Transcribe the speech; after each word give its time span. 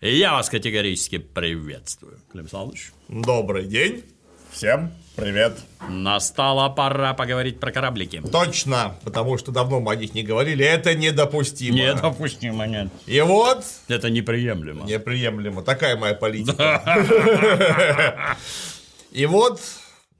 Я 0.00 0.34
вас 0.34 0.48
категорически 0.48 1.18
приветствую, 1.18 2.20
Клим 2.30 2.44
Александрович. 2.44 2.92
Добрый 3.08 3.64
день. 3.66 4.04
Всем 4.52 4.92
привет. 5.16 5.58
Настала 5.88 6.68
пора 6.68 7.14
поговорить 7.14 7.58
про 7.58 7.72
кораблики. 7.72 8.22
Точно, 8.30 8.94
потому 9.02 9.38
что 9.38 9.50
давно 9.50 9.80
мы 9.80 9.90
о 9.94 9.96
них 9.96 10.14
не 10.14 10.22
говорили, 10.22 10.64
это 10.64 10.94
недопустимо. 10.94 11.76
Недопустимо, 11.76 12.68
нет. 12.68 12.90
И 13.06 13.20
вот... 13.22 13.64
Это 13.88 14.08
неприемлемо. 14.08 14.84
Неприемлемо, 14.86 15.62
такая 15.62 15.96
моя 15.96 16.14
политика. 16.14 16.96
И 19.10 19.26
вот 19.26 19.60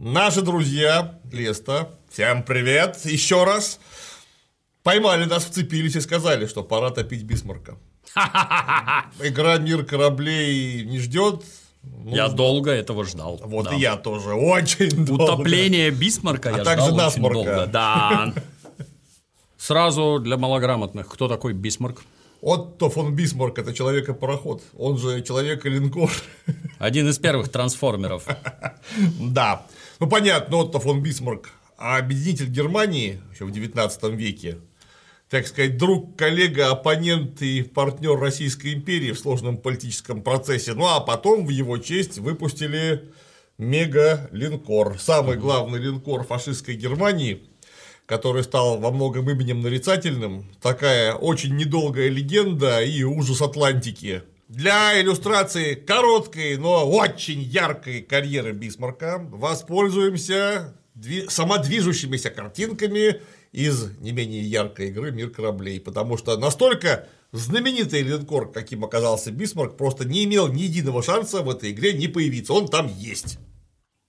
наши 0.01 0.43
друзья 0.43 1.21
Леста, 1.33 1.91
всем 2.11 2.43
привет 2.43 2.99
еще 3.05 3.45
раз, 3.45 3.79
поймали 4.83 5.25
нас, 5.27 5.45
вцепились 5.45 5.95
и 5.95 6.01
сказали, 6.01 6.47
что 6.47 6.65
пора 6.65 6.91
топить 6.91 7.23
Бисмарка. 7.23 7.79
Игра 8.15 9.59
«Мир 9.59 9.85
кораблей» 9.85 10.85
не 10.85 10.99
ждет, 10.99 11.45
я 12.05 12.29
долго 12.29 12.71
этого 12.71 13.05
ждал. 13.05 13.41
Вот 13.45 13.67
да. 13.67 13.75
и 13.75 13.81
я 13.81 13.97
тоже 13.97 14.31
очень 14.31 15.05
долго. 15.05 15.23
Утопление 15.23 15.91
Бисмарка 15.91 16.55
а 16.55 16.59
я 16.59 16.65
также 16.65 16.87
ждал 16.87 16.97
насморка. 16.97 17.39
очень 17.39 17.47
долго. 17.47 17.67
Да. 17.67 18.35
Сразу 19.57 20.19
для 20.21 20.37
малограмотных, 20.37 21.09
кто 21.09 21.29
такой 21.29 21.53
Бисмарк? 21.53 22.03
Отто 22.41 22.89
фон 22.89 23.15
Бисмарк– 23.15 23.59
это 23.61 23.75
человека-пароход, 23.75 24.63
он 24.77 24.97
же 24.97 25.23
человек-линкор. 25.23 26.11
Один 26.79 27.09
из 27.09 27.19
первых 27.19 27.49
трансформеров. 27.49 28.27
Да. 29.21 29.67
Ну, 29.99 30.07
понятно, 30.07 30.59
Отто 30.59 30.79
фон 30.79 31.03
Бисмарк– 31.03 31.51
объединитель 31.79 32.49
Германии 32.49 33.21
еще 33.33 33.45
в 33.45 33.51
19 33.51 34.05
веке, 34.15 34.59
так 35.29 35.47
сказать, 35.47 35.77
друг, 35.77 36.17
коллега, 36.17 36.71
оппонент 36.71 37.43
и 37.43 37.63
партнер 37.63 38.19
Российской 38.19 38.75
империи 38.75 39.13
в 39.13 39.19
сложном 39.19 39.59
политическом 39.59 40.23
процессе. 40.23 40.73
Ну 40.75 40.87
а 40.87 41.01
потом 41.01 41.47
в 41.47 41.51
его 41.51 41.79
честь 41.79 42.19
выпустили 42.19 43.13
мега-линкор, 43.59 44.99
самый 44.99 45.37
главный 45.37 45.81
линкор 45.81 46.25
фашистской 46.25 46.77
Германии, 46.77 47.43
который 48.07 48.43
стал 48.43 48.79
во 48.79 48.91
многом 48.91 49.29
именем 49.29 49.61
нарицательным, 49.61 50.47
такая 50.63 51.13
очень 51.13 51.57
недолгая 51.57 52.09
легенда 52.09 52.83
и 52.83 53.03
ужас 53.03 53.43
Атлантики. 53.43 54.23
Для 54.49 54.99
иллюстрации 54.99 55.75
короткой, 55.75 56.57
но 56.57 56.89
очень 56.89 57.43
яркой 57.43 58.01
карьеры 58.01 58.53
Бисмарка 58.53 59.19
воспользуемся 59.19 60.75
самодвижущимися 61.29 62.31
картинками 62.31 63.21
из 63.53 63.99
не 63.99 64.13
менее 64.13 64.43
яркой 64.43 64.89
игры 64.89 65.11
«Мир 65.11 65.31
кораблей», 65.31 65.81
потому 65.81 66.17
что 66.17 66.37
настолько 66.37 67.09
знаменитый 67.33 68.03
линкор, 68.03 68.51
каким 68.53 68.85
оказался 68.85 69.31
Бисмарк, 69.31 69.77
просто 69.77 70.05
не 70.05 70.25
имел 70.25 70.49
ни 70.49 70.63
единого 70.63 71.03
шанса 71.03 71.43
в 71.43 71.51
этой 71.51 71.73
игре 71.73 71.93
не 71.93 72.09
появиться, 72.09 72.53
он 72.53 72.69
там 72.69 72.89
есть. 72.89 73.39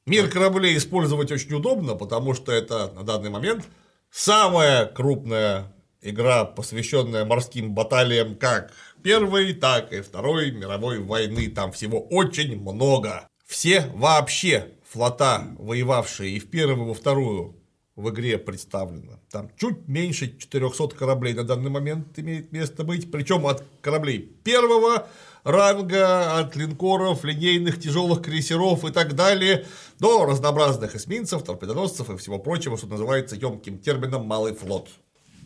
Мир 0.06 0.30
кораблей 0.30 0.78
использовать 0.78 1.32
очень 1.32 1.54
удобно, 1.54 1.96
потому 1.96 2.34
что 2.34 2.52
это 2.52 2.92
на 2.94 3.04
данный 3.04 3.30
момент 3.30 3.66
самая 4.10 4.86
крупная 4.86 5.74
игра, 6.02 6.46
посвященная 6.46 7.26
морским 7.26 7.74
баталиям 7.74 8.36
как 8.36 8.74
Первой, 9.04 9.54
так 9.54 9.94
и 9.94 10.02
Второй 10.02 10.52
мировой 10.52 11.00
войны. 11.00 11.50
Там 11.50 11.72
всего 11.72 12.00
очень 12.00 12.60
много. 12.60 13.28
Все 13.46 13.82
вообще 13.94 14.74
флота, 14.90 15.48
воевавшие 15.58 16.32
и 16.32 16.40
в 16.40 16.50
Первую, 16.50 16.86
и 16.86 16.88
во 16.90 16.94
Вторую 16.94 17.59
в 18.00 18.10
игре 18.10 18.38
представлено. 18.38 19.20
Там 19.30 19.50
чуть 19.58 19.88
меньше 19.88 20.38
400 20.38 20.96
кораблей 20.96 21.34
на 21.34 21.44
данный 21.44 21.70
момент 21.70 22.18
имеет 22.18 22.52
место 22.52 22.84
быть, 22.84 23.12
причем 23.12 23.46
от 23.46 23.64
кораблей 23.82 24.20
первого 24.20 25.08
ранга, 25.44 26.40
от 26.40 26.56
линкоров, 26.56 27.26
линейных 27.26 27.80
тяжелых 27.80 28.22
крейсеров 28.22 28.86
и 28.86 28.92
так 28.92 29.16
далее, 29.16 29.66
до 30.00 30.26
разнообразных 30.26 30.96
эсминцев, 30.96 31.44
торпедоносцев 31.44 32.10
и 32.10 32.18
всего 32.18 32.40
прочего, 32.40 32.78
что 32.78 32.88
называется 32.88 33.36
емким 33.36 33.80
термином 33.80 34.26
малый 34.26 34.54
флот. 34.54 34.88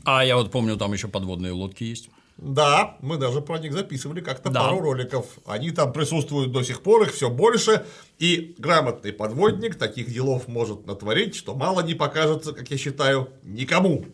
А 0.06 0.24
я 0.24 0.36
вот 0.36 0.52
помню, 0.52 0.78
там 0.78 0.94
еще 0.94 1.08
подводные 1.08 1.54
лодки 1.54 1.84
есть. 1.86 2.10
Да, 2.38 2.98
мы 3.02 3.18
даже 3.18 3.42
про 3.42 3.60
них 3.60 3.74
записывали 3.74 4.22
как-то 4.22 4.50
да. 4.50 4.62
пару 4.64 4.82
роликов. 4.82 5.26
Они 5.46 5.72
там 5.72 5.94
присутствуют 5.94 6.52
до 6.52 6.64
сих 6.64 6.82
пор, 6.82 7.04
их 7.04 7.14
все 7.14 7.30
больше. 7.30 7.86
И 8.20 8.56
грамотный 8.58 9.14
подводник 9.14 9.76
таких 9.76 10.12
делов 10.12 10.48
может 10.48 10.86
натворить, 10.86 11.36
что 11.36 11.56
мало 11.56 11.82
не 11.82 11.94
покажется, 11.94 12.54
как 12.54 12.70
я 12.72 12.78
считаю, 12.78 13.30
никому. 13.44 14.06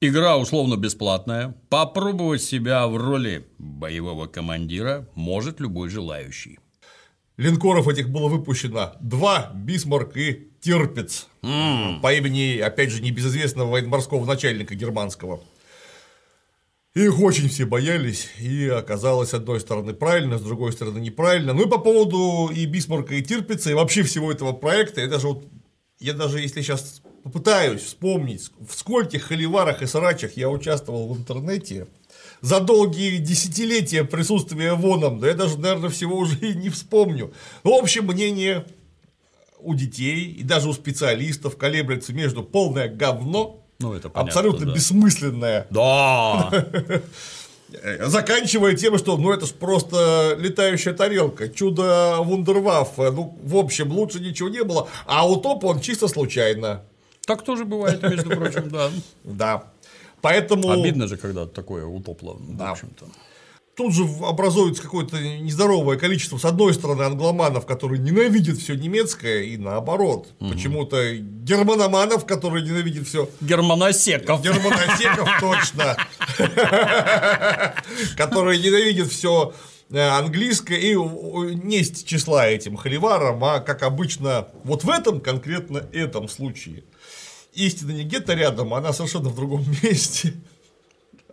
Игра 0.00 0.36
условно 0.36 0.76
бесплатная. 0.76 1.54
Попробовать 1.68 2.42
себя 2.42 2.86
в 2.86 2.96
роли 2.96 3.48
боевого 3.58 4.26
командира 4.26 5.08
может 5.14 5.60
любой 5.60 5.88
желающий. 5.88 6.58
Линкоров 7.36 7.86
этих 7.86 8.10
было 8.10 8.28
выпущено 8.28 8.94
два, 9.00 9.52
Бисмарк 9.54 10.16
и 10.16 10.50
Тирпиц, 10.60 11.28
мм. 11.42 12.00
по 12.00 12.12
имени, 12.12 12.58
опять 12.58 12.90
же, 12.90 13.00
небезызвестного 13.00 13.70
военно-морского 13.70 14.24
начальника 14.24 14.74
германского. 14.74 15.40
Их 16.98 17.20
очень 17.20 17.48
все 17.48 17.64
боялись, 17.64 18.28
и 18.40 18.66
оказалось, 18.66 19.28
с 19.28 19.34
одной 19.34 19.60
стороны, 19.60 19.94
правильно, 19.94 20.36
с 20.36 20.42
другой 20.42 20.72
стороны, 20.72 20.98
неправильно. 20.98 21.52
Ну 21.52 21.64
и 21.64 21.70
по 21.70 21.78
поводу 21.78 22.52
и 22.52 22.66
Бисмарка, 22.66 23.14
и 23.14 23.22
Тирпица, 23.22 23.70
и 23.70 23.74
вообще 23.74 24.02
всего 24.02 24.32
этого 24.32 24.52
проекта, 24.52 25.02
я 25.02 25.06
даже 25.06 25.28
вот, 25.28 25.44
я 26.00 26.12
даже 26.12 26.40
если 26.40 26.60
сейчас 26.60 27.00
попытаюсь 27.22 27.82
вспомнить, 27.82 28.50
в 28.58 28.74
скольких 28.74 29.22
холиварах 29.22 29.80
и 29.80 29.86
срачах 29.86 30.36
я 30.36 30.50
участвовал 30.50 31.14
в 31.14 31.16
интернете, 31.16 31.86
за 32.40 32.58
долгие 32.58 33.18
десятилетия 33.18 34.02
присутствия 34.02 34.72
воном, 34.72 35.20
да 35.20 35.28
я 35.28 35.34
даже, 35.34 35.56
наверное, 35.56 35.90
всего 35.90 36.16
уже 36.16 36.36
и 36.38 36.52
не 36.56 36.68
вспомню. 36.68 37.32
В 37.62 37.68
общем, 37.68 38.06
мнение 38.06 38.66
у 39.60 39.74
детей 39.74 40.32
и 40.32 40.42
даже 40.42 40.68
у 40.68 40.72
специалистов 40.72 41.56
колеблется 41.56 42.12
между 42.12 42.42
полное 42.42 42.88
говно 42.88 43.67
ну, 43.80 43.94
это 43.94 44.08
понятно, 44.08 44.22
абсолютно 44.22 44.66
да. 44.66 44.72
бессмысленная. 44.74 45.66
Да. 45.70 46.52
Заканчивая 48.00 48.74
тем, 48.74 48.98
что 48.98 49.16
ну 49.16 49.32
это 49.32 49.46
ж 49.46 49.50
просто 49.50 50.34
летающая 50.38 50.94
тарелка, 50.94 51.48
чудо 51.48 52.16
вундерваффе, 52.20 53.10
ну 53.10 53.38
в 53.42 53.56
общем 53.56 53.92
лучше 53.92 54.20
ничего 54.20 54.48
не 54.48 54.64
было, 54.64 54.88
а 55.06 55.28
утоп 55.28 55.64
он 55.64 55.80
чисто 55.80 56.08
случайно. 56.08 56.82
Так 57.26 57.42
тоже 57.42 57.64
бывает, 57.66 58.02
между 58.02 58.30
прочим, 58.30 58.68
да. 58.70 58.90
Да. 59.24 59.64
Поэтому. 60.22 60.70
Обидно 60.70 61.06
же, 61.06 61.16
когда 61.16 61.46
такое 61.46 61.84
утопло, 61.84 62.36
да. 62.40 62.68
в 62.68 62.72
общем-то 62.72 63.06
тут 63.78 63.94
же 63.94 64.04
образуется 64.22 64.82
какое-то 64.82 65.16
нездоровое 65.22 65.96
количество, 65.96 66.36
с 66.36 66.44
одной 66.44 66.74
стороны, 66.74 67.02
англоманов, 67.02 67.64
которые 67.64 68.00
ненавидят 68.00 68.58
все 68.58 68.74
немецкое, 68.74 69.42
и 69.44 69.56
наоборот, 69.56 70.34
угу. 70.40 70.50
почему-то 70.50 71.14
германоманов, 71.14 72.26
которые 72.26 72.66
ненавидят 72.66 73.06
все. 73.06 73.30
Германосеков. 73.40 74.42
Германосеков, 74.42 75.28
точно. 75.40 75.96
Которые 78.16 78.58
ненавидят 78.58 79.08
все 79.12 79.54
э, 79.90 80.00
английское 80.00 80.76
и 80.76 80.94
несть 80.96 82.04
числа 82.04 82.48
этим 82.48 82.76
холиварам, 82.76 83.42
а 83.44 83.60
как 83.60 83.84
обычно 83.84 84.48
вот 84.64 84.82
в 84.82 84.90
этом 84.90 85.20
конкретно 85.20 85.84
этом 85.92 86.28
случае 86.28 86.82
истина 87.54 87.92
не 87.92 88.04
где-то 88.04 88.34
рядом, 88.34 88.74
она 88.74 88.92
совершенно 88.92 89.28
в 89.28 89.36
другом 89.36 89.64
месте 89.82 90.34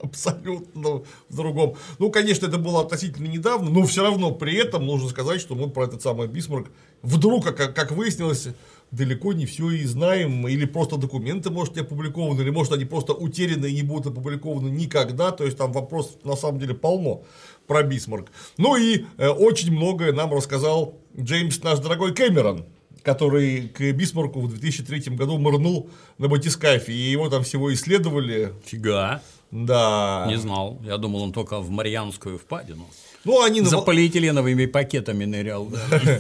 абсолютно 0.06 1.04
в 1.30 1.36
другом. 1.36 1.76
Ну, 2.00 2.12
конечно, 2.12 2.48
это 2.48 2.58
было 2.58 2.82
относительно 2.82 3.28
недавно, 3.28 3.70
но 3.70 3.86
все 3.86 4.04
равно 4.04 4.32
при 4.32 4.56
этом 4.56 4.86
нужно 4.86 5.10
сказать, 5.10 5.42
что 5.42 5.56
мы 5.56 5.70
про 5.70 5.86
этот 5.86 6.02
самый 6.02 6.28
Бисмарк 6.28 6.68
вдруг, 7.02 7.46
как, 7.46 7.74
как 7.74 7.92
выяснилось, 7.92 8.48
далеко 8.92 9.34
не 9.34 9.46
все 9.46 9.72
и 9.72 9.84
знаем, 9.86 10.48
или 10.48 10.66
просто 10.66 10.98
документы, 10.98 11.50
может, 11.50 11.76
не 11.76 11.82
опубликованы, 11.82 12.42
или 12.42 12.50
может, 12.50 12.74
они 12.74 12.86
просто 12.86 13.14
утеряны 13.14 13.68
и 13.68 13.76
не 13.76 13.84
будут 13.84 14.08
опубликованы 14.08 14.70
никогда, 14.70 15.32
то 15.32 15.44
есть 15.44 15.58
там 15.58 15.72
вопрос 15.72 16.18
на 16.24 16.36
самом 16.36 16.60
деле 16.60 16.74
полно 16.74 17.24
про 17.68 17.84
Бисмарк. 17.84 18.32
Ну 18.58 18.76
и 18.76 19.06
э, 19.18 19.28
очень 19.28 19.72
многое 19.72 20.14
нам 20.14 20.34
рассказал 20.34 20.96
Джеймс, 21.20 21.62
наш 21.64 21.80
дорогой 21.80 22.14
Кэмерон, 22.14 22.66
который 23.04 23.70
к 23.70 23.92
Бисмарку 23.94 24.42
в 24.42 24.50
2003 24.50 25.16
году 25.16 25.38
мырнул 25.38 25.90
на 26.18 26.28
батискафе, 26.28 26.92
и 26.92 27.12
его 27.12 27.30
там 27.30 27.44
всего 27.44 27.74
исследовали. 27.74 28.54
Фига. 28.66 29.22
Да. 29.56 30.26
Не 30.28 30.38
знал. 30.38 30.82
Я 30.84 30.98
думал, 30.98 31.24
он 31.24 31.32
только 31.32 31.60
в 31.60 31.70
Марианскую 31.70 32.38
впадину. 32.38 32.86
Ну, 33.24 33.42
они 33.42 33.62
За 33.62 33.80
полиэтиленовыми 33.80 34.66
пакетами 34.66 35.26
нырял. 35.26 35.72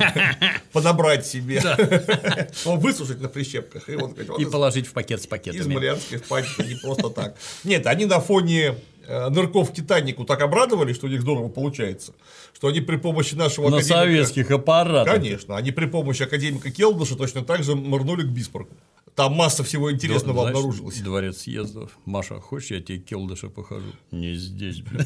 Подобрать 0.71 1.25
себе. 1.25 1.61
Высушить 2.65 3.21
на 3.21 3.27
прищепках. 3.27 3.89
И, 3.89 4.45
положить 4.45 4.87
в 4.87 4.93
пакет 4.93 5.21
с 5.21 5.27
пакетами. 5.27 5.61
Из 5.61 5.67
Марианской 5.67 6.17
впадины, 6.17 6.67
не 6.69 6.75
просто 6.75 7.09
так. 7.09 7.35
Нет, 7.63 7.85
они 7.87 8.05
на 8.05 8.21
фоне 8.21 8.75
э, 9.05 9.29
нырков 9.29 9.73
Титанику 9.73 10.23
так 10.23 10.41
обрадовались, 10.41 10.95
что 10.95 11.07
у 11.07 11.09
них 11.09 11.21
здорово 11.21 11.49
получается, 11.49 12.13
что 12.53 12.69
они 12.69 12.79
при 12.79 12.95
помощи 12.95 13.35
нашего 13.35 13.69
На 13.69 13.81
советских 13.81 14.49
аппаратах. 14.49 15.13
Конечно, 15.13 15.57
они 15.57 15.71
при 15.71 15.85
помощи 15.85 16.23
академика 16.23 16.71
Келдыша 16.71 17.15
точно 17.15 17.43
так 17.43 17.63
же 17.63 17.75
мырнули 17.75 18.23
к 18.23 18.29
Бисмарку. 18.29 18.73
Там 19.15 19.33
масса 19.33 19.63
всего 19.63 19.91
интересного 19.93 20.41
Знаешь, 20.41 20.57
обнаружилось. 20.57 20.99
Дворец 20.99 21.37
съездов. 21.43 21.97
Маша, 22.03 22.41
хочешь, 22.41 22.71
я 22.71 22.81
тебе 22.81 22.99
келдыша 22.99 23.47
покажу? 23.49 23.93
Не 24.11 24.35
здесь, 24.35 24.81
блин. 24.81 25.05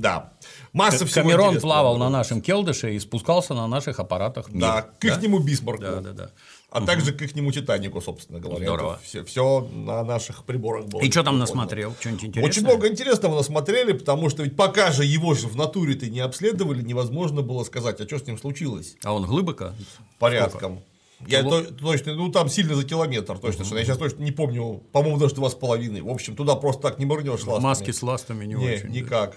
Да. 0.00 0.32
Масса 0.72 1.06
всего 1.06 1.22
Камерон 1.24 1.60
плавал 1.60 1.96
на 1.96 2.10
нашем 2.10 2.40
келдыше 2.40 2.94
и 2.94 3.00
спускался 3.00 3.54
на 3.54 3.66
наших 3.66 3.98
аппаратах. 3.98 4.46
Да, 4.50 4.82
к 4.82 5.04
ихнему 5.04 5.40
Бисмарку. 5.40 5.82
Да, 5.82 6.00
да, 6.00 6.12
да. 6.12 6.30
А 6.76 6.86
также 6.86 7.12
к 7.12 7.22
ихнему 7.22 7.52
Титанику, 7.52 8.00
собственно 8.00 8.38
говоря. 8.38 8.64
Здорово. 8.66 9.00
Все, 9.02 9.24
все 9.24 9.60
на 9.72 10.04
наших 10.04 10.44
приборах 10.44 10.86
было. 10.86 11.00
И 11.00 11.10
что 11.10 11.22
там 11.22 11.38
насмотрел? 11.38 11.94
Что-нибудь 12.00 12.24
интересное? 12.24 12.50
Очень 12.50 12.62
много 12.64 12.88
интересного 12.88 13.36
насмотрели, 13.36 13.92
потому 13.92 14.28
что 14.30 14.42
ведь 14.42 14.56
пока 14.56 14.92
же 14.92 15.04
его 15.04 15.34
же 15.34 15.46
в 15.48 15.56
натуре-то 15.56 16.06
не 16.10 16.20
обследовали, 16.20 16.82
невозможно 16.82 17.40
было 17.42 17.64
сказать, 17.64 18.00
а 18.00 18.06
что 18.06 18.18
с 18.18 18.26
ним 18.26 18.36
случилось 18.38 18.96
А 19.04 19.12
он 19.14 19.24
глубоко? 19.24 19.72
порядком. 20.18 20.80
Я 21.26 21.40
Кило- 21.40 21.64
то- 21.64 21.72
точно, 21.74 22.14
ну 22.14 22.30
там 22.30 22.50
сильно 22.50 22.74
за 22.74 22.84
километр, 22.84 23.38
точно, 23.38 23.64
что 23.64 23.78
я 23.78 23.84
сейчас 23.84 23.96
точно 23.96 24.22
не 24.22 24.32
помню, 24.32 24.82
по-моему, 24.92 25.16
даже 25.18 25.34
два 25.34 25.48
с 25.48 25.54
половиной. 25.54 26.02
В 26.02 26.10
общем, 26.10 26.36
туда 26.36 26.56
просто 26.56 26.82
так 26.82 26.98
не 26.98 27.06
мырнешь 27.06 27.42
ластами. 27.44 27.62
Маски 27.62 27.90
с 27.90 28.02
ластами 28.02 28.44
не, 28.44 28.52
Не, 28.54 28.74
очень. 28.74 28.82
да. 28.82 28.88
никак. 28.88 29.36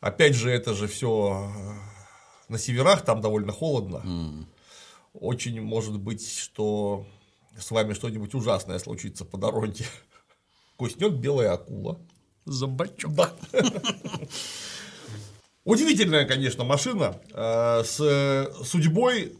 Опять 0.00 0.34
же, 0.34 0.50
это 0.50 0.72
же 0.72 0.88
все 0.88 1.52
на 2.48 2.58
северах, 2.58 3.02
там 3.04 3.20
довольно 3.20 3.52
холодно. 3.52 4.46
Очень 5.14 5.60
может 5.62 5.98
быть, 5.98 6.28
что 6.28 7.06
с 7.56 7.70
вами 7.70 7.94
что-нибудь 7.94 8.34
ужасное 8.34 8.78
случится 8.80 9.24
по 9.24 9.38
дороге. 9.38 9.86
Куснет 10.76 11.14
белая 11.14 11.52
акула. 11.52 12.00
Забачок. 12.44 13.14
Да. 13.14 13.32
Удивительная, 15.64 16.26
конечно, 16.26 16.64
машина 16.64 17.18
э, 17.32 17.84
с 17.84 18.52
судьбой, 18.64 19.38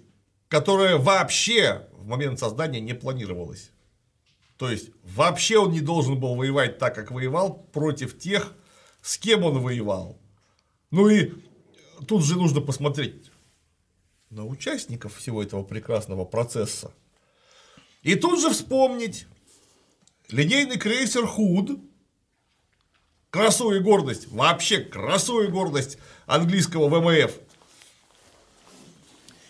которая 0.49 0.97
вообще 0.97 1.89
в 1.93 2.07
момент 2.07 2.39
создания 2.39 2.81
не 2.81 2.95
планировалась. 2.95 3.71
То 4.57 4.71
есть 4.71 4.91
вообще 5.03 5.59
он 5.59 5.73
не 5.73 5.81
должен 5.81 6.19
был 6.19 6.37
воевать 6.37 6.79
так, 6.79 6.95
как 6.95 7.11
воевал, 7.11 7.67
против 7.73 8.17
тех, 8.17 8.55
с 9.03 9.19
кем 9.19 9.43
он 9.43 9.59
воевал. 9.59 10.19
Ну 10.91 11.09
и 11.09 11.33
тут 12.07 12.25
же 12.25 12.37
нужно 12.37 12.61
посмотреть 12.61 13.31
на 14.31 14.45
участников 14.45 15.17
всего 15.17 15.43
этого 15.43 15.63
прекрасного 15.63 16.25
процесса. 16.25 16.93
И 18.03 18.15
тут 18.17 18.41
же 18.41 18.51
вспомнить 18.51 19.27
линейный 20.29 20.79
крейсер 20.79 21.27
Худ, 21.27 21.79
красу 23.31 23.73
и 23.73 23.81
гордость, 23.81 24.29
вообще 24.31 24.79
красу 24.79 25.43
и 25.43 25.49
гордость 25.49 25.99
английского 26.27 26.89
ВМФ. 26.89 27.33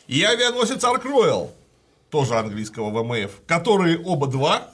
И 0.06 0.22
авианосец 0.22 0.84
Аркройл, 0.84 1.52
тоже 2.10 2.34
английского 2.34 2.90
ВМФ, 2.90 3.42
которые 3.46 3.98
оба 3.98 4.26
два 4.26 4.72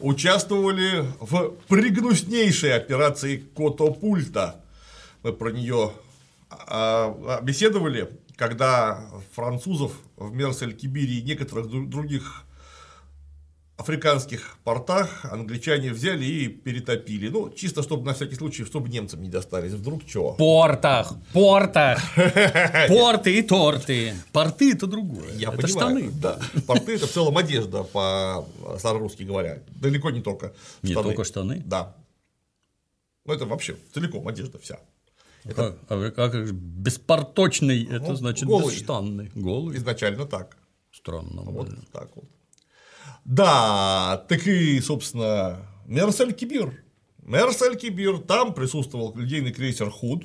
участвовали 0.00 1.04
в 1.20 1.56
пригнуснейшей 1.68 2.74
операции 2.74 3.36
Котопульта. 3.36 4.62
Мы 5.22 5.32
про 5.32 5.50
нее 5.50 5.92
а, 6.50 7.40
беседовали, 7.42 8.10
когда 8.40 9.04
французов 9.34 9.92
в 10.16 10.32
Мерсель-Кибире 10.32 11.18
и 11.18 11.22
некоторых 11.22 11.66
дру- 11.66 11.86
других 11.86 12.46
африканских 13.76 14.56
портах 14.64 15.26
англичане 15.26 15.92
взяли 15.92 16.24
и 16.24 16.48
перетопили. 16.48 17.28
Ну, 17.28 17.50
чисто 17.50 17.82
чтобы 17.82 18.06
на 18.06 18.14
всякий 18.14 18.36
случай, 18.36 18.64
чтобы 18.64 18.88
немцам 18.88 19.20
не 19.20 19.28
достались. 19.28 19.72
Вдруг 19.72 20.06
чего. 20.06 20.32
Портах, 20.32 21.12
портах, 21.34 22.00
порты 22.88 23.38
и 23.38 23.42
торты. 23.42 24.14
Порты 24.32 24.72
это 24.72 24.86
другое. 24.86 25.34
Я 25.34 25.48
это 25.48 25.58
понимаю, 25.58 25.68
штаны. 25.68 26.10
Да. 26.10 26.38
Порты 26.66 26.94
это 26.94 27.06
в 27.06 27.10
целом 27.10 27.36
одежда, 27.36 27.82
по 27.82 28.46
старорусски 28.78 29.24
говоря. 29.24 29.58
Далеко 29.68 30.10
не 30.10 30.22
только 30.22 30.54
Не 30.80 30.94
только 30.94 31.24
штаны? 31.24 31.62
Да. 31.66 31.94
Ну, 33.26 33.34
это 33.34 33.44
вообще 33.44 33.76
целиком 33.92 34.26
одежда 34.28 34.58
вся. 34.58 34.78
Как, 35.44 35.78
а 35.88 36.10
как 36.10 36.34
же 36.34 36.52
беспорточный, 36.52 37.84
это 37.84 38.08
Ну, 38.08 38.14
значит 38.14 38.46
голый. 38.46 38.74
бесштанный. 38.74 39.30
Голый. 39.34 39.76
Изначально 39.76 40.26
так. 40.26 40.56
Странно. 40.92 41.42
Вот 41.42 41.68
блин. 41.68 41.86
так 41.92 42.10
вот. 42.14 42.24
Да, 43.24 44.24
так 44.28 44.46
и, 44.46 44.80
собственно, 44.80 45.66
Мерсель 45.86 46.32
Кибир. 46.32 46.82
Мерсель 47.22 47.76
Кибир, 47.76 48.18
там 48.18 48.54
присутствовал 48.54 49.14
линейный 49.16 49.52
крейсер 49.52 49.90
Худ 49.90 50.24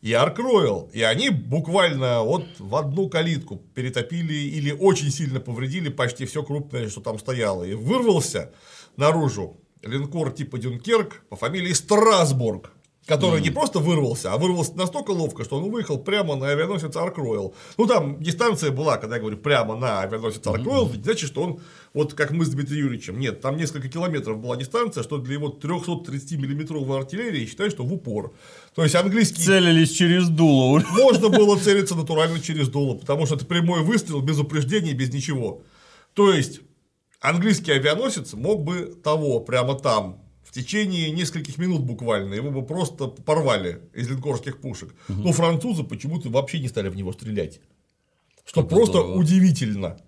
и 0.00 0.12
Арк 0.12 0.38
Ройл. 0.38 0.90
И 0.92 1.02
они 1.02 1.30
буквально 1.30 2.22
вот 2.22 2.44
в 2.58 2.74
одну 2.76 3.08
калитку 3.08 3.56
перетопили 3.74 4.34
или 4.34 4.70
очень 4.72 5.10
сильно 5.10 5.40
повредили 5.40 5.88
почти 5.88 6.26
все 6.26 6.42
крупное, 6.42 6.88
что 6.88 7.00
там 7.00 7.18
стояло. 7.18 7.64
И 7.64 7.74
вырвался 7.74 8.52
наружу 8.96 9.60
линкор 9.82 10.32
типа 10.32 10.58
Дюнкерк 10.58 11.24
по 11.28 11.36
фамилии 11.36 11.72
Страсбург. 11.72 12.72
Который 13.06 13.40
не 13.40 13.50
просто 13.50 13.80
вырвался, 13.80 14.32
а 14.32 14.38
вырвался 14.38 14.74
настолько 14.76 15.10
ловко, 15.10 15.42
что 15.42 15.56
он 15.56 15.70
выехал 15.70 15.98
прямо 15.98 16.36
на 16.36 16.50
авианосец 16.50 16.94
Арк 16.94 17.18
Ройл. 17.18 17.52
Ну, 17.76 17.86
там 17.88 18.22
дистанция 18.22 18.70
была, 18.70 18.96
когда 18.96 19.16
я 19.16 19.20
говорю 19.20 19.38
прямо 19.38 19.74
на 19.74 20.02
авианосец 20.02 20.46
Арк 20.46 20.64
Ройл, 20.64 20.88
не 20.88 21.02
значит, 21.02 21.28
что 21.28 21.42
он, 21.42 21.60
вот 21.94 22.14
как 22.14 22.30
мы 22.30 22.44
с 22.44 22.50
Дмитрием 22.50 22.84
Юрьевичем, 22.84 23.18
нет, 23.18 23.40
там 23.40 23.56
несколько 23.56 23.88
километров 23.88 24.38
была 24.38 24.54
дистанция, 24.54 25.02
что 25.02 25.18
для 25.18 25.34
его 25.34 25.48
330-миллиметровой 25.48 26.98
артиллерии 26.98 27.46
считаю, 27.46 27.72
что 27.72 27.82
в 27.82 27.92
упор. 27.92 28.34
То 28.76 28.84
есть 28.84 28.94
английский 28.94 29.42
Целились 29.42 29.90
через 29.90 30.28
дуло. 30.28 30.80
можно 30.92 31.28
было 31.28 31.58
целиться 31.58 31.96
натурально 31.96 32.38
через 32.38 32.68
дуло, 32.68 32.94
потому 32.94 33.26
что 33.26 33.34
это 33.34 33.44
прямой 33.46 33.82
выстрел 33.82 34.20
без 34.20 34.38
упреждений, 34.38 34.92
без 34.92 35.12
ничего. 35.12 35.62
То 36.14 36.32
есть 36.32 36.60
английский 37.20 37.72
авианосец 37.72 38.34
мог 38.34 38.62
бы 38.62 38.96
того 39.02 39.40
прямо 39.40 39.74
там 39.74 40.21
в 40.52 40.54
течение 40.54 41.10
нескольких 41.10 41.56
минут 41.56 41.80
буквально 41.80 42.34
его 42.34 42.50
бы 42.50 42.62
просто 42.62 43.06
порвали 43.06 43.80
из 43.94 44.10
линкорских 44.10 44.60
пушек. 44.60 44.94
Но 45.08 45.32
французы 45.32 45.82
почему-то 45.82 46.28
вообще 46.28 46.60
не 46.60 46.68
стали 46.68 46.90
в 46.90 46.94
него 46.96 47.10
стрелять. 47.14 47.60
Что 48.44 48.60
Это 48.60 48.68
просто 48.68 48.98
здорово. 48.98 49.14
удивительно. 49.18 49.98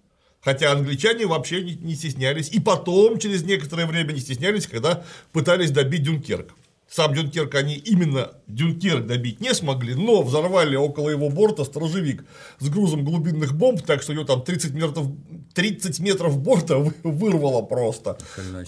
Хотя 0.43 0.73
англичане 0.73 1.25
вообще 1.27 1.65
не, 1.65 1.77
не 1.77 1.95
стеснялись. 1.95 2.51
И 2.51 2.61
потом, 2.61 3.19
через 3.19 3.43
некоторое 3.43 3.87
время, 3.87 4.13
не 4.13 4.21
стеснялись, 4.21 4.67
когда 4.67 5.03
пытались 5.33 5.71
добить 5.71 6.03
Дюнкерк. 6.03 6.55
Сам 6.89 7.13
Дюнкерк 7.15 7.55
они 7.57 7.75
именно 7.77 8.31
Дюнкерк 8.47 9.07
добить 9.07 9.41
не 9.41 9.53
смогли, 9.55 9.95
но 9.95 10.23
взорвали 10.23 10.77
около 10.77 11.09
его 11.11 11.29
борта 11.29 11.65
сторожевик 11.65 12.25
с 12.61 12.69
грузом 12.69 13.05
глубинных 13.05 13.55
бомб, 13.55 13.83
так 13.83 14.03
что 14.03 14.13
ее 14.13 14.25
там 14.25 14.43
30 14.43 14.73
метров, 14.75 15.07
30 15.55 15.99
метров 16.01 16.39
борта 16.39 16.79
вы- 16.79 16.95
вырвало 17.03 17.63
просто. 17.63 18.17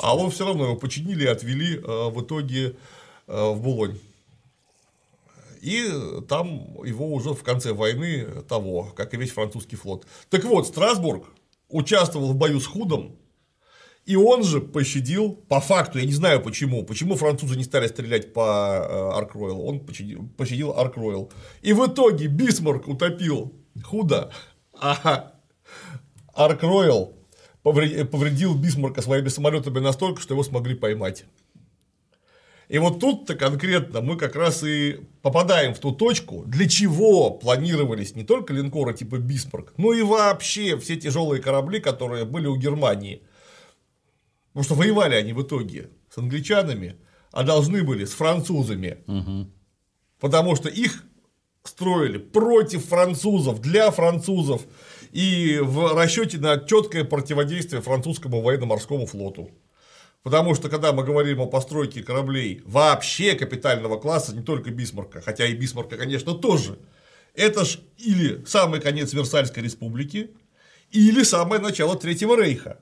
А 0.00 0.16
он 0.16 0.30
все 0.30 0.46
равно 0.46 0.64
его 0.64 0.76
починили 0.76 1.24
и 1.24 1.28
отвели 1.28 1.76
э, 1.76 1.80
в 2.10 2.20
итоге 2.22 2.74
э, 3.28 3.50
в 3.52 3.60
Булонь. 3.60 3.98
И 5.60 5.88
там 6.28 6.76
его 6.84 7.12
уже 7.12 7.30
в 7.34 7.42
конце 7.42 7.72
войны 7.72 8.26
того, 8.48 8.92
как 8.96 9.14
и 9.14 9.16
весь 9.16 9.30
французский 9.32 9.76
флот. 9.76 10.06
Так 10.30 10.44
вот, 10.44 10.66
Страсбург 10.66 11.26
участвовал 11.68 12.28
в 12.32 12.36
бою 12.36 12.60
с 12.60 12.66
Худом, 12.66 13.16
и 14.06 14.14
он 14.14 14.44
же 14.44 14.60
пощадил, 14.60 15.32
по 15.32 15.60
факту, 15.60 15.98
я 15.98 16.06
не 16.06 16.12
знаю 16.12 16.40
почему, 16.40 16.84
почему 16.84 17.16
французы 17.16 17.56
не 17.56 17.64
стали 17.64 17.88
стрелять 17.88 18.32
по 18.32 19.16
Арк 19.18 19.31
Ройялу, 19.31 19.64
он 19.64 19.80
пощадил, 19.80 20.28
пощадил 20.36 20.72
Арк 20.78 20.94
Ройял. 20.94 21.30
И 21.60 21.72
в 21.72 21.84
итоге 21.86 22.28
Бисмарк 22.28 22.86
утопил 22.86 23.52
Худа, 23.82 24.30
а 24.72 25.32
Арк 26.34 26.62
Ройял 26.62 27.16
повредил 27.62 28.54
Бисмарка 28.54 29.02
своими 29.02 29.28
самолетами 29.28 29.80
настолько, 29.80 30.22
что 30.22 30.34
его 30.34 30.44
смогли 30.44 30.76
поймать. 30.76 31.24
И 32.68 32.78
вот 32.78 33.00
тут-то 33.00 33.34
конкретно 33.34 34.00
мы 34.00 34.16
как 34.16 34.36
раз 34.36 34.62
и 34.62 35.00
попадаем 35.22 35.74
в 35.74 35.80
ту 35.80 35.92
точку, 35.92 36.44
для 36.46 36.68
чего 36.68 37.30
планировались 37.30 38.14
не 38.14 38.22
только 38.22 38.52
линкоры 38.52 38.94
типа 38.94 39.18
Бисмарк, 39.18 39.72
но 39.76 39.92
и 39.92 40.02
вообще 40.02 40.76
все 40.78 40.96
тяжелые 40.96 41.42
корабли, 41.42 41.80
которые 41.80 42.24
были 42.24 42.46
у 42.46 42.56
Германии. 42.56 43.22
Потому 44.56 44.64
что 44.64 44.74
воевали 44.74 45.14
они 45.16 45.34
в 45.34 45.42
итоге 45.42 45.90
с 46.08 46.16
англичанами, 46.16 46.96
а 47.30 47.42
должны 47.42 47.82
были 47.82 48.06
с 48.06 48.12
французами. 48.12 48.96
Потому 50.18 50.56
что 50.56 50.70
их 50.70 51.04
строили 51.62 52.16
против 52.16 52.86
французов, 52.86 53.60
для 53.60 53.90
французов 53.90 54.62
и 55.12 55.60
в 55.62 55.94
расчете 55.94 56.38
на 56.38 56.58
четкое 56.58 57.04
противодействие 57.04 57.82
французскому 57.82 58.40
военно-морскому 58.40 59.04
флоту. 59.04 59.50
Потому 60.22 60.54
что, 60.54 60.70
когда 60.70 60.94
мы 60.94 61.04
говорим 61.04 61.42
о 61.42 61.46
постройке 61.46 62.02
кораблей 62.02 62.62
вообще 62.64 63.34
капитального 63.34 63.98
класса, 63.98 64.34
не 64.34 64.42
только 64.42 64.70
Бисмарка, 64.70 65.20
хотя 65.20 65.44
и 65.44 65.52
Бисмарка, 65.52 65.98
конечно, 65.98 66.32
тоже, 66.32 66.78
это 67.34 67.66
ж 67.66 67.78
или 67.98 68.42
самый 68.46 68.80
конец 68.80 69.12
Версальской 69.12 69.62
республики, 69.62 70.30
или 70.92 71.24
самое 71.24 71.60
начало 71.60 71.94
Третьего 71.94 72.42
Рейха. 72.42 72.80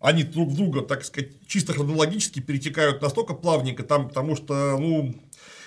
Они 0.00 0.22
друг 0.22 0.54
друга, 0.54 0.80
так 0.80 1.04
сказать, 1.04 1.32
чисто 1.46 1.74
хронологически 1.74 2.40
перетекают 2.40 3.02
настолько 3.02 3.34
плавненько, 3.34 3.82
там, 3.82 4.08
потому 4.08 4.34
что, 4.34 4.78
ну, 4.78 5.14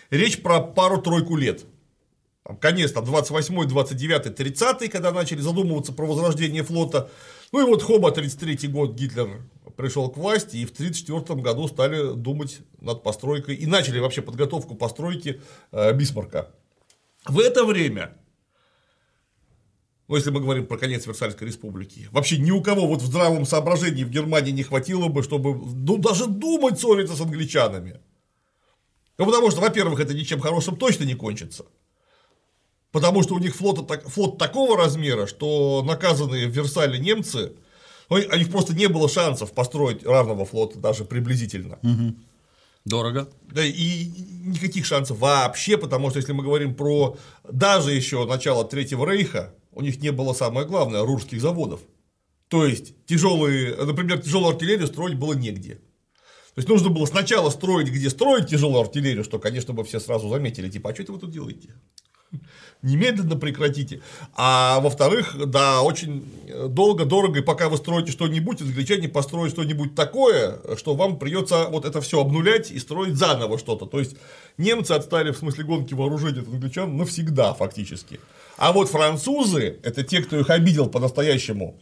речь 0.09 0.41
про 0.41 0.59
пару-тройку 0.59 1.35
лет. 1.35 1.65
там, 2.43 2.57
конец 2.57 2.91
там, 2.91 3.05
28, 3.05 3.67
29, 3.67 4.35
30, 4.35 4.91
когда 4.91 5.11
начали 5.11 5.39
задумываться 5.39 5.93
про 5.93 6.07
возрождение 6.07 6.63
флота. 6.63 7.11
Ну 7.51 7.61
и 7.61 7.63
вот 7.63 7.83
хоба 7.83 8.11
33 8.11 8.67
год 8.69 8.95
Гитлер 8.95 9.43
пришел 9.77 10.09
к 10.09 10.17
власти, 10.17 10.57
и 10.57 10.65
в 10.65 10.71
1934 10.71 11.41
году 11.41 11.67
стали 11.67 12.15
думать 12.15 12.61
над 12.81 13.03
постройкой 13.03 13.55
и 13.55 13.67
начали 13.67 13.99
вообще 13.99 14.23
подготовку 14.23 14.73
постройки 14.73 15.41
э, 15.71 15.93
Бисмарка. 15.93 16.49
В 17.25 17.37
это 17.39 17.63
время 17.65 18.15
ну, 20.07 20.15
если 20.15 20.31
мы 20.31 20.41
говорим 20.41 20.65
про 20.65 20.77
конец 20.77 21.05
Версальской 21.05 21.47
республики, 21.47 22.09
вообще 22.11 22.37
ни 22.37 22.51
у 22.51 22.61
кого 22.61 22.87
вот 22.87 23.01
в 23.01 23.05
здравом 23.05 23.45
соображении 23.45 24.03
в 24.03 24.09
Германии 24.09 24.51
не 24.51 24.63
хватило 24.63 25.07
бы, 25.07 25.23
чтобы 25.23 25.55
ну, 25.55 25.97
даже 25.97 26.27
думать 26.27 26.79
ссориться 26.79 27.15
с 27.15 27.21
англичанами. 27.21 28.01
Ну, 29.17 29.25
потому 29.25 29.49
что, 29.51 29.61
во-первых, 29.61 29.99
это 29.99 30.13
ничем 30.13 30.39
хорошим 30.39 30.75
точно 30.75 31.05
не 31.05 31.13
кончится. 31.13 31.65
Потому 32.91 33.23
что 33.23 33.35
у 33.35 33.39
них 33.39 33.55
флот, 33.55 33.89
флот 34.07 34.37
такого 34.37 34.77
размера, 34.77 35.25
что 35.25 35.83
наказанные 35.85 36.47
в 36.47 36.51
Версале 36.51 36.99
немцы, 36.99 37.53
ну, 38.09 38.17
у 38.17 38.37
них 38.37 38.51
просто 38.51 38.75
не 38.75 38.87
было 38.87 39.07
шансов 39.07 39.53
построить 39.53 40.05
равного 40.05 40.45
флота 40.45 40.79
даже 40.79 41.05
приблизительно. 41.05 41.79
Угу. 41.81 42.15
Дорого. 42.85 43.29
Да, 43.43 43.63
и 43.63 44.11
никаких 44.43 44.85
шансов 44.85 45.17
вообще, 45.19 45.77
потому 45.77 46.09
что 46.09 46.19
если 46.19 46.33
мы 46.33 46.43
говорим 46.43 46.75
про 46.75 47.17
даже 47.49 47.93
еще 47.93 48.25
начало 48.25 48.65
Третьего 48.65 49.09
Рейха, 49.09 49.53
у 49.75 49.81
них 49.81 50.01
не 50.01 50.11
было 50.11 50.33
самое 50.33 50.67
главное 50.67 51.03
рурских 51.03 51.41
заводов. 51.41 51.81
То 52.47 52.65
есть 52.65 53.05
тяжелые, 53.05 53.75
например, 53.75 54.21
тяжелую 54.21 54.53
артиллерию 54.53 54.87
строить 54.87 55.17
было 55.17 55.33
негде. 55.33 55.75
То 56.55 56.59
есть 56.59 56.69
нужно 56.69 56.89
было 56.89 57.05
сначала 57.07 57.49
строить, 57.49 57.87
где 57.87 58.09
строить 58.11 58.47
тяжелую 58.47 58.81
артиллерию, 58.81 59.23
что, 59.23 59.39
конечно, 59.39 59.73
бы 59.73 59.83
все 59.83 59.99
сразу 59.99 60.29
заметили, 60.29 60.69
типа, 60.69 60.91
а 60.91 60.93
что 60.93 61.03
это 61.03 61.11
вы 61.13 61.19
тут 61.19 61.31
делаете? 61.31 61.73
Немедленно 62.83 63.35
прекратите. 63.35 64.01
А 64.35 64.79
во-вторых, 64.81 65.35
да, 65.47 65.81
очень 65.81 66.23
долго, 66.67 67.05
дорого, 67.05 67.39
и 67.39 67.43
пока 67.43 67.69
вы 67.69 67.77
строите 67.77 68.11
что-нибудь, 68.11 68.61
англичане 68.61 69.09
построят 69.09 69.51
что-нибудь 69.51 69.95
такое, 69.95 70.59
что 70.77 70.93
вам 70.93 71.17
придется 71.17 71.69
вот 71.69 71.85
это 71.85 72.01
все 72.01 72.21
обнулять 72.21 72.71
и 72.71 72.77
строить 72.77 73.15
заново 73.15 73.57
что-то. 73.57 73.85
То 73.85 73.99
есть 73.99 74.15
немцы 74.57 74.91
отстали 74.91 75.31
в 75.31 75.37
смысле 75.37 75.63
гонки 75.63 75.95
вооружения 75.95 76.41
от 76.41 76.47
англичан 76.47 76.95
навсегда 76.97 77.53
фактически. 77.53 78.19
А 78.57 78.71
вот 78.71 78.89
французы 78.89 79.79
это 79.83 80.03
те, 80.03 80.21
кто 80.21 80.39
их 80.39 80.49
обидел 80.49 80.87
по-настоящему. 80.87 81.77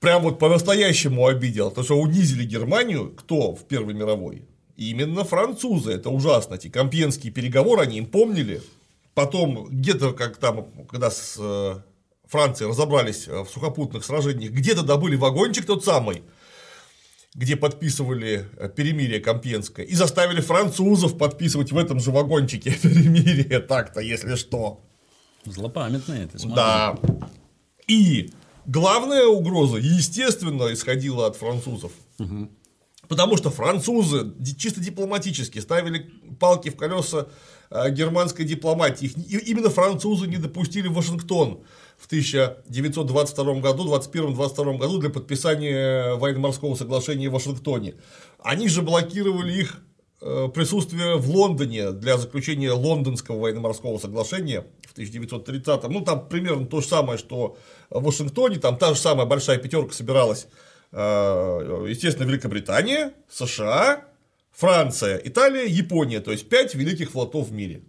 Прям 0.00 0.22
вот 0.22 0.38
по-настоящему 0.38 1.26
обидел, 1.26 1.70
потому 1.70 1.84
что 1.84 1.98
унизили 1.98 2.44
Германию, 2.44 3.12
кто 3.16 3.54
в 3.54 3.64
Первой 3.64 3.94
мировой? 3.94 4.46
Именно 4.76 5.24
французы, 5.24 5.90
это 5.90 6.08
ужасно. 6.10 6.54
Эти 6.54 6.68
компьенские 6.68 7.32
переговоры, 7.32 7.82
они 7.82 7.98
им 7.98 8.06
помнили. 8.06 8.62
Потом, 9.14 9.66
где-то, 9.68 10.12
как 10.12 10.36
там, 10.36 10.68
когда 10.88 11.10
с 11.10 11.34
э, 11.36 11.80
Францией 12.28 12.70
разобрались 12.70 13.26
э, 13.26 13.42
в 13.42 13.48
сухопутных 13.48 14.04
сражениях, 14.04 14.52
где-то 14.52 14.82
добыли 14.84 15.16
вагончик 15.16 15.66
тот 15.66 15.84
самый, 15.84 16.22
где 17.34 17.56
подписывали 17.56 18.48
э, 18.56 18.68
перемирие 18.68 19.20
Компьенское, 19.20 19.84
и 19.84 19.94
заставили 19.94 20.40
французов 20.40 21.18
подписывать 21.18 21.72
в 21.72 21.78
этом 21.78 22.00
же 22.00 22.10
вагончике 22.10 22.70
перемирие, 22.82 23.60
так-то, 23.60 24.00
если 24.00 24.34
что. 24.34 24.84
Злопамятные 25.44 26.24
это, 26.24 26.38
смотри. 26.38 26.56
Да. 26.56 26.98
И 27.86 28.30
главная 28.66 29.26
угроза, 29.26 29.78
естественно, 29.78 30.72
исходила 30.72 31.26
от 31.26 31.36
французов. 31.36 31.92
Угу. 32.18 32.50
Потому 33.08 33.36
что 33.36 33.50
французы 33.50 34.34
чисто 34.58 34.80
дипломатически 34.80 35.58
ставили 35.60 36.10
палки 36.38 36.68
в 36.68 36.76
колеса 36.76 37.28
германской 37.70 38.44
дипломатии. 38.44 39.10
И 39.28 39.38
именно 39.50 39.70
французы 39.70 40.26
не 40.26 40.36
допустили 40.36 40.88
Вашингтон 40.88 41.60
в 41.98 42.06
1922 42.06 43.54
году, 43.60 43.94
21-22 43.94 44.78
году 44.78 44.98
для 44.98 45.10
подписания 45.10 46.14
военно-морского 46.14 46.74
соглашения 46.74 47.28
в 47.28 47.32
Вашингтоне. 47.32 47.94
Они 48.42 48.68
же 48.68 48.82
блокировали 48.82 49.52
их 49.52 49.82
э, 50.20 50.48
присутствие 50.54 51.16
в 51.16 51.28
Лондоне 51.28 51.92
для 51.92 52.16
заключения 52.16 52.72
лондонского 52.72 53.40
военно-морского 53.40 53.98
соглашения 53.98 54.64
в 54.86 54.92
1930 54.92 55.88
Ну, 55.88 56.00
там 56.02 56.28
примерно 56.28 56.66
то 56.66 56.80
же 56.80 56.86
самое, 56.88 57.18
что 57.18 57.56
в 57.90 58.02
Вашингтоне, 58.02 58.58
там 58.58 58.76
та 58.78 58.94
же 58.94 59.00
самая 59.00 59.26
большая 59.26 59.58
пятерка 59.58 59.92
собиралась 59.92 60.46
Э, 60.92 61.84
естественно, 61.88 62.26
Великобритания, 62.26 63.12
США, 63.28 64.04
Франция, 64.58 65.20
Италия, 65.22 65.66
Япония, 65.66 66.18
то 66.18 66.32
есть 66.32 66.48
пять 66.48 66.74
великих 66.74 67.12
флотов 67.12 67.46
в 67.48 67.52
мире. 67.52 67.84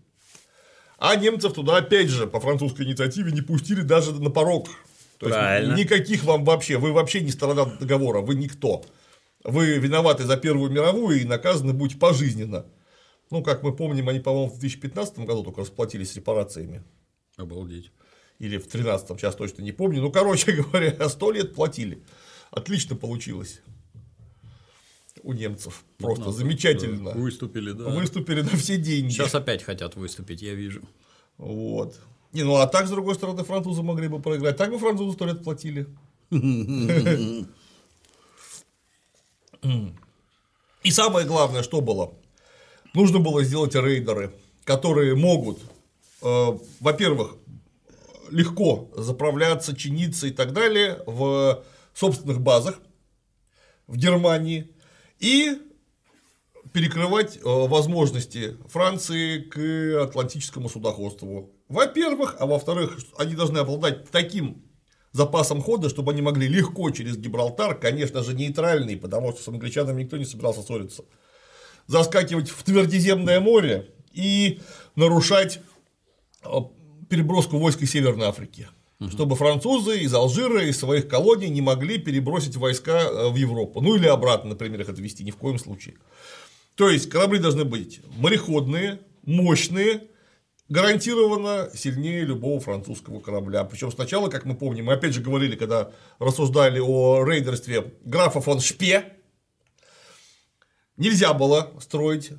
А 0.99 1.15
немцев 1.15 1.53
туда, 1.53 1.77
опять 1.77 2.09
же, 2.09 2.27
по 2.27 2.39
французской 2.39 2.83
инициативе 2.83 3.31
не 3.31 3.41
пустили 3.41 3.81
даже 3.81 4.13
на 4.13 4.29
порог. 4.29 4.69
То 5.17 5.29
есть 5.29 5.79
никаких 5.79 6.25
вам 6.25 6.45
вообще, 6.45 6.77
вы 6.77 6.91
вообще 6.91 7.21
не 7.21 7.31
сторона 7.31 7.65
договора, 7.65 8.21
вы 8.21 8.35
никто. 8.35 8.85
Вы 9.43 9.79
виноваты 9.79 10.25
за 10.25 10.37
Первую 10.37 10.69
мировую 10.69 11.19
и 11.19 11.25
наказаны 11.25 11.73
будете 11.73 11.99
пожизненно. 11.99 12.67
Ну, 13.31 13.41
как 13.41 13.63
мы 13.63 13.75
помним, 13.75 14.07
они, 14.07 14.19
по-моему, 14.19 14.51
в 14.51 14.59
2015 14.59 15.19
году 15.19 15.43
только 15.45 15.61
расплатились 15.61 16.15
репарациями. 16.15 16.83
Обалдеть. 17.35 17.91
Или 18.37 18.57
в 18.57 18.69
2013, 18.69 19.19
сейчас 19.19 19.35
точно 19.35 19.63
не 19.63 19.71
помню. 19.71 20.03
Ну, 20.03 20.11
короче 20.11 20.51
говоря, 20.61 21.09
сто 21.09 21.31
лет 21.31 21.55
платили. 21.55 22.03
Отлично 22.51 22.95
получилось 22.95 23.61
у 25.29 25.33
немцев. 25.33 25.85
Просто 25.97 26.25
ну, 26.25 26.31
замечательно. 26.31 27.11
Выступили, 27.11 27.71
да. 27.71 27.89
Выступили 27.89 28.41
на 28.41 28.57
все 28.57 28.77
деньги. 28.77 29.11
Сейчас 29.11 29.35
опять 29.35 29.63
хотят 29.63 29.95
выступить, 29.95 30.41
я 30.41 30.55
вижу. 30.55 30.81
Вот. 31.37 31.99
Не, 32.33 32.43
ну 32.43 32.55
а 32.55 32.67
так, 32.67 32.87
с 32.87 32.89
другой 32.89 33.15
стороны, 33.15 33.43
французы 33.43 33.83
могли 33.83 34.07
бы 34.07 34.19
проиграть. 34.19 34.57
Так 34.57 34.71
бы 34.71 34.79
французы 34.79 35.13
сто 35.13 35.25
лет 35.25 35.43
платили. 35.43 35.87
И 40.83 40.91
самое 40.91 41.27
главное, 41.27 41.63
что 41.63 41.81
было? 41.81 42.13
Нужно 42.93 43.19
было 43.19 43.43
сделать 43.43 43.75
рейдеры, 43.75 44.33
которые 44.63 45.15
могут, 45.15 45.59
э, 46.23 46.57
во-первых, 46.79 47.35
легко 48.31 48.89
заправляться, 48.95 49.75
чиниться 49.75 50.27
и 50.27 50.31
так 50.31 50.53
далее 50.53 51.03
в 51.05 51.63
собственных 51.93 52.41
базах 52.41 52.79
в 53.85 53.97
Германии 53.97 54.71
и 55.19 55.59
перекрывать 56.73 57.37
э, 57.37 57.41
возможности 57.43 58.57
Франции 58.67 59.41
к 59.41 60.03
атлантическому 60.03 60.69
судоходству. 60.69 61.51
Во-первых, 61.67 62.35
а 62.39 62.45
во-вторых, 62.45 62.97
они 63.17 63.35
должны 63.35 63.59
обладать 63.59 64.09
таким 64.11 64.63
запасом 65.11 65.61
хода, 65.61 65.89
чтобы 65.89 66.11
они 66.11 66.21
могли 66.21 66.47
легко 66.47 66.89
через 66.91 67.17
Гибралтар, 67.17 67.75
конечно 67.79 68.23
же, 68.23 68.33
нейтральный, 68.33 68.97
потому 68.97 69.31
что 69.31 69.41
с 69.41 69.47
англичанами 69.47 70.03
никто 70.03 70.17
не 70.17 70.25
собирался 70.25 70.61
ссориться, 70.61 71.03
заскакивать 71.87 72.49
в 72.49 72.63
Твердиземное 72.63 73.39
море 73.39 73.89
и 74.11 74.61
нарушать 74.95 75.59
э, 76.43 76.49
переброску 77.09 77.57
войск 77.57 77.81
из 77.81 77.91
Северной 77.91 78.27
Африки 78.27 78.67
угу. 78.99 79.09
чтобы 79.09 79.35
французы 79.35 79.99
из 79.99 80.13
Алжира, 80.13 80.63
из 80.63 80.77
своих 80.79 81.07
колоний 81.07 81.49
не 81.49 81.61
могли 81.61 81.97
перебросить 81.97 82.55
войска 82.55 83.01
э, 83.01 83.29
в 83.29 83.35
Европу. 83.35 83.81
Ну 83.81 83.95
или 83.95 84.07
обратно, 84.07 84.51
например, 84.51 84.81
их 84.81 84.89
отвести 84.89 85.23
ни 85.23 85.31
в 85.31 85.37
коем 85.37 85.59
случае. 85.59 85.95
То 86.75 86.89
есть 86.89 87.09
корабли 87.09 87.39
должны 87.39 87.65
быть 87.65 88.01
мореходные, 88.17 88.99
мощные, 89.25 90.03
гарантированно 90.69 91.69
сильнее 91.73 92.21
любого 92.21 92.59
французского 92.59 93.19
корабля. 93.19 93.63
Причем 93.63 93.91
сначала, 93.91 94.29
как 94.29 94.45
мы 94.45 94.55
помним, 94.55 94.85
мы 94.85 94.93
опять 94.93 95.13
же 95.13 95.21
говорили, 95.21 95.55
когда 95.55 95.91
рассуждали 96.19 96.79
о 96.79 97.25
рейдерстве 97.25 97.93
графа 98.05 98.39
фон 98.39 98.61
Шпе, 98.61 99.13
нельзя 100.95 101.33
было 101.33 101.73
строить 101.81 102.31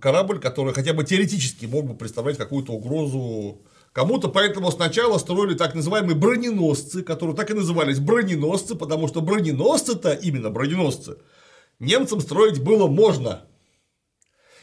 корабль, 0.00 0.40
который 0.40 0.74
хотя 0.74 0.92
бы 0.92 1.04
теоретически 1.04 1.66
мог 1.66 1.86
бы 1.86 1.94
представлять 1.94 2.36
какую-то 2.36 2.72
угрозу 2.72 3.62
Кому-то 3.92 4.28
поэтому 4.28 4.70
сначала 4.70 5.18
строили 5.18 5.54
так 5.54 5.74
называемые 5.74 6.16
броненосцы, 6.16 7.02
которые 7.02 7.36
так 7.36 7.50
и 7.50 7.54
назывались 7.54 7.98
броненосцы, 7.98 8.74
потому 8.74 9.06
что 9.06 9.20
броненосцы-то, 9.20 10.14
именно 10.14 10.48
броненосцы, 10.48 11.18
немцам 11.78 12.20
строить 12.20 12.62
было 12.62 12.86
можно. 12.86 13.46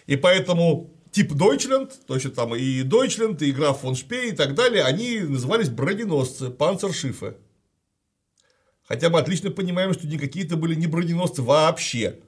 И 0.07 0.15
поэтому 0.15 0.95
тип 1.11 1.33
Deutschland, 1.33 1.91
то 2.07 2.15
есть 2.15 2.33
там 2.33 2.55
и 2.55 2.81
Deutschland, 2.81 3.43
и 3.43 3.51
граф 3.51 3.81
фон 3.81 3.95
Шпей 3.95 4.29
и 4.29 4.35
так 4.35 4.55
далее, 4.55 4.83
они 4.83 5.19
назывались 5.19 5.69
броненосцы, 5.69 6.49
панцершифы. 6.49 7.37
Хотя 8.87 9.11
мы 9.11 9.19
отлично 9.19 9.51
понимаем, 9.51 9.93
что 9.93 10.07
никакие 10.07 10.47
это 10.47 10.57
были 10.57 10.73
не 10.73 10.87
броненосцы 10.87 11.43
вообще. 11.43 12.19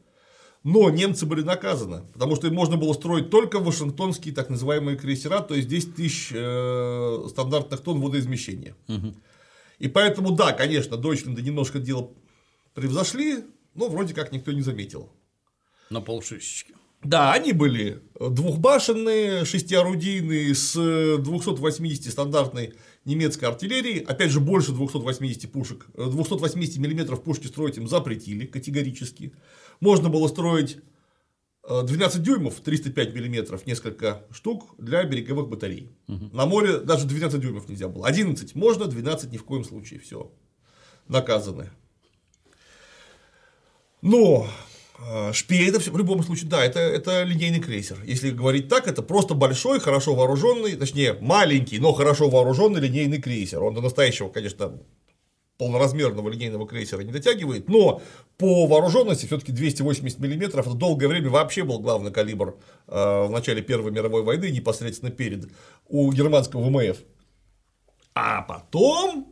Но 0.63 0.89
немцы 0.91 1.25
были 1.25 1.41
наказаны, 1.41 2.03
потому 2.13 2.36
что 2.36 2.48
им 2.48 2.53
можно 2.53 2.77
было 2.77 2.94
строить 2.94 3.32
только 3.32 3.60
вашингтонские 3.60 4.34
так 4.34 4.50
называемые 4.50 4.96
крейсера, 4.96 5.39
то 5.39 5.56
есть 5.56 5.68
10 5.68 5.96
тысяч 5.96 6.32
э, 6.34 7.25
стандартных 7.30 7.82
тонн 7.82 8.00
водоизмещения. 8.00 8.75
Угу. 8.88 9.15
И 9.80 9.88
поэтому, 9.88 10.32
да, 10.32 10.51
конечно, 10.51 10.98
Дойчленды 10.98 11.41
немножко 11.41 11.80
дело 11.80 12.12
превзошли, 12.75 13.44
но 13.74 13.89
вроде 13.89 14.13
как 14.13 14.32
никто 14.32 14.51
не 14.51 14.62
заметил. 14.62 15.12
На 15.89 16.00
полшишечки. 16.01 16.75
Да, 17.03 17.34
они 17.34 17.51
были 17.51 18.03
двухбашенные, 18.20 19.44
шестиорудийные, 19.44 20.53
с 20.53 20.74
280 21.18 22.12
стандартной 22.12 22.75
немецкой 23.06 23.46
артиллерии, 23.46 24.03
опять 24.03 24.30
же, 24.30 24.39
больше 24.39 24.72
280 24.72 25.51
пушек, 25.51 25.88
280 25.96 26.77
миллиметров 26.77 27.24
пушки 27.24 27.48
строить 27.48 27.77
им 27.77 27.88
запретили 27.88 28.46
категорически. 28.46 29.34
Можно 29.81 30.09
было 30.09 30.27
строить 30.27 30.77
12 31.67 32.23
дюймов, 32.23 32.59
305 32.59 33.13
миллиметров, 33.13 33.65
несколько 33.65 34.23
штук 34.31 34.75
для 34.77 35.03
береговых 35.03 35.47
батарей. 35.47 35.91
Угу. 36.07 36.29
На 36.33 36.45
море 36.45 36.79
даже 36.79 37.05
12 37.05 37.39
дюймов 37.39 37.69
нельзя 37.69 37.88
было. 37.88 38.07
11 38.07 38.55
можно, 38.55 38.85
12 38.85 39.31
ни 39.31 39.38
в 39.38 39.43
коем 39.43 39.63
случае. 39.63 40.00
Все. 40.00 40.31
Наказаны. 41.07 41.69
Но 44.01 44.47
э, 45.00 45.33
Шпей 45.33 45.69
это 45.69 45.79
в 45.79 45.97
любом 45.97 46.23
случае, 46.23 46.50
да, 46.50 46.65
это, 46.65 46.79
это 46.79 47.23
линейный 47.23 47.59
крейсер. 47.59 48.00
Если 48.03 48.31
говорить 48.31 48.67
так, 48.67 48.88
это 48.88 49.03
просто 49.03 49.35
большой, 49.35 49.79
хорошо 49.79 50.15
вооруженный, 50.15 50.75
точнее, 50.75 51.17
маленький, 51.21 51.77
но 51.77 51.93
хорошо 51.93 52.29
вооруженный 52.29 52.81
линейный 52.81 53.21
крейсер. 53.21 53.61
Он 53.61 53.75
до 53.75 53.81
настоящего, 53.81 54.29
конечно, 54.29 54.79
полноразмерного 55.62 56.27
линейного 56.27 56.68
крейсера 56.68 57.01
не 57.01 57.12
дотягивает, 57.12 57.70
но 57.70 58.01
по 58.39 58.65
вооруженности 58.65 59.27
все-таки 59.27 59.51
280 59.51 60.18
мм 60.18 60.60
это 60.60 60.74
долгое 60.74 61.08
время 61.08 61.30
вообще 61.30 61.63
был 61.63 61.77
главный 61.77 62.12
калибр 62.12 62.58
э, 62.88 63.25
в 63.27 63.30
начале 63.30 63.62
Первой 63.62 63.91
мировой 63.91 64.24
войны, 64.24 64.50
непосредственно 64.50 65.12
перед 65.12 65.51
у 65.88 66.12
германского 66.12 66.63
ВМФ. 66.63 66.98
А 68.15 68.41
потом 68.41 69.27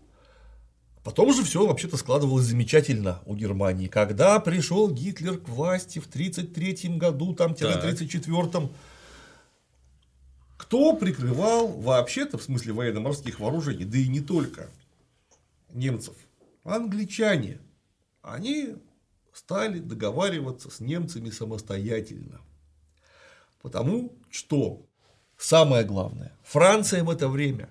Потом 1.04 1.34
же 1.34 1.44
все 1.44 1.66
вообще-то 1.66 1.98
складывалось 1.98 2.46
замечательно 2.46 3.22
у 3.26 3.34
Германии. 3.34 3.88
Когда 3.88 4.40
пришел 4.40 4.92
Гитлер 4.92 5.40
к 5.40 5.50
власти 5.50 5.98
в 5.98 6.06
1933 6.06 6.98
году, 6.98 7.34
там, 7.34 7.54
1934 7.54 8.70
кто 10.58 10.94
прикрывал 10.94 11.70
вообще-то, 11.70 12.38
в 12.38 12.44
смысле 12.44 12.74
военно-морских 12.74 13.40
вооружений, 13.40 13.86
да 13.86 13.98
и 13.98 14.08
не 14.08 14.20
только, 14.20 14.70
немцев, 15.74 16.16
англичане, 16.64 17.60
они 18.22 18.76
стали 19.34 19.80
договариваться 19.80 20.70
с 20.70 20.80
немцами 20.80 21.30
самостоятельно. 21.30 22.42
Потому 23.62 24.18
что 24.30 24.86
самое 25.38 25.84
главное, 25.84 26.34
Франция 26.44 27.04
в 27.04 27.10
это 27.10 27.28
время, 27.28 27.70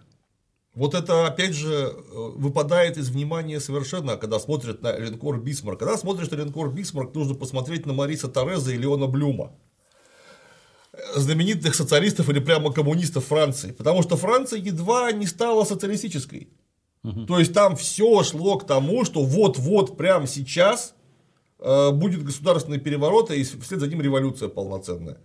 вот 0.74 0.94
это 0.94 1.26
опять 1.26 1.54
же 1.54 1.74
э, 1.74 1.92
выпадает 2.36 2.98
из 2.98 3.08
внимания 3.08 3.58
совершенно, 3.58 4.16
когда 4.16 4.38
смотрят 4.38 4.82
на 4.82 4.96
линкор 4.96 5.40
Бисмарк. 5.40 5.80
Когда 5.80 5.96
смотришь 5.96 6.30
на 6.30 6.36
линкор 6.36 6.70
Бисмарк, 6.70 7.14
нужно 7.14 7.34
посмотреть 7.34 7.86
на 7.86 7.92
Мориса 7.94 8.28
Тореза 8.28 8.72
и 8.72 8.76
Леона 8.76 9.06
Блюма 9.06 9.52
знаменитых 11.14 11.74
социалистов 11.74 12.28
или 12.28 12.40
прямо 12.40 12.72
коммунистов 12.72 13.26
Франции, 13.26 13.72
потому 13.72 14.02
что 14.02 14.16
Франция 14.16 14.58
едва 14.58 15.12
не 15.12 15.26
стала 15.26 15.64
социалистической. 15.64 16.48
То 17.02 17.38
есть 17.38 17.54
там 17.54 17.76
все 17.76 18.22
шло 18.22 18.58
к 18.58 18.66
тому, 18.66 19.04
что 19.04 19.22
вот-вот 19.22 19.96
прямо 19.96 20.26
сейчас 20.26 20.94
э, 21.60 21.90
будет 21.90 22.24
государственный 22.24 22.78
переворот, 22.78 23.30
и 23.30 23.42
вслед 23.44 23.80
за 23.80 23.86
ним 23.86 24.02
революция 24.02 24.48
полноценная. 24.48 25.18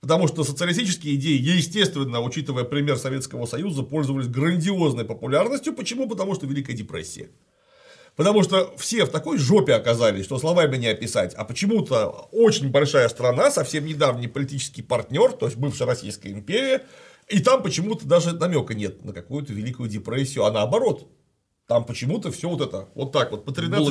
Потому 0.00 0.28
что 0.28 0.44
социалистические 0.44 1.16
идеи, 1.16 1.38
естественно, 1.38 2.20
учитывая 2.20 2.64
пример 2.64 2.96
Советского 2.96 3.44
Союза, 3.44 3.82
пользовались 3.82 4.28
грандиозной 4.28 5.04
популярностью. 5.04 5.74
Почему? 5.74 6.08
Потому 6.08 6.34
что 6.34 6.46
Великая 6.46 6.72
депрессия. 6.72 7.28
Потому 8.16 8.42
что 8.42 8.74
все 8.76 9.04
в 9.04 9.10
такой 9.10 9.38
жопе 9.38 9.74
оказались, 9.74 10.24
что 10.24 10.38
словами 10.38 10.76
не 10.76 10.88
описать. 10.88 11.34
А 11.34 11.44
почему-то 11.44 12.28
очень 12.32 12.70
большая 12.70 13.08
страна, 13.08 13.50
совсем 13.50 13.84
недавний 13.84 14.26
политический 14.26 14.82
партнер, 14.82 15.32
то 15.32 15.46
есть 15.46 15.58
бывшая 15.58 15.84
Российская 15.84 16.30
империя, 16.30 16.82
и 17.30 17.40
там 17.40 17.62
почему-то 17.62 18.06
даже 18.06 18.32
намека 18.32 18.74
нет 18.74 19.04
на 19.04 19.12
какую-то 19.12 19.52
великую 19.52 19.88
депрессию, 19.88 20.44
а 20.44 20.52
наоборот. 20.52 21.08
Там 21.66 21.84
почему-то 21.84 22.32
все 22.32 22.48
вот 22.48 22.60
это, 22.60 22.88
вот 22.96 23.12
так 23.12 23.30
вот, 23.30 23.44
по 23.44 23.52
13, 23.52 23.84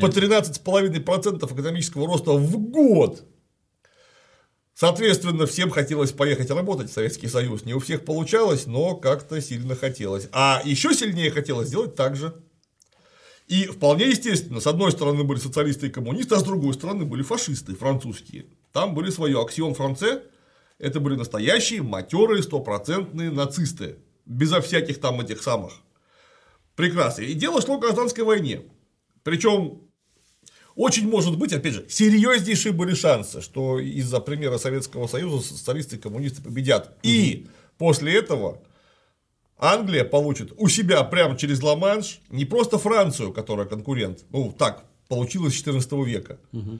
по 0.00 0.06
13,5% 0.06 1.52
экономического 1.52 2.06
роста 2.06 2.32
в 2.32 2.56
год. 2.56 3.24
Соответственно, 4.74 5.46
всем 5.46 5.70
хотелось 5.70 6.12
поехать 6.12 6.50
работать 6.50 6.88
в 6.88 6.94
Советский 6.94 7.26
Союз. 7.26 7.64
Не 7.64 7.74
у 7.74 7.80
всех 7.80 8.04
получалось, 8.04 8.66
но 8.66 8.94
как-то 8.94 9.40
сильно 9.40 9.74
хотелось. 9.74 10.28
А 10.30 10.62
еще 10.64 10.94
сильнее 10.94 11.32
хотелось 11.32 11.68
сделать 11.68 11.96
так 11.96 12.14
же. 12.16 12.32
И 13.48 13.64
вполне 13.66 14.08
естественно, 14.08 14.60
с 14.60 14.66
одной 14.68 14.92
стороны 14.92 15.24
были 15.24 15.40
социалисты 15.40 15.88
и 15.88 15.90
коммунисты, 15.90 16.36
а 16.36 16.38
с 16.38 16.44
другой 16.44 16.72
стороны 16.74 17.04
были 17.04 17.22
фашисты 17.22 17.74
французские. 17.74 18.46
Там 18.72 18.94
были 18.94 19.10
свои 19.10 19.34
аксион 19.34 19.74
франце, 19.74 20.22
это 20.80 20.98
были 20.98 21.14
настоящие, 21.14 21.82
матерые, 21.82 22.42
стопроцентные 22.42 23.30
нацисты. 23.30 23.98
Безо 24.24 24.60
всяких 24.60 25.00
там 25.00 25.20
этих 25.20 25.42
самых. 25.42 25.74
Прекрасно. 26.74 27.22
И 27.22 27.34
дело 27.34 27.60
шло 27.60 27.78
к 27.78 27.82
гражданской 27.82 28.24
войне. 28.24 28.62
Причем 29.22 29.82
очень 30.74 31.08
может 31.08 31.36
быть, 31.36 31.52
опять 31.52 31.74
же, 31.74 31.86
серьезнейшие 31.88 32.72
были 32.72 32.94
шансы, 32.94 33.42
что 33.42 33.78
из-за 33.78 34.20
примера 34.20 34.56
Советского 34.56 35.06
Союза 35.06 35.46
социалисты 35.46 35.96
и 35.96 35.98
коммунисты 35.98 36.42
победят. 36.42 36.88
Угу. 36.88 36.98
И 37.02 37.48
после 37.76 38.16
этого 38.16 38.62
Англия 39.58 40.04
получит 40.04 40.52
у 40.56 40.68
себя 40.68 41.04
прямо 41.04 41.36
через 41.36 41.62
Ла-Манш 41.62 42.20
не 42.30 42.46
просто 42.46 42.78
Францию, 42.78 43.32
которая 43.32 43.66
конкурент, 43.66 44.24
ну 44.30 44.54
так 44.56 44.84
получилось 45.08 45.52
с 45.52 45.56
14 45.56 45.92
века, 45.92 46.38
угу 46.52 46.78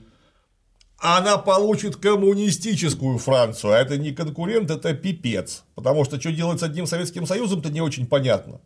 она 1.01 1.39
получит 1.39 1.95
коммунистическую 1.95 3.17
Францию, 3.17 3.73
а 3.73 3.77
это 3.79 3.97
не 3.97 4.11
конкурент, 4.11 4.69
это 4.69 4.93
пипец. 4.93 5.63
Потому 5.73 6.05
что 6.05 6.19
что 6.19 6.31
делать 6.31 6.59
с 6.59 6.63
одним 6.63 6.85
Советским 6.85 7.25
Союзом, 7.25 7.63
то 7.63 7.69
не 7.69 7.81
очень 7.81 8.05
понятно. 8.05 8.61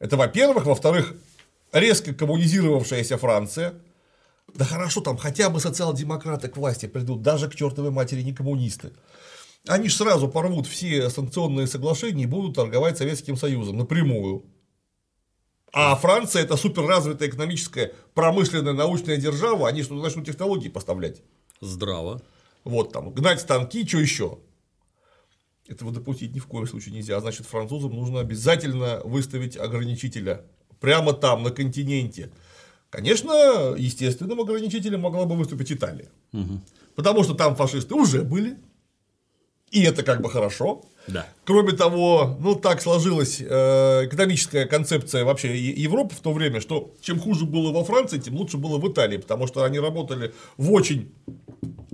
Это 0.00 0.16
во-первых. 0.16 0.66
Во-вторых, 0.66 1.14
резко 1.72 2.12
коммунизировавшаяся 2.12 3.16
Франция, 3.16 3.74
да 4.52 4.64
хорошо, 4.64 5.02
там 5.02 5.16
хотя 5.16 5.50
бы 5.50 5.60
социал-демократы 5.60 6.48
к 6.48 6.56
власти 6.56 6.86
придут, 6.86 7.22
даже 7.22 7.48
к 7.48 7.54
чертовой 7.54 7.92
матери 7.92 8.22
не 8.22 8.34
коммунисты. 8.34 8.90
Они 9.68 9.88
же 9.88 9.94
сразу 9.94 10.28
порвут 10.28 10.66
все 10.66 11.08
санкционные 11.10 11.68
соглашения 11.68 12.24
и 12.24 12.26
будут 12.26 12.56
торговать 12.56 12.98
Советским 12.98 13.36
Союзом 13.36 13.78
напрямую. 13.78 14.44
А 15.72 15.94
Франция 15.94 16.42
это 16.42 16.56
суперразвитая 16.56 17.28
экономическая, 17.28 17.92
промышленная, 18.14 18.72
научная 18.72 19.16
держава, 19.16 19.68
они 19.68 19.84
что 19.84 19.94
начнут 19.94 20.26
технологии 20.26 20.68
поставлять. 20.68 21.22
Здраво. 21.62 22.20
Вот 22.64 22.92
там, 22.92 23.12
гнать 23.12 23.40
станки, 23.40 23.86
что 23.86 23.98
еще? 23.98 24.38
Этого 25.68 25.92
допустить 25.92 26.34
ни 26.34 26.40
в 26.40 26.46
коем 26.46 26.66
случае 26.66 26.92
нельзя. 26.94 27.16
А 27.16 27.20
значит, 27.20 27.46
французам 27.46 27.94
нужно 27.94 28.18
обязательно 28.18 29.00
выставить 29.04 29.56
ограничителя 29.56 30.44
прямо 30.80 31.12
там, 31.12 31.44
на 31.44 31.50
континенте. 31.50 32.32
Конечно, 32.90 33.74
естественным 33.78 34.40
ограничителем 34.40 35.00
могла 35.00 35.24
бы 35.24 35.36
выступить 35.36 35.70
Италия. 35.70 36.10
Угу. 36.32 36.60
Потому 36.96 37.22
что 37.22 37.34
там 37.34 37.54
фашисты 37.54 37.94
уже 37.94 38.22
были, 38.22 38.58
и 39.70 39.82
это 39.84 40.02
как 40.02 40.20
бы 40.20 40.28
хорошо. 40.28 40.84
Да. 41.06 41.26
Кроме 41.44 41.72
того, 41.72 42.36
ну 42.40 42.54
так 42.54 42.82
сложилась 42.82 43.40
э, 43.40 44.06
экономическая 44.06 44.66
концепция 44.66 45.24
вообще 45.24 45.56
Европы 45.58 46.14
в 46.14 46.20
то 46.20 46.32
время, 46.32 46.60
что 46.60 46.92
чем 47.00 47.18
хуже 47.18 47.44
было 47.44 47.72
во 47.72 47.84
Франции, 47.84 48.18
тем 48.18 48.36
лучше 48.36 48.58
было 48.58 48.78
в 48.78 48.92
Италии, 48.92 49.16
потому 49.16 49.46
что 49.46 49.64
они 49.64 49.80
работали 49.80 50.34
в 50.56 50.72
очень 50.72 51.12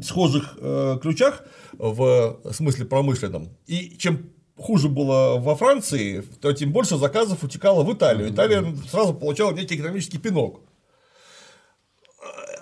схожих 0.03 0.57
э, 0.61 0.99
ключах 1.03 1.45
в 1.73 2.41
смысле 2.53 2.85
промышленном. 2.85 3.57
И 3.67 3.97
чем 3.99 4.31
хуже 4.57 4.89
было 4.89 5.39
во 5.39 5.55
Франции, 5.55 6.23
то 6.41 6.53
тем 6.53 6.73
больше 6.73 6.97
заказов 6.97 7.43
утекало 7.43 7.85
в 7.85 7.93
Италию. 7.93 8.33
Италия 8.33 8.65
сразу 8.91 9.15
получала 9.15 9.53
некий 9.53 9.77
экономический 9.77 10.19
пинок. 10.19 10.61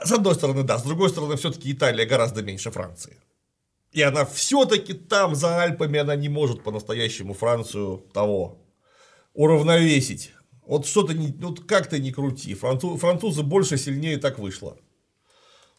С 0.05 0.13
одной 0.13 0.35
стороны, 0.35 0.63
да, 0.63 0.79
с 0.79 0.83
другой 0.83 1.11
стороны, 1.11 1.37
все-таки 1.37 1.73
Италия 1.73 2.07
гораздо 2.07 2.43
меньше 2.43 2.71
Франции. 2.71 3.19
И 3.93 4.03
она 4.03 4.27
все-таки 4.27 4.93
там, 4.93 5.35
за 5.35 5.63
Альпами, 5.63 5.99
она 5.99 6.15
не 6.17 6.29
может 6.29 6.63
по-настоящему 6.63 7.33
Францию 7.33 8.05
того 8.13 8.59
уравновесить. 9.33 10.33
Вот 10.67 10.87
что-то 10.87 11.15
не, 11.15 11.29
вот 11.29 11.65
как-то 11.65 11.99
не 11.99 12.13
крути. 12.13 12.55
Француз, 12.55 13.01
французы 13.01 13.43
больше, 13.43 13.79
сильнее 13.79 14.19
так 14.19 14.39
вышло. 14.39 14.77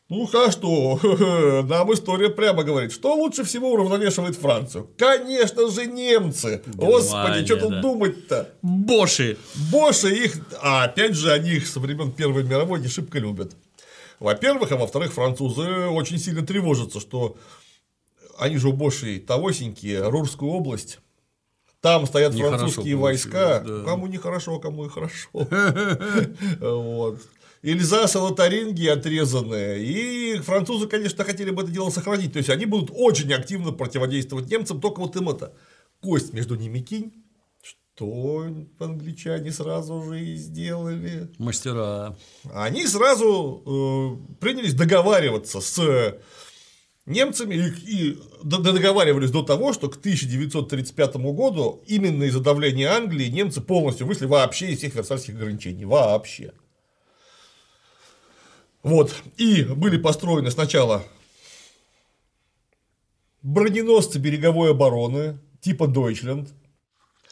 Ну 0.09 0.29
а 0.33 0.51
что, 0.51 0.99
нам 1.67 1.93
история 1.93 2.29
прямо 2.29 2.63
говорит, 2.63 2.93
что 2.93 3.13
лучше 3.15 3.43
всего 3.43 3.73
уравновешивает 3.73 4.37
Францию? 4.37 4.89
Конечно 4.97 5.69
же 5.69 5.85
немцы. 5.85 6.61
Германия, 6.65 6.91
Господи, 6.91 7.45
что 7.45 7.57
тут 7.57 7.71
да. 7.71 7.81
думать-то? 7.81 8.49
Боши. 8.61 9.37
Боши 9.69 10.15
их, 10.15 10.37
а 10.61 10.85
опять 10.85 11.13
же 11.13 11.31
они 11.31 11.51
их 11.51 11.67
со 11.67 11.81
времен 11.81 12.11
Первой 12.11 12.43
мировой 12.43 12.79
не 12.79 12.87
шибко 12.87 13.19
любят. 13.19 13.53
Во-первых, 14.19 14.71
а 14.71 14.77
во-вторых, 14.77 15.11
французы 15.13 15.87
очень 15.87 16.19
сильно 16.19 16.45
тревожатся, 16.45 17.01
что 17.01 17.35
они 18.37 18.57
же 18.57 18.69
убошие 18.69 19.19
Тавосенькие, 19.19 20.07
Рурскую 20.07 20.51
область. 20.51 20.99
Там 21.81 22.07
стоят 22.07 22.33
французские 22.33 22.95
войска. 22.95 23.59
Да. 23.59 23.83
Кому 23.83 24.07
нехорошо, 24.07 24.59
кому 24.59 24.85
и 24.85 24.89
хорошо. 24.89 25.29
вот. 26.59 27.19
Эльзаса, 27.61 28.19
Лотарингии 28.21 28.87
отрезанные. 28.87 29.83
И 29.83 30.39
французы, 30.39 30.87
конечно, 30.87 31.23
хотели 31.23 31.51
бы 31.51 31.63
это 31.63 31.71
дело 31.71 31.89
сохранить. 31.89 32.33
То 32.33 32.37
есть 32.37 32.49
они 32.49 32.65
будут 32.65 32.91
очень 32.93 33.33
активно 33.33 33.71
противодействовать 33.71 34.49
немцам, 34.49 34.79
только 34.79 34.99
вот 34.99 35.15
им 35.15 35.29
это 35.29 35.53
кость 36.01 36.33
между 36.33 36.55
ними 36.55 36.79
кинь. 36.79 37.23
Что 37.61 38.47
англичане 38.79 39.51
сразу 39.51 40.03
же 40.03 40.23
и 40.23 40.35
сделали. 40.35 41.31
Мастера. 41.39 42.15
Они 42.53 42.85
сразу 42.85 43.63
э, 43.65 44.35
принялись 44.39 44.75
договариваться 44.75 45.61
с 45.61 46.19
немцами 47.07 47.55
и, 47.55 48.11
и 48.11 48.17
договаривались 48.43 49.31
до 49.31 49.41
того, 49.41 49.73
что 49.73 49.89
к 49.89 49.95
1935 49.95 51.15
году 51.15 51.81
именно 51.87 52.25
из-за 52.25 52.39
давления 52.39 52.91
Англии 52.91 53.29
немцы 53.29 53.61
полностью 53.61 54.05
вышли 54.05 54.27
вообще 54.27 54.67
из 54.73 54.77
всех 54.77 54.93
версальских 54.93 55.33
ограничений. 55.33 55.85
Вообще. 55.85 56.53
Вот. 58.87 59.13
И 59.35 59.63
были 59.63 59.97
построены 59.97 60.49
сначала 60.49 61.03
броненосцы 63.41 64.17
береговой 64.17 64.71
обороны 64.71 65.39
типа 65.59 65.83
Deutschland. 65.83 66.47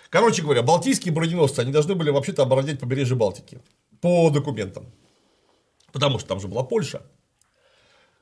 Короче 0.09 0.41
говоря, 0.41 0.63
балтийские 0.63 1.13
броненосцы, 1.13 1.61
они 1.61 1.71
должны 1.71 1.95
были 1.95 2.09
вообще-то 2.09 2.43
оборонять 2.43 2.79
побережье 2.79 3.15
Балтики 3.15 3.61
по 4.01 4.29
документам. 4.29 4.91
Потому 5.93 6.19
что 6.19 6.27
там 6.27 6.41
же 6.41 6.49
была 6.49 6.63
Польша. 6.63 7.03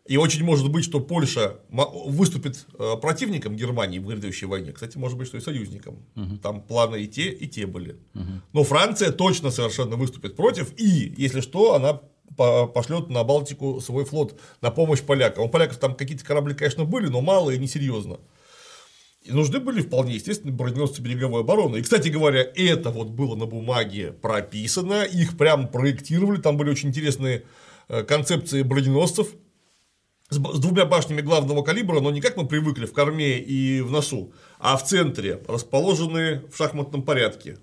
И 0.05 0.17
очень 0.17 0.43
может 0.43 0.69
быть, 0.69 0.83
что 0.83 0.99
Польша 0.99 1.59
выступит 1.69 2.67
э, 2.77 2.97
противником 3.01 3.55
Германии 3.55 3.99
в 3.99 4.05
грядущей 4.05 4.45
войне. 4.45 4.73
Кстати, 4.73 4.97
может 4.97 5.17
быть, 5.17 5.27
что 5.27 5.37
и 5.37 5.41
союзником. 5.41 6.05
Угу. 6.15 6.37
Там 6.37 6.61
планы 6.61 7.01
и 7.01 7.07
те, 7.07 7.29
и 7.29 7.47
те 7.47 7.65
были. 7.65 7.93
Угу. 8.13 8.41
Но 8.51 8.63
Франция 8.63 9.11
точно 9.11 9.49
совершенно 9.49 9.95
выступит 9.95 10.35
против. 10.35 10.77
И, 10.77 11.13
если 11.17 11.41
что, 11.41 11.73
она 11.73 12.01
пошлет 12.35 13.09
на 13.09 13.23
Балтику 13.23 13.79
свой 13.81 14.05
флот 14.05 14.39
на 14.61 14.71
помощь 14.71 15.01
полякам. 15.01 15.45
У 15.45 15.49
поляков 15.49 15.77
там 15.77 15.95
какие-то 15.95 16.25
корабли, 16.25 16.53
конечно, 16.53 16.85
были, 16.85 17.07
но 17.07 17.21
мало 17.21 17.51
и 17.51 17.57
несерьезно. 17.57 18.19
И 19.23 19.31
нужны 19.31 19.59
были 19.59 19.81
вполне 19.81 20.15
естественно 20.15 20.51
броненосцы 20.51 21.01
береговой 21.01 21.41
обороны. 21.41 21.77
И, 21.77 21.81
кстати 21.81 22.09
говоря, 22.09 22.45
это 22.55 22.89
вот 22.89 23.09
было 23.09 23.35
на 23.35 23.45
бумаге 23.45 24.11
прописано, 24.11 25.03
их 25.03 25.37
прям 25.37 25.69
проектировали, 25.69 26.41
там 26.41 26.57
были 26.57 26.69
очень 26.69 26.89
интересные 26.89 27.43
э, 27.87 28.03
концепции 28.03 28.63
броненосцев 28.63 29.29
с 30.29 30.37
двумя 30.37 30.85
башнями 30.85 31.21
главного 31.21 31.63
калибра, 31.63 32.01
но 32.01 32.11
не 32.11 32.19
как 32.19 32.35
мы 32.35 32.47
привыкли 32.47 32.85
в 32.85 32.93
корме 32.93 33.39
и 33.39 33.81
в 33.81 33.91
носу, 33.91 34.33
а 34.59 34.75
в 34.75 34.85
центре, 34.85 35.41
расположенные 35.47 36.43
в 36.51 36.57
шахматном 36.57 37.03
порядке. 37.03 37.57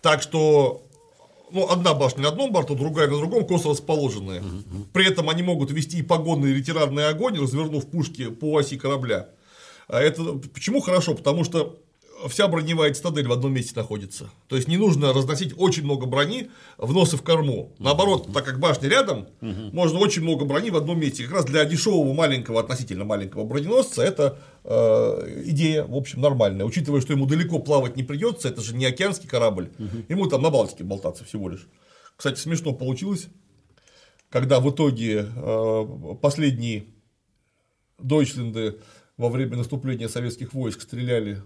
Так 0.00 0.22
что 0.22 0.82
ну, 1.50 1.68
одна 1.70 1.94
башня 1.94 2.22
на 2.22 2.28
одном 2.28 2.52
борту, 2.52 2.74
другая 2.74 3.08
на 3.08 3.18
другом, 3.18 3.46
косо 3.46 3.70
расположенные. 3.70 4.42
При 4.92 5.06
этом 5.06 5.28
они 5.30 5.42
могут 5.42 5.70
вести 5.70 5.98
и 5.98 6.02
погонный 6.02 6.50
и 6.50 6.54
ретирарный 6.54 7.08
огонь, 7.08 7.38
развернув 7.38 7.86
пушки 7.86 8.30
по 8.30 8.58
оси 8.58 8.76
корабля. 8.76 9.28
А 9.88 10.00
это 10.00 10.22
почему 10.52 10.80
хорошо? 10.80 11.14
Потому 11.14 11.44
что 11.44 11.78
вся 12.28 12.48
броневая 12.48 12.92
цитадель 12.92 13.28
в 13.28 13.32
одном 13.32 13.52
месте 13.52 13.72
находится. 13.74 14.30
То 14.48 14.56
есть 14.56 14.68
не 14.68 14.76
нужно 14.76 15.12
разносить 15.12 15.54
очень 15.56 15.84
много 15.84 16.06
брони 16.06 16.50
в 16.78 16.92
нос 16.92 17.14
и 17.14 17.16
в 17.16 17.22
корму. 17.22 17.72
Наоборот, 17.78 18.28
так 18.32 18.44
как 18.44 18.60
башня 18.60 18.88
рядом, 18.88 19.26
можно 19.40 19.98
очень 19.98 20.22
много 20.22 20.44
брони 20.44 20.70
в 20.70 20.76
одном 20.76 20.98
месте. 21.00 21.24
Как 21.24 21.32
раз 21.32 21.44
для 21.44 21.64
дешевого 21.64 22.12
маленького, 22.14 22.60
относительно 22.60 23.04
маленького 23.04 23.44
броненосца 23.44 24.02
это 24.02 24.38
э, 24.64 25.42
идея, 25.46 25.84
в 25.84 25.94
общем, 25.94 26.20
нормальная. 26.20 26.66
Учитывая, 26.66 27.00
что 27.00 27.12
ему 27.12 27.26
далеко 27.26 27.58
плавать 27.58 27.96
не 27.96 28.02
придется, 28.02 28.48
это 28.48 28.62
же 28.62 28.74
не 28.74 28.86
океанский 28.86 29.28
корабль, 29.28 29.70
ему 30.08 30.26
там 30.26 30.42
на 30.42 30.50
Балтике 30.50 30.84
болтаться 30.84 31.24
всего 31.24 31.48
лишь. 31.48 31.66
Кстати, 32.16 32.38
смешно 32.38 32.72
получилось, 32.72 33.28
когда 34.30 34.60
в 34.60 34.70
итоге 34.70 35.26
э, 35.34 35.86
последние 36.20 36.86
Дойчленды 37.98 38.80
во 39.16 39.28
время 39.28 39.56
наступления 39.56 40.08
советских 40.08 40.52
войск 40.52 40.82
стреляли 40.82 41.42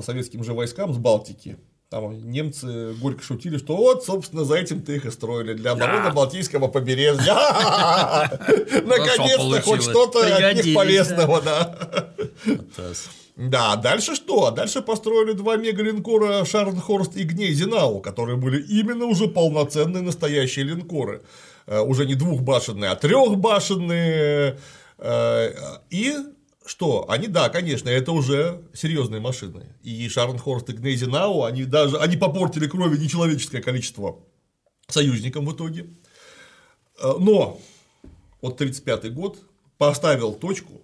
по 0.00 0.06
советским 0.06 0.42
же 0.42 0.54
войскам 0.54 0.94
с 0.94 0.96
Балтики. 0.96 1.58
Там 1.90 2.30
немцы 2.30 2.94
горько 3.02 3.22
шутили, 3.22 3.58
что 3.58 3.76
вот, 3.76 4.02
собственно, 4.02 4.44
за 4.44 4.56
этим-то 4.56 4.92
их 4.92 5.04
и 5.04 5.10
строили, 5.10 5.52
для 5.52 5.72
обороны 5.72 6.04
да. 6.04 6.10
Балтийского 6.12 6.68
побережья. 6.68 7.34
Наконец-то 8.86 9.60
хоть 9.60 9.82
что-то 9.82 10.20
от 10.24 10.64
них 10.64 10.74
полезного, 10.74 11.42
да. 11.42 12.14
Да, 13.36 13.76
дальше 13.76 14.14
что? 14.14 14.50
Дальше 14.50 14.80
построили 14.80 15.32
два 15.32 15.56
мегалинкора 15.56 16.46
Шарнхорст 16.46 17.16
и 17.16 17.24
Гнейзенау, 17.24 18.00
которые 18.00 18.38
были 18.38 18.62
именно 18.62 19.04
уже 19.04 19.28
полноценные 19.28 20.02
настоящие 20.02 20.64
линкоры. 20.64 21.22
Э, 21.66 21.80
уже 21.80 22.06
не 22.06 22.14
двухбашенные, 22.14 22.90
а 22.90 22.96
трехбашенные. 22.96 24.58
Э, 24.98 25.52
и 25.90 26.14
что 26.66 27.10
они, 27.10 27.26
да, 27.26 27.48
конечно, 27.48 27.88
это 27.88 28.12
уже 28.12 28.62
серьезные 28.74 29.20
машины. 29.20 29.74
И 29.82 30.08
Шарнхорст 30.08 30.68
и 30.70 30.72
Гнейзенау, 30.72 31.44
они 31.44 31.64
даже, 31.64 31.98
они 31.98 32.16
попортили 32.16 32.66
крови 32.66 32.98
нечеловеческое 32.98 33.62
количество 33.62 34.20
союзникам 34.88 35.46
в 35.46 35.54
итоге. 35.54 35.86
Э, 36.98 37.14
но 37.18 37.60
вот 38.40 38.54
1935 38.54 39.14
год 39.14 39.38
поставил 39.78 40.34
точку 40.34 40.82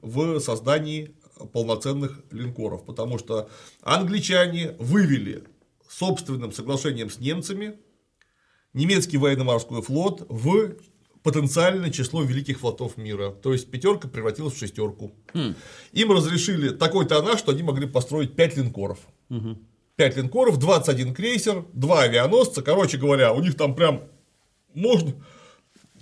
в 0.00 0.38
создании 0.40 1.14
полноценных 1.52 2.20
линкоров, 2.30 2.84
потому 2.84 3.18
что 3.18 3.50
англичане 3.82 4.72
вывели 4.78 5.44
собственным 5.88 6.52
соглашением 6.52 7.10
с 7.10 7.18
немцами 7.18 7.78
немецкий 8.72 9.18
военно-морской 9.18 9.82
флот 9.82 10.24
в 10.28 10.76
потенциальное 11.26 11.90
число 11.90 12.22
великих 12.22 12.60
флотов 12.60 12.96
мира. 12.96 13.30
То 13.30 13.52
есть 13.52 13.68
пятерка 13.68 14.06
превратилась 14.06 14.54
в 14.54 14.58
шестерку. 14.58 15.10
Хм. 15.34 15.56
Им 15.92 16.12
разрешили 16.12 16.68
такой 16.68 17.04
тоннаж, 17.04 17.40
что 17.40 17.50
они 17.50 17.64
могли 17.64 17.88
построить 17.88 18.36
5 18.36 18.56
линкоров. 18.58 19.00
Угу. 19.28 19.58
5 19.96 20.16
линкоров, 20.18 20.56
21 20.60 21.14
крейсер, 21.14 21.64
2 21.72 22.02
авианосца. 22.02 22.62
Короче 22.62 22.96
говоря, 22.96 23.32
у 23.32 23.42
них 23.42 23.56
там 23.56 23.74
прям 23.74 24.04
можно 24.72 25.14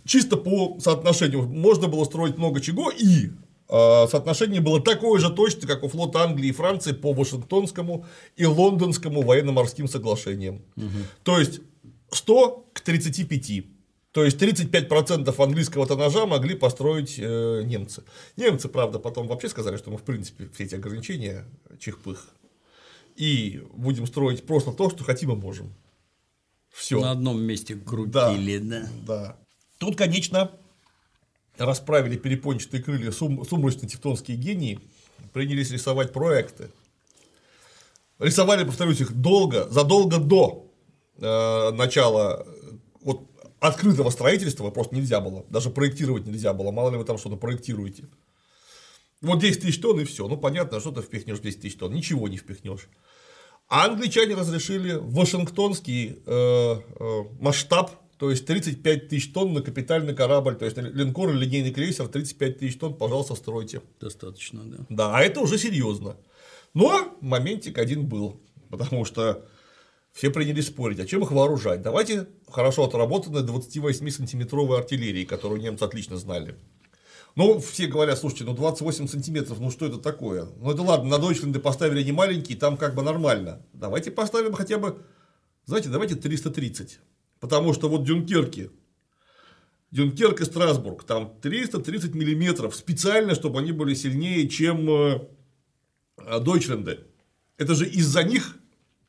чисто 0.04 0.36
по 0.36 0.78
соотношению 0.78 1.48
можно 1.48 1.88
было 1.88 2.04
строить 2.04 2.36
много 2.36 2.60
чего 2.60 2.90
и 2.90 3.30
э, 3.70 4.06
соотношение 4.10 4.60
было 4.60 4.78
такое 4.78 5.18
же 5.20 5.30
точно, 5.30 5.66
как 5.66 5.84
у 5.84 5.88
флота 5.88 6.22
Англии 6.22 6.48
и 6.48 6.52
Франции 6.52 6.92
по 6.92 7.14
Вашингтонскому 7.14 8.04
и 8.36 8.44
Лондонскому 8.44 9.22
военно-морским 9.22 9.88
соглашениям. 9.88 10.60
Угу. 10.76 10.98
То 11.22 11.38
есть 11.38 11.60
100 12.10 12.66
к 12.74 12.80
35. 12.82 13.73
То 14.14 14.24
есть 14.24 14.40
35% 14.40 15.42
английского 15.42 15.88
тоннажа 15.88 16.24
могли 16.24 16.54
построить 16.54 17.16
э, 17.18 17.62
немцы. 17.64 18.04
Немцы, 18.36 18.68
правда, 18.68 19.00
потом 19.00 19.26
вообще 19.26 19.48
сказали, 19.48 19.76
что 19.76 19.90
мы, 19.90 19.98
в 19.98 20.02
принципе, 20.02 20.48
все 20.54 20.64
эти 20.64 20.76
ограничения 20.76 21.44
чихпых. 21.80 22.28
И 23.16 23.60
будем 23.72 24.06
строить 24.06 24.46
просто 24.46 24.70
то, 24.70 24.88
что 24.88 25.02
хотим 25.02 25.32
и 25.32 25.34
можем. 25.34 25.74
Все. 26.72 27.00
На 27.00 27.10
одном 27.10 27.42
месте 27.42 27.74
крутили, 27.74 28.58
да. 28.58 28.80
Да. 28.80 28.88
да. 29.06 29.36
Тут, 29.78 29.96
конечно, 29.96 30.52
расправили 31.58 32.16
перепончатые 32.16 32.84
крылья 32.84 33.10
сум- 33.10 33.44
сумрачные 33.44 33.88
тевтонские 33.88 34.36
гении, 34.36 34.78
принялись 35.32 35.72
рисовать 35.72 36.12
проекты. 36.12 36.70
Рисовали, 38.20 38.62
повторюсь, 38.62 39.00
их 39.00 39.12
долго, 39.12 39.68
задолго 39.70 40.18
до 40.18 40.70
э, 41.16 41.72
начала 41.72 42.46
вот 43.00 43.33
открытого 43.68 44.10
строительства 44.10 44.70
просто 44.70 44.94
нельзя 44.94 45.20
было. 45.20 45.44
Даже 45.50 45.70
проектировать 45.70 46.26
нельзя 46.26 46.52
было. 46.52 46.70
Мало 46.70 46.90
ли 46.90 46.96
вы 46.96 47.04
там 47.04 47.18
что-то 47.18 47.36
проектируете. 47.36 48.08
Вот 49.20 49.40
10 49.40 49.62
тысяч 49.62 49.80
тонн 49.80 50.00
и 50.00 50.04
все. 50.04 50.28
Ну, 50.28 50.36
понятно, 50.36 50.80
что 50.80 50.90
ты 50.90 51.00
впихнешь 51.00 51.38
10 51.40 51.60
тысяч 51.60 51.76
тонн. 51.76 51.94
Ничего 51.94 52.28
не 52.28 52.36
впихнешь. 52.36 52.88
А 53.68 53.86
англичане 53.86 54.34
разрешили 54.34 54.98
Вашингтонский 55.00 56.22
э, 56.26 56.76
э, 57.00 57.22
масштаб, 57.40 57.92
то 58.18 58.30
есть 58.30 58.46
35 58.46 59.08
тысяч 59.08 59.32
тонн 59.32 59.54
на 59.54 59.62
капитальный 59.62 60.14
корабль, 60.14 60.56
то 60.56 60.66
есть 60.66 60.76
линкор 60.76 61.30
или 61.30 61.44
линейный 61.44 61.72
крейсер, 61.72 62.06
35 62.08 62.58
тысяч 62.58 62.78
тонн, 62.78 62.94
пожалуйста, 62.94 63.34
стройте. 63.34 63.80
Достаточно, 64.00 64.62
да. 64.64 64.86
Да, 64.90 65.16
а 65.16 65.22
это 65.22 65.40
уже 65.40 65.58
серьезно. 65.58 66.16
Но 66.74 67.16
моментик 67.20 67.78
один 67.78 68.06
был, 68.06 68.40
потому 68.68 69.06
что 69.06 69.46
все 70.14 70.30
принялись 70.30 70.68
спорить, 70.68 71.00
а 71.00 71.06
чем 71.06 71.24
их 71.24 71.32
вооружать. 71.32 71.82
Давайте 71.82 72.28
хорошо 72.48 72.84
отработанной 72.84 73.42
28-сантиметровой 73.42 74.78
артиллерии, 74.78 75.24
которую 75.24 75.60
немцы 75.60 75.82
отлично 75.82 76.16
знали. 76.16 76.54
Ну, 77.34 77.58
все 77.58 77.88
говорят, 77.88 78.16
слушайте, 78.16 78.44
ну 78.44 78.54
28 78.54 79.08
сантиметров, 79.08 79.58
ну 79.58 79.72
что 79.72 79.86
это 79.86 79.98
такое? 79.98 80.46
Ну 80.60 80.70
это 80.70 80.82
ладно, 80.82 81.10
на 81.10 81.18
Дойчленды 81.18 81.58
поставили 81.58 82.00
не 82.04 82.12
маленький, 82.12 82.54
там 82.54 82.76
как 82.76 82.94
бы 82.94 83.02
нормально. 83.02 83.66
Давайте 83.72 84.12
поставим 84.12 84.52
хотя 84.52 84.78
бы, 84.78 85.02
знаете, 85.66 85.88
давайте 85.88 86.14
330. 86.14 87.00
Потому 87.40 87.74
что 87.74 87.88
вот 87.88 88.04
Дюнкерки, 88.04 88.70
Дюнкерк 89.90 90.40
и 90.40 90.44
Страсбург, 90.44 91.02
там 91.02 91.34
330 91.42 92.14
миллиметров, 92.14 92.76
специально, 92.76 93.34
чтобы 93.34 93.58
они 93.58 93.72
были 93.72 93.94
сильнее, 93.94 94.48
чем 94.48 94.88
э, 94.88 95.26
Дойчленды. 96.40 97.00
Это 97.58 97.74
же 97.74 97.88
из-за 97.88 98.22
них 98.22 98.56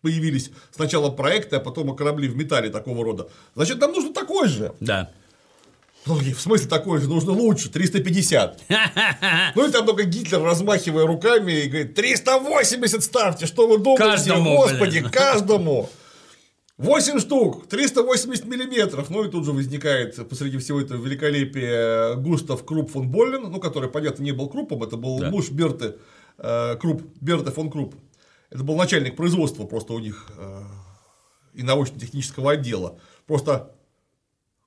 появились 0.06 0.52
сначала 0.76 1.10
проекты, 1.10 1.56
а 1.56 1.60
потом 1.60 1.92
и 1.92 1.98
корабли 1.98 2.28
в 2.28 2.36
металле 2.38 2.70
такого 2.70 3.04
рода. 3.04 3.28
Значит, 3.56 3.80
нам 3.82 3.92
нужно 3.92 4.14
такой 4.14 4.48
же. 4.48 4.72
Да. 4.80 5.10
Ну, 6.06 6.14
в 6.14 6.40
смысле 6.40 6.68
такой 6.68 7.00
же, 7.02 7.10
нужно 7.10 7.32
лучше, 7.32 7.70
350. 7.72 8.62
Ну 9.56 9.68
и 9.68 9.72
там 9.72 9.88
только 9.88 10.04
Гитлер, 10.04 10.44
размахивая 10.44 11.08
руками, 11.08 11.52
и 11.64 11.68
говорит, 11.68 11.96
380 11.96 13.04
ставьте, 13.04 13.48
что 13.48 13.68
вы 13.68 13.80
думаете, 13.80 14.04
Каждому, 14.04 14.56
господи, 14.58 15.00
блин. 15.00 15.10
каждому. 15.12 15.90
8 16.78 17.20
штук, 17.20 17.68
380 17.70 18.46
миллиметров. 18.46 19.10
Ну 19.10 19.24
и 19.24 19.32
тут 19.32 19.46
же 19.46 19.52
возникает 19.54 20.30
посреди 20.30 20.58
всего 20.60 20.80
этого 20.80 21.04
великолепия 21.04 22.14
Густав 22.16 22.64
Круп 22.66 22.92
фон 22.92 23.10
Боллен, 23.10 23.44
ну, 23.50 23.60
который, 23.60 23.90
понятно, 23.90 24.22
не 24.24 24.32
был 24.34 24.48
Крупом, 24.50 24.84
это 24.84 24.98
был 24.98 25.18
Да. 25.20 25.32
муж 25.32 25.50
Берты 25.50 25.96
э, 26.38 26.76
Круп, 26.80 27.02
Берты 27.22 27.50
фон 27.52 27.72
Круп. 27.72 27.96
Это 28.56 28.64
был 28.64 28.78
начальник 28.78 29.18
производства 29.18 29.66
просто 29.66 29.92
у 29.92 30.00
них 30.00 30.32
э, 30.38 30.64
и 31.54 31.62
научно-технического 31.62 32.54
отдела. 32.54 32.98
Просто 33.28 33.76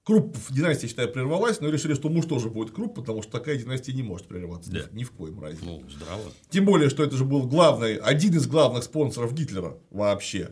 Круп 0.05 0.37
династия, 0.51 0.89
считаю, 0.89 1.11
прервалась, 1.11 1.61
но 1.61 1.71
решили, 1.71 1.95
что 1.95 2.11
муж 2.11 2.27
тоже 2.27 2.51
будет 2.51 2.71
Круп, 2.71 2.95
потому 2.95 3.23
что 3.23 3.33
такая 3.33 3.57
династия 3.57 3.95
не 3.95 4.03
может 4.03 4.27
прерываться 4.27 4.71
Да. 4.71 4.81
ни 4.93 5.05
в 5.05 5.13
коем 5.13 5.41
разе. 5.41 5.59
Ну, 5.63 5.83
здраво. 5.89 6.23
Тем 6.51 6.67
более, 6.67 6.91
что 6.91 7.03
это 7.03 7.17
же 7.17 7.25
был 7.25 7.47
главный, 7.47 7.97
один 7.97 8.35
из 8.35 8.47
главных 8.47 8.85
спонсоров 8.85 9.33
Гитлера 9.33 9.79
вообще. 9.91 10.51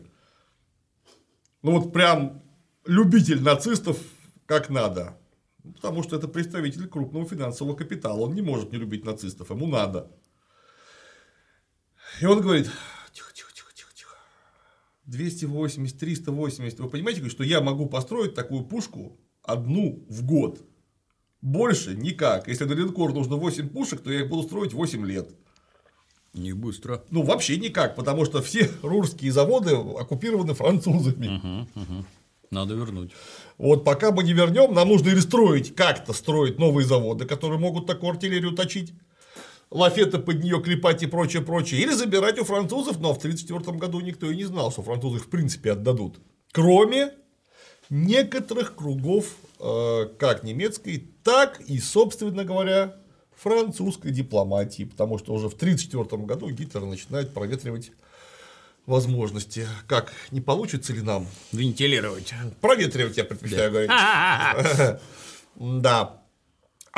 Ну 1.60 1.72
вот 1.72 1.92
прям 1.92 2.42
любитель 2.86 3.42
нацистов 3.42 3.98
как 4.46 4.70
надо. 4.70 5.18
Ну, 5.62 5.72
Потому 5.72 6.02
что 6.02 6.16
это 6.16 6.26
представитель 6.26 6.86
крупного 6.88 7.26
финансового 7.26 7.76
капитала. 7.76 8.20
Он 8.20 8.34
не 8.34 8.40
может 8.42 8.72
не 8.72 8.78
любить 8.78 9.04
нацистов, 9.04 9.50
ему 9.50 9.66
надо. 9.66 10.10
И 12.20 12.24
он 12.26 12.40
говорит, 12.40 12.70
тихо, 13.12 13.32
тихо, 13.34 13.52
тихо, 13.54 13.72
тихо, 13.74 13.90
тихо. 13.94 14.16
280, 15.06 15.98
380. 15.98 16.80
Вы 16.80 16.88
понимаете, 16.88 17.28
что 17.28 17.44
я 17.44 17.60
могу 17.60 17.86
построить 17.86 18.34
такую 18.34 18.64
пушку 18.64 19.16
одну 19.42 20.04
в 20.08 20.24
год. 20.24 20.60
Больше 21.40 21.94
никак. 21.94 22.48
Если 22.48 22.64
на 22.64 22.72
линкор 22.72 23.12
нужно 23.14 23.36
8 23.36 23.68
пушек, 23.68 24.00
то 24.00 24.12
я 24.12 24.20
их 24.20 24.28
буду 24.28 24.42
строить 24.42 24.72
8 24.72 25.06
лет. 25.06 25.30
Не 26.34 26.52
быстро. 26.52 27.02
Ну, 27.10 27.22
вообще 27.22 27.56
никак, 27.56 27.94
потому 27.94 28.24
что 28.24 28.42
все 28.42 28.70
рурские 28.82 29.32
заводы 29.32 29.74
оккупированы 29.74 30.54
французами. 30.54 31.66
Надо 32.50 32.74
вернуть. 32.74 33.12
Вот 33.58 33.84
пока 33.84 34.12
мы 34.12 34.22
не 34.22 34.32
вернем, 34.32 34.72
нам 34.74 34.88
нужно 34.88 35.08
или 35.08 35.18
строить, 35.20 35.74
как-то 35.74 36.12
строить 36.12 36.58
новые 36.58 36.86
заводы, 36.86 37.24
которые 37.24 37.58
могут 37.58 37.86
такую 37.86 38.10
артиллерию 38.10 38.52
точить, 38.52 38.92
лафеты 39.76 40.18
под 40.18 40.42
нее 40.42 40.60
клепать 40.62 41.02
и 41.02 41.06
прочее, 41.06 41.42
прочее, 41.42 41.82
или 41.82 41.92
забирать 41.92 42.38
у 42.38 42.44
французов, 42.44 42.98
но 42.98 43.12
в 43.12 43.18
1934 43.18 43.78
году 43.78 44.00
никто 44.00 44.30
и 44.30 44.36
не 44.36 44.44
знал, 44.44 44.72
что 44.72 44.82
французы 44.82 45.18
их 45.18 45.24
в 45.24 45.28
принципе 45.28 45.72
отдадут. 45.72 46.18
Кроме 46.52 47.12
некоторых 47.90 48.74
кругов, 48.74 49.36
э, 49.60 50.08
как 50.18 50.42
немецкой, 50.42 51.10
так 51.22 51.60
и, 51.60 51.78
собственно 51.78 52.44
говоря, 52.44 52.96
французской 53.36 54.12
дипломатии, 54.12 54.84
потому 54.84 55.18
что 55.18 55.34
уже 55.34 55.48
в 55.48 55.54
1934 55.54 56.24
году 56.24 56.50
Гитлер 56.50 56.84
начинает 56.86 57.34
проветривать 57.34 57.92
возможности. 58.86 59.66
Как, 59.86 60.12
не 60.30 60.40
получится 60.40 60.94
ли 60.94 61.02
нам? 61.02 61.26
Вентилировать. 61.52 62.32
Проветривать 62.60 63.16
я 63.16 63.24
предпочитаю 63.24 63.70
говорить. 63.70 63.90
Да. 65.58 66.25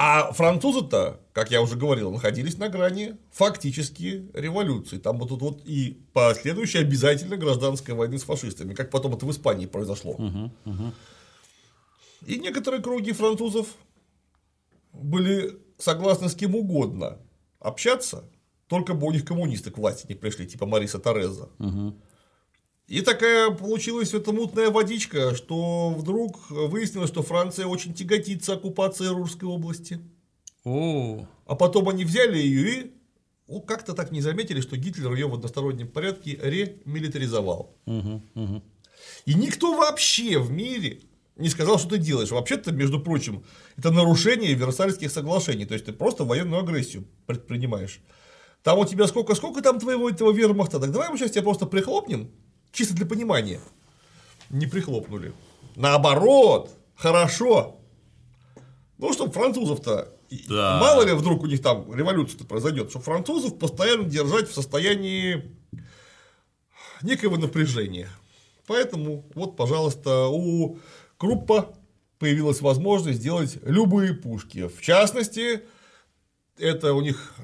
А 0.01 0.33
французы-то, 0.33 1.21
как 1.33 1.51
я 1.51 1.61
уже 1.61 1.75
говорил, 1.75 2.13
находились 2.13 2.57
на 2.57 2.69
грани 2.69 3.17
фактически 3.33 4.31
революции. 4.33 4.97
Там 4.99 5.19
вот 5.19 5.31
тут 5.31 5.43
вот 5.43 5.63
и 5.65 6.01
последующая 6.13 6.81
обязательно 6.81 7.37
гражданская 7.37 7.97
войны 7.97 8.17
с 8.17 8.23
фашистами, 8.23 8.75
как 8.75 8.91
потом 8.93 9.15
это 9.15 9.27
в 9.27 9.31
Испании 9.33 9.67
произошло. 9.67 10.17
И 12.25 12.39
некоторые 12.39 12.81
круги 12.81 13.11
французов 13.11 13.67
были 14.93 15.59
согласны 15.79 16.29
с 16.29 16.37
кем 16.37 16.55
угодно 16.55 17.19
общаться, 17.59 18.25
только 18.69 18.95
бы 18.95 19.09
у 19.09 19.11
них 19.11 19.25
коммунисты 19.25 19.73
к 19.73 19.79
власти 19.79 20.07
не 20.09 20.15
пришли, 20.15 20.47
типа 20.47 20.65
Мариса 20.65 21.01
Тореза. 21.01 21.49
И 22.88 23.03
такая 23.03 23.51
получилась 23.51 24.14
эта 24.14 24.33
мутная 24.33 24.70
водичка, 24.70 25.35
что 25.37 25.90
вдруг 25.90 26.48
выяснилось, 26.48 27.11
что 27.11 27.22
Франция 27.22 27.66
очень 27.66 27.92
тяготится 27.92 28.55
оккупацией 28.55 29.11
Рурской 29.11 29.46
области. 29.46 30.01
О, 30.64 31.27
А 31.46 31.55
потом 31.55 31.90
они 31.90 32.05
взяли 32.05 32.38
ее 32.38 32.81
и 32.81 32.92
ну, 33.46 33.61
как-то 33.61 33.94
так 33.94 34.11
не 34.11 34.20
заметили, 34.20 34.61
что 34.61 34.77
Гитлер 34.77 35.12
ее 35.12 35.27
в 35.27 35.35
одностороннем 35.35 35.88
порядке 35.88 36.38
ремилитаризовал. 36.42 37.77
И 39.24 39.35
никто 39.35 39.77
вообще 39.77 40.38
в 40.38 40.51
мире 40.51 41.01
не 41.37 41.48
сказал, 41.48 41.79
что 41.79 41.90
ты 41.90 41.98
делаешь. 41.98 42.31
Вообще-то, 42.31 42.72
между 42.72 43.01
прочим, 43.01 43.44
это 43.77 43.90
нарушение 43.90 44.55
Версальских 44.55 45.11
соглашений. 45.11 45.66
То 45.66 45.74
есть 45.74 45.87
ты 45.87 45.92
просто 45.92 46.24
военную 46.24 46.62
агрессию 46.62 47.07
предпринимаешь. 47.27 48.01
Там 48.62 48.79
у 48.79 48.85
тебя 48.85 49.07
сколько, 49.07 49.35
сколько 49.35 49.62
там 49.62 49.79
твоего 49.79 50.11
этого 50.11 50.33
вермахта? 50.33 50.81
Так 50.81 50.90
давай 50.90 51.11
мы 51.11 51.16
сейчас 51.16 51.31
тебя 51.31 51.42
просто 51.42 51.64
прихлопнем, 51.66 52.31
чисто 52.79 52.95
для 52.95 53.07
понимания. 53.07 53.61
Не 54.51 54.67
прихлопнули. 54.67 55.33
Наоборот, 55.75 56.71
хорошо. 56.95 57.81
Ну, 58.99 59.12
чтобы 59.12 59.33
французов-то, 59.33 60.14
Да. 60.49 60.79
мало 60.81 61.03
ли 61.03 61.12
вдруг 61.12 61.43
у 61.43 61.47
них 61.47 61.61
там 61.61 61.93
революция-то 61.93 62.45
произойдет, 62.45 62.91
чтобы 62.91 63.05
французов 63.05 63.59
постоянно 63.59 64.05
держать 64.05 64.49
в 64.49 64.55
состоянии 64.55 65.57
некого 67.03 67.37
напряжения. 67.37 68.09
Поэтому, 68.69 69.25
вот, 69.35 69.57
пожалуйста, 69.57 70.29
у 70.29 70.79
Круппа 71.17 71.75
появилась 72.21 72.61
возможность 72.61 73.19
сделать 73.19 73.59
любые 73.64 74.14
пушки. 74.14 74.69
В 74.69 74.81
частности, 74.81 75.62
это 76.57 76.95
у 76.95 77.01
них 77.01 77.35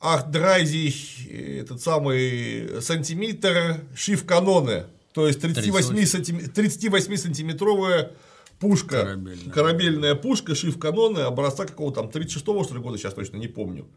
Ахдрайзи, 0.00 1.58
этот 1.60 1.82
самый 1.82 2.80
сантиметр 2.80 3.82
шиф-каноны, 3.94 4.86
то 5.12 5.26
есть 5.26 5.40
38, 5.40 6.04
сантим- 6.06 6.48
38 6.48 7.16
сантиметровая 7.16 8.12
пушка, 8.58 9.02
Корабельная. 9.02 9.52
корабельная 9.52 10.14
пушка 10.14 10.54
шиф-каноны 10.54 11.20
образца 11.20 11.66
какого-то 11.66 12.02
там 12.02 12.10
36-го 12.10 12.64
что 12.64 12.74
ли 12.74 12.80
года, 12.80 12.96
сейчас 12.96 13.12
точно 13.14 13.36
не 13.36 13.48
помню. 13.48 13.88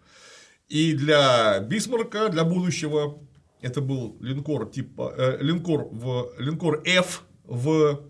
И 0.68 0.94
для 0.94 1.60
Бисмарка, 1.60 2.30
для 2.30 2.44
будущего, 2.44 3.20
это 3.62 3.80
был 3.80 4.18
линкор 4.20 4.70
типа 4.70 5.14
э, 5.16 5.38
линкор 5.42 5.88
в 5.90 6.34
линкор 6.38 6.82
F 6.86 7.24
в 7.46 8.02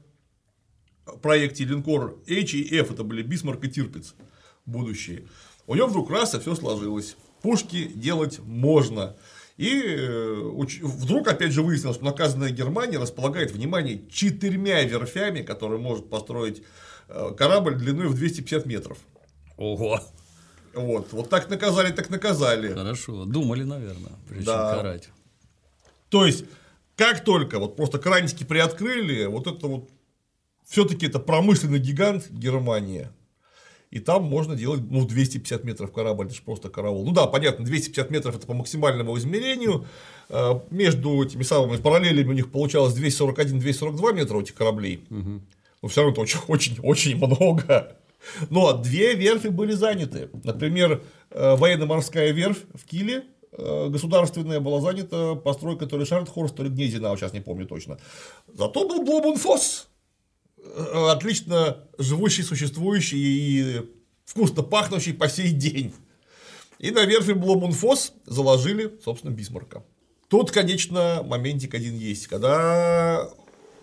проекте 1.21 1.65
линкор 1.65 2.19
H 2.27 2.53
и 2.56 2.75
F 2.77 2.91
это 2.91 3.03
были 3.03 3.21
Бисмарк 3.21 3.63
и 3.65 3.69
Тирпиц 3.69 4.15
будущие. 4.65 5.27
У 5.67 5.75
него 5.75 5.88
вдруг 5.88 6.10
раз 6.10 6.34
и 6.34 6.39
все 6.39 6.56
сложилось. 6.56 7.17
Пушки 7.43 7.91
делать 7.93 8.39
можно. 8.39 9.15
И 9.58 9.69
э, 9.86 10.51
вдруг, 10.82 11.27
опять 11.27 11.51
же, 11.51 11.62
выяснилось, 11.62 11.97
что 11.97 12.06
наказанная 12.06 12.49
Германия 12.49 12.97
располагает, 12.97 13.51
внимание, 13.51 14.01
четырьмя 14.10 14.82
верфями, 14.84 15.41
которые 15.43 15.79
может 15.79 16.10
построить 16.10 16.63
э, 17.10 17.32
корабль 17.38 17.75
длиной 17.75 18.08
в 18.08 18.15
250 18.15 18.65
метров. 18.65 18.97
ого. 19.58 20.01
Вот, 20.73 21.10
вот 21.12 21.29
так 21.29 21.49
наказали, 21.51 21.91
так 21.91 22.10
наказали. 22.10 22.73
Хорошо. 22.73 23.25
Думали, 23.25 23.62
наверное, 23.63 24.13
прежде 24.27 24.47
Да. 24.47 24.71
чем 24.73 24.82
карать. 24.84 25.10
То 26.10 26.25
есть, 26.25 26.45
как 26.95 27.23
только 27.23 27.60
вот 27.60 27.75
просто 27.75 27.99
кранчики 27.99 28.43
приоткрыли, 28.43 29.25
вот 29.25 29.45
это 29.45 29.67
вот 29.67 29.89
все-таки 30.65 31.06
это 31.06 31.19
промышленный 31.19 31.77
гигант 31.77 32.27
Германия. 32.32 33.12
И 33.93 33.99
там 33.99 34.23
можно 34.23 34.56
делать, 34.56 34.82
ну, 34.89 35.06
250 35.06 35.63
метров 35.63 35.91
корабль, 35.91 36.25
это 36.25 36.34
же 36.34 36.41
просто 36.41 36.67
караул. 36.69 37.06
Ну 37.06 37.12
да, 37.12 37.27
понятно, 37.27 37.63
250 37.63 38.10
метров 38.10 38.36
это 38.36 38.47
по 38.47 38.56
максимальному 38.56 39.15
измерению. 39.19 39.86
Э, 40.29 40.60
Между 40.71 41.23
этими 41.23 41.43
самыми 41.43 41.77
параллелями 41.77 42.29
у 42.29 42.34
них 42.34 42.51
получалось 42.51 42.95
241-242 42.97 44.13
метра 44.15 44.38
у 44.38 44.41
этих 44.41 44.56
кораблей. 44.56 45.06
Но 45.84 45.89
все 45.89 46.01
равно 46.01 46.13
это 46.13 46.21
очень, 46.21 46.39
очень, 46.47 46.79
очень 46.82 47.17
много. 47.17 47.95
Но 48.49 48.73
две 48.73 49.13
верфи 49.13 49.49
были 49.49 49.73
заняты. 49.73 50.29
Например, 50.43 51.03
э, 51.29 51.56
военно-морская 51.56 52.32
верфь 52.32 52.63
в 52.73 52.88
Киле 52.88 53.25
э, 53.51 53.89
государственная 53.89 54.60
была 54.60 54.82
занята 54.82 55.36
постройкой 55.36 55.88
то 55.88 55.99
ли 55.99 56.06
Шартхорст, 56.06 56.56
то 56.56 56.63
ли 56.63 56.69
Гнезина, 56.69 57.15
сейчас 57.15 57.34
не 57.34 57.41
помню 57.41 57.67
точно. 57.67 57.99
Зато 58.47 58.88
был 58.88 59.03
Блобунфос, 59.03 59.88
э, 59.88 59.92
отлично 61.10 61.78
живущий, 61.97 62.43
существующий 62.43 63.17
и 63.17 63.82
вкусно 64.26 64.63
пахнущий 64.63 65.13
по 65.13 65.30
сей 65.30 65.52
день. 65.52 65.93
И 66.80 66.91
на 66.91 67.06
верфи 67.06 67.32
Бломунфос 67.32 68.13
заложили, 68.26 68.99
собственно, 69.04 69.32
Бисмарка. 69.32 69.84
Тут, 70.28 70.52
конечно, 70.52 71.23
моментик 71.23 71.73
один 71.76 71.95
есть. 71.95 72.28
Когда 72.28 73.30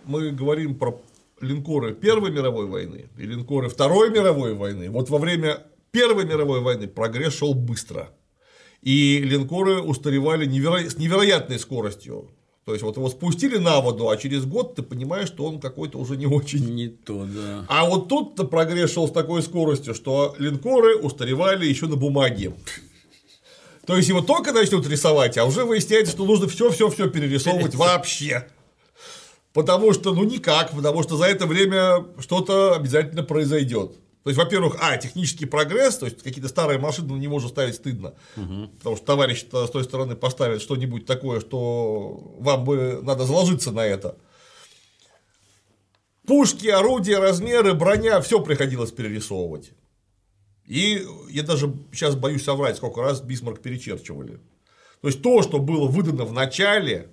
мы 0.05 0.31
говорим 0.31 0.75
про 0.75 1.01
линкоры 1.39 1.93
Первой 1.93 2.31
мировой 2.31 2.67
войны 2.67 3.09
и 3.17 3.21
линкоры 3.23 3.69
Второй 3.69 4.09
мировой 4.11 4.53
войны, 4.53 4.89
вот 4.89 5.09
во 5.09 5.17
время 5.17 5.65
Первой 5.91 6.25
мировой 6.25 6.61
войны 6.61 6.87
прогресс 6.87 7.35
шел 7.35 7.53
быстро. 7.53 8.09
И 8.81 9.19
линкоры 9.19 9.81
устаревали 9.81 10.45
неверо- 10.45 10.89
с 10.89 10.97
невероятной 10.97 11.59
скоростью. 11.59 12.29
То 12.71 12.75
есть 12.75 12.83
вот 12.85 12.95
его 12.95 13.09
спустили 13.09 13.57
на 13.57 13.81
воду, 13.81 14.07
а 14.07 14.15
через 14.15 14.45
год 14.45 14.75
ты 14.75 14.81
понимаешь, 14.81 15.27
что 15.27 15.43
он 15.43 15.59
какой-то 15.59 15.97
уже 15.99 16.15
не 16.15 16.25
очень. 16.25 16.73
Не 16.73 16.87
то, 16.87 17.25
да. 17.25 17.65
А 17.67 17.83
вот 17.83 18.07
тут-то 18.07 18.45
прогресс 18.45 18.93
шел 18.93 19.09
с 19.09 19.11
такой 19.11 19.43
скоростью, 19.43 19.93
что 19.93 20.35
линкоры 20.39 20.95
устаревали 20.95 21.65
еще 21.65 21.87
на 21.87 21.97
бумаге. 21.97 22.53
То 23.85 23.97
есть 23.97 24.07
его 24.07 24.21
только 24.21 24.53
начнут 24.53 24.87
рисовать, 24.87 25.37
а 25.37 25.43
уже 25.43 25.65
выясняется, 25.65 26.13
что 26.13 26.23
нужно 26.23 26.47
все-все-все 26.47 27.09
перерисовывать 27.09 27.75
вообще. 27.75 28.47
Потому 29.51 29.91
что, 29.91 30.13
ну 30.13 30.23
никак, 30.23 30.71
потому 30.71 31.03
что 31.03 31.17
за 31.17 31.25
это 31.25 31.47
время 31.47 32.05
что-то 32.19 32.75
обязательно 32.75 33.23
произойдет. 33.23 33.97
То 34.23 34.29
есть, 34.29 34.37
во-первых, 34.37 34.77
а, 34.79 34.97
технический 34.97 35.45
прогресс, 35.45 35.97
то 35.97 36.05
есть 36.05 36.21
какие-то 36.21 36.47
старые 36.47 36.79
машины 36.79 37.13
на 37.13 37.17
него 37.17 37.37
уже 37.37 37.49
ставить 37.49 37.75
стыдно. 37.75 38.13
Угу. 38.37 38.67
Потому 38.77 38.95
что 38.95 39.05
товарищ 39.05 39.45
с 39.51 39.69
той 39.69 39.83
стороны 39.83 40.15
поставит 40.15 40.61
что-нибудь 40.61 41.07
такое, 41.07 41.39
что 41.39 42.35
вам 42.39 42.63
бы 42.63 42.99
надо 43.01 43.25
заложиться 43.25 43.71
на 43.71 43.85
это. 43.85 44.17
Пушки, 46.27 46.67
орудия, 46.67 47.17
размеры, 47.17 47.73
броня, 47.73 48.21
все 48.21 48.39
приходилось 48.41 48.91
перерисовывать. 48.91 49.71
И 50.67 51.03
я 51.29 51.41
даже 51.41 51.73
сейчас 51.91 52.15
боюсь 52.15 52.43
соврать, 52.43 52.77
сколько 52.77 53.01
раз 53.01 53.21
Бисмарк 53.21 53.59
перечерчивали. 53.59 54.39
То 55.01 55.07
есть 55.07 55.23
то, 55.23 55.41
что 55.41 55.57
было 55.57 55.87
выдано 55.87 56.25
в 56.25 56.31
начале, 56.31 57.09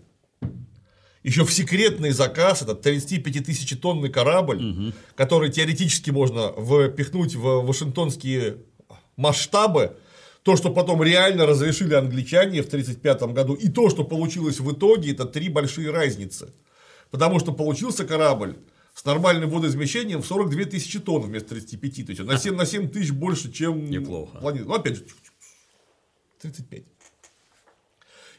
еще 1.22 1.44
в 1.44 1.52
секретный 1.52 2.10
заказ, 2.10 2.62
этот 2.62 2.82
35 2.82 3.44
тысяч 3.44 3.78
тонный 3.78 4.08
корабль, 4.08 4.64
угу. 4.64 4.92
который 5.14 5.50
теоретически 5.50 6.10
можно 6.10 6.52
впихнуть 6.52 7.34
в 7.34 7.66
вашингтонские 7.66 8.58
масштабы, 9.16 9.96
то, 10.42 10.56
что 10.56 10.70
потом 10.70 11.02
реально 11.02 11.46
разрешили 11.46 11.94
англичане 11.94 12.62
в 12.62 12.66
1935 12.68 13.34
году, 13.34 13.54
и 13.54 13.68
то, 13.68 13.90
что 13.90 14.04
получилось 14.04 14.60
в 14.60 14.72
итоге, 14.72 15.12
это 15.12 15.26
три 15.26 15.48
большие 15.48 15.90
разницы. 15.90 16.52
Потому 17.10 17.38
что 17.38 17.52
получился 17.52 18.04
корабль 18.04 18.56
с 18.94 19.04
нормальным 19.04 19.50
водоизмещением 19.50 20.22
в 20.22 20.26
42 20.26 20.64
тысячи 20.64 20.98
тонн 20.98 21.22
вместо 21.22 21.50
35. 21.50 22.06
То 22.06 22.12
есть 22.12 22.24
на 22.24 22.38
7, 22.38 22.54
на 22.54 22.66
7 22.66 22.88
тысяч 22.88 23.12
больше, 23.12 23.52
чем 23.52 23.90
Неплохо. 23.90 24.38
планета. 24.38 24.66
Ну, 24.66 24.74
опять 24.74 24.96
же, 24.96 25.04
35. 26.40 26.84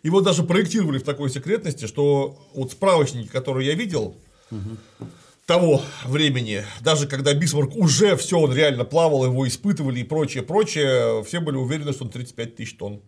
Его 0.04 0.22
даже 0.22 0.44
проектировали 0.44 0.98
в 0.98 1.04
такой 1.04 1.30
секретности, 1.30 1.86
что 1.86 2.38
вот 2.54 2.72
справочники, 2.72 3.28
которые 3.28 3.68
я 3.68 3.76
видел, 3.76 4.16
угу. 4.50 5.08
того 5.46 5.82
времени, 6.06 6.64
даже 6.82 7.08
когда 7.08 7.34
Бисмарк 7.34 7.76
уже 7.76 8.16
все, 8.16 8.40
он 8.40 8.54
реально 8.54 8.86
плавал, 8.86 9.26
его 9.26 9.48
испытывали 9.48 10.00
и 10.00 10.04
прочее, 10.04 10.44
прочее, 10.44 11.24
все 11.24 11.40
были 11.40 11.58
уверены, 11.58 11.92
что 11.92 12.06
он 12.06 12.12
35 12.12 12.56
тысяч 12.56 12.78
тонн. 12.78 13.02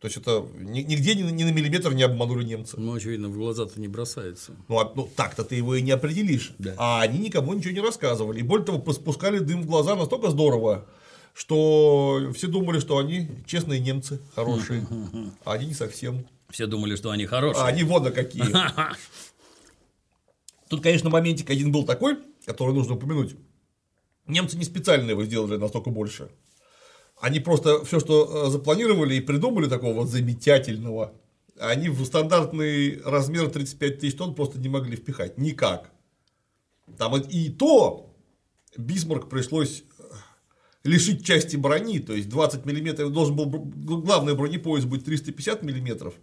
То 0.00 0.06
есть 0.06 0.16
это 0.16 0.46
нигде 0.58 1.14
ни, 1.14 1.22
ни 1.30 1.44
на 1.44 1.52
миллиметр 1.52 1.92
не 1.92 2.02
обманули 2.02 2.42
немцы. 2.42 2.80
Ну, 2.80 2.94
очевидно, 2.94 3.28
в 3.28 3.36
глаза-то 3.36 3.78
не 3.78 3.86
бросается. 3.86 4.52
Ну, 4.68 4.78
а, 4.78 4.90
ну 4.96 5.06
так-то 5.14 5.44
ты 5.44 5.56
его 5.56 5.74
и 5.74 5.82
не 5.82 5.90
определишь. 5.90 6.54
Да. 6.58 6.74
А 6.78 7.02
они 7.02 7.18
никому 7.18 7.52
ничего 7.52 7.74
не 7.74 7.80
рассказывали. 7.80 8.40
И 8.40 8.42
более 8.42 8.64
того, 8.64 8.92
спускали 8.94 9.40
дым 9.40 9.60
в 9.62 9.66
глаза 9.66 9.96
настолько 9.96 10.30
здорово, 10.30 10.86
что 11.34 12.30
все 12.34 12.46
думали, 12.46 12.80
что 12.80 12.98
они 12.98 13.28
честные 13.46 13.80
немцы, 13.80 14.20
хорошие, 14.34 14.86
а 15.44 15.52
они 15.52 15.66
не 15.66 15.74
совсем. 15.74 16.26
Все 16.50 16.66
думали, 16.66 16.96
что 16.96 17.10
они 17.10 17.26
хорошие. 17.26 17.62
А 17.62 17.68
они 17.68 17.84
вот 17.84 18.02
на 18.02 18.10
какие. 18.10 18.44
Тут, 20.68 20.82
конечно, 20.82 21.10
моментик 21.10 21.50
один 21.50 21.72
был 21.72 21.84
такой, 21.84 22.18
который 22.44 22.74
нужно 22.74 22.94
упомянуть. 22.94 23.36
Немцы 24.26 24.56
не 24.56 24.64
специально 24.64 25.10
его 25.10 25.24
сделали 25.24 25.56
настолько 25.56 25.90
больше. 25.90 26.30
Они 27.20 27.40
просто 27.40 27.84
все, 27.84 28.00
что 28.00 28.46
э, 28.46 28.50
запланировали 28.50 29.14
и 29.14 29.20
придумали 29.20 29.68
такого 29.68 30.06
замечательного, 30.06 31.12
они 31.58 31.88
в 31.90 32.04
стандартный 32.04 33.00
размер 33.02 33.50
35 33.50 33.98
тысяч 33.98 34.16
тонн 34.16 34.34
просто 34.34 34.58
не 34.58 34.68
могли 34.68 34.96
впихать. 34.96 35.36
Никак. 35.36 35.90
Там 36.96 37.16
и 37.16 37.50
то 37.50 38.14
Бисмарк 38.76 39.28
пришлось 39.28 39.84
лишить 40.84 41.24
части 41.24 41.56
брони, 41.56 41.98
то 41.98 42.14
есть 42.14 42.28
20 42.28 42.64
миллиметров, 42.66 43.12
должен 43.12 43.36
был 43.36 43.46
главный 43.46 44.34
бронепоезд 44.34 44.86
быть 44.86 45.04
350 45.04 45.62
миллиметров, 45.62 46.14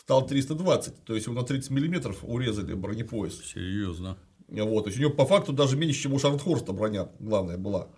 стал 0.00 0.26
320, 0.26 1.04
то 1.04 1.14
есть 1.14 1.26
его 1.26 1.38
на 1.38 1.46
30 1.46 1.70
миллиметров 1.70 2.18
урезали 2.22 2.74
бронепоезд. 2.74 3.44
Серьезно. 3.44 4.16
Вот, 4.48 4.84
то 4.84 4.88
есть 4.88 4.98
у 4.98 5.02
него 5.02 5.12
по 5.12 5.26
факту 5.26 5.52
даже 5.52 5.76
меньше, 5.76 6.02
чем 6.02 6.14
у 6.14 6.18
Шарнхорста 6.18 6.72
броня 6.72 7.08
главная 7.18 7.58
была. 7.58 7.88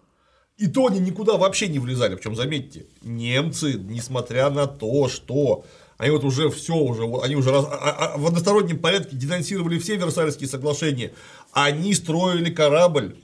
И 0.57 0.66
то 0.66 0.87
они 0.87 0.99
никуда 1.01 1.37
вообще 1.37 1.68
не 1.68 1.79
влезали. 1.79 2.16
Причем, 2.16 2.37
заметьте, 2.37 2.87
немцы, 3.03 3.75
несмотря 3.75 4.51
на 4.51 4.66
то, 4.66 5.09
что 5.09 5.64
они 5.96 6.11
вот 6.11 6.25
уже 6.25 6.51
все 6.51 6.75
уже, 6.75 7.05
они 7.23 7.37
уже 7.37 7.51
раз, 7.51 7.64
а, 7.66 8.14
а, 8.14 8.18
в 8.18 8.27
одностороннем 8.27 8.79
порядке 8.79 9.16
денонсировали 9.16 9.79
все 9.79 9.96
Версальские 9.96 10.49
соглашения, 10.49 11.12
они 11.53 11.94
строили 11.94 12.51
корабль 12.51 13.16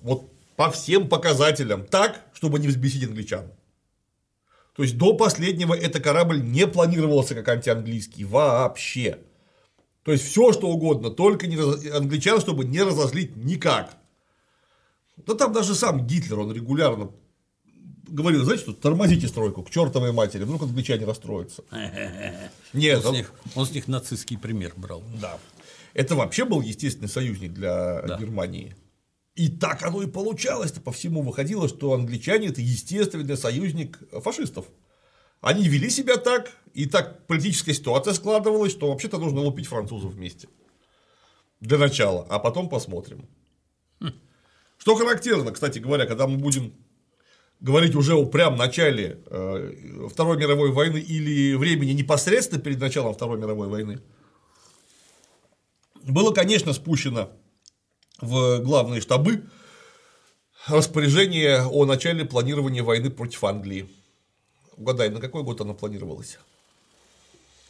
вот 0.00 0.33
по 0.56 0.70
всем 0.70 1.08
показателям 1.08 1.84
так, 1.84 2.24
чтобы 2.32 2.58
не 2.58 2.68
взбесить 2.68 3.04
англичан. 3.04 3.50
То 4.76 4.82
есть 4.82 4.96
до 4.96 5.14
последнего 5.14 5.74
этот 5.74 6.02
корабль 6.02 6.42
не 6.42 6.66
планировался 6.66 7.34
как 7.34 7.48
антианглийский 7.48 8.24
вообще. 8.24 9.18
То 10.02 10.12
есть 10.12 10.24
все 10.24 10.52
что 10.52 10.68
угодно, 10.68 11.10
только 11.10 11.46
не 11.46 11.56
раз... 11.56 11.84
англичан, 11.86 12.40
чтобы 12.40 12.64
не 12.64 12.82
разозлить 12.82 13.36
никак. 13.36 13.96
Да 15.16 15.34
там 15.34 15.52
даже 15.52 15.74
сам 15.74 16.06
Гитлер, 16.06 16.40
он 16.40 16.52
регулярно 16.52 17.12
говорил, 18.08 18.44
знаете, 18.44 18.64
что 18.64 18.72
тормозите 18.72 19.28
стройку 19.28 19.62
к 19.62 19.70
чертовой 19.70 20.12
матери, 20.12 20.42
вдруг 20.44 20.62
англичане 20.62 21.06
расстроятся. 21.06 21.64
Нет, 22.72 23.04
он, 23.04 23.06
он... 23.06 23.14
С 23.14 23.16
них, 23.16 23.32
он 23.54 23.66
с 23.66 23.70
них 23.70 23.88
нацистский 23.88 24.38
пример 24.38 24.72
брал. 24.76 25.02
Да. 25.20 25.38
Это 25.94 26.14
вообще 26.16 26.44
был 26.44 26.60
естественный 26.60 27.08
союзник 27.08 27.52
для 27.52 28.02
да. 28.02 28.18
Германии. 28.18 28.74
И 29.34 29.48
так 29.48 29.82
оно 29.82 30.02
и 30.02 30.06
получалось-то 30.06 30.80
по 30.80 30.92
всему 30.92 31.22
выходило, 31.22 31.68
что 31.68 31.92
англичане 31.92 32.48
это 32.48 32.60
естественный 32.60 33.36
союзник 33.36 33.98
фашистов. 34.22 34.66
Они 35.40 35.68
вели 35.68 35.90
себя 35.90 36.16
так, 36.16 36.52
и 36.72 36.86
так 36.86 37.26
политическая 37.26 37.74
ситуация 37.74 38.14
складывалась, 38.14 38.72
что 38.72 38.88
вообще-то 38.88 39.18
нужно 39.18 39.40
лупить 39.40 39.66
французов 39.66 40.12
вместе. 40.12 40.48
Для 41.60 41.78
начала, 41.78 42.26
а 42.30 42.38
потом 42.38 42.68
посмотрим. 42.68 43.28
Хм. 44.00 44.12
Что 44.78 44.94
характерно, 44.94 45.50
кстати 45.50 45.80
говоря, 45.80 46.06
когда 46.06 46.28
мы 46.28 46.38
будем 46.38 46.72
говорить 47.60 47.96
уже 47.96 48.14
о 48.14 48.26
прям 48.26 48.56
начале 48.56 49.20
э, 49.26 50.08
Второй 50.10 50.36
мировой 50.36 50.70
войны 50.70 50.98
или 50.98 51.54
времени 51.54 51.92
непосредственно 51.92 52.60
перед 52.60 52.78
началом 52.78 53.14
Второй 53.14 53.38
мировой 53.38 53.68
войны, 53.68 54.00
было, 56.04 56.32
конечно, 56.32 56.72
спущено 56.72 57.30
в 58.24 58.58
главные 58.60 59.00
штабы 59.00 59.44
распоряжение 60.66 61.66
о 61.66 61.84
начале 61.84 62.24
планирования 62.24 62.82
войны 62.82 63.10
против 63.10 63.44
Англии. 63.44 63.88
Угадай, 64.76 65.10
на 65.10 65.20
какой 65.20 65.42
год 65.42 65.60
она 65.60 65.74
планировалась? 65.74 66.38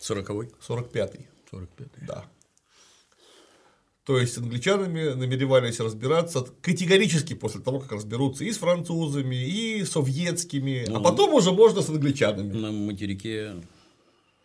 40-й? 0.00 0.50
45-й. 0.66 1.26
45-й. 1.52 2.06
Да. 2.06 2.24
То 4.04 4.18
есть, 4.18 4.34
с 4.34 4.38
англичанами 4.38 5.14
намеревались 5.14 5.80
разбираться 5.80 6.46
категорически 6.60 7.34
после 7.34 7.62
того, 7.62 7.80
как 7.80 7.92
разберутся 7.92 8.44
и 8.44 8.52
с 8.52 8.58
французами, 8.58 9.36
и 9.36 9.82
советскими, 9.84 10.84
ну, 10.86 10.96
а 10.96 11.00
потом 11.00 11.32
уже 11.32 11.52
можно 11.52 11.80
с 11.80 11.88
англичанами. 11.88 12.52
На 12.52 12.70
материке 12.70 13.54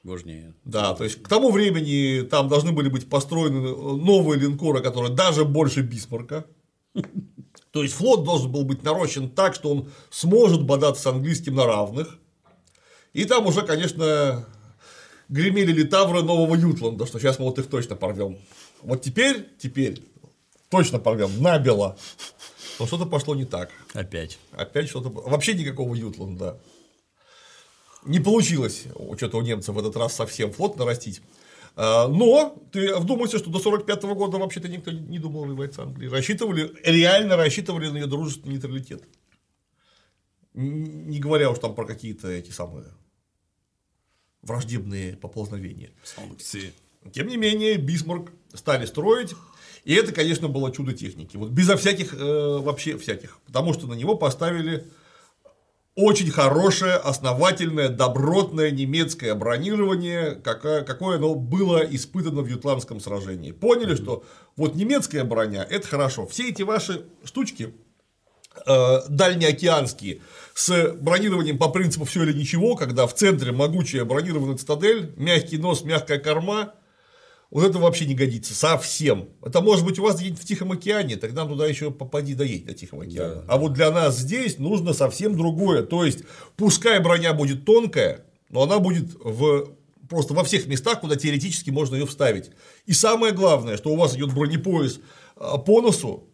важнее. 0.10 0.54
Да, 0.66 0.94
то 0.94 1.04
есть 1.04 1.22
к 1.22 1.28
тому 1.28 1.52
времени 1.52 2.24
там 2.24 2.48
должны 2.50 2.72
были 2.72 2.90
быть 2.90 3.10
построены 3.10 3.62
новые 3.62 4.40
линкоры, 4.40 4.82
которые 4.82 5.14
даже 5.14 5.46
больше 5.46 5.82
Бисмарка. 5.82 6.46
То 7.72 7.84
есть 7.84 7.94
флот 7.94 8.24
должен 8.24 8.52
был 8.52 8.64
быть 8.64 8.84
нарощен 8.84 9.30
так, 9.30 9.54
что 9.54 9.72
он 9.72 9.90
сможет 10.10 10.64
бодаться 10.64 11.04
с 11.04 11.06
английским 11.06 11.56
на 11.56 11.66
равных. 11.66 12.18
И 13.14 13.26
там 13.26 13.46
уже, 13.46 13.62
конечно, 13.62 14.46
гремели 15.30 15.72
литавры 15.72 16.24
нового 16.24 16.56
Ютланда, 16.56 17.06
что 17.06 17.20
сейчас 17.20 17.38
мы 17.40 17.46
вот 17.46 17.60
их 17.60 17.68
точно 17.68 17.96
порвем. 17.96 18.38
Вот 18.82 19.02
теперь, 19.02 19.48
теперь 19.60 20.02
точно 20.70 21.00
порвем, 21.00 21.42
набело. 21.42 21.98
Но 22.80 22.88
что-то 22.88 23.06
пошло 23.06 23.36
не 23.36 23.46
так. 23.46 23.70
Опять. 23.94 24.40
Опять 24.52 24.90
что-то. 24.90 25.10
Вообще 25.10 25.54
никакого 25.54 25.94
Ютланда. 25.96 26.60
Не 28.10 28.20
получилось 28.20 28.86
что-то 29.18 29.38
у 29.38 29.42
немцев 29.42 29.76
в 29.76 29.78
этот 29.78 29.96
раз 29.96 30.16
совсем 30.16 30.52
флот 30.52 30.78
нарастить. 30.78 31.22
А, 31.76 32.08
но 32.08 32.58
ты 32.72 32.96
вдумайся, 32.96 33.38
что 33.38 33.52
до 33.52 33.60
45 33.60 34.02
года 34.16 34.40
вообще-то 34.40 34.68
никто 34.68 34.90
не 34.90 35.20
думал 35.20 35.46
воевать 35.46 35.76
с 35.76 35.80
Англией. 35.80 36.12
Рассчитывали, 36.12 36.74
реально 36.84 37.36
рассчитывали 37.36 37.88
на 37.88 37.98
ее 37.98 38.08
дружественный 38.08 38.56
нейтралитет. 38.56 39.04
Не 40.56 41.20
говоря 41.20 41.52
уж 41.52 41.60
там 41.60 41.76
про 41.76 41.86
какие-то 41.86 42.28
эти 42.30 42.50
самые 42.50 42.88
враждебные 44.42 45.16
поползновения. 45.16 45.92
Санкции. 46.04 46.74
Тем 47.14 47.28
не 47.28 47.38
менее, 47.38 47.78
Бисмарк 47.78 48.32
стали 48.56 48.88
строить. 48.88 49.36
И 49.84 49.94
это, 49.94 50.14
конечно, 50.14 50.48
было 50.48 50.72
чудо 50.72 50.94
техники. 50.94 51.38
Вот 51.38 51.52
безо 51.52 51.78
всяких, 51.78 52.16
э, 52.16 52.58
вообще 52.58 52.98
всяких. 52.98 53.40
Потому 53.46 53.74
что 53.76 53.86
на 53.86 53.94
него 53.94 54.16
поставили 54.16 54.88
очень 56.00 56.32
хорошее, 56.32 56.94
основательное, 56.96 57.90
добротное 57.90 58.72
немецкое 58.72 59.36
бронирование, 59.36 60.36
какое, 60.36 60.82
какое 60.84 61.18
оно 61.18 61.36
было 61.36 61.80
испытано 61.80 62.42
в 62.42 62.48
Ютландском 62.48 63.02
сражении. 63.02 63.52
Поняли, 63.52 63.96
что 63.96 64.24
вот 64.56 64.76
немецкая 64.76 65.26
броня– 65.26 65.66
это 65.70 65.86
хорошо. 65.86 66.26
Все 66.26 66.50
эти 66.50 66.62
ваши 66.62 67.06
штучки 67.26 67.74
э, 68.66 69.00
дальнеокеанские 69.10 70.22
с 70.54 70.94
бронированием 70.94 71.58
по 71.58 71.68
принципу 71.68 72.06
все 72.06 72.24
или 72.24 72.32
ничего, 72.32 72.76
когда 72.76 73.06
в 73.06 73.14
центре 73.14 73.52
могучая 73.52 74.06
бронированная 74.06 74.58
цитадель, 74.58 75.14
мягкий 75.18 75.58
нос, 75.58 75.84
мягкая 75.84 76.20
корма, 76.20 76.76
вот 77.52 77.64
это 77.64 77.80
вообще 77.80 78.06
не 78.06 78.14
годится 78.14 78.54
совсем. 78.54 79.30
Это 79.44 79.62
может 79.62 79.84
быть 79.84 79.98
у 79.98 80.04
вас 80.04 80.18
где-нибудь 80.18 80.40
в 80.40 80.46
Тихом 80.46 80.72
океане, 80.72 81.16
тогда 81.16 81.46
туда 81.46 81.66
еще 81.66 81.90
попади 81.90 82.36
доедь 82.36 82.66
до 82.66 82.74
Тихого 82.74 83.04
океана. 83.04 83.36
Да. 83.36 83.46
А 83.48 83.58
вот 83.58 83.74
для 83.74 83.90
нас 83.92 84.18
здесь 84.20 84.60
нужно 84.60 84.94
совсем 84.94 85.36
другое. 85.36 85.82
То 85.84 86.06
есть, 86.06 86.20
пускай 86.58 87.00
броня 87.00 87.34
будет 87.34 87.66
тонкая, 87.66 88.26
но 88.50 88.64
она 88.64 88.80
будет 88.80 89.16
в 89.16 89.74
просто 90.08 90.34
во 90.34 90.44
всех 90.44 90.68
местах, 90.68 91.02
куда 91.02 91.16
теоретически 91.16 91.70
можно 91.70 91.96
ее 91.96 92.06
вставить. 92.06 92.52
И 92.86 92.94
самое 92.94 93.34
главное, 93.34 93.78
что 93.78 93.92
у 93.92 93.96
вас 93.96 94.16
идет 94.16 94.34
бронепояс 94.34 95.00
а, 95.36 95.58
по 95.58 95.82
носу 95.82 96.28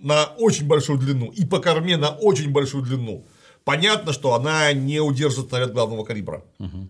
на 0.00 0.24
очень 0.38 0.66
большую 0.66 0.98
длину 0.98 1.30
и 1.30 1.44
по 1.44 1.58
корме 1.60 1.96
на 1.96 2.10
очень 2.10 2.50
большую 2.50 2.84
длину. 2.84 3.26
Понятно, 3.64 4.12
что 4.12 4.32
она 4.34 4.72
не 4.72 5.00
удержит 5.00 5.48
снаряд 5.48 5.72
главного 5.72 6.04
калибра. 6.04 6.44
Угу. 6.58 6.88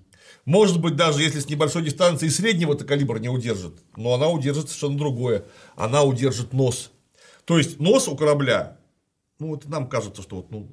Может 0.48 0.80
быть, 0.80 0.96
даже 0.96 1.20
если 1.20 1.40
с 1.40 1.50
небольшой 1.50 1.82
дистанции 1.82 2.28
среднего-то 2.28 2.86
калибра 2.86 3.18
не 3.18 3.28
удержит, 3.28 3.74
но 3.96 4.14
она 4.14 4.30
удержит 4.30 4.70
совершенно 4.70 4.96
другое. 4.96 5.44
Она 5.76 6.04
удержит 6.04 6.54
нос. 6.54 6.90
То 7.44 7.58
есть 7.58 7.80
нос 7.80 8.08
у 8.08 8.16
корабля, 8.16 8.78
ну 9.38 9.48
вот 9.48 9.66
нам 9.68 9.86
кажется, 9.90 10.22
что 10.22 10.36
вот, 10.36 10.50
ну, 10.50 10.70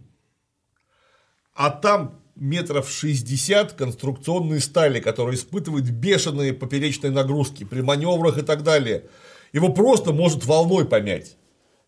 а 1.54 1.72
там 1.72 2.22
метров 2.36 2.90
60 2.90 3.74
конструкционной 3.74 4.62
стали, 4.62 5.02
которая 5.02 5.36
испытывает 5.36 5.92
бешеные 5.92 6.54
поперечные 6.54 7.12
нагрузки 7.12 7.66
при 7.66 7.82
маневрах 7.82 8.38
и 8.38 8.44
так 8.44 8.64
далее. 8.64 9.10
Его 9.52 9.74
просто 9.74 10.14
может 10.14 10.46
волной 10.46 10.86
помять 10.86 11.36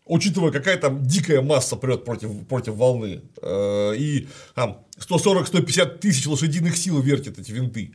учитывая, 0.08 0.50
какая 0.50 0.76
там 0.76 1.06
дикая 1.06 1.42
масса 1.42 1.76
прет 1.76 2.04
против, 2.04 2.46
против 2.46 2.74
волны, 2.74 3.22
э, 3.40 3.94
и 3.96 4.28
там 4.54 4.84
140-150 4.98 5.98
тысяч 5.98 6.26
лошадиных 6.26 6.76
сил 6.76 7.00
вертят 7.00 7.38
эти 7.38 7.52
винты. 7.52 7.92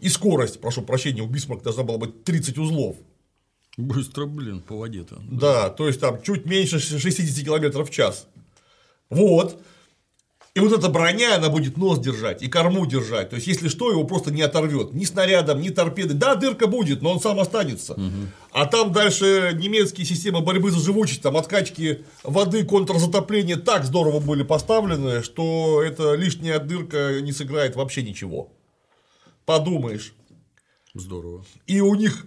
И 0.00 0.08
скорость, 0.08 0.60
прошу 0.60 0.82
прощения, 0.82 1.22
у 1.22 1.26
Бисмарка 1.26 1.64
должна 1.64 1.84
была 1.84 1.98
быть 1.98 2.24
30 2.24 2.58
узлов. 2.58 2.96
Быстро, 3.76 4.26
блин, 4.26 4.60
по 4.60 4.76
воде-то. 4.76 5.16
Да. 5.30 5.62
да, 5.62 5.70
то 5.70 5.86
есть 5.86 6.00
там 6.00 6.20
чуть 6.22 6.44
меньше 6.44 6.78
60 6.78 7.44
км 7.44 7.84
в 7.84 7.90
час. 7.90 8.26
Вот. 9.08 9.62
И 10.54 10.60
вот 10.60 10.70
эта 10.70 10.90
броня, 10.90 11.36
она 11.36 11.48
будет 11.48 11.78
нос 11.78 11.98
держать 11.98 12.42
и 12.42 12.48
корму 12.48 12.84
держать. 12.84 13.30
То 13.30 13.36
есть, 13.36 13.46
если 13.46 13.68
что, 13.68 13.90
его 13.90 14.04
просто 14.04 14.30
не 14.30 14.42
оторвет. 14.42 14.92
Ни 14.92 15.06
снарядом, 15.06 15.62
ни 15.62 15.70
торпедой. 15.70 16.14
Да, 16.14 16.34
дырка 16.34 16.66
будет, 16.66 17.00
но 17.00 17.12
он 17.12 17.20
сам 17.20 17.40
останется. 17.40 17.94
Угу. 17.94 18.28
А 18.52 18.66
там 18.66 18.92
дальше 18.92 19.52
немецкие 19.54 20.06
системы 20.06 20.42
борьбы 20.42 20.70
за 20.70 20.78
живучесть, 20.78 21.22
там 21.22 21.38
откачки 21.38 22.04
воды, 22.22 22.64
контрзатопления 22.64 23.56
так 23.56 23.84
здорово 23.84 24.20
были 24.20 24.42
поставлены, 24.42 25.22
что 25.22 25.82
эта 25.82 26.14
лишняя 26.14 26.58
дырка 26.58 27.22
не 27.22 27.32
сыграет 27.32 27.74
вообще 27.74 28.02
ничего. 28.02 28.52
Подумаешь. 29.46 30.12
Здорово. 30.92 31.46
И 31.66 31.80
у 31.80 31.94
них 31.94 32.26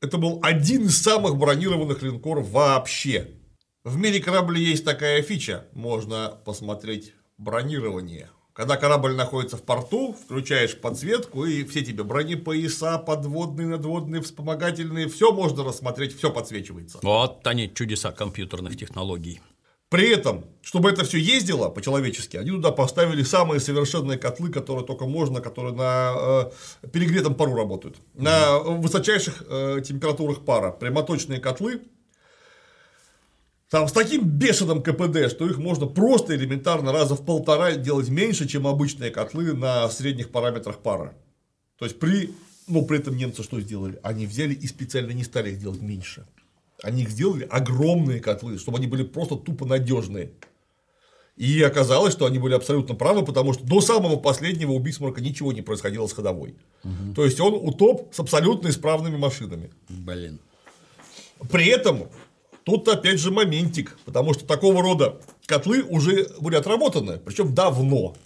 это 0.00 0.16
был 0.16 0.38
один 0.42 0.86
из 0.86 0.96
самых 1.02 1.36
бронированных 1.36 2.02
линкоров 2.02 2.48
вообще. 2.48 3.32
В 3.84 3.98
мире 3.98 4.20
корабля 4.20 4.58
есть 4.58 4.84
такая 4.84 5.20
фича, 5.20 5.66
можно 5.74 6.40
посмотреть 6.46 7.12
бронирование. 7.38 8.30
Когда 8.52 8.78
корабль 8.78 9.14
находится 9.14 9.58
в 9.58 9.62
порту, 9.62 10.14
включаешь 10.14 10.80
подсветку, 10.80 11.44
и 11.44 11.62
все 11.64 11.82
тебе 11.82 12.04
бронепояса, 12.04 12.96
подводные, 12.96 13.66
надводные, 13.66 14.22
вспомогательные, 14.22 15.08
все 15.08 15.30
можно 15.30 15.62
рассмотреть, 15.62 16.16
все 16.16 16.30
подсвечивается. 16.30 16.98
Вот 17.02 17.46
они 17.46 17.72
чудеса 17.74 18.12
компьютерных 18.12 18.78
технологий. 18.78 19.42
При 19.88 20.10
этом, 20.10 20.46
чтобы 20.62 20.90
это 20.90 21.04
все 21.04 21.18
ездило 21.18 21.68
по-человечески, 21.68 22.36
они 22.36 22.50
туда 22.50 22.72
поставили 22.72 23.22
самые 23.22 23.60
совершенные 23.60 24.18
котлы, 24.18 24.50
которые 24.50 24.84
только 24.84 25.06
можно, 25.06 25.40
которые 25.40 25.74
на 25.74 26.50
э, 26.82 26.88
перегретом 26.88 27.36
пару 27.36 27.54
работают. 27.54 27.98
На 28.14 28.58
высочайших 28.58 29.44
э, 29.48 29.82
температурах 29.86 30.44
пара. 30.44 30.72
Прямоточные 30.72 31.38
котлы, 31.38 31.82
там 33.70 33.88
с 33.88 33.92
таким 33.92 34.24
бешеным 34.24 34.82
КПД, 34.82 35.28
что 35.30 35.46
их 35.48 35.58
можно 35.58 35.86
просто 35.86 36.36
элементарно 36.36 36.92
раза 36.92 37.16
в 37.16 37.24
полтора 37.24 37.72
делать 37.72 38.08
меньше, 38.08 38.46
чем 38.46 38.66
обычные 38.66 39.10
котлы 39.10 39.54
на 39.54 39.88
средних 39.88 40.30
параметрах 40.30 40.78
пара. 40.78 41.14
То 41.78 41.84
есть 41.84 41.98
при, 41.98 42.32
ну 42.68 42.86
при 42.86 42.98
этом 42.98 43.16
немцы 43.16 43.42
что 43.42 43.60
сделали? 43.60 43.98
Они 44.02 44.26
взяли 44.26 44.54
и 44.54 44.66
специально 44.66 45.10
не 45.10 45.24
стали 45.24 45.50
их 45.50 45.58
делать 45.58 45.80
меньше. 45.80 46.26
Они 46.82 47.02
их 47.02 47.10
сделали 47.10 47.44
огромные 47.50 48.20
котлы, 48.20 48.58
чтобы 48.58 48.78
они 48.78 48.86
были 48.86 49.02
просто 49.02 49.34
тупо 49.34 49.66
надежные. 49.66 50.30
И 51.36 51.60
оказалось, 51.62 52.14
что 52.14 52.24
они 52.24 52.38
были 52.38 52.54
абсолютно 52.54 52.94
правы, 52.94 53.24
потому 53.24 53.52
что 53.52 53.64
до 53.64 53.80
самого 53.80 54.16
последнего 54.16 54.72
у 54.72 54.78
Бисмарка 54.78 55.20
ничего 55.20 55.52
не 55.52 55.60
происходило 55.60 56.06
с 56.06 56.12
ходовой. 56.12 56.54
Угу. 56.82 57.14
То 57.14 57.24
есть 57.24 57.40
он 57.40 57.54
утоп 57.54 58.14
с 58.14 58.20
абсолютно 58.20 58.68
исправными 58.68 59.16
машинами. 59.16 59.70
Блин. 59.88 60.38
При 61.50 61.66
этом 61.66 62.08
Тут 62.66 62.88
опять 62.88 63.20
же 63.20 63.30
моментик, 63.30 63.96
потому 64.04 64.34
что 64.34 64.44
такого 64.44 64.82
рода 64.82 65.20
котлы 65.46 65.84
уже 65.84 66.28
были 66.40 66.56
отработаны, 66.56 67.18
причем 67.18 67.54
давно. 67.54 68.16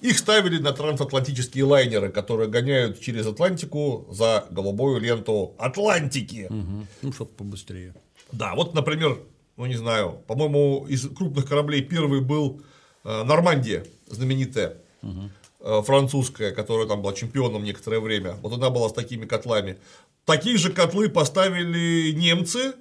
Их 0.00 0.18
ставили 0.18 0.56
на 0.56 0.72
трансатлантические 0.72 1.64
лайнеры, 1.64 2.08
которые 2.08 2.48
гоняют 2.48 3.00
через 3.00 3.26
Атлантику 3.26 4.06
за 4.10 4.46
голубую 4.48 4.98
ленту 4.98 5.54
Атлантики. 5.58 6.46
Угу. 6.48 6.86
Ну, 7.02 7.12
чтобы 7.12 7.32
побыстрее. 7.32 7.94
Да, 8.32 8.54
вот, 8.54 8.72
например, 8.72 9.20
ну 9.58 9.66
не 9.66 9.76
знаю, 9.76 10.22
по-моему, 10.26 10.86
из 10.88 11.06
крупных 11.10 11.46
кораблей 11.46 11.82
первый 11.82 12.22
был 12.22 12.62
э, 13.04 13.24
Нормандия, 13.24 13.84
знаменитая. 14.06 14.78
Угу. 15.02 15.82
французская, 15.82 16.52
которая 16.52 16.86
там 16.86 17.02
была 17.02 17.12
чемпионом 17.12 17.62
некоторое 17.62 18.00
время. 18.00 18.36
Вот 18.40 18.54
она 18.54 18.70
была 18.70 18.88
с 18.88 18.94
такими 18.94 19.26
котлами. 19.26 19.76
Такие 20.24 20.56
же 20.56 20.72
котлы 20.72 21.10
поставили 21.10 22.12
немцы 22.12 22.72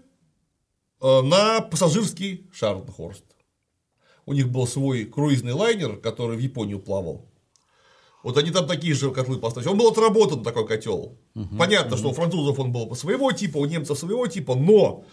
на 1.01 1.61
пассажирский 1.61 2.49
Шарлотхорст. 2.53 3.25
У 4.25 4.33
них 4.33 4.49
был 4.49 4.67
свой 4.67 5.05
круизный 5.05 5.53
лайнер, 5.53 5.97
который 5.97 6.37
в 6.37 6.39
Японию 6.39 6.79
плавал. 6.79 7.25
Вот 8.23 8.37
они 8.37 8.51
там 8.51 8.67
такие 8.67 8.93
же 8.93 9.11
котлы 9.11 9.37
поставили. 9.37 9.69
Он 9.69 9.77
был 9.77 9.87
отработан 9.87 10.43
такой 10.43 10.67
котел. 10.67 11.17
Угу, 11.35 11.57
Понятно, 11.57 11.93
угу. 11.93 11.97
что 11.97 12.09
у 12.09 12.13
французов 12.13 12.59
он 12.59 12.71
был 12.71 12.95
своего 12.95 13.31
типа, 13.31 13.57
у 13.57 13.65
немцев 13.65 13.97
своего 13.97 14.27
типа, 14.27 14.55
но 14.55 15.05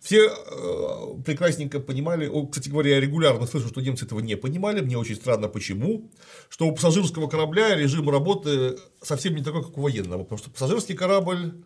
все 0.00 0.28
э, 0.28 1.22
прекрасненько 1.24 1.80
понимали, 1.80 2.30
кстати 2.50 2.68
говоря, 2.68 2.94
я 2.94 3.00
регулярно 3.00 3.46
слышу, 3.46 3.68
что 3.68 3.80
немцы 3.80 4.04
этого 4.04 4.20
не 4.20 4.36
понимали, 4.36 4.80
мне 4.80 4.96
очень 4.96 5.16
странно 5.16 5.48
почему, 5.48 6.10
что 6.48 6.66
у 6.66 6.72
пассажирского 6.72 7.28
корабля 7.28 7.74
режим 7.74 8.08
работы 8.10 8.76
совсем 9.02 9.34
не 9.34 9.42
такой, 9.42 9.64
как 9.64 9.76
у 9.76 9.80
военного, 9.80 10.22
потому 10.22 10.38
что 10.38 10.50
пассажирский 10.50 10.94
корабль 10.94 11.64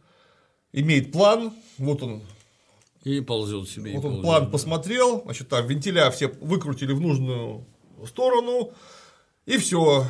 имеет 0.72 1.12
план, 1.12 1.52
вот 1.78 2.02
он 2.02 2.22
и 3.05 3.20
ползет 3.20 3.68
себе. 3.68 3.92
Вот 3.92 4.05
он 4.05 4.11
ползет, 4.12 4.22
план 4.22 4.44
да. 4.44 4.51
посмотрел, 4.51 5.22
значит, 5.24 5.48
там 5.48 5.66
вентиля 5.66 6.11
все 6.11 6.28
выкрутили 6.28 6.92
в 6.92 7.01
нужную 7.01 7.64
сторону, 8.07 8.72
и 9.46 9.57
все. 9.59 10.05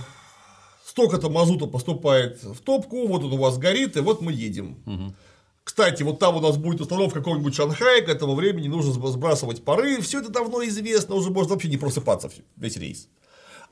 Столько-то 0.84 1.30
мазута 1.30 1.66
поступает 1.66 2.42
в 2.42 2.58
топку, 2.60 3.06
вот 3.06 3.22
он 3.22 3.32
у 3.32 3.36
вас 3.36 3.58
горит, 3.58 3.96
и 3.96 4.00
вот 4.00 4.20
мы 4.20 4.32
едем. 4.32 4.82
Угу. 4.86 5.14
Кстати, 5.62 6.02
вот 6.02 6.18
там 6.18 6.36
у 6.36 6.40
нас 6.40 6.56
будет 6.56 6.80
установка 6.80 7.20
какого-нибудь 7.20 7.54
Шанхая, 7.54 8.02
к 8.02 8.08
этому 8.08 8.34
времени 8.34 8.66
нужно 8.66 8.92
сбрасывать 8.92 9.62
пары, 9.62 10.00
все 10.00 10.20
это 10.20 10.30
давно 10.30 10.64
известно, 10.64 11.14
уже 11.14 11.30
можно 11.30 11.52
вообще 11.52 11.68
не 11.68 11.76
просыпаться 11.76 12.28
весь 12.56 12.76
рейс. 12.76 13.08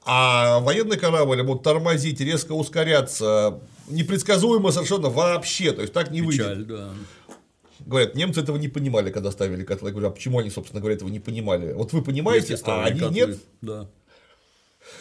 А 0.04 0.60
военный 0.60 0.96
корабль 0.96 1.42
будет 1.42 1.64
тормозить, 1.64 2.20
резко 2.20 2.52
ускоряться, 2.52 3.60
непредсказуемо 3.88 4.70
совершенно 4.70 5.08
вообще, 5.08 5.72
то 5.72 5.80
есть 5.80 5.92
так 5.92 6.12
не 6.12 6.20
Печаль, 6.22 6.58
выйдет. 6.58 6.68
Да 6.68 6.90
говорят, 7.88 8.14
немцы 8.14 8.40
этого 8.40 8.56
не 8.56 8.68
понимали, 8.68 9.10
когда 9.10 9.30
ставили 9.30 9.64
котлы. 9.64 9.88
Я 9.88 9.92
говорю, 9.92 10.08
а 10.08 10.10
почему 10.10 10.38
они, 10.38 10.50
собственно 10.50 10.80
говоря, 10.80 10.96
этого 10.96 11.08
не 11.08 11.20
понимали? 11.20 11.72
Вот 11.72 11.92
вы 11.92 12.02
понимаете, 12.02 12.56
а 12.64 12.84
они 12.84 13.00
котлы. 13.00 13.14
нет? 13.14 13.38
Да. 13.60 13.88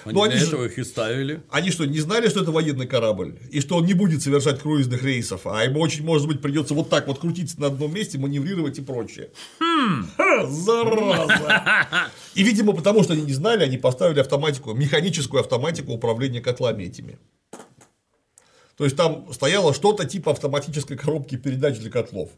Они 0.03 0.13
Но 0.13 0.23
они 0.23 0.35
этого 0.35 0.65
их 0.65 0.77
и 0.77 0.83
ставили. 0.83 1.41
Они 1.49 1.71
что, 1.71 1.85
не 1.85 1.99
знали, 1.99 2.27
что 2.29 2.41
это 2.41 2.51
военный 2.51 2.88
корабль? 2.88 3.39
И 3.51 3.61
что 3.61 3.77
он 3.77 3.85
не 3.85 3.93
будет 3.93 4.21
совершать 4.21 4.59
круизных 4.59 5.03
рейсов, 5.03 5.45
а 5.45 5.63
ему 5.63 5.79
очень, 5.79 6.03
может 6.03 6.27
быть, 6.27 6.41
придется 6.41 6.73
вот 6.73 6.89
так 6.89 7.07
вот 7.07 7.19
крутиться 7.19 7.59
на 7.59 7.67
одном 7.67 7.93
месте, 7.93 8.17
маневрировать 8.17 8.77
и 8.79 8.81
прочее. 8.81 9.29
Хм. 9.59 10.07
зараза! 10.49 12.09
И, 12.35 12.43
видимо, 12.43 12.73
потому 12.73 13.03
что 13.03 13.13
они 13.13 13.21
не 13.21 13.33
знали, 13.33 13.63
они 13.63 13.77
поставили 13.77 14.19
автоматику, 14.19 14.73
механическую 14.73 15.41
автоматику 15.41 15.93
управления 15.93 16.41
котлами 16.41 16.83
этими. 16.83 17.17
То 18.77 18.83
есть 18.83 18.95
там 18.95 19.31
стояло 19.33 19.73
что-то 19.73 20.05
типа 20.05 20.31
автоматической 20.31 20.97
коробки 20.97 21.35
передач 21.35 21.79
для 21.79 21.89
котлов. 21.89 22.29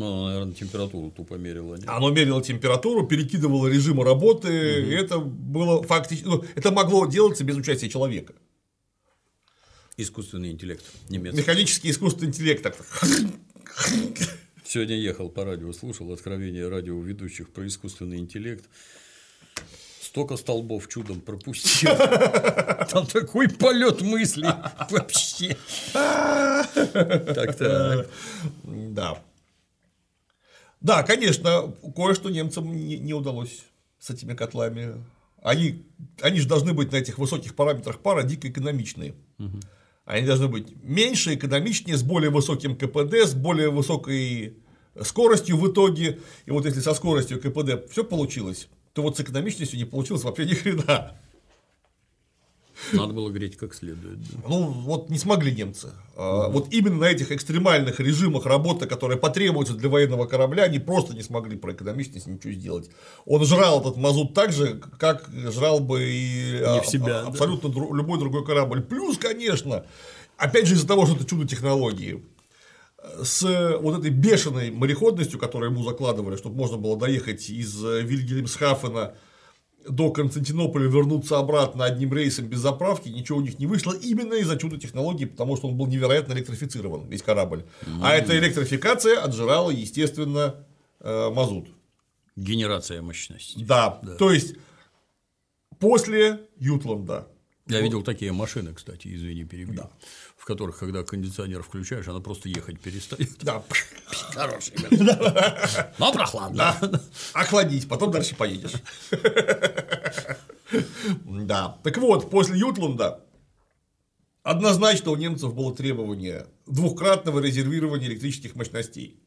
Ну, 0.00 0.28
наверное, 0.28 0.54
температуру 0.54 1.10
тупо 1.10 1.34
мерило. 1.34 1.74
Нет? 1.74 1.84
Оно 1.86 2.10
мерило 2.10 2.42
температуру, 2.42 3.06
перекидывало 3.06 3.66
режимы 3.66 4.02
работы, 4.02 4.48
угу. 4.48 4.90
и 4.90 4.94
это 4.94 5.18
было 5.18 5.82
фактически. 5.82 6.26
Ну, 6.26 6.42
это 6.54 6.70
могло 6.70 7.04
делаться 7.04 7.44
без 7.44 7.56
участия 7.56 7.90
человека. 7.90 8.32
Искусственный 9.98 10.52
интеллект 10.52 10.86
немецкий. 11.10 11.42
Механический 11.42 11.90
искусственный 11.90 12.28
интеллект. 12.28 12.62
Так. 12.62 12.76
Сегодня 14.64 14.96
ехал 14.96 15.28
по 15.28 15.44
радио, 15.44 15.70
слушал 15.74 16.10
откровения 16.12 16.66
радиоведущих 16.66 17.50
про 17.50 17.66
искусственный 17.66 18.16
интеллект. 18.16 18.64
Столько 20.00 20.38
столбов 20.38 20.88
чудом 20.88 21.20
пропустил. 21.20 21.90
Там 22.90 23.06
такой 23.06 23.50
полет 23.50 24.00
мыслей 24.00 24.48
вообще. 24.88 25.58
Так-то. 25.92 28.08
Да. 28.64 29.22
Да, 30.80 31.02
конечно, 31.02 31.74
кое-что 31.94 32.30
немцам 32.30 32.72
не, 32.74 32.98
не 32.98 33.14
удалось 33.14 33.64
с 33.98 34.10
этими 34.10 34.34
котлами. 34.34 35.04
Они, 35.42 35.86
они 36.20 36.40
же 36.40 36.48
должны 36.48 36.72
быть 36.72 36.92
на 36.92 36.96
этих 36.96 37.18
высоких 37.18 37.54
параметрах 37.54 38.00
пара 38.00 38.22
дико 38.22 38.48
экономичные. 38.48 39.14
Угу. 39.38 39.60
Они 40.04 40.26
должны 40.26 40.48
быть 40.48 40.74
меньше, 40.82 41.34
экономичнее, 41.34 41.96
с 41.96 42.02
более 42.02 42.30
высоким 42.30 42.76
КПД, 42.76 43.14
с 43.26 43.34
более 43.34 43.70
высокой 43.70 44.56
скоростью 45.02 45.56
в 45.56 45.70
итоге. 45.70 46.18
И 46.46 46.50
вот 46.50 46.64
если 46.64 46.80
со 46.80 46.94
скоростью 46.94 47.40
КПД 47.40 47.90
все 47.90 48.04
получилось, 48.04 48.68
то 48.92 49.02
вот 49.02 49.16
с 49.16 49.20
экономичностью 49.20 49.78
не 49.78 49.84
получилось 49.84 50.24
вообще 50.24 50.46
ни 50.46 50.54
хрена. 50.54 51.12
Надо 52.92 53.12
было 53.12 53.30
греть 53.30 53.56
как 53.56 53.74
следует. 53.74 54.20
Да. 54.20 54.48
Ну, 54.48 54.64
вот 54.66 55.10
не 55.10 55.18
смогли 55.18 55.52
немцы. 55.52 55.88
Угу. 56.16 56.50
Вот 56.50 56.66
именно 56.70 56.96
на 56.96 57.04
этих 57.04 57.32
экстремальных 57.32 58.00
режимах 58.00 58.46
работы, 58.46 58.86
которые 58.86 59.18
потребуются 59.18 59.74
для 59.74 59.88
военного 59.88 60.26
корабля, 60.26 60.64
они 60.64 60.78
просто 60.78 61.14
не 61.14 61.22
смогли 61.22 61.56
про 61.56 61.72
экономичность 61.72 62.26
ничего 62.26 62.52
сделать. 62.52 62.90
Он 63.26 63.44
жрал 63.44 63.80
этот 63.80 63.96
мазут 63.96 64.34
так 64.34 64.52
же, 64.52 64.80
как 64.98 65.28
жрал 65.32 65.80
бы 65.80 66.02
и 66.02 66.58
не 66.58 66.80
в 66.80 66.86
себя, 66.86 67.22
абсолютно 67.22 67.68
да. 67.68 67.80
любой 67.80 68.18
другой 68.18 68.44
корабль. 68.44 68.82
Плюс, 68.82 69.18
конечно, 69.18 69.84
опять 70.36 70.66
же 70.66 70.74
из-за 70.74 70.86
того, 70.86 71.06
что 71.06 71.16
это 71.16 71.24
чудо 71.24 71.46
технологии, 71.46 72.24
с 73.22 73.78
вот 73.80 73.98
этой 73.98 74.10
бешеной 74.10 74.70
мореходностью, 74.70 75.38
которую 75.38 75.70
ему 75.70 75.82
закладывали, 75.84 76.36
чтобы 76.36 76.56
можно 76.56 76.76
было 76.76 76.98
доехать 76.98 77.48
из 77.48 77.82
Вильгельмсхафена 77.82 79.14
до 79.88 80.10
Константинополя 80.10 80.88
вернуться 80.88 81.38
обратно 81.38 81.84
одним 81.84 82.12
рейсом 82.14 82.46
без 82.46 82.58
заправки, 82.58 83.08
ничего 83.08 83.38
у 83.38 83.40
них 83.40 83.58
не 83.58 83.66
вышло 83.66 83.92
именно 83.92 84.34
из-за 84.34 84.56
чуда 84.56 84.78
технологий, 84.78 85.26
потому 85.26 85.56
что 85.56 85.68
он 85.68 85.76
был 85.76 85.86
невероятно 85.86 86.32
электрифицирован, 86.32 87.08
весь 87.08 87.22
корабль. 87.22 87.64
Mm-hmm. 87.82 88.00
А 88.02 88.14
эта 88.14 88.38
электрификация 88.38 89.20
отжирала, 89.20 89.70
естественно, 89.70 90.56
э, 91.00 91.30
мазут. 91.30 91.68
Генерация 92.36 93.02
мощности. 93.02 93.62
Да. 93.64 93.98
да. 94.02 94.14
То 94.14 94.32
есть 94.32 94.56
после 95.78 96.40
Ютланда. 96.58 97.28
Я 97.66 97.78
вот. 97.78 97.84
видел 97.84 98.02
такие 98.02 98.32
машины, 98.32 98.74
кстати, 98.74 99.14
извини, 99.14 99.44
перебью. 99.44 99.74
Да 99.74 99.90
в 100.40 100.46
которых, 100.46 100.78
когда 100.78 101.02
кондиционер 101.02 101.62
включаешь, 101.62 102.08
она 102.08 102.20
просто 102.20 102.48
ехать 102.48 102.80
перестает. 102.80 103.28
Да. 103.42 103.62
Хороший. 104.32 104.74
Но 105.98 106.12
прохладно. 106.12 106.74
Охладить, 107.34 107.86
потом 107.86 108.10
дальше 108.10 108.34
поедешь. 108.34 108.72
Да. 111.24 111.78
Так 111.82 111.98
вот, 111.98 112.30
после 112.30 112.56
Ютланда 112.56 113.26
однозначно 114.44 115.10
у 115.10 115.16
немцев 115.16 115.52
было 115.52 115.74
требование 115.74 116.46
двухкратного 116.66 117.40
резервирования 117.40 118.06
электрических 118.06 118.54
мощностей. 118.54 119.20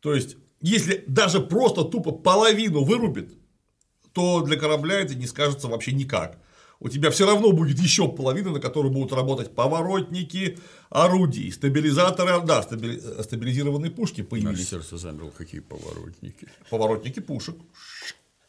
То 0.00 0.14
есть, 0.14 0.36
если 0.60 1.02
даже 1.06 1.40
просто 1.40 1.84
тупо 1.84 2.12
половину 2.12 2.84
вырубит, 2.84 3.32
то 4.12 4.42
для 4.42 4.58
корабля 4.58 5.00
это 5.00 5.14
не 5.14 5.26
скажется 5.26 5.68
вообще 5.68 5.92
никак 5.92 6.38
у 6.84 6.88
тебя 6.90 7.10
все 7.10 7.26
равно 7.26 7.50
будет 7.52 7.78
еще 7.78 8.08
половина, 8.08 8.50
на 8.50 8.60
которой 8.60 8.92
будут 8.92 9.12
работать 9.14 9.54
поворотники, 9.54 10.58
орудий, 10.90 11.50
стабилизаторы, 11.50 12.44
да, 12.44 12.62
стабили... 12.62 13.00
стабилизированные 13.22 13.90
пушки 13.90 14.22
появились. 14.22 14.58
Наше 14.58 14.70
сердце 14.70 14.98
замерло, 14.98 15.30
какие 15.30 15.62
поворотники. 15.62 16.46
Поворотники 16.68 17.20
пушек. 17.20 17.56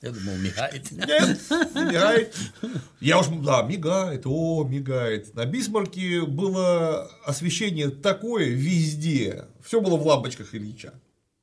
Я 0.02 0.12
думал, 0.12 0.36
мигает. 0.36 0.92
Нет, 0.92 1.40
не 1.76 1.86
мигает. 1.86 2.36
Я 3.00 3.20
уж, 3.20 3.28
да, 3.28 3.64
мигает, 3.64 4.24
о, 4.26 4.66
мигает. 4.66 5.34
На 5.34 5.46
Бисмарке 5.46 6.26
было 6.26 7.10
освещение 7.24 7.90
такое 7.90 8.50
везде. 8.50 9.46
Все 9.64 9.80
было 9.80 9.96
в 9.96 10.06
лампочках 10.06 10.54
Ильича. 10.54 10.94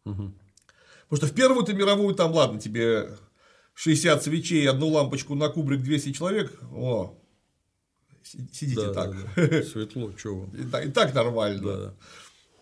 Угу. 0.05 0.35
Потому 1.09 1.17
что 1.17 1.27
в 1.27 1.33
Первую-то 1.35 1.73
мировую 1.73 2.15
там, 2.15 2.33
ладно, 2.33 2.61
тебе 2.61 3.17
60 3.75 4.23
свечей, 4.23 4.69
одну 4.69 4.89
лампочку 4.89 5.35
на 5.35 5.49
кубрик 5.49 5.83
200 5.83 6.13
человек, 6.13 6.59
о, 6.73 7.19
сидите 8.25 8.89
да, 8.89 8.93
так. 8.93 9.35
Да, 9.37 9.47
да. 9.47 9.63
Светло, 9.63 10.13
чего? 10.13 10.49
И, 10.55 10.65
так, 10.65 10.87
и 10.87 10.91
так 10.91 11.15
нормально. 11.15 11.77
Да. 11.77 11.95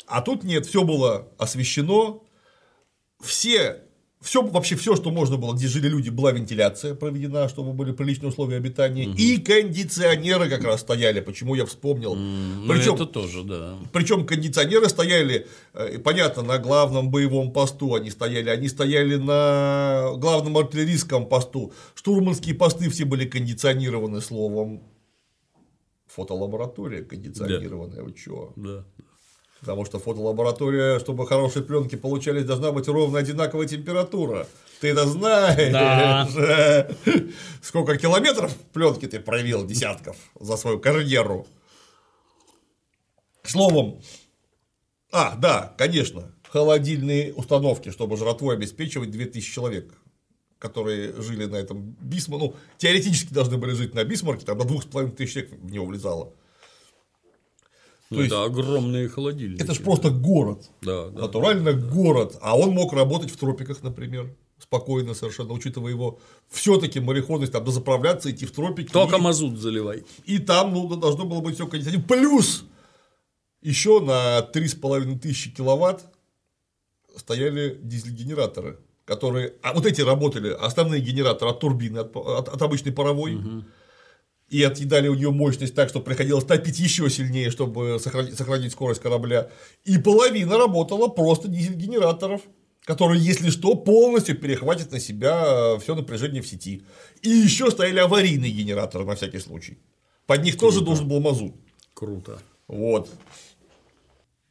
А 0.07 0.23
тут 0.23 0.45
нет, 0.45 0.67
все 0.67 0.83
было 0.85 1.33
освещено, 1.39 2.25
все 3.21 3.85
все, 4.21 4.43
вообще 4.43 4.77
все, 4.77 4.97
что 4.97 5.11
можно 5.11 5.39
было, 5.39 5.55
где 5.55 5.67
жили 5.67 5.89
люди, 5.89 6.11
была 6.11 6.33
вентиляция 6.33 6.95
проведена, 6.95 7.49
чтобы 7.49 7.73
были 7.73 7.93
приличные 7.93 8.29
условия 8.29 8.59
обитания. 8.59 9.09
Угу. 9.09 9.17
И 9.17 9.39
кондиционеры 9.39 10.51
как 10.51 10.63
раз 10.63 10.83
стояли, 10.83 11.21
почему 11.21 11.55
я 11.55 11.65
вспомнил. 11.65 12.15
Mm, 12.15 12.69
причем, 12.69 12.95
это 12.97 13.07
тоже, 13.07 13.45
да. 13.45 13.79
Причем 13.93 14.27
кондиционеры 14.27 14.91
стояли, 14.91 15.47
э, 15.73 15.99
понятно, 16.01 16.43
на 16.43 16.59
главном 16.59 17.11
боевом 17.11 17.51
посту 17.51 17.95
они 17.95 18.11
стояли, 18.11 18.51
они 18.51 18.69
стояли 18.69 19.17
на 19.17 20.13
главном 20.19 20.59
артиллерийском 20.59 21.27
посту. 21.27 21.73
Штурманские 21.95 22.55
посты 22.55 22.91
все 22.91 23.07
были 23.07 23.25
кондиционированы 23.25 24.21
словом. 24.21 24.83
Фотолаборатория 26.09 27.05
кондиционированная, 27.05 27.97
да. 27.97 28.03
вы 28.03 28.13
чего? 28.13 28.53
Да. 28.57 28.85
Потому 29.61 29.85
что 29.85 29.99
фотолаборатория, 29.99 30.99
чтобы 30.99 31.27
хорошие 31.27 31.63
пленки 31.63 31.97
получались, 31.97 32.45
должна 32.45 32.73
быть 32.73 32.89
ровно 32.89 33.19
одинаковая 33.19 33.67
температура. 33.67 34.47
Ты 34.81 34.89
это 34.89 35.07
знаешь. 35.07 35.73
Да. 35.73 36.89
Сколько 37.63 37.99
километров 37.99 38.57
пленки 38.73 39.07
ты 39.07 39.21
провел 39.21 39.67
десятков 39.67 40.17
за 40.39 40.57
свою 40.57 40.79
карьеру. 40.79 41.47
Словом, 43.43 44.01
а, 45.13 45.35
да, 45.37 45.75
конечно, 45.77 46.35
холодильные 46.49 47.35
установки, 47.35 47.91
чтобы 47.91 48.17
жратвой 48.17 48.55
обеспечивать 48.55 49.11
2000 49.11 49.53
человек 49.53 49.95
которые 50.61 51.15
жили 51.23 51.47
на 51.47 51.57
этом 51.57 51.97
Бисмарке, 52.01 52.45
ну, 52.45 52.55
теоретически 52.77 53.33
должны 53.33 53.57
были 53.57 53.73
жить 53.73 53.95
на 53.95 54.05
Бисмарке, 54.05 54.45
там 54.45 54.59
до 54.59 54.65
двух 54.65 54.83
с 54.83 54.87
половиной 54.87 55.17
тысяч 55.17 55.33
человек 55.33 55.53
в 55.53 55.71
него 55.73 55.87
влезало. 55.87 56.35
То 58.11 58.17
ну, 58.17 58.23
есть, 58.23 58.33
это 58.33 58.43
огромные 58.43 59.09
холодильники. 59.09 59.63
Это 59.63 59.73
же 59.73 59.83
просто 59.83 60.11
город. 60.11 60.69
Да, 60.83 61.11
да, 61.11 61.21
натурально 61.21 61.73
да, 61.73 61.81
город. 61.81 62.39
А 62.43 62.59
он 62.59 62.71
мог 62.71 62.93
работать 62.93 63.31
в 63.31 63.37
тропиках, 63.37 63.85
например. 63.85 64.35
Спокойно 64.59 65.15
совершенно, 65.15 65.53
учитывая 65.53 65.93
его 65.93 66.19
все-таки 66.49 66.99
мореходность, 66.99 67.53
там 67.53 67.65
дозаправляться, 67.65 68.29
идти 68.33 68.47
в 68.47 68.51
тропики. 68.51 68.91
Только 68.91 69.17
и, 69.17 69.21
мазут 69.21 69.59
заливай. 69.59 70.03
И 70.25 70.39
там 70.39 70.75
ну, 70.75 70.89
должно 70.97 71.25
было 71.25 71.41
быть 71.41 71.55
все 71.55 71.69
кондиционировано. 71.69 72.09
Плюс 72.09 72.65
еще 73.63 74.01
на 74.01 74.41
3,5 74.41 75.21
тысячи 75.21 75.55
киловатт 75.55 76.05
стояли 77.15 77.79
дизель-генераторы, 77.81 78.81
которые. 79.05 79.55
А 79.63 79.73
вот 79.73 79.87
эти 79.87 80.01
работали, 80.01 80.51
основные 80.51 81.01
генераторы 81.01 81.53
от 81.53 81.61
турбины, 81.61 81.99
от, 81.99 82.17
от, 82.17 82.49
от 82.49 82.61
обычной 82.61 82.91
паровой. 82.91 83.37
Угу 83.37 83.65
и 84.51 84.63
отъедали 84.65 85.07
у 85.09 85.15
нее 85.15 85.31
мощность 85.31 85.75
так, 85.75 85.89
что 85.89 86.01
приходилось 86.01 86.45
топить 86.45 86.79
еще 86.81 87.09
сильнее, 87.09 87.51
чтобы 87.51 87.99
сохранить, 88.01 88.37
сохранить 88.37 88.73
скорость 88.73 89.01
корабля. 89.01 89.49
И 89.85 89.97
половина 89.97 90.59
работала 90.59 91.07
просто 91.07 91.49
дизель-генераторов, 91.49 92.43
которые, 92.85 93.23
если 93.23 93.51
что, 93.51 93.77
полностью 93.77 94.37
перехватят 94.37 94.91
на 94.91 94.99
себя 94.99 95.79
все 95.79 95.95
напряжение 95.95 96.43
в 96.43 96.49
сети. 96.49 96.83
И 97.23 97.29
еще 97.29 97.71
стояли 97.71 98.01
аварийные 98.01 98.51
генераторы 98.51 99.05
на 99.05 99.15
всякий 99.15 99.39
случай. 99.39 99.79
Под 100.27 100.43
них 100.43 100.57
Круто. 100.57 100.75
тоже 100.75 100.85
должен 100.85 101.09
был 101.09 101.21
мазут. 101.21 101.55
Круто. 101.95 102.41
Вот. 102.67 103.09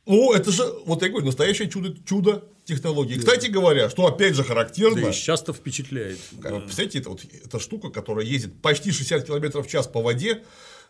Ну, 0.06 0.34
это 0.34 0.50
же, 0.52 0.64
вот 0.86 1.04
я 1.04 1.10
говорю, 1.10 1.26
настоящее 1.26 1.70
чудо, 1.70 1.94
чудо 2.06 2.46
технологии. 2.70 3.16
Да. 3.16 3.20
Кстати 3.20 3.48
говоря, 3.48 3.90
что 3.90 4.08
опять 4.08 4.36
же 4.36 4.44
характерно. 4.44 5.02
Да, 5.02 5.12
часто 5.12 5.54
впечатляет. 5.54 6.20
Представляете, 6.42 7.00
это 7.00 7.10
вот 7.10 7.22
эта 7.26 7.60
штука, 7.60 7.90
которая 7.90 8.26
ездит 8.26 8.62
почти 8.62 8.92
60 8.92 9.26
км 9.26 9.62
в 9.62 9.68
час 9.68 9.88
по 9.88 10.02
воде 10.02 10.44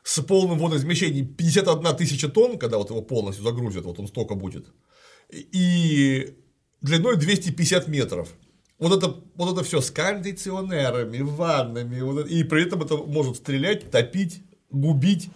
с 0.03 0.21
полным 0.21 0.59
водоизмещением 0.59 1.27
51 1.34 1.95
тысяча 1.97 2.30
тонн, 2.30 2.57
когда 2.57 2.77
вот 2.77 2.89
его 2.89 3.01
полностью 3.01 3.43
загрузят, 3.43 3.86
вот 3.86 3.99
он 3.99 4.07
столько 4.07 4.36
будет, 4.36 4.67
и 5.32 6.36
длиной 6.82 7.17
250 7.17 7.88
метров. 7.88 8.30
Вот 8.77 8.97
это, 8.97 9.21
вот 9.36 9.53
это 9.53 9.63
все 9.65 9.82
с 9.82 9.91
кондиционерами, 9.91 11.19
ваннами, 11.19 11.99
вот 11.99 12.19
это, 12.19 12.30
и 12.30 12.43
при 12.43 12.63
этом 12.63 12.82
это 12.82 12.95
может 12.95 13.36
стрелять, 13.36 13.91
топить, 13.91 14.41
губить 14.69 15.30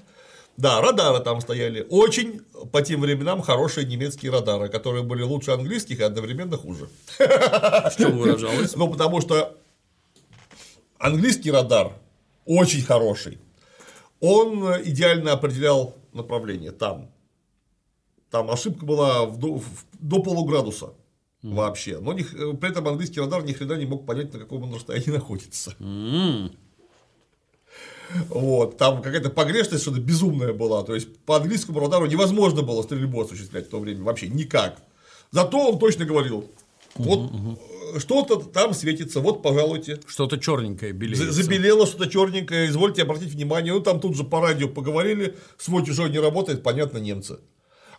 Да, 0.58 0.82
радары 0.82 1.24
там 1.24 1.42
стояли. 1.42 1.86
Очень 1.90 2.42
по 2.72 2.82
тем 2.82 3.02
временам 3.02 3.42
хорошие 3.42 3.88
немецкие 3.88 4.32
радары, 4.32 4.70
которые 4.70 5.04
были 5.04 5.24
лучше 5.24 5.52
английских 5.52 6.00
и 6.00 6.04
одновременно 6.04 6.58
хуже. 6.58 6.90
В 7.18 7.94
чем 7.98 8.18
выражалось? 8.18 8.76
Ну, 8.76 8.90
потому 8.90 9.20
что 9.20 9.58
английский 11.00 11.52
радар 11.52 11.94
очень 12.46 12.82
хороший. 12.84 13.40
Он 14.20 14.64
идеально 14.84 15.34
определял 15.34 15.96
направление 16.14 16.72
там. 16.72 17.10
Там 18.30 18.50
ошибка 18.50 18.86
была 18.86 19.26
в 19.26 19.38
до, 19.38 19.56
в- 19.56 19.86
до 20.00 20.20
полуградуса 20.22 20.94
вообще. 21.42 22.00
Но 22.00 22.14
ни 22.14 22.22
х- 22.22 22.54
при 22.54 22.70
этом 22.70 22.88
английский 22.88 23.20
радар 23.20 23.44
ни 23.44 23.54
хрена 23.54 23.74
не 23.74 23.86
мог 23.86 24.06
понять, 24.06 24.32
на 24.34 24.40
каком 24.40 24.64
он 24.64 24.74
расстоянии 24.76 25.10
находится. 25.12 25.76
Вот, 28.30 28.78
там 28.78 29.02
какая-то 29.02 29.30
погрешность 29.30 29.84
что-то 29.84 30.00
безумная 30.00 30.54
была. 30.54 30.84
То 30.84 30.96
есть 30.96 31.18
по 31.26 31.38
английскому 31.38 31.80
радару 31.80 32.06
невозможно 32.06 32.62
было 32.62 32.84
стрельбу 32.84 33.22
осуществлять 33.22 33.68
в 33.68 33.70
то 33.70 33.80
время 33.80 34.04
вообще 34.04 34.28
никак. 34.28 34.78
Зато 35.32 35.70
он 35.70 35.80
точно 35.80 36.06
говорил: 36.06 36.50
вот 36.96 37.32
э, 37.96 38.00
что-то 38.00 38.38
там 38.38 38.74
светится, 38.74 39.20
вот, 39.20 39.42
пожалуйте. 39.42 40.00
Что-то 40.06 40.38
черненькое 40.38 40.92
белеется. 40.92 41.32
Забелело 41.32 41.88
что-то 41.88 42.10
черненькое, 42.10 42.70
извольте 42.70 43.02
обратить 43.02 43.32
внимание. 43.34 43.74
Ну, 43.74 43.80
там 43.80 44.00
тут 44.00 44.16
же 44.16 44.24
по 44.24 44.42
радио 44.42 44.68
поговорили, 44.68 45.36
свой 45.58 45.86
чужой 45.86 46.10
не 46.10 46.20
работает, 46.20 46.62
понятно, 46.62 47.00
немцы. 47.00 47.40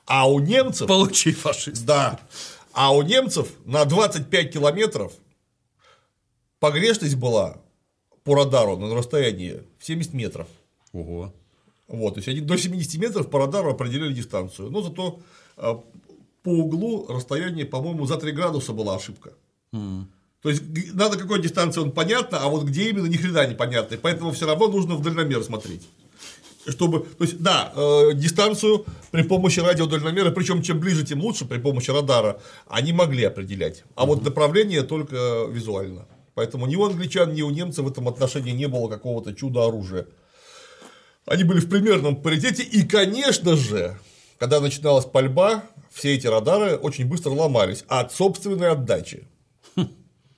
А 0.07 0.31
у 0.31 0.39
немцев, 0.39 0.87
Получи, 0.87 1.33
фашист. 1.33 1.85
да, 1.85 2.21
а 2.73 2.95
у 2.95 3.03
немцев 3.03 3.49
на 3.65 3.85
25 3.85 4.53
километров 4.53 5.13
погрешность 6.61 7.17
была 7.17 7.59
по 8.25 8.35
радару 8.35 8.77
на 8.77 8.95
расстоянии 8.95 9.63
в 9.79 9.85
70 9.85 10.15
метров. 10.15 10.49
Ого. 10.93 11.33
Вот, 11.87 12.15
то 12.15 12.19
есть 12.19 12.29
они 12.29 12.41
до 12.41 12.57
70 12.57 13.01
метров 13.01 13.31
по 13.31 13.39
радару 13.39 13.71
определяли 13.71 14.15
дистанцию. 14.15 14.71
Но 14.71 14.81
зато 14.81 15.21
а, 15.57 15.83
по 16.43 16.49
углу 16.49 17.07
расстояние, 17.09 17.67
по-моему, 17.67 18.07
за 18.07 18.17
3 18.17 18.33
градуса 18.33 18.73
была 18.73 18.97
ошибка. 18.97 19.33
То 20.43 20.51
есть 20.51 20.63
надо 20.93 21.19
какой 21.19 21.41
дистанции 21.41 21.81
он 21.81 21.91
понятно, 21.91 22.39
а 22.39 22.49
вот 22.49 22.65
где 22.65 22.91
именно 22.91 23.07
ни 23.07 23.17
хрена 23.17 23.47
непонятно. 23.47 23.95
И 23.95 23.99
поэтому 23.99 24.31
все 24.33 24.47
равно 24.47 24.69
нужно 24.69 24.95
в 24.95 25.03
дальномер 25.03 25.43
смотреть. 25.43 25.89
Чтобы, 26.67 27.01
то 27.01 27.25
есть, 27.25 27.41
да, 27.41 27.73
э, 27.75 28.11
дистанцию 28.15 28.87
при 29.11 29.23
помощи 29.23 29.61
радиодальномера, 29.61 30.31
причем 30.31 30.63
чем 30.63 30.81
ближе, 30.81 31.05
тем 31.05 31.21
лучше 31.21 31.45
при 31.45 31.59
помощи 31.59 31.91
радара, 31.91 32.41
они 32.69 32.93
могли 32.93 33.25
определять. 33.25 33.85
А 33.95 34.07
вот 34.07 34.23
направление 34.23 34.83
только 34.83 35.47
визуально. 35.51 36.07
Поэтому 36.35 36.67
ни 36.67 36.77
у 36.77 36.85
англичан, 36.85 37.33
ни 37.33 37.43
у 37.43 37.51
немцев 37.51 37.85
в 37.85 37.91
этом 37.91 38.09
отношении 38.09 38.53
не 38.53 38.67
было 38.67 38.89
какого-то 38.89 39.35
чуда 39.35 39.67
оружия. 39.67 40.07
Они 41.27 41.45
были 41.45 41.61
в 41.61 41.69
примерном 41.69 42.21
паритете, 42.21 42.63
и, 42.63 42.87
конечно 42.87 43.57
же, 43.57 43.99
когда 44.39 44.61
начиналась 44.61 45.07
пальба, 45.07 45.65
все 45.91 46.15
эти 46.15 46.27
радары 46.27 46.77
очень 46.77 47.07
быстро 47.07 47.31
ломались 47.31 47.85
от 47.89 48.13
собственной 48.13 48.71
отдачи. 48.71 49.27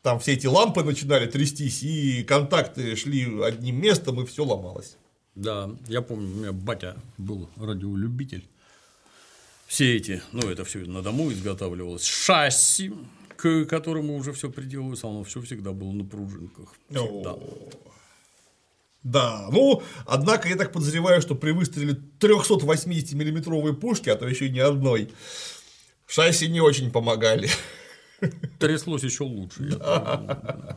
Там 0.03 0.21
все 0.21 0.35
эти 0.35 0.47
лампы 0.47 0.85
начинали 0.85 1.27
трястись, 1.27 1.83
и 1.83 2.23
контакты 2.23 2.95
шли 2.95 3.43
одним 3.43 3.81
местом, 3.81 4.21
и 4.21 4.27
все 4.27 4.45
ломалось. 4.45 4.97
Да, 5.35 5.71
я 5.89 6.01
помню, 6.01 6.27
у 6.27 6.35
меня 6.37 6.53
батя 6.53 6.97
был 7.19 7.51
радиолюбитель. 7.57 8.47
Все 9.67 9.97
эти, 9.97 10.23
ну, 10.31 10.49
это 10.49 10.65
все 10.65 10.79
на 10.79 11.03
дому 11.03 11.33
изготавливалось. 11.33 12.05
Шасси, 12.05 12.93
к 13.37 13.65
которому 13.67 14.17
уже 14.17 14.33
все 14.33 14.51
приделывалось, 14.51 15.05
оно 15.05 15.25
все 15.25 15.41
всегда 15.41 15.73
было 15.73 15.93
на 15.93 16.05
пружинках. 16.05 16.75
Всегда. 16.91 17.37
Да, 19.03 19.49
ну, 19.53 19.83
однако 20.05 20.49
я 20.49 20.57
так 20.57 20.73
подозреваю, 20.73 21.23
что 21.23 21.37
при 21.37 21.53
выстреле 21.53 21.95
380 22.19 23.13
миллиметровой 23.13 23.73
пушки, 23.75 24.09
а 24.09 24.17
то 24.17 24.27
еще 24.27 24.47
и 24.47 24.51
не 24.51 24.59
одной, 24.59 25.13
шасси 26.07 26.49
не 26.49 26.61
очень 26.61 26.91
помогали. 26.91 27.49
Тряслось 28.59 29.05
еще 29.05 29.23
лучше. 29.23 29.79
помню. 29.79 30.77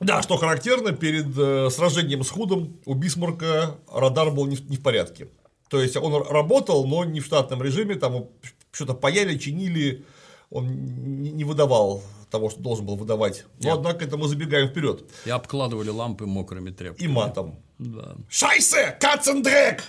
Да, 0.00 0.22
что 0.22 0.36
характерно, 0.36 0.92
перед 0.92 1.36
э, 1.36 1.70
сражением 1.70 2.22
с 2.22 2.30
Худом 2.30 2.80
у 2.84 2.94
Бисмарка 2.94 3.78
радар 3.92 4.30
был 4.30 4.46
не 4.46 4.54
в, 4.54 4.70
не 4.70 4.76
в 4.76 4.82
порядке. 4.82 5.28
То 5.68 5.82
есть 5.82 5.96
он 5.96 6.22
работал, 6.28 6.86
но 6.86 7.04
не 7.04 7.20
в 7.20 7.26
штатном 7.26 7.62
режиме, 7.62 7.96
там 7.96 8.28
что-то 8.70 8.94
паяли, 8.94 9.36
чинили, 9.38 10.04
он 10.50 11.22
не 11.22 11.44
выдавал 11.44 12.02
того, 12.30 12.50
что 12.50 12.60
должен 12.60 12.84
был 12.86 12.96
выдавать. 12.96 13.44
Но, 13.60 13.68
Я- 13.68 13.74
однако, 13.74 14.04
это 14.04 14.16
мы 14.16 14.28
забегаем 14.28 14.68
вперед. 14.68 15.04
И 15.24 15.30
обкладывали 15.30 15.88
лампы 15.88 16.26
мокрыми 16.26 16.70
И 16.70 16.74
тряпками. 16.74 17.08
матом. 17.08 17.62
Да. 17.78 18.16
Шайсе! 18.28 18.96
Кацендрек! 19.00 19.82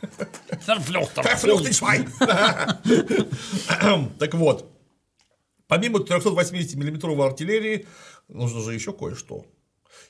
Так 4.18 4.34
вот, 4.34 4.70
помимо 5.66 6.00
380 6.00 6.74
миллиметровой 6.76 7.26
артиллерии, 7.26 7.86
нужно 8.28 8.60
же 8.60 8.74
еще 8.74 8.92
кое-что. 8.92 9.44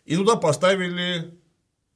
И 0.05 0.17
туда 0.17 0.37
поставили 0.37 1.39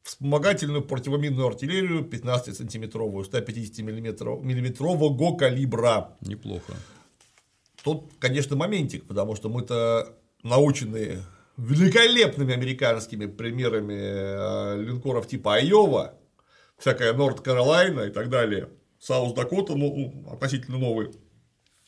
вспомогательную 0.02 0.82
противоминную 0.82 1.48
артиллерию 1.48 2.04
15-сантиметровую, 2.04 3.24
150 3.24 3.78
миллиметрового 3.84 5.36
калибра. 5.36 6.16
Неплохо. 6.20 6.74
Тут, 7.86 8.14
конечно, 8.18 8.56
моментик, 8.56 9.06
потому 9.06 9.36
что 9.36 9.48
мы-то 9.48 10.16
научены 10.42 11.22
великолепными 11.56 12.52
американскими 12.52 13.26
примерами 13.26 13.94
э, 13.96 14.82
линкоров 14.82 15.28
типа 15.28 15.54
Айова, 15.54 16.14
всякая 16.78 17.12
North 17.12 17.42
Carolina 17.42 18.00
и 18.00 18.10
так 18.10 18.28
далее, 18.28 18.70
South 18.98 19.34
Dakota, 19.34 19.76
ну, 19.76 20.26
относительно 20.32 20.78
новый. 20.78 21.12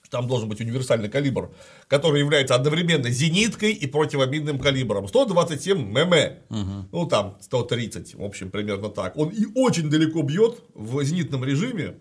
Там 0.09 0.29
должен 0.29 0.49
быть 0.49 0.61
универсальный 0.61 1.09
калибр, 1.09 1.53
который 1.89 2.21
является 2.21 2.55
одновременно 2.55 3.11
зениткой 3.11 3.73
и 3.73 3.89
противоминным 3.89 4.61
калибром. 4.61 5.09
127 5.09 5.79
мм, 5.79 6.89
ну 6.93 7.07
там 7.07 7.39
130, 7.41 8.15
в 8.15 8.23
общем, 8.23 8.53
примерно 8.53 8.89
так. 8.89 9.17
Он 9.17 9.31
и 9.31 9.47
очень 9.57 9.91
далеко 9.91 10.23
бьет 10.23 10.63
в 10.75 11.03
зенитном 11.03 11.45
режиме, 11.45 11.97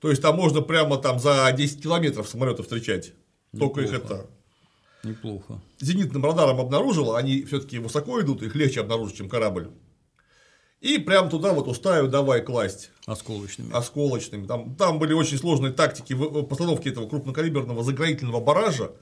то 0.00 0.10
есть 0.10 0.22
там 0.22 0.36
можно 0.36 0.60
прямо 0.60 0.96
там 0.98 1.18
за 1.18 1.50
10 1.56 1.82
километров 1.82 2.28
самолеты 2.28 2.62
встречать. 2.62 3.12
Только 3.58 3.80
их 3.80 3.92
Неплохо. 3.92 4.14
это 4.14 5.08
Неплохо. 5.08 5.60
зенитным 5.80 6.24
радаром 6.24 6.60
обнаружило, 6.60 7.16
они 7.18 7.42
все-таки 7.44 7.78
высоко 7.78 8.20
идут, 8.20 8.42
их 8.42 8.54
легче 8.54 8.80
обнаружить, 8.80 9.16
чем 9.16 9.28
корабль. 9.28 9.70
И 10.80 10.98
прям 10.98 11.30
туда 11.30 11.52
вот 11.52 11.68
устаю 11.68 12.06
давай 12.06 12.42
класть 12.42 12.90
Осколочными. 13.06 13.72
осколочными. 13.72 14.46
Там, 14.46 14.74
там 14.76 14.98
были 14.98 15.14
очень 15.14 15.38
сложные 15.38 15.72
тактики 15.72 16.14
постановки 16.42 16.88
этого 16.88 17.08
крупнокалиберного 17.08 17.82
заградительного 17.82 18.40
баража, 18.40 18.92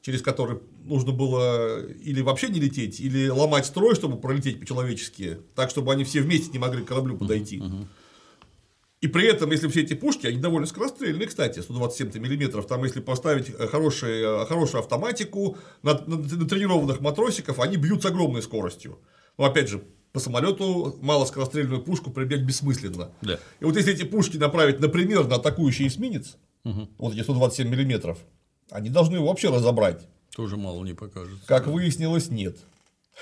через 0.00 0.22
который 0.22 0.60
нужно 0.84 1.12
было 1.12 1.84
или 1.86 2.22
вообще 2.22 2.48
не 2.48 2.60
лететь, 2.60 2.98
или 3.00 3.28
ломать 3.28 3.66
строй, 3.66 3.94
чтобы 3.94 4.18
пролететь 4.18 4.58
по-человечески, 4.58 5.38
так, 5.54 5.70
чтобы 5.70 5.92
они 5.92 6.04
все 6.04 6.22
вместе 6.22 6.50
не 6.50 6.58
могли 6.58 6.82
к 6.82 6.88
кораблю 6.88 7.18
подойти. 7.18 7.62
И 9.00 9.06
при 9.06 9.26
этом, 9.28 9.52
если 9.52 9.68
все 9.68 9.82
эти 9.82 9.94
пушки, 9.94 10.26
они 10.26 10.38
довольно 10.38 10.66
скорострельные, 10.66 11.28
кстати, 11.28 11.60
127 11.60 12.20
миллиметров, 12.20 12.66
там 12.66 12.82
если 12.82 13.00
поставить 13.00 13.48
э, 13.50 13.66
хорошие, 13.68 14.42
э, 14.42 14.46
хорошую 14.46 14.80
автоматику 14.80 15.56
на, 15.82 15.94
на- 16.06 16.16
на 16.16 16.48
тренированных 16.48 17.00
матросиков, 17.00 17.60
они 17.60 17.76
бьют 17.76 18.02
с 18.02 18.06
огромной 18.06 18.42
скоростью. 18.42 18.98
Но 19.36 19.44
опять 19.44 19.68
же, 19.68 19.84
по 20.12 20.18
самолету 20.18 20.98
малоскорострельную 21.00 21.80
пушку 21.82 22.10
прибегать 22.10 22.44
бессмысленно. 22.44 23.12
Да. 23.22 23.38
И 23.60 23.64
вот 23.64 23.76
если 23.76 23.92
эти 23.92 24.02
пушки 24.02 24.36
направить, 24.36 24.80
например, 24.80 25.28
на 25.28 25.36
атакующий 25.36 25.86
эсминец, 25.86 26.36
вот 26.64 27.14
эти 27.14 27.22
127 27.22 27.68
миллиметров, 27.68 28.18
они 28.70 28.90
должны 28.90 29.14
его 29.16 29.28
вообще 29.28 29.48
разобрать. 29.50 30.08
Тоже 30.34 30.56
мало 30.56 30.84
не 30.84 30.94
покажется. 30.94 31.46
Как 31.46 31.66
выяснилось, 31.68 32.30
нет. 32.30 32.56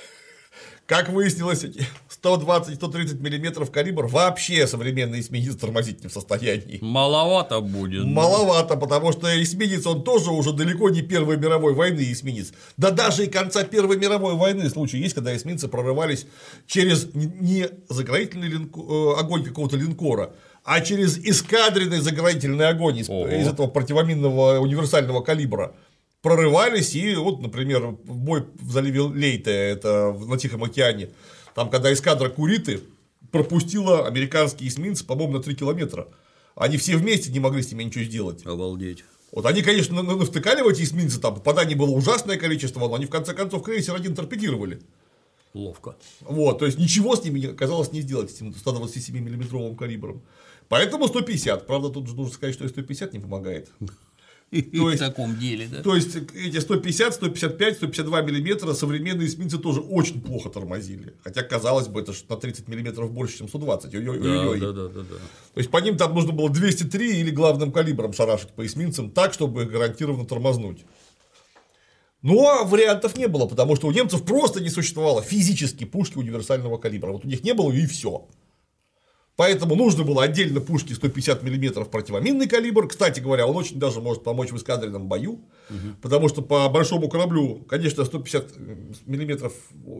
Как 0.87 1.09
выяснилось, 1.11 1.65
эти 1.65 1.87
120-130 2.27 3.21
миллиметров 3.23 3.71
калибр 3.71 4.07
вообще 4.07 4.67
современный 4.67 5.21
эсминец 5.21 5.57
тормозить 5.57 6.03
не 6.03 6.09
в 6.09 6.13
состоянии. 6.13 6.79
Маловато 6.83 7.61
будет. 7.61 8.03
да. 8.03 8.09
Маловато, 8.09 8.77
потому 8.77 9.13
что 9.13 9.29
эсминец, 9.43 9.87
он 9.87 10.03
тоже 10.03 10.31
уже 10.31 10.53
далеко 10.53 10.91
не 10.91 11.03
Первой 11.03 11.37
мировой 11.37 11.75
войны 11.75 12.01
эсминец. 12.13 12.53
Да 12.77 12.91
даже 12.91 13.25
и 13.25 13.29
конца 13.29 13.65
Первой 13.65 13.97
мировой 13.97 14.35
войны 14.35 14.69
случаи 14.71 14.99
есть, 14.99 15.15
когда 15.15 15.37
эсминцы 15.37 15.69
прорывались 15.69 16.27
через 16.67 17.09
не- 17.15 17.69
заградительный 17.89 18.49
линко- 18.49 18.81
э, 19.17 19.21
огонь 19.21 19.45
какого-то 19.45 19.77
линкора, 19.77 20.33
а 20.65 20.81
через 20.81 21.19
эскадренный 21.19 22.01
заградительный 22.01 22.69
огонь 22.69 22.99
из, 22.99 23.09
Ого. 23.09 23.29
из 23.29 23.47
этого 23.47 23.69
противоминного 23.69 24.59
универсального 24.59 25.21
калибра. 25.21 25.75
Прорывались 26.23 26.95
и 26.97 27.15
вот, 27.15 27.41
например, 27.41 27.91
бой 28.05 28.47
в 28.61 28.73
заливе 28.73 29.01
Лейте, 29.03 29.53
это 29.53 30.13
на 30.27 30.37
Тихом 30.39 30.65
океане, 30.65 31.11
там, 31.57 31.71
когда 31.71 31.91
эскадра 31.91 32.29
Куриты 32.29 32.83
пропустила 33.33 34.07
американские 34.07 34.69
эсминцы, 34.69 35.07
по-моему, 35.07 35.39
на 35.39 35.43
3 35.43 35.55
километра. 35.55 36.07
Они 36.55 36.77
все 36.77 36.99
вместе 36.99 37.33
не 37.33 37.41
могли 37.41 37.63
с 37.63 37.73
ними 37.73 37.85
ничего 37.85 38.05
сделать. 38.05 38.45
Обалдеть. 38.45 39.05
Вот 39.33 39.47
они, 39.47 39.63
конечно, 39.63 40.03
на- 40.03 40.17
навтыкали 40.17 40.61
в 40.61 40.69
эти 40.69 40.83
эсминцы, 40.83 41.19
там 41.19 41.35
попаданий 41.35 41.75
было 41.75 41.91
ужасное 41.91 42.37
количество, 42.37 42.81
но 42.81 42.95
они 42.95 43.07
в 43.07 43.11
конце 43.11 43.33
концов 43.33 43.63
крейсер 43.63 43.95
один 43.95 44.15
торпедировали. 44.15 44.83
Ловко. 45.55 45.97
Вот, 46.21 46.59
то 46.59 46.67
есть 46.67 46.79
ничего 46.79 47.17
с 47.17 47.25
ними 47.25 47.47
оказалось 47.47 47.91
не 47.91 48.03
сделать, 48.03 48.31
с 48.31 48.35
этим 48.35 48.55
127 48.55 49.19
миллиметровым 49.19 49.77
калибром. 49.77 50.21
Поэтому 50.69 51.09
150. 51.09 51.67
Правда, 51.67 51.89
тут 51.89 52.07
же 52.07 52.17
нужно 52.17 52.35
сказать, 52.35 52.55
что 52.55 52.67
и 52.67 52.69
150 52.69 53.15
не 53.15 53.19
помогает. 53.19 53.71
То 54.51 54.91
есть, 54.91 55.03
в 55.03 55.07
таком 55.07 55.37
деле, 55.37 55.67
да? 55.67 55.83
То 55.83 55.97
есть 55.97 56.15
эти 56.15 56.61
150, 56.61 57.15
155, 57.15 57.77
152 57.77 58.21
миллиметра 58.23 58.75
современные 58.75 59.27
эсминцы 59.27 59.59
тоже 59.59 59.81
очень 59.81 60.23
плохо 60.23 60.51
тормозили. 60.51 61.15
Хотя, 61.25 61.43
казалось 61.43 61.89
бы, 61.89 62.01
это 62.01 62.13
на 62.29 62.37
30 62.37 62.69
миллиметров 62.69 63.11
больше, 63.11 63.39
чем 63.39 63.49
120. 63.49 63.95
Ой 63.95 64.01
-ой 64.01 64.19
-ой 64.19 64.61
да, 64.61 64.73
да, 64.73 64.89
да, 64.89 65.01
да. 65.01 65.17
То 65.55 65.59
есть 65.59 65.71
по 65.71 65.79
ним 65.79 65.97
там 65.97 66.15
нужно 66.15 66.33
было 66.33 66.49
203 66.49 67.21
или 67.21 67.31
главным 67.31 67.73
калибром 67.73 68.13
шарашить 68.13 68.51
по 68.51 68.65
эсминцам 68.65 69.11
так, 69.11 69.35
чтобы 69.35 69.65
их 69.65 69.71
гарантированно 69.71 70.25
тормознуть. 70.25 70.85
Ну, 72.23 72.47
а 72.49 72.65
вариантов 72.65 73.17
не 73.17 73.27
было, 73.29 73.47
потому 73.47 73.77
что 73.77 73.89
у 73.89 73.93
немцев 73.93 74.25
просто 74.25 74.61
не 74.61 74.71
существовало 74.71 75.23
физически 75.23 75.85
пушки 75.85 76.19
универсального 76.19 76.79
калибра. 76.79 77.13
Вот 77.13 77.25
у 77.25 77.29
них 77.29 77.43
не 77.43 77.53
было 77.53 77.73
и 77.73 77.87
все. 77.87 78.29
Поэтому 79.37 79.75
нужно 79.77 80.03
было 80.03 80.23
отдельно 80.23 80.61
пушки 80.61 80.95
150 80.95 81.43
мм 81.43 81.85
противоминный 81.85 82.49
калибр. 82.49 82.89
Кстати 82.89 83.21
говоря, 83.21 83.47
он 83.47 83.55
очень 83.57 83.79
даже 83.79 84.01
может 84.01 84.25
помочь 84.25 84.51
в 84.51 84.57
эскадренном 84.57 85.09
бою, 85.09 85.33
угу. 85.69 85.79
потому 86.01 86.29
что 86.29 86.41
по 86.41 86.69
большому 86.71 87.09
кораблю, 87.09 87.65
конечно, 87.69 88.05
150 88.05 88.57
мм 89.07 89.51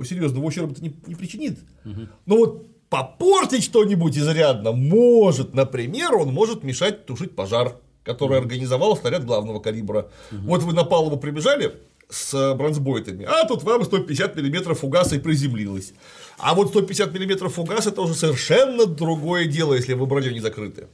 серьезного 0.05 0.45
ущерба 0.45 0.75
не, 0.81 0.97
не 1.07 1.15
причинит. 1.15 1.59
Угу. 1.85 2.01
Но 2.25 2.37
вот 2.37 2.67
попортить 2.89 3.65
что-нибудь 3.65 4.17
изрядно 4.17 4.73
может. 4.73 5.53
Например, 5.53 6.15
он 6.15 6.33
может 6.33 6.65
мешать 6.65 7.05
тушить 7.05 7.37
пожар, 7.37 7.77
который 8.05 8.39
организовал 8.39 8.97
снаряд 8.97 9.27
главного 9.27 9.61
калибра. 9.61 10.11
Угу. 10.33 10.41
Вот 10.47 10.63
вы 10.63 10.73
на 10.73 10.85
палубу 10.85 11.19
прибежали, 11.19 11.75
с 12.09 12.55
бронзбойтами, 12.55 13.25
а 13.25 13.47
тут 13.47 13.63
вам 13.65 13.85
150 13.85 14.37
мм 14.37 14.75
фугаса 14.75 15.17
и 15.17 15.19
приземлилось. 15.19 15.93
А 16.39 16.55
вот 16.55 16.69
150 16.69 17.15
мм 17.15 17.49
фугас 17.49 17.87
это 17.87 18.03
уже 18.03 18.15
совершенно 18.15 18.87
другое 18.87 19.47
дело, 19.47 19.75
если 19.75 19.95
вы 19.95 20.07
броней 20.07 20.33
не 20.33 20.41
закрыты. 20.41 20.89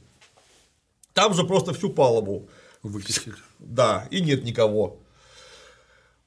Там 1.13 1.33
же 1.33 1.43
просто 1.43 1.73
всю 1.73 1.89
палубу. 1.89 2.49
Выкосили. 2.81 3.35
Да, 3.59 4.07
и 4.11 4.21
нет 4.21 4.43
никого. 4.43 4.99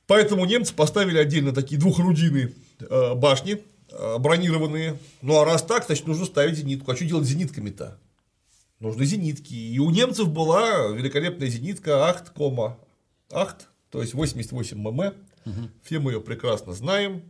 Поэтому 0.06 0.44
немцы 0.44 0.74
поставили 0.74 1.18
отдельно 1.18 1.52
такие 1.52 1.80
двухорудийные 1.80 2.54
э, 2.80 3.14
башни, 3.14 3.62
э, 3.90 4.18
бронированные. 4.18 4.98
Ну 5.22 5.38
а 5.38 5.44
раз 5.44 5.62
так, 5.62 5.86
значит 5.86 6.06
нужно 6.06 6.24
ставить 6.24 6.56
зенитку. 6.56 6.90
А 6.90 6.96
что 6.96 7.04
делать 7.04 7.26
с 7.26 7.30
зенитками-то? 7.30 7.98
Нужны 8.78 9.04
зенитки. 9.04 9.54
И 9.54 9.78
у 9.78 9.90
немцев 9.90 10.28
была 10.28 10.88
великолепная 10.88 11.48
зенитка 11.48 12.08
Ахт, 12.08 12.30
кома. 12.30 12.78
Ахт 13.30 13.68
то 13.90 14.02
есть 14.02 14.14
88 14.14 14.76
мм, 14.78 15.14
угу. 15.46 15.54
все 15.82 15.98
мы 16.00 16.12
ее 16.12 16.20
прекрасно 16.20 16.72
знаем, 16.72 17.22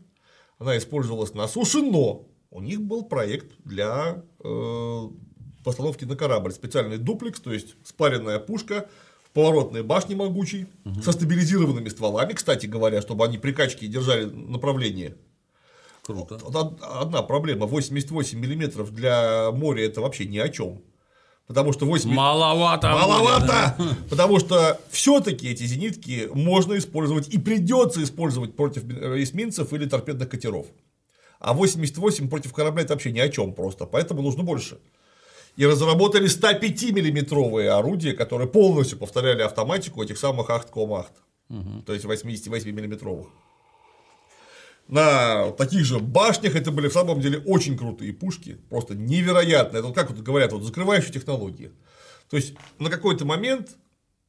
она 0.58 0.76
использовалась 0.78 1.34
на 1.34 1.48
суше, 1.48 1.82
но 1.82 2.26
у 2.50 2.60
них 2.60 2.80
был 2.80 3.04
проект 3.04 3.52
для 3.64 4.22
э, 4.42 5.08
постановки 5.64 6.04
на 6.04 6.16
корабль, 6.16 6.52
специальный 6.52 6.98
дуплекс, 6.98 7.40
то 7.40 7.52
есть 7.52 7.74
спаренная 7.84 8.38
пушка, 8.38 8.88
поворотные 9.34 9.82
башни 9.82 10.14
могучей, 10.14 10.66
угу. 10.84 11.02
со 11.02 11.12
стабилизированными 11.12 11.88
стволами, 11.88 12.32
кстати 12.32 12.66
говоря, 12.66 13.02
чтобы 13.02 13.24
они 13.24 13.36
при 13.38 13.52
качке 13.52 13.86
держали 13.86 14.24
направление. 14.24 15.16
Круто. 16.02 16.38
Одна 16.80 17.22
проблема, 17.22 17.66
88 17.66 18.38
миллиметров 18.38 18.92
для 18.94 19.50
моря 19.50 19.84
это 19.84 20.00
вообще 20.00 20.24
ни 20.24 20.38
о 20.38 20.48
чем. 20.48 20.80
Потому 21.46 21.72
что 21.72 21.86
8... 21.86 22.10
Маловато. 22.10 22.88
Маловато! 22.88 23.74
Будет, 23.78 23.88
да? 23.88 23.96
Потому 24.10 24.40
что 24.40 24.80
все-таки 24.90 25.48
эти 25.48 25.62
зенитки 25.64 26.28
можно 26.32 26.76
использовать 26.76 27.28
и 27.28 27.38
придется 27.38 28.02
использовать 28.02 28.56
против 28.56 28.84
эсминцев 28.84 29.72
или 29.72 29.86
торпедных 29.86 30.28
катеров. 30.28 30.66
А 31.38 31.52
88 31.52 32.28
против 32.28 32.52
корабля 32.52 32.82
это 32.82 32.94
вообще 32.94 33.12
ни 33.12 33.20
о 33.20 33.28
чем 33.28 33.52
просто, 33.52 33.86
поэтому 33.86 34.22
нужно 34.22 34.42
больше. 34.42 34.78
И 35.56 35.64
разработали 35.64 36.28
105-миллиметровые 36.28 37.68
орудия, 37.68 38.12
которые 38.12 38.48
полностью 38.48 38.98
повторяли 38.98 39.42
автоматику 39.42 40.02
этих 40.02 40.18
самых 40.18 40.50
Ахт-Ком-Ахт. 40.50 41.12
Угу. 41.48 41.82
То 41.86 41.94
есть 41.94 42.04
88-миллиметровых 42.04 43.26
на 44.88 45.50
таких 45.52 45.84
же 45.84 45.98
башнях, 45.98 46.54
это 46.54 46.70
были 46.70 46.88
в 46.88 46.92
самом 46.92 47.20
деле 47.20 47.38
очень 47.38 47.76
крутые 47.76 48.12
пушки, 48.12 48.58
просто 48.68 48.94
невероятно. 48.94 49.78
Это 49.78 49.86
вот 49.88 49.96
как 49.96 50.10
вот 50.10 50.20
говорят, 50.20 50.52
вот 50.52 50.62
закрывающие 50.62 51.12
технологии. 51.12 51.72
То 52.30 52.36
есть 52.36 52.54
на 52.78 52.90
какой-то 52.90 53.24
момент 53.24 53.76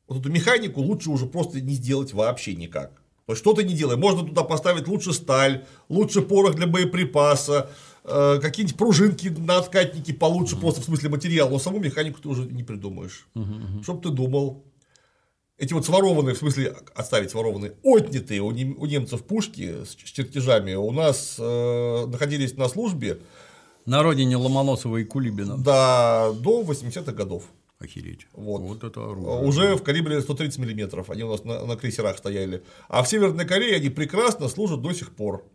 вот 0.08 0.20
эту 0.20 0.30
механику 0.30 0.82
лучше 0.82 1.10
уже 1.10 1.26
просто 1.26 1.62
не 1.62 1.74
сделать 1.74 2.14
вообще 2.14 2.56
никак. 2.56 2.92
То 3.26 3.34
есть 3.34 3.42
что-то 3.42 3.62
не 3.62 3.74
делай. 3.74 3.98
Можно 3.98 4.26
туда 4.26 4.44
поставить 4.44 4.88
лучше 4.88 5.12
сталь, 5.12 5.66
лучше 5.90 6.22
порох 6.22 6.56
для 6.56 6.66
боеприпаса, 6.66 7.70
э, 8.06 8.40
какие-нибудь 8.42 8.78
пружинки 8.78 9.28
на 9.28 9.58
откатнике 9.58 10.14
получше, 10.14 10.56
uh 10.56 10.62
просто 10.62 10.82
в 10.82 10.86
смысле 10.86 11.10
материала, 11.10 11.50
но 11.50 11.60
саму 11.60 11.80
механику 11.80 12.22
ты 12.22 12.30
уже 12.30 12.46
не 12.46 12.64
придумаешь. 12.64 13.28
Uh 13.36 13.44
-huh. 13.44 13.84
Чтоб 13.84 14.02
ты 14.02 14.12
думал, 14.12 14.64
эти 15.58 15.74
вот 15.74 15.86
сворованные, 15.86 16.36
в 16.36 16.38
смысле 16.38 16.76
оставить 16.94 17.32
сворованные, 17.32 17.74
отнятые 17.84 18.42
у, 18.42 18.52
нем, 18.52 18.76
у 18.78 18.86
немцев 18.86 19.24
пушки 19.24 19.84
с 19.84 19.96
чертежами 19.96 20.76
у 20.76 20.92
нас 20.92 21.38
э, 21.40 22.06
находились 22.06 22.56
на 22.56 22.68
службе. 22.70 23.20
На 23.86 24.04
родине 24.04 24.38
Ломоносова 24.38 24.98
и 24.98 25.04
Кулибина. 25.04 25.58
Да, 25.58 26.32
до 26.34 26.62
80-х 26.62 27.12
годов. 27.14 27.46
Охереть. 27.80 28.28
Вот. 28.34 28.62
вот 28.62 28.84
это 28.84 29.04
оружие. 29.04 29.48
Уже 29.48 29.76
в 29.76 29.84
калибре 29.84 30.22
130 30.22 30.60
миллиметров. 30.60 31.10
Они 31.10 31.24
у 31.24 31.30
нас 31.30 31.44
на, 31.44 31.66
на 31.66 31.76
крейсерах 31.76 32.18
стояли. 32.18 32.64
А 32.90 33.04
в 33.04 33.08
Северной 33.08 33.46
Корее 33.46 33.76
они 33.76 33.90
прекрасно 33.90 34.50
служат 34.50 34.82
до 34.82 34.94
сих 34.94 35.16
пор. 35.16 35.46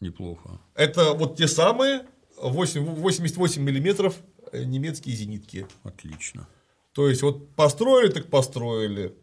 Неплохо. 0.00 0.60
Это 0.74 1.14
вот 1.14 1.36
те 1.36 1.48
самые 1.48 2.02
8, 2.40 2.84
88 2.84 3.62
миллиметров 3.62 4.16
немецкие 4.52 5.16
зенитки. 5.16 5.66
Отлично. 5.82 6.46
То 6.94 7.08
есть, 7.08 7.22
вот 7.22 7.54
построили, 7.54 8.10
так 8.10 8.30
построили. 8.30 9.14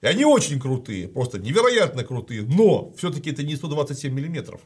И 0.00 0.06
они 0.06 0.24
очень 0.24 0.60
крутые, 0.60 1.08
просто 1.08 1.38
невероятно 1.38 2.04
крутые, 2.04 2.42
но 2.42 2.92
все-таки 2.96 3.30
это 3.30 3.44
не 3.44 3.54
127 3.54 4.12
миллиметров. 4.12 4.60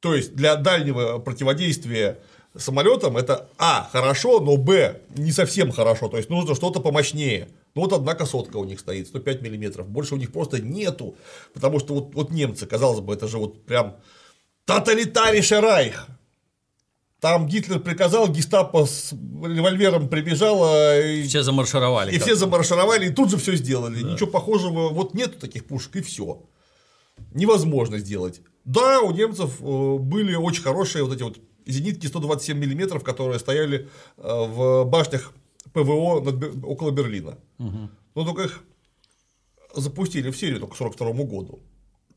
То 0.00 0.14
есть 0.14 0.34
для 0.34 0.56
дальнего 0.56 1.18
противодействия 1.18 2.18
самолетам 2.56 3.16
это 3.16 3.50
А 3.58 3.88
хорошо, 3.92 4.40
но 4.40 4.56
Б 4.56 5.00
не 5.16 5.32
совсем 5.32 5.70
хорошо. 5.72 6.08
То 6.08 6.16
есть 6.16 6.30
нужно 6.30 6.54
что-то 6.54 6.80
помощнее. 6.80 7.48
Ну 7.74 7.82
вот 7.82 7.92
одна 7.92 8.14
косотка 8.14 8.56
у 8.56 8.64
них 8.64 8.80
стоит, 8.80 9.08
105 9.08 9.42
миллиметров. 9.42 9.88
Больше 9.88 10.14
у 10.14 10.18
них 10.18 10.32
просто 10.32 10.62
нету. 10.62 11.16
Потому 11.52 11.78
что 11.78 11.94
вот, 11.94 12.14
вот 12.14 12.30
немцы, 12.30 12.66
казалось 12.66 13.00
бы, 13.00 13.12
это 13.12 13.28
же 13.28 13.38
вот 13.38 13.64
прям 13.64 13.96
тоталитарийший 14.64 15.60
райх. 15.60 16.06
Там 17.20 17.48
Гитлер 17.48 17.80
приказал, 17.80 18.28
гестапо 18.28 18.86
с 18.86 19.12
револьвером 19.12 20.08
прибежало. 20.08 21.00
И 21.00 21.22
все 21.26 21.42
замаршировали. 21.42 22.14
И 22.14 22.18
все 22.18 22.36
замаршировали, 22.36 23.08
и 23.08 23.10
тут 23.10 23.30
же 23.30 23.38
все 23.38 23.56
сделали. 23.56 24.02
Да. 24.02 24.12
Ничего 24.12 24.30
похожего, 24.30 24.90
вот 24.90 25.14
нету 25.14 25.38
таких 25.40 25.64
пушек, 25.64 25.96
и 25.96 26.00
все. 26.00 26.40
Невозможно 27.34 27.98
сделать. 27.98 28.40
Да, 28.64 29.00
у 29.00 29.10
немцев 29.10 29.60
э, 29.60 29.96
были 29.98 30.36
очень 30.36 30.62
хорошие 30.62 31.02
вот 31.02 31.14
эти 31.14 31.22
вот 31.24 31.38
зенитки 31.66 32.06
127 32.06 32.56
миллиметров, 32.56 33.02
которые 33.02 33.40
стояли 33.40 33.88
э, 34.16 34.22
в 34.22 34.84
башнях 34.84 35.32
ПВО 35.72 36.20
над, 36.20 36.64
около 36.64 36.92
Берлина. 36.92 37.36
Угу. 37.58 37.90
Но 38.14 38.24
только 38.24 38.42
их 38.44 38.62
запустили 39.74 40.30
в 40.30 40.36
серию 40.36 40.60
только 40.60 40.76
к 40.76 40.80
1942 40.80 41.24
году. 41.24 41.58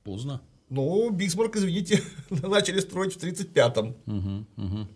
Поздно. 0.03 0.41
Ну, 0.71 1.09
Бисмарк, 1.09 1.57
извините, 1.57 2.01
начали 2.29 2.79
строить 2.79 3.13
в 3.13 3.21
35-м. 3.21 3.95
Угу, 4.05 4.45
угу. 4.55 4.87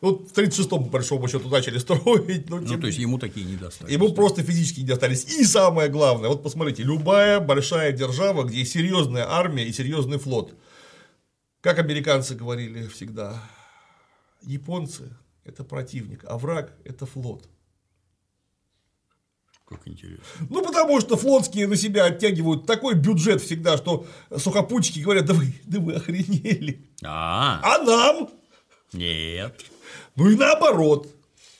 Ну, 0.00 0.16
в 0.16 0.32
36-м, 0.32 0.84
по 0.84 0.90
большому 0.90 1.28
счету, 1.28 1.50
начали 1.50 1.76
строить. 1.78 2.48
Но, 2.48 2.58
ну, 2.58 2.80
то 2.80 2.86
есть 2.86 2.98
ему 2.98 3.18
такие 3.18 3.44
не 3.44 3.56
достались. 3.56 3.92
Ему 3.92 4.14
просто 4.14 4.42
физически 4.42 4.80
не 4.80 4.86
достались. 4.86 5.24
И 5.26 5.44
самое 5.44 5.90
главное, 5.90 6.30
вот 6.30 6.42
посмотрите, 6.42 6.84
любая 6.84 7.38
большая 7.38 7.92
держава, 7.92 8.44
где 8.44 8.64
серьезная 8.64 9.30
армия 9.30 9.66
и 9.66 9.72
серьезный 9.72 10.18
флот. 10.18 10.54
Как 11.60 11.78
американцы 11.78 12.34
говорили 12.34 12.86
всегда, 12.86 13.42
японцы– 14.40 15.14
это 15.44 15.64
противник, 15.64 16.24
а 16.26 16.38
враг– 16.38 16.72
это 16.84 17.04
флот. 17.04 17.46
Как 19.70 19.86
интересно. 19.86 20.24
Ну, 20.48 20.62
потому 20.62 21.00
что 21.00 21.16
флотские 21.16 21.68
на 21.68 21.76
себя 21.76 22.06
оттягивают 22.06 22.66
такой 22.66 22.94
бюджет 22.94 23.40
всегда, 23.40 23.76
что 23.76 24.04
сухопутчики 24.36 24.98
говорят, 24.98 25.26
да 25.26 25.34
вы, 25.34 25.54
да 25.64 25.78
вы 25.78 25.94
охренели. 25.94 26.90
А, 27.04 27.60
а 27.62 27.84
нам? 27.84 28.30
Нет. 28.92 29.64
Ну 30.16 30.28
и 30.28 30.34
наоборот. 30.34 31.08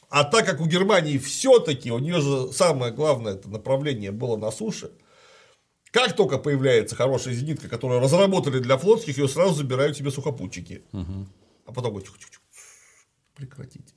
А 0.08 0.24
так 0.24 0.44
как 0.44 0.61
у 0.61 0.66
Германии 0.66 1.18
все-таки, 1.18 1.92
у 1.92 2.00
нее 2.00 2.20
же 2.20 2.52
самое 2.52 2.92
главное 2.92 3.34
это 3.34 3.48
направление 3.48 4.11
было 4.11 4.36
на 4.36 4.50
суше, 4.50 4.90
как 5.92 6.16
только 6.16 6.38
появляется 6.38 6.96
хорошая 6.96 7.34
зенитка, 7.34 7.68
которую 7.68 8.00
разработали 8.00 8.58
для 8.58 8.76
флотских, 8.76 9.18
ее 9.18 9.28
сразу 9.28 9.54
забирают 9.54 9.96
себе 9.96 10.11
сухопутчики. 10.11 10.82
Угу. 10.92 11.26
А 11.66 11.72
потом 11.72 11.92
говорят, 11.92 12.11
прекратите. 13.36 13.94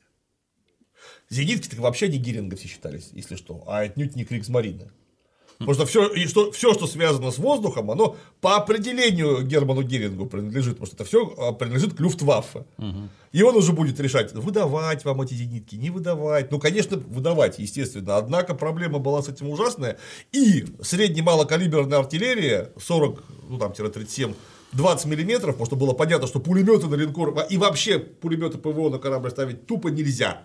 Зенитки 1.33 1.67
так 1.67 1.79
вообще 1.79 2.07
не 2.07 2.17
Геринга 2.17 2.55
все 2.55 2.67
считались, 2.67 3.09
если 3.11 3.35
что, 3.35 3.63
а 3.67 3.79
отнюдь 3.79 4.15
не 4.15 4.23
Криксмарины. 4.23 4.91
Потому 5.57 5.73
что 5.73 5.85
все, 5.85 6.07
и 6.07 6.27
что, 6.27 6.51
все, 6.51 6.73
что 6.73 6.87
связано 6.87 7.31
с 7.31 7.37
воздухом, 7.37 7.89
оно 7.91 8.17
по 8.41 8.55
определению 8.55 9.43
Герману 9.43 9.81
Герингу 9.81 10.25
принадлежит, 10.25 10.73
потому 10.73 10.87
что 10.87 10.95
это 10.95 11.05
все 11.05 11.33
а, 11.37 11.53
принадлежит 11.53 11.93
к 11.93 11.99
Люфтваффе. 11.99 12.65
И 13.31 13.41
он 13.41 13.55
уже 13.55 13.71
будет 13.71 13.99
решать, 13.99 14.33
выдавать 14.33 15.05
вам 15.05 15.21
эти 15.21 15.33
зенитки, 15.33 15.75
не 15.75 15.89
выдавать. 15.89 16.51
Ну, 16.51 16.59
конечно, 16.59 16.97
выдавать, 16.97 17.59
естественно. 17.59 18.17
Однако 18.17 18.53
проблема 18.53 18.99
была 18.99 19.21
с 19.23 19.29
этим 19.29 19.49
ужасная. 19.49 19.97
И 20.31 20.65
средне-малокалиберная 20.81 21.99
артиллерия 21.99 22.71
40, 22.77 23.23
ну 23.49 23.57
там, 23.57 23.73
37 23.73 24.33
20 24.73 25.05
миллиметров, 25.05 25.55
потому 25.55 25.65
что 25.65 25.75
было 25.75 25.93
понятно, 25.93 26.27
что 26.27 26.39
пулеметы 26.39 26.87
на 26.87 26.95
линкор 26.95 27.35
и 27.49 27.57
вообще 27.57 27.99
пулеметы 27.99 28.57
ПВО 28.57 28.89
на 28.89 28.97
корабль 28.97 29.29
ставить 29.29 29.67
тупо 29.67 29.89
нельзя. 29.89 30.41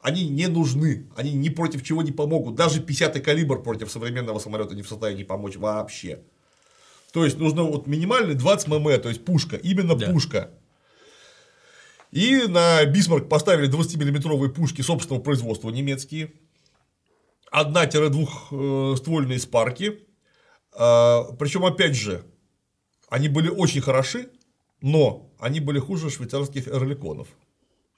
Они 0.00 0.28
не 0.28 0.46
нужны, 0.46 1.08
они 1.16 1.32
ни 1.32 1.48
против 1.48 1.82
чего 1.82 2.02
не 2.02 2.12
помогут. 2.12 2.54
Даже 2.54 2.80
50-й 2.80 3.20
калибр 3.20 3.62
против 3.62 3.90
современного 3.90 4.38
самолета 4.38 4.74
не 4.74 4.82
в 4.82 4.88
состоянии 4.88 5.24
помочь 5.24 5.56
вообще. 5.56 6.22
То 7.12 7.24
есть 7.24 7.38
нужно 7.38 7.62
вот 7.62 7.86
минимальный 7.86 8.34
20 8.34 8.68
мм, 8.68 9.00
то 9.00 9.08
есть 9.08 9.24
пушка, 9.24 9.56
именно 9.56 9.96
да. 9.96 10.10
пушка. 10.10 10.50
И 12.12 12.42
на 12.46 12.84
Бисмарк 12.84 13.28
поставили 13.28 13.70
20-миллиметровые 13.70 14.50
пушки 14.50 14.82
собственного 14.82 15.22
производства 15.22 15.70
немецкие. 15.70 16.32
1-2 17.52 18.96
ствольные 18.96 19.38
спарки. 19.38 20.00
А, 20.72 21.24
Причем, 21.38 21.64
опять 21.64 21.94
же, 21.94 22.24
они 23.08 23.28
были 23.28 23.48
очень 23.48 23.80
хороши, 23.80 24.30
но 24.80 25.32
они 25.38 25.60
были 25.60 25.78
хуже 25.78 26.10
швейцарских 26.10 26.68
эрликонов. 26.68 27.28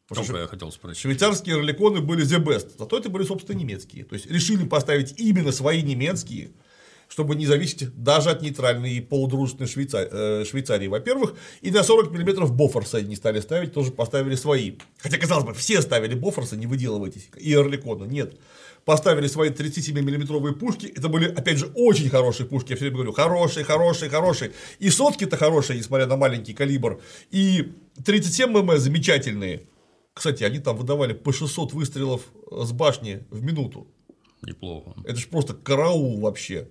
Только 0.09 0.39
я 0.39 0.47
хотел 0.47 0.73
спросить. 0.73 1.03
Швейцарские 1.03 1.57
эрликоны 1.57 2.01
были 2.01 2.25
the 2.25 2.43
best, 2.43 2.71
зато 2.79 2.99
это 2.99 3.11
были, 3.11 3.25
собственно, 3.25 3.59
немецкие. 3.59 4.05
То 4.05 4.15
есть 4.15 4.31
решили 4.31 4.65
поставить 4.65 5.15
именно 5.19 5.53
свои 5.53 5.83
немецкие, 5.83 6.53
чтобы 7.09 7.37
не 7.37 7.47
зависеть 7.47 7.95
даже 7.95 8.31
от 8.31 8.41
нейтральной 8.41 8.95
и 8.95 9.01
полудружественной 9.01 9.69
Швейцарии, 9.69 10.09
э, 10.11 10.45
Швейцарии, 10.47 10.87
во-первых, 10.87 11.35
и 11.61 11.71
на 11.71 11.83
40 11.83 12.11
мм 12.11 12.47
Бофорса 12.47 13.03
не 13.03 13.17
стали 13.17 13.41
ставить, 13.41 13.75
тоже 13.75 13.91
поставили 13.91 14.35
свои. 14.35 14.77
Хотя, 14.99 15.19
казалось 15.19 15.45
бы, 15.45 15.53
все 15.53 15.83
ставили 15.83 16.15
Бофорса, 16.15 16.57
не 16.57 16.67
выделывайтесь, 16.67 17.29
и 17.37 17.53
Эрликона, 17.53 18.05
нет 18.05 18.35
поставили 18.85 19.27
свои 19.27 19.51
37-миллиметровые 19.51 20.55
пушки. 20.55 20.87
Это 20.87 21.11
были, 21.11 21.27
опять 21.27 21.59
же, 21.59 21.71
очень 21.75 22.09
хорошие 22.09 22.47
пушки. 22.47 22.71
Я 22.71 22.77
все 22.77 22.87
время 22.87 22.97
говорю, 22.97 23.13
хорошие, 23.13 23.63
хорошие, 23.63 24.09
хорошие. 24.09 24.53
И 24.79 24.89
сотки-то 24.89 25.37
хорошие, 25.37 25.79
несмотря 25.79 26.07
на 26.07 26.17
маленький 26.17 26.55
калибр. 26.55 26.99
И 27.31 27.75
37 28.07 28.49
мм 28.49 28.79
замечательные. 28.79 29.65
Кстати, 30.19 30.43
они 30.43 30.59
там 30.59 30.77
выдавали 30.77 31.13
по 31.13 31.33
600 31.33 31.73
выстрелов 31.75 32.23
с 32.51 32.73
башни 32.73 33.25
в 33.31 33.41
минуту. 33.41 33.87
Неплохо. 34.43 34.97
Это 35.05 35.15
же 35.15 35.29
просто 35.29 35.55
караул 35.55 36.19
вообще. 36.19 36.69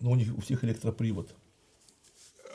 Но 0.00 0.12
у 0.12 0.14
них 0.14 0.34
у 0.34 0.40
всех 0.40 0.64
электропривод. 0.64 1.34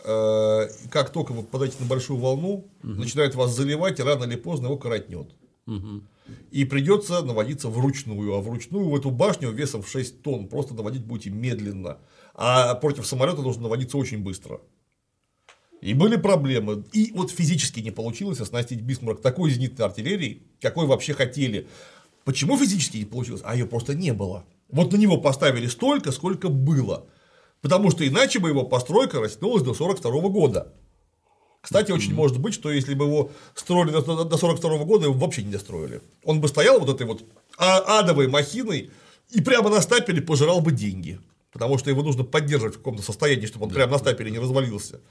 Э, 0.03 0.67
как 0.89 1.11
только 1.11 1.33
вы 1.33 1.43
попадаете 1.43 1.75
на 1.79 1.85
большую 1.85 2.17
волну, 2.17 2.71
угу. 2.81 2.87
начинает 2.87 3.35
вас 3.35 3.55
заливать, 3.55 3.99
и 3.99 4.03
рано 4.03 4.23
или 4.23 4.35
поздно 4.35 4.65
его 4.65 4.77
коротнет. 4.77 5.35
Угу. 5.67 6.01
И 6.49 6.65
придется 6.65 7.21
наводиться 7.21 7.69
вручную. 7.69 8.33
А 8.33 8.41
вручную 8.41 8.89
в 8.89 8.95
эту 8.95 9.11
башню 9.11 9.51
весом 9.51 9.83
в 9.83 9.89
6 9.89 10.23
тонн 10.23 10.47
просто 10.47 10.73
наводить 10.73 11.05
будете 11.05 11.29
медленно. 11.29 11.99
А 12.33 12.73
против 12.73 13.05
самолета 13.05 13.43
нужно 13.43 13.61
наводиться 13.61 13.99
очень 13.99 14.23
быстро. 14.23 14.59
И 15.81 15.93
были 15.93 16.17
проблемы. 16.17 16.83
И 16.91 17.11
вот 17.13 17.31
физически 17.31 17.79
не 17.79 17.91
получилось 17.91 18.41
оснастить 18.41 18.81
Бисмарк 18.81 19.21
такой 19.21 19.51
зенитной 19.51 19.85
артиллерией, 19.85 20.43
какой 20.61 20.85
вообще 20.85 21.13
хотели. 21.13 21.67
Почему 22.25 22.57
физически 22.57 22.97
не 22.97 23.05
получилось? 23.05 23.41
А 23.45 23.55
ее 23.55 23.65
просто 23.65 23.95
не 23.95 24.11
было. 24.13 24.45
Вот 24.69 24.91
на 24.91 24.97
него 24.97 25.17
поставили 25.17 25.67
столько, 25.67 26.11
сколько 26.11 26.49
было. 26.49 27.07
Потому 27.61 27.91
что 27.91 28.07
иначе 28.07 28.39
бы 28.39 28.49
его 28.49 28.63
постройка 28.63 29.19
растянулась 29.19 29.63
до 29.63 29.71
1942 29.71 30.29
года. 30.29 30.73
Кстати, 31.61 31.91
очень 31.91 32.13
может 32.13 32.39
быть, 32.39 32.53
что 32.53 32.71
если 32.71 32.93
бы 32.93 33.05
его 33.05 33.31
строили 33.53 33.91
до 33.91 34.37
42 34.37 34.77
года, 34.85 35.05
его 35.05 35.13
вообще 35.13 35.43
не 35.43 35.51
достроили. 35.51 36.01
Он 36.23 36.39
бы 36.39 36.47
стоял 36.47 36.79
вот 36.79 36.89
этой 36.89 37.05
вот 37.05 37.23
а, 37.57 37.99
адовой 37.99 38.27
махиной 38.27 38.91
и 39.29 39.41
прямо 39.41 39.69
на 39.69 39.81
стапеле 39.81 40.21
пожирал 40.21 40.61
бы 40.61 40.71
деньги. 40.71 41.19
Потому 41.51 41.77
что 41.77 41.89
его 41.89 42.03
нужно 42.03 42.23
поддерживать 42.23 42.75
в 42.75 42.77
каком-то 42.77 43.01
состоянии, 43.01 43.45
чтобы 43.45 43.65
он 43.65 43.71
прямо 43.71 43.93
на 43.93 43.97
стапеле 43.97 44.31
не 44.31 44.39
развалился. 44.39 45.01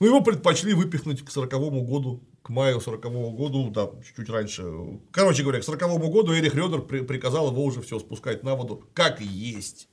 Но 0.00 0.06
его 0.06 0.20
предпочли 0.20 0.74
выпихнуть 0.74 1.24
к 1.24 1.30
40 1.30 1.50
году, 1.84 2.22
к 2.42 2.50
маю 2.50 2.80
40 2.80 3.04
-го 3.04 3.30
году, 3.32 3.70
да, 3.70 3.90
чуть-чуть 4.04 4.30
раньше. 4.30 4.64
Короче 5.10 5.42
говоря, 5.42 5.60
к 5.60 5.64
40 5.64 6.10
году 6.10 6.34
Эрих 6.34 6.54
Рёдер 6.54 6.82
приказал 6.82 7.50
его 7.50 7.64
уже 7.64 7.82
все 7.82 7.98
спускать 7.98 8.44
на 8.44 8.54
воду, 8.54 8.84
как 8.94 9.20
есть. 9.20 9.88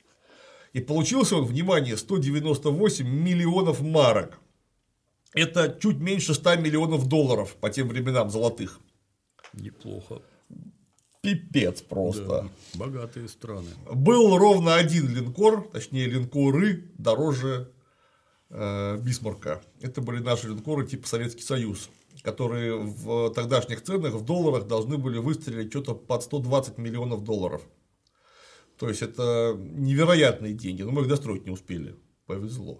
И 0.72 0.80
получился 0.80 1.36
он, 1.36 1.44
внимание, 1.44 1.96
198 1.96 3.06
миллионов 3.08 3.80
марок 3.80 4.40
это 5.36 5.78
чуть 5.80 5.98
меньше 5.98 6.34
100 6.34 6.56
миллионов 6.56 7.06
долларов 7.06 7.56
по 7.60 7.68
тем 7.68 7.88
временам 7.88 8.30
золотых. 8.30 8.80
Неплохо. 9.52 10.22
Пипец 11.20 11.82
просто. 11.82 12.24
Да, 12.24 12.48
богатые 12.74 13.28
страны. 13.28 13.68
Был 13.92 14.38
ровно 14.38 14.76
один 14.76 15.14
линкор, 15.14 15.68
точнее 15.68 16.06
линкоры 16.06 16.90
дороже 16.96 17.72
Бисмарка. 18.50 19.62
Это 19.80 20.00
были 20.00 20.20
наши 20.20 20.48
линкоры 20.48 20.86
типа 20.86 21.06
Советский 21.08 21.42
Союз, 21.42 21.90
которые 22.22 22.76
в 22.76 23.30
тогдашних 23.30 23.82
ценах 23.82 24.14
в 24.14 24.24
долларах 24.24 24.66
должны 24.66 24.98
были 24.98 25.18
выстрелить 25.18 25.70
что-то 25.70 25.94
под 25.94 26.22
120 26.22 26.78
миллионов 26.78 27.24
долларов. 27.24 27.62
То 28.78 28.88
есть 28.88 29.02
это 29.02 29.56
невероятные 29.58 30.52
деньги, 30.52 30.82
но 30.82 30.92
мы 30.92 31.02
их 31.02 31.08
достроить 31.08 31.46
не 31.46 31.50
успели. 31.50 31.96
Повезло. 32.26 32.78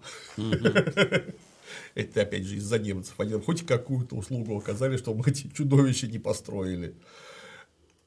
Это 1.94 2.22
опять 2.22 2.44
же 2.44 2.56
из-за 2.56 2.78
немцев. 2.78 3.14
Они 3.18 3.32
хоть 3.40 3.66
какую-то 3.66 4.16
услугу 4.16 4.56
оказали, 4.56 4.96
что 4.96 5.14
мы 5.14 5.24
эти 5.26 5.48
чудовища 5.48 6.06
не 6.06 6.18
построили. 6.18 6.94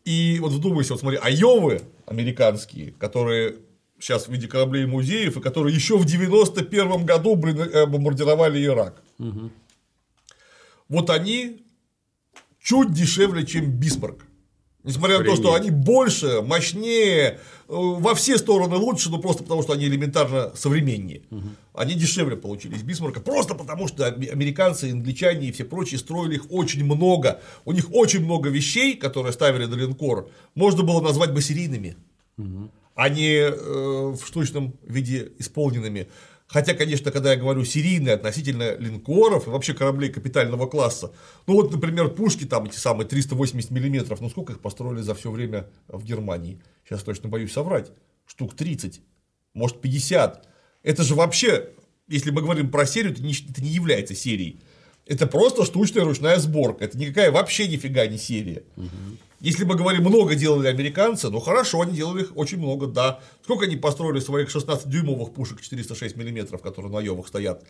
И 0.05 0.39
вот 0.39 0.53
вдумайся, 0.53 0.93
вот 0.93 1.01
смотри, 1.01 1.19
Айовы 1.21 1.81
американские, 2.05 2.91
которые 2.93 3.57
сейчас 3.99 4.27
в 4.27 4.31
виде 4.31 4.47
кораблей 4.47 4.85
музеев, 4.85 5.37
и 5.37 5.41
которые 5.41 5.75
еще 5.75 5.97
в 5.97 6.05
91 6.05 7.05
году 7.05 7.35
э, 7.35 7.85
бомбардировали 7.85 8.63
Ирак. 8.63 9.01
Угу. 9.19 9.51
Вот 10.89 11.09
они 11.09 11.63
чуть 12.61 12.91
дешевле, 12.93 13.45
чем 13.45 13.71
Бисмарк. 13.71 14.25
Несмотря 14.83 15.15
Охренеть. 15.15 15.37
на 15.37 15.43
то, 15.43 15.49
что 15.49 15.55
они 15.55 15.71
больше, 15.71 16.41
мощнее, 16.41 17.21
э, 17.27 17.37
во 17.67 18.15
все 18.15 18.37
стороны 18.37 18.77
лучше, 18.77 19.09
но 19.09 19.19
просто 19.19 19.43
потому, 19.43 19.61
что 19.61 19.73
они 19.73 19.85
элементарно 19.85 20.51
современнее. 20.55 21.23
Угу. 21.31 21.47
Они 21.73 21.95
дешевле 21.95 22.37
получились 22.37 22.81
Бисмарка, 22.81 23.19
просто 23.19 23.55
потому, 23.55 23.89
что 23.89 24.05
американцы, 24.05 24.91
англичане 24.91 25.49
и 25.49 25.51
все 25.51 25.65
прочие 25.65 25.99
строили 25.99 26.35
их 26.35 26.49
очень 26.49 26.85
много. 26.85 27.41
У 27.65 27.73
них 27.73 27.93
очень 27.93 28.23
много 28.23 28.49
вещей, 28.49 28.95
которые 28.95 29.33
ставили 29.33 29.65
на 29.65 29.75
линкор, 29.75 30.29
можно 30.55 30.83
было 30.83 31.01
назвать 31.01 31.33
бы 31.33 31.41
серийными, 31.41 31.97
угу. 32.37 32.71
А 32.99 33.07
не 33.07 33.31
э, 33.31 33.53
в 33.53 34.19
штучном 34.25 34.77
виде 34.85 35.31
исполненными. 35.37 36.09
Хотя, 36.47 36.73
конечно, 36.73 37.11
когда 37.11 37.31
я 37.31 37.39
говорю 37.39 37.63
серийные 37.63 38.15
относительно 38.15 38.75
линкоров 38.75 39.47
и 39.47 39.49
вообще 39.49 39.73
кораблей 39.73 40.11
капитального 40.11 40.67
класса, 40.67 41.13
ну 41.47 41.53
вот, 41.53 41.71
например, 41.71 42.09
пушки 42.09 42.43
там 42.43 42.65
эти 42.65 42.75
самые 42.75 43.07
380 43.07 43.71
миллиметров, 43.71 44.19
ну 44.19 44.29
сколько 44.29 44.51
их 44.51 44.59
построили 44.59 44.99
за 44.99 45.15
все 45.15 45.31
время 45.31 45.69
в 45.87 46.03
Германии? 46.03 46.61
Сейчас 46.83 47.03
точно 47.03 47.29
боюсь 47.29 47.53
соврать. 47.53 47.93
Штук 48.25 48.53
30, 48.57 48.99
может 49.53 49.79
50. 49.79 50.45
Это 50.83 51.03
же 51.03 51.15
вообще, 51.15 51.69
если 52.09 52.31
мы 52.31 52.41
говорим 52.41 52.69
про 52.69 52.85
серию, 52.85 53.13
это 53.13 53.23
не, 53.23 53.31
это 53.31 53.61
не 53.61 53.69
является 53.69 54.13
серией. 54.13 54.59
Это 55.05 55.25
просто 55.25 55.63
штучная 55.63 56.03
ручная 56.03 56.37
сборка. 56.37 56.83
Это 56.83 56.97
никакая 56.97 57.31
вообще 57.31 57.69
нифига 57.69 58.05
не 58.07 58.17
серия. 58.17 58.63
Угу. 58.75 59.17
Если 59.39 59.63
мы 59.63 59.75
говорим, 59.75 60.03
много 60.03 60.35
делали 60.35 60.67
американцы, 60.67 61.29
ну 61.29 61.39
хорошо, 61.39 61.81
они 61.81 61.95
делали 61.95 62.23
их 62.23 62.35
очень 62.35 62.57
много, 62.57 62.87
да. 62.87 63.21
Сколько 63.43 63.65
они 63.65 63.77
построили 63.77 64.19
своих 64.19 64.53
16-дюймовых 64.53 65.33
пушек 65.33 65.61
406 65.61 66.15
мм, 66.17 66.57
которые 66.57 66.91
на 66.91 66.99
Йовах 66.99 67.27
стоят? 67.27 67.63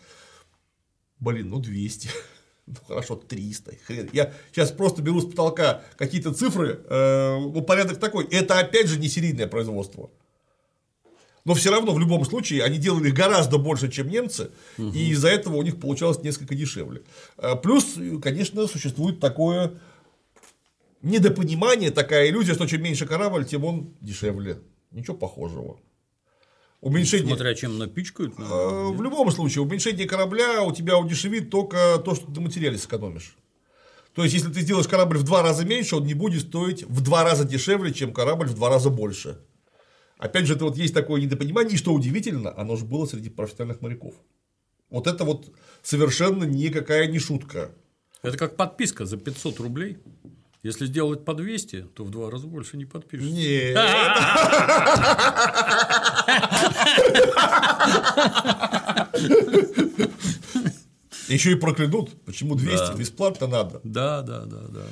Блин, 1.20 1.50
ну 1.50 1.60
200. 1.60 2.10
Ну 2.66 2.76
хорошо, 2.86 3.16
300. 3.16 3.72
Хрен. 3.84 4.10
Я 4.12 4.32
сейчас 4.52 4.70
просто 4.70 5.02
беру 5.02 5.20
с 5.20 5.24
потолка 5.24 5.82
какие-то 5.96 6.32
цифры, 6.32 6.80
э, 6.88 7.36
ну, 7.40 7.62
порядок 7.62 7.98
такой. 7.98 8.26
Это 8.26 8.60
опять 8.60 8.86
же 8.86 9.00
не 9.00 9.08
серийное 9.08 9.48
производство. 9.48 10.10
Но 11.44 11.54
все 11.54 11.72
равно 11.72 11.92
в 11.92 11.98
любом 11.98 12.24
случае 12.24 12.62
они 12.62 12.78
делали 12.78 13.08
их 13.08 13.14
гораздо 13.14 13.58
больше, 13.58 13.90
чем 13.90 14.08
немцы, 14.08 14.50
угу. 14.78 14.90
и 14.90 15.08
из-за 15.08 15.30
этого 15.30 15.56
у 15.56 15.62
них 15.62 15.80
получалось 15.80 16.22
несколько 16.22 16.54
дешевле. 16.54 17.02
Э, 17.38 17.56
плюс, 17.56 17.96
конечно, 18.22 18.68
существует 18.68 19.18
такое 19.18 19.72
недопонимание, 21.02 21.90
такая 21.90 22.28
иллюзия, 22.28 22.54
что 22.54 22.66
чем 22.66 22.82
меньше 22.82 23.06
корабль, 23.06 23.44
тем 23.44 23.64
он 23.64 23.94
дешевле. 24.00 24.60
Ничего 24.90 25.16
похожего. 25.16 25.78
Уменьшение... 26.80 27.28
Смотря 27.28 27.54
чем 27.54 27.78
напичкают. 27.78 28.38
Наверное, 28.38 28.92
в 28.92 29.02
любом 29.02 29.30
случае, 29.30 29.62
уменьшение 29.62 30.06
корабля 30.08 30.62
у 30.62 30.72
тебя 30.72 30.98
удешевит 30.98 31.50
только 31.50 32.00
то, 32.04 32.14
что 32.14 32.32
ты 32.32 32.40
материале 32.40 32.78
сэкономишь. 32.78 33.36
То 34.14 34.22
есть, 34.22 34.34
если 34.34 34.50
ты 34.50 34.60
сделаешь 34.62 34.88
корабль 34.88 35.18
в 35.18 35.22
два 35.22 35.42
раза 35.42 35.64
меньше, 35.64 35.96
он 35.96 36.04
не 36.04 36.14
будет 36.14 36.42
стоить 36.42 36.82
в 36.84 37.00
два 37.02 37.22
раза 37.22 37.44
дешевле, 37.44 37.92
чем 37.92 38.12
корабль 38.12 38.46
в 38.46 38.54
два 38.54 38.70
раза 38.70 38.90
больше. 38.90 39.38
Опять 40.18 40.46
же, 40.46 40.54
это 40.54 40.64
вот 40.64 40.76
есть 40.76 40.94
такое 40.94 41.20
недопонимание, 41.20 41.74
и 41.74 41.78
что 41.78 41.92
удивительно, 41.92 42.52
оно 42.56 42.76
же 42.76 42.84
было 42.84 43.06
среди 43.06 43.30
профессиональных 43.30 43.80
моряков. 43.82 44.14
Вот 44.90 45.06
это 45.06 45.24
вот 45.24 45.54
совершенно 45.82 46.44
никакая 46.44 47.06
не 47.06 47.18
шутка. 47.18 47.70
Это 48.22 48.36
как 48.36 48.56
подписка 48.56 49.06
за 49.06 49.16
500 49.16 49.60
рублей. 49.60 49.98
Если 50.62 50.84
сделать 50.86 51.24
по 51.24 51.32
200, 51.32 51.88
то 51.94 52.04
в 52.04 52.10
два 52.10 52.30
раза 52.30 52.46
больше 52.46 52.76
не 52.76 52.84
подпишешь. 52.84 53.30
Нет. 53.30 53.78
Еще 61.28 61.52
и 61.52 61.54
проклянут. 61.54 62.10
Почему 62.24 62.56
200? 62.56 62.76
Да. 62.76 62.94
Бесплатно 62.94 63.46
надо. 63.46 63.80
Да, 63.84 64.20
да, 64.20 64.44
да, 64.44 64.60
да. 64.68 64.82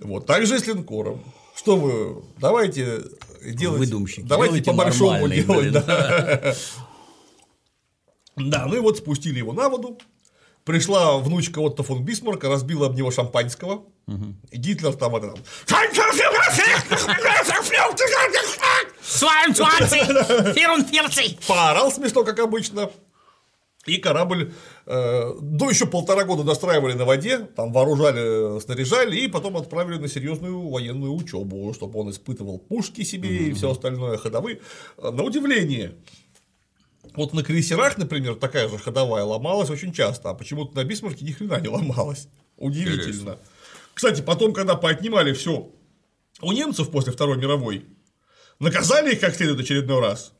Вот. 0.00 0.26
Так 0.26 0.44
же 0.46 0.56
и 0.56 0.58
с 0.58 0.66
линкором. 0.66 1.22
Что 1.54 1.76
вы, 1.76 2.24
давайте 2.38 3.02
делать. 3.44 3.78
Выдумщики. 3.78 4.26
Давайте 4.26 4.64
по-большому 4.64 5.28
делать. 5.28 5.72
Да, 8.36 8.66
ну 8.66 8.74
и 8.74 8.80
вот 8.80 8.96
спустили 8.98 9.38
его 9.38 9.52
на 9.52 9.68
воду. 9.68 9.98
Пришла 10.64 11.18
внучка 11.18 11.58
Отто 11.58 11.82
фон 11.82 12.04
Бисмарка, 12.04 12.48
разбила 12.48 12.86
об 12.86 12.94
него 12.96 13.10
шампанского. 13.10 13.82
И 14.50 14.56
Гитлер 14.58 14.92
там 14.94 15.16
это 15.16 15.28
там, 15.28 15.38
22, 15.66 16.12
44. 19.04 20.52
поорал 21.46 21.90
смешно, 21.92 22.24
как 22.24 22.38
обычно. 22.38 22.90
И 23.84 23.96
корабль 23.96 24.52
э, 24.86 25.32
до 25.40 25.68
еще 25.68 25.86
полтора 25.86 26.22
года 26.24 26.44
достраивали 26.44 26.92
на 26.92 27.04
воде, 27.04 27.38
там 27.38 27.72
вооружали, 27.72 28.60
снаряжали, 28.60 29.16
и 29.16 29.26
потом 29.26 29.56
отправили 29.56 29.98
на 29.98 30.06
серьезную 30.06 30.68
военную 30.68 31.12
учебу, 31.12 31.72
чтобы 31.74 31.98
он 31.98 32.10
испытывал 32.10 32.58
пушки 32.58 33.02
себе 33.02 33.28
и 33.28 33.52
все 33.54 33.72
остальное 33.72 34.18
ходовые. 34.18 34.60
Э, 34.98 35.10
На 35.10 35.24
удивление, 35.24 35.96
вот 37.14 37.32
на 37.32 37.42
крейсерах, 37.42 37.98
например, 37.98 38.36
такая 38.36 38.68
же 38.68 38.78
ходовая 38.78 39.24
ломалась 39.24 39.70
очень 39.70 39.92
часто, 39.92 40.30
а 40.30 40.34
почему-то 40.34 40.76
на 40.76 40.84
Бисмарке 40.84 41.24
ни 41.24 41.32
хрена 41.32 41.60
не 41.60 41.68
ломалась. 41.68 42.28
Удивительно. 42.56 43.02
Интересно. 43.02 43.38
Кстати, 43.94 44.22
потом, 44.22 44.52
когда 44.52 44.74
поотнимали 44.74 45.32
все 45.32 45.70
у 46.40 46.52
немцев 46.52 46.90
после 46.90 47.12
Второй 47.12 47.36
мировой, 47.36 47.84
наказали 48.58 49.12
их 49.12 49.20
как 49.20 49.34
следует 49.34 49.60
очередной 49.60 50.00
раз, 50.00 50.32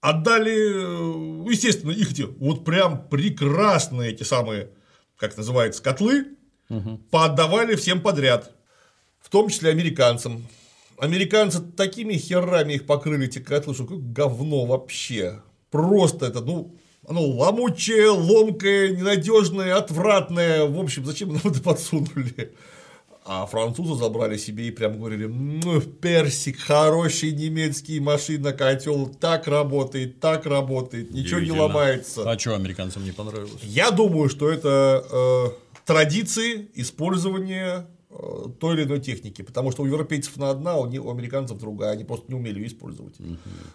отдали, 0.00 1.46
э, 1.46 1.50
естественно, 1.50 1.90
их 1.90 2.12
эти 2.12 2.22
вот 2.22 2.64
прям 2.64 3.08
прекрасные 3.08 4.12
эти 4.12 4.22
самые, 4.22 4.70
как 5.16 5.36
называется, 5.36 5.82
котлы, 5.82 6.36
поотдавали 7.10 7.74
всем 7.76 8.02
подряд, 8.02 8.52
в 9.20 9.30
том 9.30 9.48
числе 9.48 9.70
американцам. 9.70 10.46
Американцы 11.00 11.60
такими 11.60 12.14
херами 12.14 12.74
их 12.74 12.86
покрыли, 12.86 13.26
эти 13.26 13.38
котлы, 13.38 13.74
что 13.74 13.84
какое 13.84 14.00
говно 14.00 14.66
вообще. 14.66 15.42
Просто 15.70 16.26
это, 16.26 16.40
ну, 16.40 16.74
оно 17.06 17.22
ломучее, 17.22 18.10
ломкое, 18.10 18.90
ненадежное, 18.90 19.76
отвратное. 19.76 20.64
В 20.64 20.78
общем, 20.78 21.04
зачем 21.06 21.32
нам 21.32 21.42
это 21.44 21.60
подсунули? 21.62 22.52
А 23.24 23.44
французы 23.44 23.94
забрали 23.94 24.38
себе 24.38 24.68
и 24.68 24.70
прям 24.70 24.98
говорили, 24.98 25.26
ну, 25.26 25.82
персик, 25.82 26.58
хороший 26.58 27.32
немецкий 27.32 28.00
машина, 28.00 28.52
котел, 28.52 29.06
так 29.06 29.46
работает, 29.46 30.18
так 30.18 30.46
работает, 30.46 31.10
ничего 31.10 31.38
не 31.40 31.50
ломается. 31.50 32.28
А 32.28 32.38
что 32.38 32.54
американцам 32.54 33.04
не 33.04 33.12
понравилось? 33.12 33.60
Я 33.62 33.90
думаю, 33.90 34.30
что 34.30 34.50
это 34.50 35.04
э, 35.10 35.80
традиции 35.84 36.70
использования 36.74 37.86
той 38.58 38.74
или 38.74 38.84
иной 38.84 39.00
техники, 39.00 39.42
потому 39.42 39.70
что 39.70 39.82
у 39.82 39.86
европейцев 39.86 40.38
она 40.38 40.50
одна, 40.50 40.76
у, 40.76 41.10
американцев 41.10 41.58
другая, 41.58 41.90
они 41.92 42.04
просто 42.04 42.24
не 42.28 42.34
умели 42.34 42.58
ее 42.58 42.68
использовать. 42.68 43.14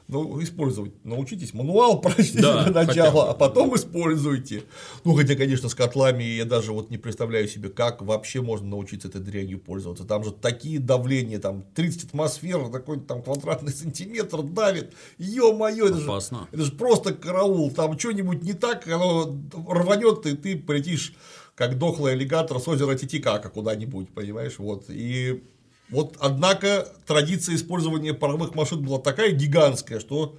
Ну, 0.08 0.42
использовать 0.42 0.92
научитесь, 1.06 1.54
мануал 1.54 2.02
прочтите 2.02 2.42
Да, 2.42 2.64
для 2.64 2.84
начала, 2.84 3.30
а 3.30 3.34
потом 3.36 3.76
используйте. 3.76 4.64
Ну, 5.04 5.14
хотя, 5.14 5.36
конечно, 5.36 5.70
с 5.70 5.76
котлами 5.76 6.24
я 6.24 6.46
даже 6.46 6.74
вот 6.74 6.90
не 6.90 6.98
представляю 6.98 7.48
себе, 7.48 7.70
как 7.70 8.02
вообще 8.02 8.42
можно 8.42 8.68
научиться 8.68 9.08
этой 9.08 9.22
дрянью 9.22 9.60
пользоваться. 9.60 10.04
Там 10.04 10.24
же 10.24 10.32
такие 10.32 10.80
давления, 10.80 11.38
там 11.38 11.64
30 11.76 12.06
атмосфер, 12.06 12.70
такой 12.70 13.00
там 13.02 13.22
квадратный 13.22 13.72
сантиметр 13.74 14.42
давит. 14.42 14.94
Ё-моё, 15.20 15.88
это 15.88 16.00
же 16.00 16.06
это 16.52 16.64
же 16.64 16.72
просто 16.72 17.14
караул, 17.14 17.70
там 17.70 18.00
что-нибудь 18.00 18.42
не 18.42 18.54
так, 18.54 18.88
оно 18.88 19.38
рванет, 19.68 20.26
и 20.26 20.36
ты 20.36 20.58
полетишь 20.58 21.14
как 21.56 21.78
дохлый 21.78 22.14
аллигатор 22.14 22.60
с 22.60 22.68
озера 22.68 22.96
Титикака 22.96 23.50
куда-нибудь, 23.50 24.14
понимаешь, 24.14 24.58
вот. 24.58 24.86
И 24.90 25.44
вот, 25.90 26.18
однако, 26.20 26.88
традиция 27.06 27.56
использования 27.56 28.14
паровых 28.14 28.56
машин 28.56 28.84
была 28.84 29.00
такая 29.00 29.32
гигантская, 29.32 30.00
что, 30.00 30.38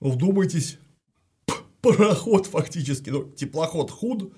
ну, 0.00 0.10
вдумайтесь, 0.10 0.78
пароход 1.80 2.46
фактически, 2.46 3.10
ну, 3.10 3.24
теплоход 3.30 3.90
худ, 3.90 4.34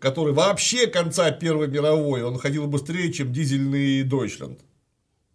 который 0.00 0.32
вообще 0.32 0.86
конца 0.86 1.30
Первой 1.30 1.68
мировой, 1.68 2.22
он 2.22 2.38
ходил 2.38 2.66
быстрее, 2.66 3.12
чем 3.12 3.32
дизельный 3.32 4.02
Дойчленд. 4.02 4.60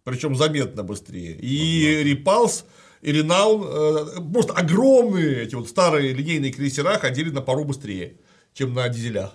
Причем 0.04 0.36
заметно 0.36 0.82
быстрее. 0.82 1.36
И 1.36 2.02
Репалс, 2.02 2.66
и 3.00 3.12
Ренаун, 3.12 3.64
э, 3.66 4.20
просто 4.32 4.52
огромные 4.52 5.42
эти 5.42 5.54
вот 5.54 5.68
старые 5.68 6.12
линейные 6.12 6.52
крейсера 6.52 6.98
ходили 6.98 7.30
на 7.30 7.40
пару 7.40 7.64
быстрее, 7.64 8.18
чем 8.52 8.74
на 8.74 8.88
дизелях. 8.88 9.34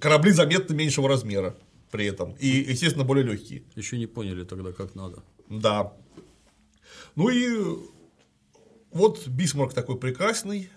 Корабли 0.00 0.32
заметно 0.32 0.74
меньшего 0.74 1.08
размера 1.08 1.56
при 1.90 2.06
этом. 2.06 2.34
И, 2.38 2.48
естественно, 2.48 3.04
более 3.04 3.24
легкие. 3.24 3.62
Еще 3.74 3.98
не 3.98 4.06
поняли 4.06 4.44
тогда, 4.44 4.72
как 4.72 4.94
надо. 4.94 5.22
Да. 5.48 5.92
Ну 7.14 7.28
и 7.28 7.78
вот 8.92 9.26
Бисмарк 9.28 9.74
такой 9.74 9.98
прекрасный. 9.98 10.70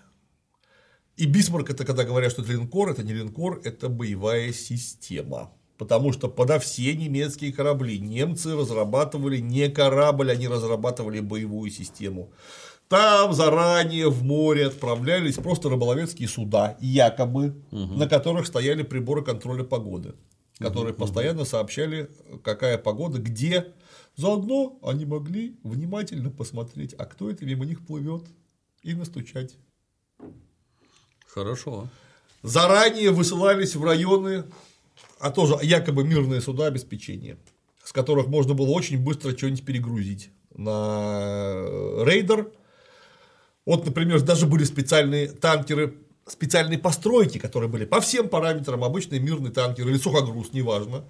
И 1.16 1.26
Бисмарк 1.26 1.70
это 1.70 1.84
когда 1.84 2.04
говорят, 2.04 2.32
что 2.32 2.42
это 2.42 2.52
линкор, 2.52 2.90
это 2.90 3.02
не 3.02 3.12
линкор, 3.12 3.60
это 3.64 3.88
боевая 3.88 4.52
система. 4.52 5.52
Потому 5.76 6.12
что 6.12 6.28
подо 6.28 6.58
все 6.58 6.94
немецкие 6.94 7.52
корабли 7.52 7.98
немцы 7.98 8.54
разрабатывали 8.54 9.38
не 9.38 9.68
корабль, 9.70 10.30
они 10.30 10.46
разрабатывали 10.46 11.20
боевую 11.20 11.70
систему. 11.70 12.32
Там 12.90 13.32
заранее 13.34 14.10
в 14.10 14.24
море 14.24 14.66
отправлялись 14.66 15.36
просто 15.36 15.68
рыболовецкие 15.68 16.26
суда, 16.26 16.76
якобы, 16.80 17.54
на 17.70 18.08
которых 18.08 18.48
стояли 18.48 18.82
приборы 18.82 19.22
контроля 19.22 19.62
погоды, 19.62 20.14
которые 20.58 20.92
постоянно 20.92 21.44
сообщали, 21.44 22.10
какая 22.42 22.78
погода, 22.78 23.20
где. 23.20 23.72
Заодно 24.16 24.76
они 24.82 25.04
могли 25.04 25.56
внимательно 25.62 26.30
посмотреть, 26.30 26.92
а 26.94 27.04
кто 27.04 27.30
это 27.30 27.46
мимо 27.46 27.64
них 27.64 27.86
плывет, 27.86 28.24
и 28.82 28.92
настучать. 28.94 29.54
Хорошо. 31.28 31.88
Заранее 32.42 33.12
высылались 33.12 33.76
в 33.76 33.84
районы, 33.84 34.46
а 35.20 35.30
тоже 35.30 35.56
якобы 35.62 36.02
мирные 36.02 36.40
суда 36.40 36.66
обеспечения, 36.66 37.38
с 37.84 37.92
которых 37.92 38.26
можно 38.26 38.54
было 38.54 38.70
очень 38.70 38.98
быстро 38.98 39.30
что-нибудь 39.30 39.64
перегрузить 39.64 40.30
на 40.56 42.04
рейдер. 42.04 42.50
Вот, 43.66 43.84
например, 43.84 44.20
даже 44.22 44.46
были 44.46 44.64
специальные 44.64 45.28
танкеры, 45.28 45.94
специальные 46.26 46.78
постройки, 46.78 47.38
которые 47.38 47.68
были 47.68 47.84
по 47.84 48.00
всем 48.00 48.28
параметрам, 48.28 48.82
обычный 48.84 49.18
мирный 49.18 49.50
танкер 49.50 49.88
или 49.88 49.98
сухогруз, 49.98 50.52
неважно. 50.52 51.04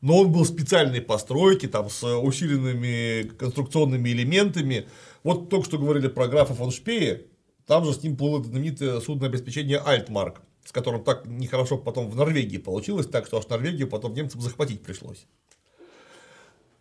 Но 0.00 0.18
он 0.18 0.32
был 0.32 0.44
специальной 0.44 1.00
постройки, 1.00 1.66
там, 1.66 1.88
с 1.88 2.04
усиленными 2.04 3.28
конструкционными 3.38 4.10
элементами. 4.10 4.88
Вот 5.22 5.48
только 5.48 5.66
что 5.66 5.78
говорили 5.78 6.08
про 6.08 6.26
графа 6.28 6.54
фон 6.54 6.72
Шпее, 6.72 7.26
там 7.66 7.84
же 7.84 7.92
с 7.92 8.02
ним 8.02 8.16
было 8.16 8.42
знаменитое 8.42 9.00
судное 9.00 9.28
обеспечение 9.28 9.78
Альтмарк, 9.78 10.40
с 10.64 10.72
которым 10.72 11.04
так 11.04 11.26
нехорошо 11.26 11.78
потом 11.78 12.10
в 12.10 12.16
Норвегии 12.16 12.58
получилось, 12.58 13.06
так 13.06 13.26
что 13.26 13.38
аж 13.38 13.48
Норвегию 13.48 13.88
потом 13.88 14.14
немцам 14.14 14.40
захватить 14.40 14.82
пришлось. 14.82 15.26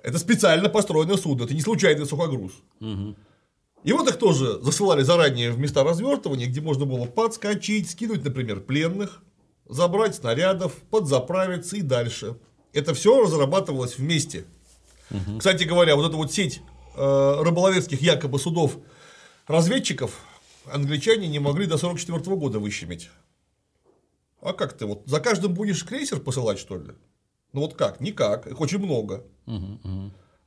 Это 0.01 0.17
специально 0.17 0.67
построенное 0.67 1.17
судно, 1.17 1.43
это 1.43 1.53
не 1.53 1.61
случайный 1.61 2.07
сухогруз. 2.07 2.53
И 2.79 3.15
вот 3.91 4.07
их 4.07 4.17
тоже 4.17 4.59
засылали 4.61 5.01
заранее 5.01 5.51
в 5.51 5.59
места 5.59 5.83
развертывания, 5.83 6.47
где 6.47 6.61
можно 6.61 6.85
было 6.85 7.05
подскочить, 7.05 7.89
скинуть, 7.89 8.23
например, 8.23 8.61
пленных, 8.61 9.23
забрать 9.67 10.15
снарядов, 10.15 10.73
подзаправиться 10.89 11.77
и 11.77 11.81
дальше. 11.81 12.37
Это 12.73 12.93
все 12.93 13.21
разрабатывалось 13.23 13.97
вместе. 13.97 14.45
Кстати 15.39 15.63
говоря, 15.63 15.95
вот 15.95 16.07
эта 16.07 16.15
вот 16.15 16.31
сеть 16.31 16.61
э, 16.95 17.41
рыболовецких 17.41 18.01
якобы 18.01 18.39
судов 18.39 18.77
разведчиков 19.47 20.19
англичане 20.71 21.27
не 21.27 21.39
могли 21.39 21.65
до 21.65 21.75
1944 21.75 22.35
года 22.37 22.59
выщемить. 22.59 23.09
А 24.41 24.53
как 24.53 24.73
ты 24.73 24.85
вот 24.85 25.03
за 25.05 25.19
каждым 25.19 25.53
будешь 25.53 25.83
крейсер 25.83 26.19
посылать, 26.19 26.59
что 26.59 26.77
ли? 26.77 26.91
Ну 27.53 27.61
вот 27.61 27.75
как? 27.75 27.99
Никак, 27.99 28.47
их 28.47 28.59
очень 28.61 28.79
много. 28.79 29.25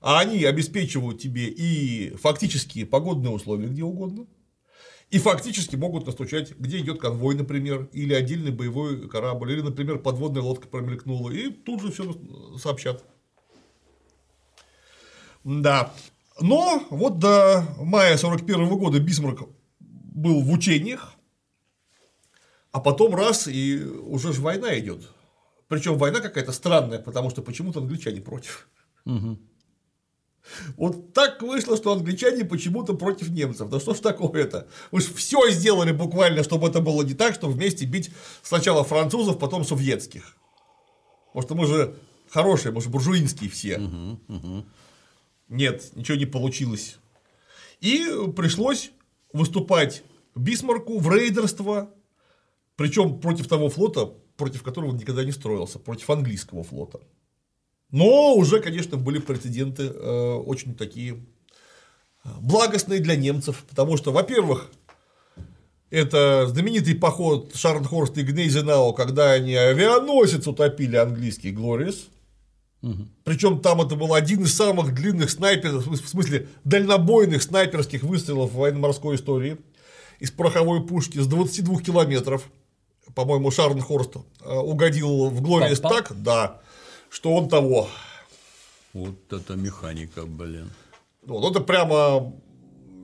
А 0.05 0.21
они 0.21 0.45
обеспечивают 0.45 1.19
тебе 1.19 1.49
и 1.49 2.11
фактические 2.17 2.85
погодные 2.85 3.31
условия 3.31 3.69
где 3.69 3.85
угодно, 3.85 4.27
и 5.09 5.19
фактически 5.19 5.77
могут 5.77 6.05
настучать, 6.05 6.55
где 6.59 6.79
идет 6.81 7.01
конвой, 7.01 7.35
например, 7.35 7.89
или 7.91 8.13
отдельный 8.13 8.51
боевой 8.51 9.09
корабль, 9.09 9.53
или, 9.53 9.63
например, 9.63 9.99
подводная 9.99 10.43
лодка 10.43 10.69
промелькнула, 10.69 11.31
и 11.31 11.49
тут 11.49 11.81
же 11.81 11.91
все 11.91 12.15
сообщат. 12.59 13.03
Да. 15.43 15.95
Но 16.39 16.87
вот 16.91 17.19
до 17.19 17.65
мая 17.79 18.19
41 18.19 18.69
года 18.77 19.01
Бисмарк 19.01 19.49
был 19.81 20.43
в 20.43 20.53
учениях, 20.53 21.15
а 22.73 22.81
потом 22.81 23.15
раз, 23.15 23.49
и 23.49 23.83
уже 23.83 24.35
же 24.35 24.43
война 24.43 24.79
идет. 24.79 25.09
Причем 25.69 25.97
война 25.97 26.21
какая-то 26.21 26.53
странная, 26.53 26.99
потому 26.99 27.31
что 27.31 27.41
почему-то 27.41 27.81
англичане 27.81 28.21
против. 28.21 28.69
Вот 30.77 31.13
так 31.13 31.43
вышло, 31.43 31.77
что 31.77 31.93
англичане 31.93 32.45
почему-то 32.45 32.95
против 32.95 33.31
немцев. 33.31 33.69
Да 33.71 33.81
что 33.81 33.95
ж 33.95 34.01
такое-то? 34.01 34.69
Вы 34.91 35.01
же 35.01 35.13
все 35.15 35.51
сделали 35.51 35.93
буквально, 35.93 36.43
чтобы 36.43 36.69
это 36.69 36.81
было 36.81 37.03
не 37.03 37.15
так, 37.15 37.35
чтобы 37.35 37.55
вместе 37.55 37.87
бить 37.87 38.11
сначала 38.43 38.85
французов, 38.85 39.39
потом 39.39 39.65
советских. 39.65 40.37
Потому 41.33 41.43
что 41.43 41.55
мы 41.55 41.67
же 41.67 41.97
хорошие, 42.31 42.73
мы 42.73 42.81
же 42.81 42.91
буржуинские 42.91 43.51
все. 43.51 43.81
Нет, 45.49 45.91
ничего 45.97 46.17
не 46.17 46.27
получилось. 46.27 46.99
И 47.81 48.07
пришлось 48.37 48.91
выступать 49.33 50.03
Бисмарку 50.35 50.99
в 50.99 51.15
рейдерство, 51.15 51.91
причем 52.77 53.21
против 53.21 53.49
того 53.49 53.69
флота, 53.69 54.07
против 54.37 54.63
которого 54.63 54.91
он 54.91 54.97
никогда 54.97 55.25
не 55.25 55.33
строился, 55.33 55.79
против 55.79 56.11
английского 56.11 56.65
флота. 56.65 57.01
Но 57.95 58.35
уже, 58.35 58.59
конечно, 58.59 58.97
были 58.97 59.21
прецеденты 59.21 59.85
э, 59.85 60.33
очень 60.45 60.75
такие 60.75 61.15
э, 62.25 62.29
благостные 62.41 62.99
для 62.99 63.15
немцев, 63.15 63.65
потому 63.71 63.97
что, 63.97 64.11
во-первых, 64.11 64.69
это 65.91 66.49
знаменитый 66.49 66.97
поход 66.97 67.55
Шарнхорста 67.55 68.21
и 68.21 68.25
Гнейзенау, 68.25 68.95
когда 68.95 69.31
они 69.31 69.55
авианосец 69.55 70.45
утопили 70.49 70.97
английский 70.97 71.53
Глориус. 71.53 72.09
Причем 73.23 73.61
там 73.61 73.81
это 73.81 73.95
был 73.95 74.13
один 74.13 74.43
из 74.43 74.53
самых 74.57 74.93
длинных 74.93 75.31
снайперов, 75.31 75.87
в 75.87 76.09
смысле 76.09 76.49
дальнобойных 76.65 77.45
снайперских 77.45 78.03
выстрелов 78.03 78.51
в 78.51 78.57
военно-морской 78.57 79.15
истории 79.15 79.59
из 80.19 80.33
пороховой 80.33 80.85
пушки 80.85 81.19
с 81.19 81.29
22 81.29 81.81
километров. 81.81 82.43
По-моему, 83.15 83.53
Шарнхорст 83.53 84.17
э, 84.17 84.53
угодил 84.53 85.29
в 85.31 85.41
Глориус 85.41 85.79
так, 85.79 86.11
да, 86.21 86.61
что 87.15 87.33
он 87.35 87.49
того. 87.49 87.89
Вот 88.93 89.33
это 89.33 89.55
механика, 89.55 90.27
блин. 90.27 90.71
Вот, 91.23 91.49
это 91.49 91.61
прямо 91.61 92.35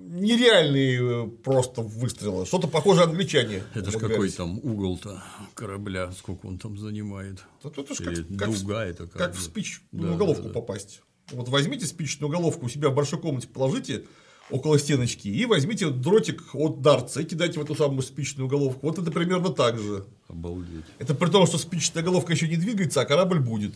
нереальные 0.09 0.99
э, 1.01 1.29
просто 1.45 1.83
выстрелы. 1.83 2.45
Что-то 2.45 2.67
похоже 2.67 3.05
англичане. 3.05 3.63
Это 3.73 3.91
ж 3.93 3.95
какой 3.95 4.31
там 4.31 4.59
угол-то 4.59 5.23
корабля, 5.55 6.11
сколько 6.13 6.47
он 6.47 6.59
там 6.59 6.77
занимает. 6.77 7.45
Это, 7.63 7.81
это 7.81 7.95
ж 7.95 8.01
Или 8.01 8.23
как, 8.23 8.39
как 8.39 8.59
дуга 8.59 8.85
это 8.85 9.07
как 9.07 9.17
как 9.17 9.35
в 9.37 9.41
спичную 9.41 9.89
Да, 9.93 10.17
головку 10.17 10.43
да, 10.43 10.49
да. 10.49 10.55
попасть. 10.55 11.03
Вот 11.31 11.49
возьмите 11.49 11.87
спичную 11.87 12.31
головку 12.31 12.67
у 12.67 12.69
себя 12.69 12.89
в 12.89 12.95
большой 12.95 13.21
комнате, 13.21 13.47
положите 13.47 14.05
около 14.51 14.79
стеночки 14.81 15.29
и 15.29 15.47
возьмите 15.47 15.89
дротик 15.91 16.55
от 16.55 16.83
дартса 16.83 17.21
и 17.21 17.25
кидайте 17.25 17.61
в 17.61 17.63
эту 17.63 17.77
самую 17.77 18.03
спичную 18.03 18.49
головку. 18.49 18.81
Вот 18.83 18.99
это 18.99 19.13
примерно 19.13 19.51
так 19.51 19.79
же. 19.79 20.05
Обалдеть. 20.29 20.85
Это 20.99 21.15
при 21.15 21.31
том, 21.31 21.47
что 21.47 21.59
спичная 21.59 22.03
головка 22.03 22.33
еще 22.33 22.49
не 22.49 22.57
двигается, 22.57 23.01
а 23.01 23.05
корабль 23.05 23.39
будет. 23.39 23.75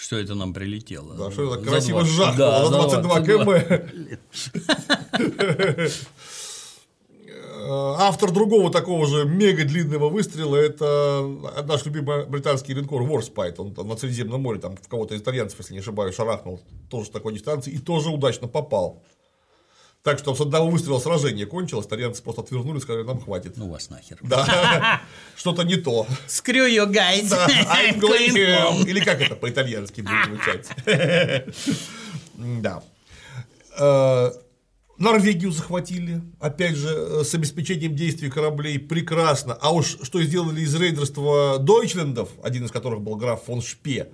Что 0.00 0.16
это 0.16 0.34
нам 0.34 0.54
прилетело? 0.54 1.14
Да, 1.14 1.30
что 1.30 1.54
это 1.54 1.62
красиво 1.62 2.00
20. 2.00 2.14
сжахнуло 2.14 2.48
Да, 2.48 2.64
за 2.64 2.70
22 2.70 3.20
22. 3.20 3.20
км. 3.20 3.90
Э, 7.62 7.94
Автор 7.98 8.30
другого 8.32 8.70
такого 8.72 9.06
же 9.06 9.26
мега 9.26 9.64
длинного 9.64 10.08
выстрела 10.08 10.56
это 10.56 11.22
наш 11.66 11.84
любимый 11.84 12.24
британский 12.24 12.72
линкор 12.72 13.02
Warspite. 13.02 13.56
Он 13.58 13.74
там 13.74 13.88
на 13.88 13.96
Средиземном 13.98 14.40
море 14.40 14.58
там 14.58 14.74
в 14.76 14.88
кого-то 14.88 15.14
из 15.14 15.20
итальянцев, 15.20 15.58
если 15.58 15.74
не 15.74 15.80
ошибаюсь, 15.80 16.14
шарахнул 16.14 16.62
тоже 16.88 17.08
с 17.08 17.10
такой 17.10 17.34
дистанции 17.34 17.70
и 17.70 17.78
тоже 17.78 18.08
удачно 18.08 18.48
попал. 18.48 19.02
Так 20.02 20.18
что 20.18 20.34
с 20.34 20.40
одного 20.40 20.70
выстрела 20.70 20.98
сражение 20.98 21.44
кончилось, 21.44 21.86
итальянцы 21.86 22.22
просто 22.22 22.40
отвернули 22.40 22.78
и 22.78 22.80
сказали, 22.80 23.02
нам 23.04 23.20
хватит. 23.20 23.58
Ну 23.58 23.68
вас 23.68 23.90
нахер. 23.90 24.18
Да, 24.22 25.02
что-то 25.36 25.62
не 25.62 25.76
то. 25.76 26.06
Screw 26.26 26.68
you 26.68 26.86
guys. 26.90 27.28
Да, 27.28 27.46
I'm 27.46 27.96
I'm 27.96 28.00
going 28.00 28.30
going 28.30 28.34
home. 28.34 28.78
home. 28.78 28.88
Или 28.88 29.00
как 29.00 29.20
это 29.20 29.34
по-итальянски 29.36 30.00
будет 30.00 30.26
звучать. 30.26 31.46
Да. 32.62 32.82
Э, 33.78 34.30
Норвегию 34.96 35.50
захватили, 35.50 36.22
опять 36.40 36.76
же, 36.76 36.88
э, 36.88 37.24
с 37.24 37.34
обеспечением 37.34 37.94
действий 37.94 38.30
кораблей 38.30 38.78
прекрасно. 38.78 39.52
А 39.60 39.72
уж 39.72 39.98
что 40.02 40.22
сделали 40.22 40.62
из 40.62 40.74
рейдерства 40.74 41.58
Дойчлендов, 41.58 42.30
один 42.42 42.64
из 42.64 42.70
которых 42.70 43.02
был 43.02 43.16
граф 43.16 43.44
фон 43.44 43.60
Шпе, 43.60 44.08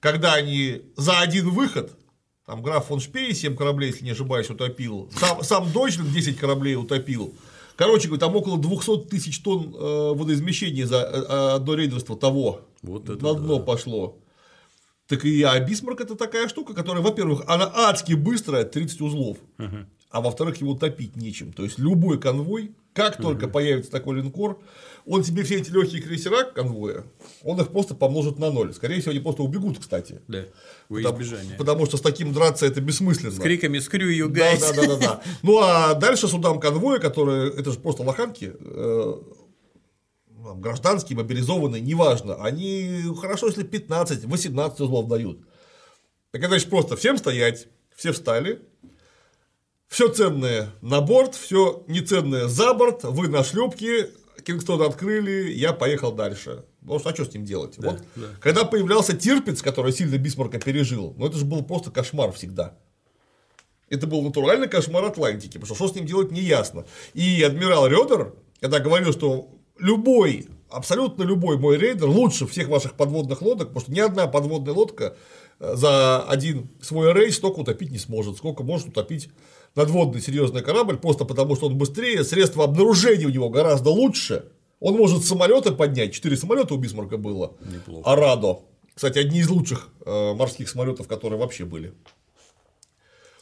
когда 0.00 0.32
они 0.34 0.82
за 0.96 1.20
один 1.20 1.50
выход, 1.50 1.92
там 2.50 2.62
граф 2.62 2.86
фон 2.86 2.98
Шпей 2.98 3.32
7 3.32 3.54
кораблей, 3.54 3.90
если 3.90 4.04
не 4.04 4.10
ошибаюсь, 4.10 4.50
утопил, 4.50 5.08
сам, 5.14 5.44
сам 5.44 5.70
Дойчленд 5.72 6.10
10 6.10 6.36
кораблей 6.36 6.74
утопил. 6.74 7.32
Короче 7.76 8.08
говоря, 8.08 8.18
там 8.18 8.34
около 8.34 8.58
200 8.58 9.08
тысяч 9.08 9.38
тонн 9.38 9.72
э, 9.72 10.12
водоизмещения 10.16 10.84
за 10.84 10.96
э, 10.96 11.54
одно 11.54 11.74
рейдерство 11.74 12.16
того 12.16 12.62
Вот 12.82 13.08
это 13.08 13.24
на 13.24 13.34
дно 13.34 13.58
да. 13.58 13.62
пошло. 13.64 14.18
Так 15.06 15.24
и 15.24 15.42
а 15.44 15.60
Бисмарк 15.60 16.00
это 16.00 16.16
такая 16.16 16.48
штука, 16.48 16.74
которая, 16.74 17.04
во-первых, 17.04 17.44
она 17.46 17.70
адски 17.72 18.14
быстрая, 18.14 18.64
30 18.64 19.00
узлов, 19.00 19.38
а 20.10 20.20
во-вторых, 20.20 20.56
его 20.60 20.74
топить 20.74 21.16
нечем. 21.16 21.52
То 21.52 21.62
есть 21.62 21.78
любой 21.78 22.18
конвой, 22.20 22.72
как 22.92 23.16
только 23.16 23.46
появится 23.48 23.90
такой 23.90 24.16
линкор, 24.16 24.60
он 25.06 25.22
тебе 25.22 25.44
все 25.44 25.56
эти 25.56 25.70
легкие 25.70 26.02
крейсера 26.02 26.44
конвоя, 26.44 27.04
он 27.42 27.60
их 27.60 27.68
просто 27.68 27.94
помножит 27.94 28.38
на 28.38 28.50
ноль. 28.50 28.74
Скорее 28.74 29.00
всего, 29.00 29.12
они 29.12 29.20
просто 29.20 29.42
убегут, 29.42 29.78
кстати. 29.78 30.20
Да, 30.28 30.44
во 30.88 30.98
Потому, 30.98 31.22
избежание. 31.22 31.56
потому 31.56 31.86
что 31.86 31.96
с 31.96 32.00
таким 32.00 32.32
драться 32.32 32.66
это 32.66 32.80
бессмысленно. 32.80 33.30
С 33.32 33.38
криками 33.38 33.78
«Screw 33.78 34.10
you 34.10 34.28
Да, 34.28 34.52
guys». 34.54 34.60
да, 34.60 34.72
да, 34.72 34.86
да, 34.86 34.96
да. 34.96 35.22
Ну 35.42 35.58
а 35.58 35.94
дальше 35.94 36.28
судам 36.28 36.60
конвоя, 36.60 36.98
которые 36.98 37.50
это 37.50 37.70
же 37.72 37.78
просто 37.78 38.02
лоханки, 38.02 38.52
э, 38.58 39.14
там, 40.42 40.60
гражданские, 40.60 41.16
мобилизованные, 41.16 41.80
неважно, 41.80 42.42
они 42.42 43.02
хорошо, 43.20 43.46
если 43.46 43.64
15-18 43.64 44.82
узлов 44.82 45.08
дают. 45.08 45.40
Так 46.32 46.40
это 46.42 46.50
значит 46.50 46.68
просто 46.70 46.96
всем 46.96 47.16
стоять, 47.16 47.68
все 47.96 48.12
встали, 48.12 48.62
все 49.90 50.08
ценное 50.08 50.70
на 50.80 51.00
борт, 51.00 51.34
все 51.34 51.82
неценное 51.88 52.46
за 52.46 52.72
борт, 52.72 53.02
вы 53.02 53.28
на 53.28 53.42
шлюпке, 53.42 54.08
Кингстон 54.44 54.80
открыли, 54.82 55.52
я 55.52 55.72
поехал 55.72 56.12
дальше. 56.12 56.64
Потому 56.80 57.00
что 57.00 57.10
а 57.10 57.14
что 57.14 57.24
с 57.24 57.34
ним 57.34 57.44
делать? 57.44 57.74
вот, 57.76 58.00
да. 58.16 58.26
Когда 58.40 58.64
появлялся 58.64 59.14
Тирпиц, 59.14 59.60
который 59.60 59.92
сильно 59.92 60.16
Бисмарка 60.16 60.58
пережил, 60.58 61.12
ну 61.18 61.26
это 61.26 61.36
же 61.36 61.44
был 61.44 61.62
просто 61.62 61.90
кошмар 61.90 62.32
всегда. 62.32 62.78
Это 63.90 64.06
был 64.06 64.22
натуральный 64.22 64.68
кошмар 64.68 65.04
Атлантики, 65.04 65.58
потому 65.58 65.66
что 65.66 65.74
что 65.74 65.88
с 65.88 65.94
ним 65.96 66.06
делать 66.06 66.30
не 66.30 66.40
ясно. 66.40 66.86
И 67.12 67.42
адмирал 67.42 67.88
Редер, 67.88 68.32
когда 68.60 68.78
говорил, 68.78 69.12
что 69.12 69.50
любой, 69.76 70.46
абсолютно 70.70 71.24
любой 71.24 71.58
мой 71.58 71.76
рейдер 71.76 72.06
лучше 72.06 72.46
всех 72.46 72.68
ваших 72.68 72.94
подводных 72.94 73.42
лодок, 73.42 73.68
потому 73.68 73.80
что 73.80 73.92
ни 73.92 73.98
одна 73.98 74.28
подводная 74.28 74.72
лодка 74.72 75.16
э, 75.58 75.74
за 75.74 76.22
один 76.22 76.70
свой 76.80 77.12
рейс 77.12 77.36
столько 77.36 77.58
утопить 77.58 77.90
не 77.90 77.98
сможет, 77.98 78.36
сколько 78.36 78.62
может 78.62 78.88
утопить 78.88 79.30
надводный 79.74 80.20
серьезный 80.20 80.62
корабль, 80.62 80.98
просто 80.98 81.24
потому 81.24 81.56
что 81.56 81.66
он 81.66 81.76
быстрее, 81.76 82.24
средства 82.24 82.64
обнаружения 82.64 83.26
у 83.26 83.30
него 83.30 83.48
гораздо 83.50 83.90
лучше. 83.90 84.52
Он 84.80 84.96
может 84.96 85.24
самолеты 85.24 85.72
поднять, 85.72 86.12
четыре 86.12 86.36
самолета 86.36 86.74
у 86.74 86.78
Бисмарка 86.78 87.18
было. 87.18 87.54
Неплохо. 87.60 88.10
Арадо. 88.10 88.60
Кстати, 88.94 89.18
одни 89.18 89.40
из 89.40 89.48
лучших 89.48 89.88
э, 90.04 90.34
морских 90.34 90.68
самолетов, 90.68 91.06
которые 91.06 91.38
вообще 91.38 91.64
были. 91.64 91.94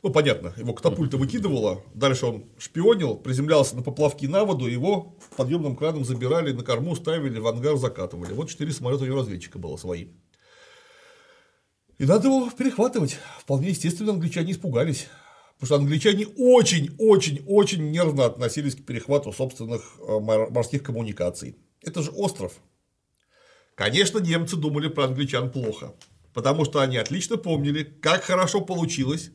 Ну, 0.02 0.10
понятно, 0.10 0.52
его 0.56 0.74
катапульта 0.74 1.16
выкидывала, 1.16 1.82
дальше 1.92 2.26
он 2.26 2.44
шпионил, 2.56 3.16
приземлялся 3.16 3.74
на 3.74 3.82
поплавки 3.82 4.26
на 4.26 4.44
воду, 4.44 4.66
его 4.66 5.16
подъемным 5.36 5.74
краном 5.74 6.04
забирали, 6.04 6.52
на 6.52 6.62
корму 6.62 6.94
ставили, 6.94 7.40
в 7.40 7.48
ангар 7.48 7.76
закатывали. 7.76 8.32
Вот 8.32 8.48
четыре 8.48 8.72
самолета 8.72 9.02
у 9.02 9.06
него 9.06 9.18
разведчика 9.18 9.58
было 9.58 9.76
свои. 9.76 10.08
И 11.98 12.04
надо 12.04 12.28
его 12.28 12.48
перехватывать. 12.56 13.18
Вполне 13.40 13.70
естественно, 13.70 14.12
англичане 14.12 14.52
испугались. 14.52 15.08
Потому 15.58 15.66
что 15.66 15.76
англичане 15.76 16.26
очень-очень-очень 16.36 17.90
нервно 17.90 18.26
относились 18.26 18.76
к 18.76 18.84
перехвату 18.84 19.32
собственных 19.32 19.96
э, 20.00 20.18
мор- 20.20 20.50
морских 20.50 20.84
коммуникаций. 20.84 21.56
Это 21.82 22.02
же 22.02 22.10
остров. 22.12 22.52
Конечно, 23.74 24.18
немцы 24.18 24.56
думали 24.56 24.88
про 24.88 25.04
англичан 25.04 25.50
плохо, 25.50 25.94
потому 26.32 26.64
что 26.64 26.80
они 26.80 26.96
отлично 26.96 27.36
помнили, 27.36 27.82
как 27.82 28.22
хорошо 28.22 28.60
получилось, 28.60 29.30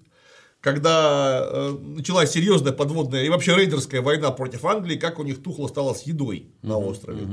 когда 0.61 1.45
э, 1.45 1.77
началась 1.81 2.31
серьезная 2.31 2.71
подводная 2.71 3.23
и 3.23 3.29
вообще 3.29 3.55
рейдерская 3.55 4.01
война 4.01 4.31
против 4.31 4.63
Англии, 4.63 4.95
как 4.95 5.19
у 5.19 5.23
них 5.23 5.43
тухло 5.43 5.67
стало 5.67 5.93
с 5.93 6.03
едой 6.03 6.53
на 6.61 6.77
острове. 6.77 7.27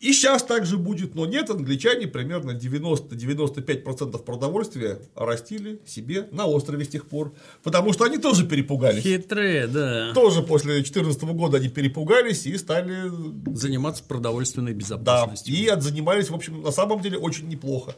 И 0.00 0.12
сейчас 0.12 0.44
так 0.44 0.64
же 0.64 0.76
будет, 0.76 1.16
но 1.16 1.26
нет, 1.26 1.50
англичане 1.50 2.06
примерно 2.06 2.52
90-95% 2.52 4.22
продовольствия 4.22 5.00
растили 5.16 5.80
себе 5.86 6.28
на 6.30 6.46
острове 6.46 6.84
с 6.84 6.88
тех 6.88 7.06
пор, 7.06 7.34
потому 7.64 7.92
что 7.92 8.04
они 8.04 8.18
тоже 8.18 8.46
перепугались. 8.46 9.02
Хитрые, 9.02 9.66
да. 9.66 10.12
Тоже 10.14 10.42
после 10.42 10.74
2014 10.74 11.20
года 11.24 11.56
они 11.56 11.68
перепугались 11.68 12.46
и 12.46 12.56
стали 12.56 13.10
Заниматься 13.56 14.04
продовольственной 14.04 14.72
да, 14.72 14.78
безопасностью. 14.78 15.52
и 15.52 15.66
отзанимались, 15.66 16.30
в 16.30 16.34
общем, 16.34 16.62
на 16.62 16.70
самом 16.70 17.00
деле 17.00 17.18
очень 17.18 17.48
неплохо. 17.48 17.96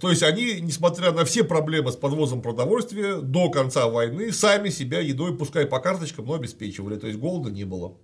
То 0.00 0.10
есть 0.10 0.24
они, 0.24 0.60
несмотря 0.60 1.12
на 1.12 1.24
все 1.24 1.44
проблемы 1.44 1.92
с 1.92 1.96
подвозом 1.96 2.42
продовольствия, 2.42 3.20
до 3.20 3.50
конца 3.50 3.86
войны 3.88 4.32
сами 4.32 4.68
себя 4.70 4.98
едой, 4.98 5.36
пускай 5.36 5.64
по 5.64 5.78
карточкам, 5.78 6.26
но 6.26 6.34
обеспечивали. 6.34 6.96
То 6.96 7.06
есть 7.06 7.20
голода 7.20 7.52
не 7.52 7.64
было. 7.64 7.96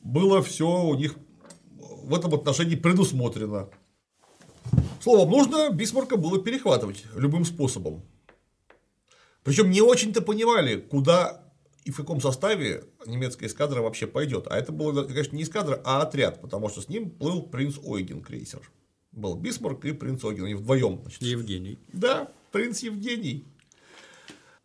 Было 0.00 0.42
все 0.42 0.82
у 0.82 0.94
них 0.94 1.16
в 2.06 2.14
этом 2.14 2.32
отношении 2.34 2.76
предусмотрено. 2.76 3.68
Словом, 5.00 5.30
нужно 5.30 5.70
Бисмарка 5.70 6.16
было 6.16 6.40
перехватывать 6.40 7.04
любым 7.14 7.44
способом. 7.44 8.02
Причем 9.42 9.70
не 9.70 9.80
очень-то 9.80 10.22
понимали, 10.22 10.76
куда 10.76 11.42
и 11.84 11.90
в 11.90 11.96
каком 11.96 12.20
составе 12.20 12.84
немецкая 13.06 13.46
эскадра 13.46 13.80
вообще 13.80 14.06
пойдет. 14.06 14.46
А 14.48 14.56
это 14.56 14.72
было, 14.72 15.04
конечно, 15.04 15.36
не 15.36 15.42
эскадра, 15.42 15.80
а 15.84 16.02
отряд, 16.02 16.40
потому 16.40 16.68
что 16.68 16.80
с 16.80 16.88
ним 16.88 17.10
плыл 17.10 17.42
принц 17.42 17.76
Ойген 17.84 18.22
крейсер. 18.22 18.60
Был 19.12 19.34
Бисмарк 19.36 19.84
и 19.84 19.92
принц 19.92 20.24
Ойген, 20.24 20.44
они 20.44 20.54
вдвоем. 20.54 21.00
Значит. 21.02 21.22
Евгений. 21.22 21.78
Да, 21.92 22.30
принц 22.52 22.80
Евгений. 22.80 23.44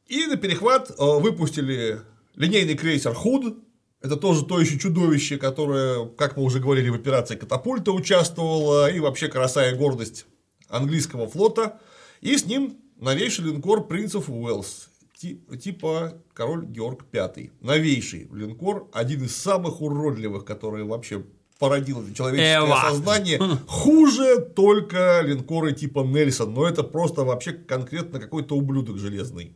И 0.08 0.26
на 0.26 0.36
перехват 0.36 0.92
э, 0.92 0.94
выпустили 0.98 2.02
линейный 2.36 2.76
крейсер 2.76 3.14
Худ. 3.14 3.58
Это 4.02 4.16
тоже 4.16 4.46
то 4.46 4.60
еще 4.60 4.80
чудовище, 4.80 5.38
которое, 5.38 6.06
как 6.06 6.36
мы 6.36 6.44
уже 6.44 6.60
говорили, 6.60 6.90
в 6.90 6.96
операции 6.96 7.36
Катапульта 7.36 7.92
участвовало, 7.92 8.90
и 8.92 9.00
вообще 9.00 9.28
краса 9.28 9.70
и 9.70 9.76
гордость 9.76 10.26
английского 10.70 11.28
флота. 11.28 11.80
И 12.20 12.36
с 12.36 12.46
ним 12.46 12.78
новейший 13.00 13.46
линкор 13.46 13.86
Принц 13.86 14.17
оф 14.17 14.28
Уэлс, 14.28 14.90
типа 15.16 16.16
король 16.34 16.66
Георг 16.66 17.06
V. 17.14 17.50
Новейший 17.62 18.28
линкор, 18.34 18.90
один 18.92 19.24
из 19.24 19.36
самых 19.36 19.82
уродливых, 19.82 20.46
которые 20.46 20.86
вообще 20.86 21.24
породило 21.60 22.04
человеческое 22.16 22.66
Эва. 22.66 22.90
сознание. 22.90 23.40
Хуже 23.68 24.40
только 24.40 25.22
линкоры 25.22 25.74
типа 25.74 26.00
Нельсон, 26.00 26.56
но 26.56 26.68
это 26.68 26.82
просто 26.82 27.24
вообще 27.24 27.54
конкретно 27.54 28.20
какой-то 28.20 28.56
ублюдок 28.56 28.98
железный. 28.98 29.56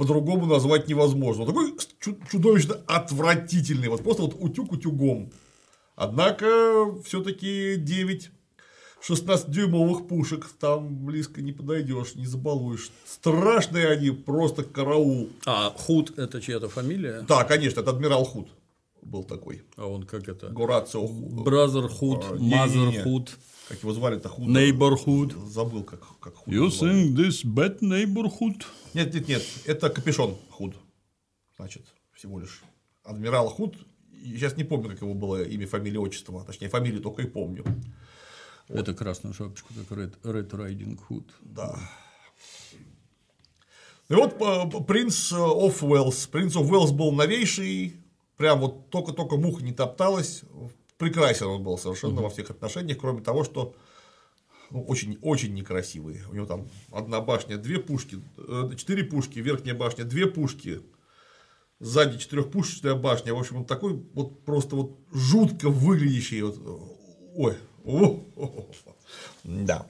По-другому 0.00 0.46
назвать 0.46 0.88
невозможно. 0.88 1.44
Такой 1.44 1.74
чудовищно 2.30 2.78
отвратительный, 2.86 3.88
вот 3.88 4.02
просто 4.02 4.22
вот 4.22 4.34
утюг 4.38 4.72
утюгом. 4.72 5.30
Однако 5.94 6.46
все-таки 7.04 7.76
9 7.76 8.30
16-дюймовых 9.06 10.08
пушек, 10.08 10.48
там 10.58 11.04
близко 11.04 11.42
не 11.42 11.52
подойдешь, 11.52 12.14
не 12.14 12.24
забалуешь. 12.24 12.90
Страшные 13.06 13.88
они, 13.88 14.10
просто 14.10 14.64
караул. 14.64 15.28
А 15.44 15.70
Худ 15.76 16.18
это 16.18 16.40
чья-то 16.40 16.70
фамилия? 16.70 17.20
Да, 17.28 17.44
конечно, 17.44 17.80
это 17.80 17.90
адмирал 17.90 18.24
Худ 18.24 18.48
был 19.02 19.24
такой. 19.24 19.62
А 19.76 19.86
он 19.86 20.04
как 20.04 20.28
это? 20.28 20.48
Горацио 20.48 21.04
Brother 21.04 21.88
Худ, 21.88 22.24
А. 22.30 22.34
Mother 22.36 23.02
Худ, 23.02 23.36
Как 23.70 23.78
его 23.82 23.92
звали-то 23.92 24.28
Худ? 24.28 24.48
Neighborhood. 24.48 25.46
Забыл, 25.46 25.84
как, 25.84 26.00
как 26.18 26.34
Худ. 26.34 26.52
You 26.52 26.70
think 26.70 27.14
this 27.14 27.44
bad 27.44 27.78
neighborhood? 27.78 28.64
Нет, 28.94 29.14
нет, 29.14 29.28
нет, 29.28 29.42
это 29.64 29.88
капюшон 29.90 30.36
Худ. 30.50 30.74
Значит, 31.56 31.86
всего 32.12 32.40
лишь. 32.40 32.62
Адмирал 33.04 33.48
Худ. 33.48 33.76
Сейчас 34.24 34.56
не 34.56 34.64
помню, 34.64 34.90
как 34.90 35.02
его 35.02 35.14
было 35.14 35.44
имя, 35.44 35.68
фамилия, 35.68 36.00
отчество. 36.00 36.44
Точнее, 36.44 36.68
фамилию 36.68 37.00
только 37.00 37.22
и 37.22 37.26
помню. 37.26 37.64
Это 38.66 38.92
красную 38.92 39.34
шапочку, 39.34 39.72
как 39.72 39.96
Red, 39.96 40.20
Red 40.22 40.50
Riding 40.50 40.98
Hood. 41.08 41.30
Да. 41.40 41.78
И 44.08 44.14
вот 44.14 44.36
принц 44.88 45.32
оф 45.32 45.84
Уэллс. 45.84 46.26
Принц 46.26 46.56
оф 46.56 46.68
Уэллс 46.68 46.90
был 46.90 47.12
новейший, 47.12 47.94
прям 48.36 48.58
вот 48.58 48.90
только-только 48.90 49.36
муха 49.36 49.62
не 49.62 49.72
топталась. 49.72 50.42
Прекрасен 51.00 51.46
он 51.46 51.62
был 51.62 51.78
совершенно 51.78 52.20
во 52.20 52.28
всех 52.28 52.50
отношениях, 52.50 52.98
кроме 52.98 53.22
того, 53.22 53.42
что 53.42 53.74
ну, 54.68 54.82
очень, 54.82 55.18
очень 55.22 55.54
некрасивый. 55.54 56.20
У 56.30 56.34
него 56.34 56.44
там 56.44 56.68
одна 56.92 57.22
башня, 57.22 57.56
две 57.56 57.78
пушки, 57.78 58.18
э, 58.36 58.72
четыре 58.76 59.04
пушки, 59.04 59.38
верхняя 59.38 59.74
башня, 59.74 60.04
две 60.04 60.26
пушки, 60.26 60.82
сзади 61.78 62.18
четырехпушечная 62.18 62.96
башня. 62.96 63.32
В 63.32 63.38
общем, 63.38 63.56
он 63.56 63.64
такой 63.64 63.94
вот 64.12 64.44
просто 64.44 64.76
вот 64.76 64.98
жутко 65.10 65.70
выглядящий. 65.70 66.42
Вот, 66.42 66.58
ой, 67.34 67.56
о, 67.82 68.00
о, 68.00 68.22
о, 68.36 68.44
о. 68.44 68.94
да. 69.44 69.86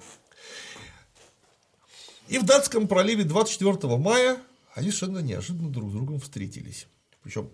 И 2.28 2.38
в 2.38 2.44
датском 2.44 2.86
проливе 2.86 3.24
24 3.24 3.96
мая 3.96 4.40
они 4.74 4.92
совершенно 4.92 5.18
неожиданно 5.18 5.70
друг 5.70 5.90
с 5.90 5.92
другом 5.92 6.20
встретились. 6.20 6.86
Причем 7.24 7.50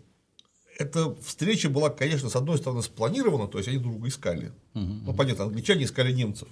эта 0.78 1.14
встреча 1.16 1.70
была, 1.70 1.90
конечно, 1.90 2.28
с 2.28 2.36
одной 2.36 2.58
стороны 2.58 2.82
спланирована, 2.82 3.48
то 3.48 3.58
есть 3.58 3.68
они 3.68 3.78
друг 3.78 3.94
друга 3.94 4.08
искали. 4.08 4.52
Ну, 4.74 5.14
понятно, 5.14 5.44
англичане 5.44 5.84
искали 5.84 6.12
немцев. 6.12 6.48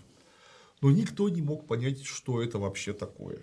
Но 0.80 0.90
никто 0.90 1.28
не 1.28 1.42
мог 1.42 1.66
понять, 1.66 2.04
что 2.04 2.42
это 2.42 2.58
вообще 2.58 2.92
такое. 2.92 3.38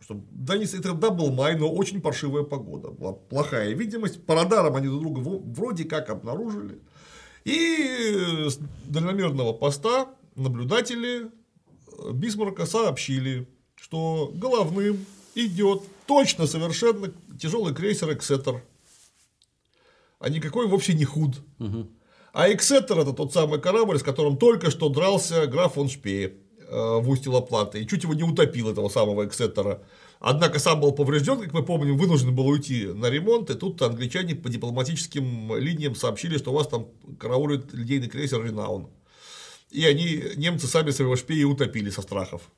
Что, 0.00 0.20
да, 0.30 0.58
не, 0.58 0.64
это 0.64 0.92
да, 0.92 1.10
был 1.10 1.32
май, 1.32 1.56
но 1.56 1.72
очень 1.72 2.00
паршивая 2.00 2.42
погода. 2.42 2.90
Была 2.90 3.12
плохая 3.12 3.72
видимость. 3.72 4.22
По 4.26 4.34
радарам 4.34 4.76
они 4.76 4.86
друг 4.86 5.00
друга 5.00 5.18
вроде 5.18 5.84
как 5.84 6.10
обнаружили. 6.10 6.80
И 7.44 8.46
с 8.48 8.58
дальномерного 8.86 9.52
поста 9.52 10.14
наблюдатели 10.34 11.26
э, 11.26 12.12
Бисмарка 12.12 12.66
сообщили, 12.66 13.48
что 13.76 14.30
головным 14.34 15.04
идет 15.34 15.82
точно 16.06 16.46
совершенно 16.46 17.12
тяжелый 17.40 17.74
крейсер 17.74 18.12
Эксетер. 18.12 18.62
А 20.18 20.28
никакой 20.28 20.66
вовсе 20.66 20.94
не 20.94 21.04
худ. 21.04 21.42
А 22.32 22.52
Эксетер 22.52 22.98
это 22.98 23.12
тот 23.12 23.32
самый 23.32 23.60
корабль, 23.60 23.98
с 23.98 24.02
которым 24.02 24.36
только 24.36 24.70
что 24.70 24.88
дрался 24.88 25.46
граф 25.46 25.74
фон 25.74 25.88
Шпее 25.88 26.34
э, 26.68 26.98
в 27.00 27.08
устье 27.08 27.30
Лаплаты. 27.30 27.80
И 27.80 27.86
чуть 27.86 28.02
его 28.02 28.14
не 28.14 28.24
утопил 28.24 28.70
этого 28.70 28.88
самого 28.88 29.24
Эксетера. 29.24 29.82
Однако 30.18 30.58
сам 30.58 30.80
был 30.80 30.92
поврежден, 30.92 31.38
как 31.38 31.52
мы 31.52 31.62
помним, 31.62 31.96
вынужден 31.98 32.34
был 32.34 32.48
уйти 32.48 32.86
на 32.86 33.10
ремонт, 33.10 33.50
и 33.50 33.54
тут 33.54 33.82
англичане 33.82 34.34
по 34.34 34.48
дипломатическим 34.48 35.54
линиям 35.56 35.94
сообщили, 35.94 36.38
что 36.38 36.50
у 36.50 36.54
вас 36.54 36.66
там 36.66 36.88
караулит 37.20 37.72
линейный 37.74 38.08
крейсер 38.08 38.42
Ренаун. 38.42 38.88
И 39.70 39.84
они, 39.84 40.22
немцы 40.36 40.66
сами 40.66 40.90
своего 40.90 41.16
шпея 41.16 41.46
утопили 41.46 41.90
со 41.90 42.00
страхов. 42.00 42.50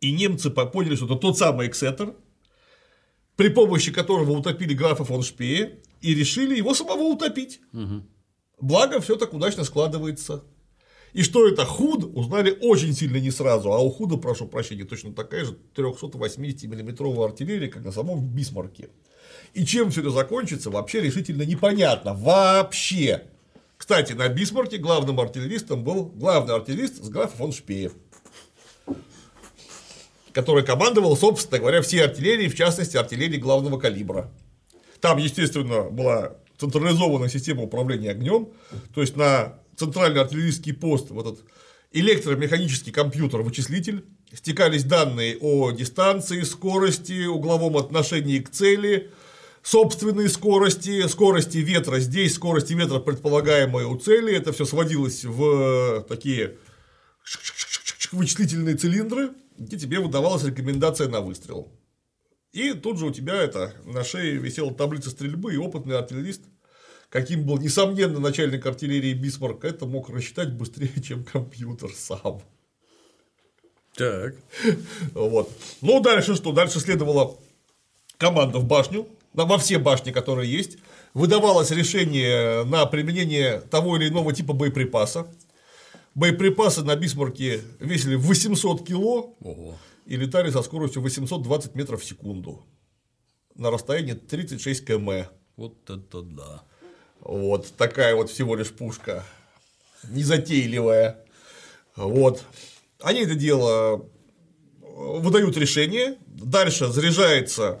И 0.00 0.12
немцы 0.12 0.50
по- 0.50 0.66
поняли, 0.66 0.94
что 0.94 1.06
это 1.06 1.16
тот 1.16 1.38
самый 1.38 1.68
Эксетер, 1.68 2.14
при 3.36 3.48
помощи 3.48 3.90
которого 3.92 4.32
утопили 4.32 4.74
графа 4.74 5.04
фон 5.04 5.22
Шпее, 5.22 5.80
и 6.00 6.14
решили 6.14 6.56
его 6.56 6.74
самого 6.74 7.02
утопить. 7.02 7.60
Благо, 8.60 9.00
все 9.00 9.16
так 9.16 9.34
удачно 9.34 9.64
складывается. 9.64 10.44
И 11.12 11.22
что 11.22 11.48
это 11.48 11.64
худ, 11.64 12.04
узнали 12.14 12.56
очень 12.60 12.92
сильно 12.92 13.16
не 13.16 13.30
сразу. 13.30 13.72
А 13.72 13.78
у 13.78 13.90
худа, 13.90 14.16
прошу 14.16 14.46
прощения, 14.46 14.84
точно 14.84 15.14
такая 15.14 15.44
же 15.44 15.56
380 15.74 16.64
миллиметровая 16.64 17.28
артиллерия, 17.28 17.68
как 17.68 17.84
на 17.84 17.92
самом 17.92 18.26
Бисмарке. 18.28 18.90
И 19.54 19.64
чем 19.64 19.90
все 19.90 20.02
это 20.02 20.10
закончится, 20.10 20.70
вообще 20.70 21.00
решительно 21.00 21.42
непонятно. 21.42 22.12
Вообще. 22.12 23.24
Кстати, 23.78 24.12
на 24.12 24.28
Бисмарке 24.28 24.78
главным 24.78 25.18
артиллеристом 25.20 25.84
был 25.84 26.06
главный 26.06 26.54
артиллерист 26.54 27.02
с 27.02 27.08
графа 27.08 27.36
фон 27.36 27.52
Шпеев 27.52 27.92
который 30.36 30.62
командовал, 30.66 31.16
собственно 31.16 31.60
говоря, 31.60 31.80
всей 31.80 32.04
артиллерией, 32.04 32.50
в 32.50 32.54
частности, 32.54 32.98
артиллерией 32.98 33.40
главного 33.40 33.78
калибра. 33.78 34.30
Там, 35.00 35.18
естественно, 35.18 35.82
была 35.82 36.36
централизованная 36.58 37.28
система 37.28 37.62
управления 37.62 38.10
огнем, 38.10 38.48
то 38.94 39.00
есть 39.00 39.16
на 39.16 39.58
центральный 39.76 40.22
артиллерийский 40.22 40.72
пост 40.72 41.10
вот 41.10 41.26
этот 41.26 41.44
электромеханический 41.92 42.92
компьютер-вычислитель, 42.92 44.04
стекались 44.32 44.84
данные 44.84 45.36
о 45.40 45.70
дистанции, 45.70 46.42
скорости, 46.42 47.26
угловом 47.26 47.76
отношении 47.76 48.38
к 48.38 48.50
цели, 48.50 49.10
собственной 49.62 50.28
скорости, 50.28 51.06
скорости 51.08 51.58
ветра 51.58 51.98
здесь, 52.00 52.34
скорости 52.34 52.72
ветра, 52.72 52.98
предполагаемой 52.98 53.84
у 53.84 53.96
цели, 53.96 54.34
это 54.34 54.52
все 54.52 54.64
сводилось 54.64 55.24
в 55.24 56.04
такие 56.08 56.56
вычислительные 58.12 58.76
цилиндры, 58.76 59.30
где 59.58 59.78
тебе 59.78 60.00
выдавалась 60.00 60.44
рекомендация 60.44 61.08
на 61.08 61.20
выстрел. 61.20 61.72
И 62.56 62.72
тут 62.72 62.98
же 62.98 63.04
у 63.04 63.12
тебя 63.12 63.34
это 63.34 63.74
на 63.84 64.02
шее 64.02 64.38
висела 64.38 64.72
таблица 64.72 65.10
стрельбы, 65.10 65.52
и 65.52 65.58
опытный 65.58 65.98
артиллерист, 65.98 66.40
каким 67.10 67.44
был, 67.44 67.58
несомненно, 67.58 68.18
начальник 68.18 68.64
артиллерии 68.64 69.12
Бисмарк, 69.12 69.62
это 69.66 69.84
мог 69.84 70.08
рассчитать 70.08 70.54
быстрее, 70.54 70.90
чем 71.06 71.22
компьютер 71.22 71.90
сам. 71.94 72.40
Так. 73.94 74.36
Вот. 75.12 75.52
Ну, 75.82 76.00
дальше 76.00 76.34
что? 76.34 76.52
Дальше 76.52 76.80
следовала 76.80 77.36
команда 78.16 78.58
в 78.58 78.64
башню, 78.64 79.06
во 79.34 79.58
все 79.58 79.78
башни, 79.78 80.10
которые 80.10 80.50
есть, 80.50 80.78
выдавалось 81.12 81.70
решение 81.72 82.64
на 82.64 82.86
применение 82.86 83.60
того 83.60 83.98
или 83.98 84.08
иного 84.08 84.32
типа 84.32 84.54
боеприпаса. 84.54 85.26
Боеприпасы 86.14 86.82
на 86.84 86.96
Бисмарке 86.96 87.60
весили 87.80 88.14
800 88.14 88.86
кило 88.86 89.34
Ого. 89.42 89.76
И 90.06 90.16
летали 90.16 90.50
со 90.50 90.62
скоростью 90.62 91.02
820 91.02 91.74
метров 91.74 92.00
в 92.00 92.04
секунду 92.04 92.64
на 93.56 93.70
расстоянии 93.70 94.12
36 94.12 94.86
км. 94.86 95.28
Вот 95.56 95.90
это 95.90 96.22
да. 96.22 96.62
Вот 97.20 97.72
такая 97.76 98.14
вот 98.14 98.30
всего 98.30 98.54
лишь 98.54 98.70
пушка. 98.70 99.24
Незатейливая. 100.08 101.24
Вот. 101.96 102.44
Они 103.00 103.22
это 103.22 103.34
дело 103.34 103.96
э, 103.96 104.86
выдают 105.18 105.56
решение, 105.56 106.16
дальше 106.26 106.88
заряжается 106.88 107.80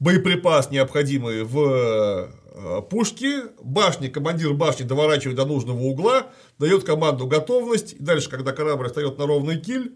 боеприпас, 0.00 0.70
необходимый 0.70 1.44
в 1.44 2.30
э, 2.54 2.82
пушки, 2.90 3.42
башни, 3.62 4.08
командир 4.08 4.52
башни 4.54 4.84
доворачивает 4.84 5.36
до 5.36 5.44
нужного 5.44 5.80
угла, 5.80 6.32
дает 6.58 6.84
команду 6.84 7.26
готовность, 7.26 7.94
и 7.94 8.02
дальше, 8.02 8.28
когда 8.28 8.52
корабль 8.52 8.88
встает 8.88 9.18
на 9.18 9.26
ровный 9.26 9.60
киль, 9.60 9.92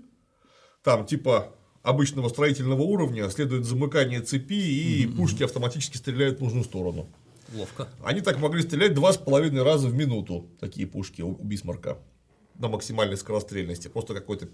там 0.88 1.04
типа 1.04 1.54
обычного 1.82 2.30
строительного 2.30 2.80
уровня, 2.80 3.28
следует 3.28 3.66
замыкание 3.66 4.22
цепи, 4.22 4.54
и 4.54 5.06
пушки 5.06 5.42
автоматически 5.42 5.98
стреляют 5.98 6.38
в 6.38 6.42
нужную 6.42 6.64
сторону. 6.64 7.10
Ловко. 7.52 7.88
Они 8.02 8.22
так 8.22 8.38
могли 8.38 8.62
стрелять 8.62 8.94
два 8.94 9.12
с 9.12 9.18
половиной 9.18 9.62
раза 9.64 9.88
в 9.88 9.94
минуту, 9.94 10.48
такие 10.58 10.86
пушки 10.86 11.20
у 11.20 11.32
Бисмарка, 11.34 11.98
на 12.54 12.68
максимальной 12.68 13.18
скорострельности. 13.18 13.88
Просто 13.88 14.14
какой-то 14.14 14.48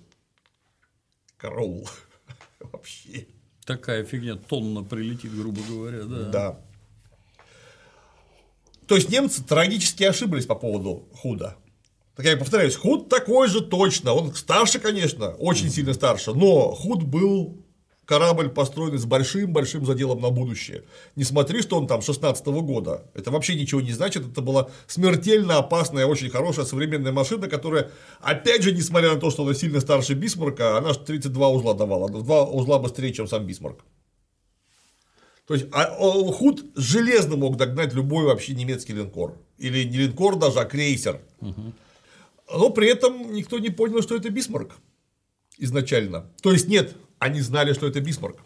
караул 1.36 1.88
вообще. 2.60 3.28
Такая 3.64 4.02
фигня 4.02 4.34
тонна 4.34 4.82
прилетит, 4.82 5.32
грубо 5.36 5.60
говоря, 5.68 6.02
да. 6.02 6.30
Да. 6.30 6.60
То 8.88 8.96
есть 8.96 9.08
немцы 9.08 9.40
трагически 9.44 10.02
ошиблись 10.02 10.46
по 10.46 10.56
поводу 10.56 11.08
худа. 11.12 11.58
Так 12.16 12.26
я 12.26 12.36
повторяюсь, 12.36 12.76
худ 12.76 13.08
такой 13.08 13.48
же 13.48 13.60
точно. 13.60 14.12
Он 14.12 14.34
старше, 14.34 14.78
конечно, 14.78 15.30
очень 15.30 15.70
сильно 15.70 15.94
старше, 15.94 16.32
но 16.32 16.72
худ 16.72 17.02
был 17.02 17.64
корабль 18.06 18.50
построенный 18.50 18.98
с 18.98 19.04
большим-большим 19.04 19.84
заделом 19.84 20.20
на 20.20 20.30
будущее. 20.30 20.84
Не 21.16 21.24
смотри, 21.24 21.62
что 21.62 21.76
он 21.76 21.86
там 21.86 22.02
16 22.02 22.46
года. 22.46 23.10
Это 23.14 23.30
вообще 23.30 23.54
ничего 23.54 23.80
не 23.80 23.92
значит. 23.92 24.28
Это 24.30 24.42
была 24.42 24.68
смертельно 24.86 25.58
опасная, 25.58 26.06
очень 26.06 26.30
хорошая 26.30 26.66
современная 26.66 27.12
машина, 27.12 27.48
которая, 27.48 27.90
опять 28.20 28.62
же, 28.62 28.72
несмотря 28.72 29.14
на 29.14 29.20
то, 29.20 29.30
что 29.30 29.42
она 29.42 29.54
сильно 29.54 29.80
старше 29.80 30.14
Бисмарка, 30.14 30.78
она 30.78 30.92
же 30.92 31.00
32 31.00 31.48
узла 31.48 31.74
давала. 31.74 32.08
Два 32.08 32.44
узла 32.44 32.78
быстрее, 32.78 33.12
чем 33.12 33.26
сам 33.26 33.46
Бисмарк. 33.46 33.80
То 35.46 35.54
есть 35.54 35.66
а, 35.72 35.90
Худ 36.32 36.64
железно 36.74 37.36
мог 37.36 37.56
догнать 37.56 37.92
любой 37.92 38.24
вообще 38.24 38.54
немецкий 38.54 38.94
линкор. 38.94 39.36
Или 39.58 39.84
не 39.84 39.98
линкор 39.98 40.36
даже, 40.36 40.60
а 40.60 40.64
крейсер. 40.64 41.20
Но 42.52 42.70
при 42.70 42.88
этом 42.88 43.32
никто 43.32 43.58
не 43.58 43.70
понял, 43.70 44.02
что 44.02 44.16
это 44.16 44.30
Бисмарк 44.30 44.76
изначально. 45.58 46.32
То 46.42 46.52
есть 46.52 46.68
нет, 46.68 46.94
они 47.18 47.40
знали, 47.40 47.72
что 47.72 47.86
это 47.86 48.00
Бисмарк. 48.00 48.38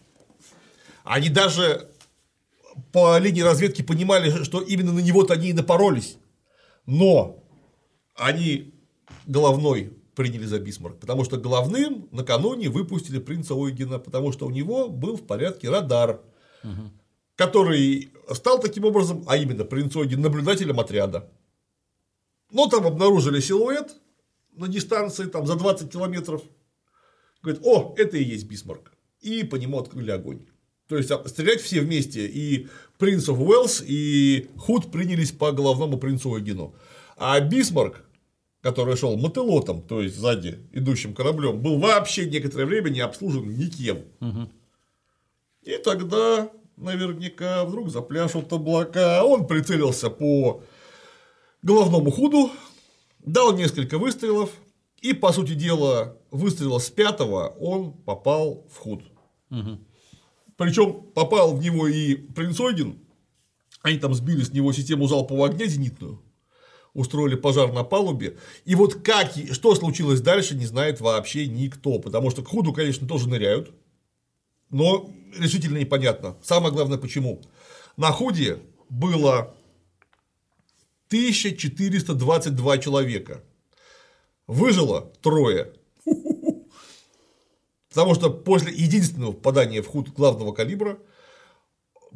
Они 1.05 1.29
даже 1.29 1.91
по 2.93 3.19
линии 3.19 3.41
разведки 3.41 3.83
понимали, 3.83 4.45
что 4.45 4.61
именно 4.61 4.93
на 4.93 5.01
него-то 5.01 5.35
они 5.35 5.51
и 5.51 5.53
напоролись. 5.53 6.19
Но 6.87 7.43
они 8.15 8.75
головной 9.27 9.93
приняли 10.15 10.45
за 10.45 10.59
Бисмарк, 10.59 10.99
потому 10.99 11.25
что 11.25 11.37
головным 11.37 12.09
накануне 12.11 12.69
выпустили 12.69 13.19
принца 13.19 13.55
Ойгена, 13.55 13.99
потому 13.99 14.33
что 14.33 14.47
у 14.47 14.51
него 14.51 14.89
был 14.89 15.17
в 15.17 15.27
порядке 15.27 15.71
радар, 15.71 16.21
который 17.37 18.13
стал 18.33 18.61
таким 18.61 18.85
образом, 18.85 19.25
а 19.29 19.37
именно 19.37 19.65
принц 19.65 19.95
Ойген, 19.95 20.21
наблюдателем 20.21 20.81
отряда. 20.81 21.31
Но 22.51 22.67
там 22.67 22.87
обнаружили 22.87 23.41
силуэт 23.41 23.97
на 24.57 24.69
дистанции 24.69 25.27
там, 25.27 25.47
за 25.47 25.57
20 25.57 25.91
километров. 25.91 26.43
Говорит, 27.43 27.63
о, 27.65 27.95
это 27.97 28.17
и 28.17 28.25
есть 28.25 28.47
Бисмарк. 28.47 28.93
И 29.21 29.45
по 29.45 29.57
нему 29.57 29.79
открыли 29.79 30.11
огонь. 30.11 30.47
То 30.89 30.97
есть 30.97 31.11
а, 31.11 31.27
стрелять 31.29 31.61
все 31.61 31.81
вместе. 31.81 32.27
И 32.27 32.69
принц 32.99 33.29
оф 33.29 33.39
Уэллс, 33.39 33.83
и 33.87 34.49
Худ 34.57 34.91
принялись 34.91 35.33
по 35.33 35.53
головному 35.53 35.99
принцу 35.99 36.31
Ойгену. 36.31 36.75
А 37.17 37.39
Бисмарк, 37.41 38.05
который 38.63 38.97
шел 38.97 39.17
мотылотом, 39.17 39.83
то 39.83 40.01
есть 40.01 40.17
сзади 40.17 40.59
идущим 40.73 41.15
кораблем, 41.15 41.61
был 41.61 41.79
вообще 41.79 42.27
некоторое 42.27 42.65
время 42.65 42.89
не 42.89 43.01
обслужен 43.01 43.57
никем. 43.57 44.05
И 45.63 45.77
тогда 45.79 46.51
наверняка 46.77 47.65
вдруг 47.65 47.91
запляшут 47.91 48.53
облака. 48.53 49.25
Он 49.25 49.47
прицелился 49.47 50.11
по 50.11 50.63
головному 51.63 52.11
худу, 52.11 52.51
дал 53.21 53.53
несколько 53.57 53.99
выстрелов, 53.99 54.51
и, 55.01 55.13
по 55.13 55.33
сути 55.33 55.55
дела, 55.55 56.17
выстрела 56.31 56.79
с 56.79 56.91
пятого 56.91 57.49
он 57.61 57.93
попал 57.93 58.67
в 58.73 58.77
худ. 58.79 59.03
Причем 60.57 61.03
попал 61.15 61.55
в 61.57 61.63
него 61.63 61.87
и 61.87 62.15
принц 62.15 62.59
Ойген, 62.59 62.99
они 63.83 63.99
там 63.99 64.13
сбили 64.15 64.43
с 64.43 64.53
него 64.53 64.73
систему 64.73 65.07
залпового 65.07 65.47
огня 65.47 65.67
зенитную, 65.67 66.21
устроили 66.95 67.37
пожар 67.37 67.73
на 67.73 67.85
палубе. 67.85 68.39
И 68.65 68.75
вот 68.75 68.95
как, 68.95 69.37
и- 69.37 69.53
что 69.53 69.75
случилось 69.77 70.21
дальше, 70.21 70.57
не 70.57 70.67
знает 70.67 71.01
вообще 71.01 71.47
никто. 71.47 72.01
Потому 72.01 72.31
что 72.31 72.43
к 72.43 72.49
худу, 72.49 72.73
конечно, 72.73 73.07
тоже 73.07 73.29
ныряют. 73.29 73.73
Но 74.71 75.09
решительно 75.39 75.79
непонятно. 75.79 76.37
Самое 76.43 76.75
главное, 76.75 76.99
почему. 76.99 77.41
На 77.97 78.11
худе 78.11 78.59
было 78.89 79.55
1422 81.09 82.79
человека. 82.79 83.43
Выжило 84.47 85.13
трое. 85.21 85.75
Потому 87.91 88.15
что 88.15 88.31
после 88.31 88.73
единственного 88.73 89.33
попадания 89.33 89.83
в 89.83 89.87
худ 89.87 90.11
главного 90.11 90.53
калибра 90.53 90.99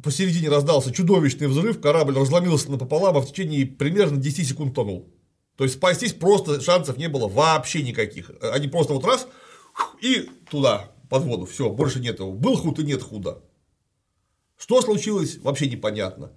посередине 0.01 0.49
раздался 0.49 0.93
чудовищный 0.93 1.47
взрыв, 1.47 1.81
корабль 1.81 2.17
разломился 2.17 2.71
напополам, 2.71 3.17
а 3.17 3.21
в 3.21 3.27
течение 3.27 3.65
примерно 3.65 4.17
10 4.17 4.47
секунд 4.47 4.75
тонул. 4.75 5.11
То 5.55 5.63
есть 5.63 5.75
спастись 5.77 6.13
просто 6.13 6.61
шансов 6.61 6.97
не 6.97 7.09
было 7.09 7.27
вообще 7.27 7.83
никаких. 7.83 8.31
Они 8.41 8.67
просто 8.67 8.93
вот 8.93 9.05
раз 9.05 9.27
и 10.01 10.29
туда, 10.49 10.91
под 11.09 11.23
воду. 11.23 11.45
Все, 11.45 11.69
больше 11.69 11.99
нет 11.99 12.19
его. 12.19 12.31
Был 12.31 12.57
худ 12.57 12.79
и 12.79 12.83
нет 12.83 13.03
худа. 13.03 13.41
Что 14.57 14.81
случилось, 14.81 15.37
вообще 15.37 15.67
непонятно. 15.69 16.31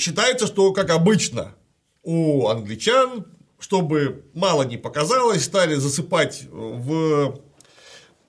Считается, 0.00 0.46
что, 0.46 0.72
как 0.72 0.90
обычно, 0.90 1.54
у 2.02 2.48
англичан, 2.48 3.26
чтобы 3.58 4.24
мало 4.32 4.62
не 4.62 4.78
показалось, 4.78 5.44
стали 5.44 5.74
засыпать 5.74 6.44
в 6.50 7.38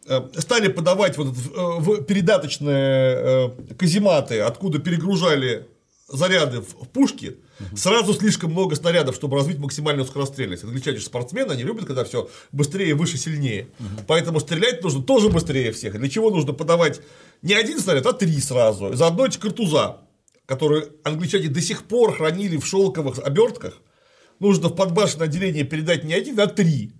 э, 0.06 0.22
стали 0.38 0.68
подавать 0.68 1.18
вот 1.18 1.28
э, 1.28 1.32
в 1.56 2.04
передаточные 2.04 3.16
э, 3.16 3.50
казематы, 3.80 4.42
откуда 4.42 4.80
перегружали 4.80 5.68
заряды 6.10 6.60
в 6.60 6.74
в 6.82 6.90
пушки, 6.90 7.38
сразу 7.74 8.14
слишком 8.14 8.52
много 8.52 8.76
снарядов, 8.76 9.16
чтобы 9.16 9.38
развить 9.38 9.60
максимальную 9.60 10.06
скорострельность. 10.06 10.66
Англичане 10.66 10.98
же 10.98 11.06
спортсмены, 11.06 11.54
они 11.54 11.64
любят, 11.64 11.86
когда 11.86 12.04
все 12.04 12.30
быстрее, 12.52 12.96
выше, 12.96 13.18
сильнее. 13.18 13.70
Поэтому 14.08 14.42
стрелять 14.42 14.84
нужно 14.84 15.04
тоже 15.04 15.30
быстрее 15.30 15.72
всех. 15.72 15.98
Для 15.98 16.10
чего 16.10 16.32
нужно 16.32 16.52
подавать 16.52 17.00
не 17.42 17.54
один 17.54 17.80
снаряд, 17.80 18.06
а 18.08 18.14
три 18.14 18.42
сразу. 18.42 18.94
Заодно 18.94 19.28
эти 19.28 19.38
картуза, 19.38 20.02
которые 20.52 20.90
англичане 21.06 21.48
до 21.48 21.62
сих 21.62 21.86
пор 21.86 22.14
хранили 22.14 22.58
в 22.58 22.66
шелковых 22.66 23.20
обертках, 23.20 23.82
нужно 24.42 24.68
в 24.68 24.76
подбашенное 24.76 25.28
отделение 25.28 25.64
передать 25.64 26.04
не 26.04 26.14
один, 26.14 26.38
а 26.42 26.48
три. 26.48 26.92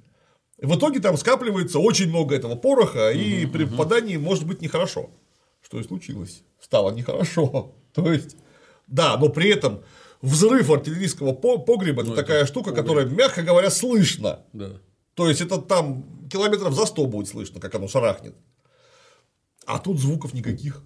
В 0.58 0.78
итоге 0.78 1.02
там 1.02 1.18
скапливается 1.18 1.78
очень 1.80 2.08
много 2.08 2.34
этого 2.34 2.56
пороха, 2.56 3.12
и 3.12 3.46
при 3.46 3.66
попадании 3.66 4.16
может 4.16 4.48
быть 4.48 4.62
нехорошо. 4.62 5.10
Что 5.62 5.82
и 5.82 5.84
случилось. 5.84 6.44
Стало 6.62 6.92
нехорошо. 6.92 7.76
То 7.94 8.14
есть, 8.14 8.38
да, 8.88 9.18
но 9.18 9.28
при 9.28 9.50
этом 9.50 9.84
взрыв 10.22 10.72
артиллерийского 10.72 11.34
по- 11.34 11.58
погреба 11.58 12.04
это 12.04 12.12
это 12.14 12.22
такая 12.22 12.46
штука, 12.46 12.70
погреб. 12.70 12.86
которая, 12.86 13.06
мягко 13.08 13.44
говоря, 13.44 13.70
слышно. 13.70 14.46
Да. 14.54 14.80
То 15.16 15.28
есть 15.28 15.42
это 15.42 15.58
там 15.58 16.30
километров 16.32 16.74
за 16.74 16.86
100 16.86 17.06
будет 17.06 17.28
слышно, 17.28 17.60
как 17.60 17.76
оно 17.76 17.90
шарахнет. 17.90 18.34
А 19.66 19.78
тут 19.78 20.00
звуков 20.00 20.34
никаких. 20.34 20.86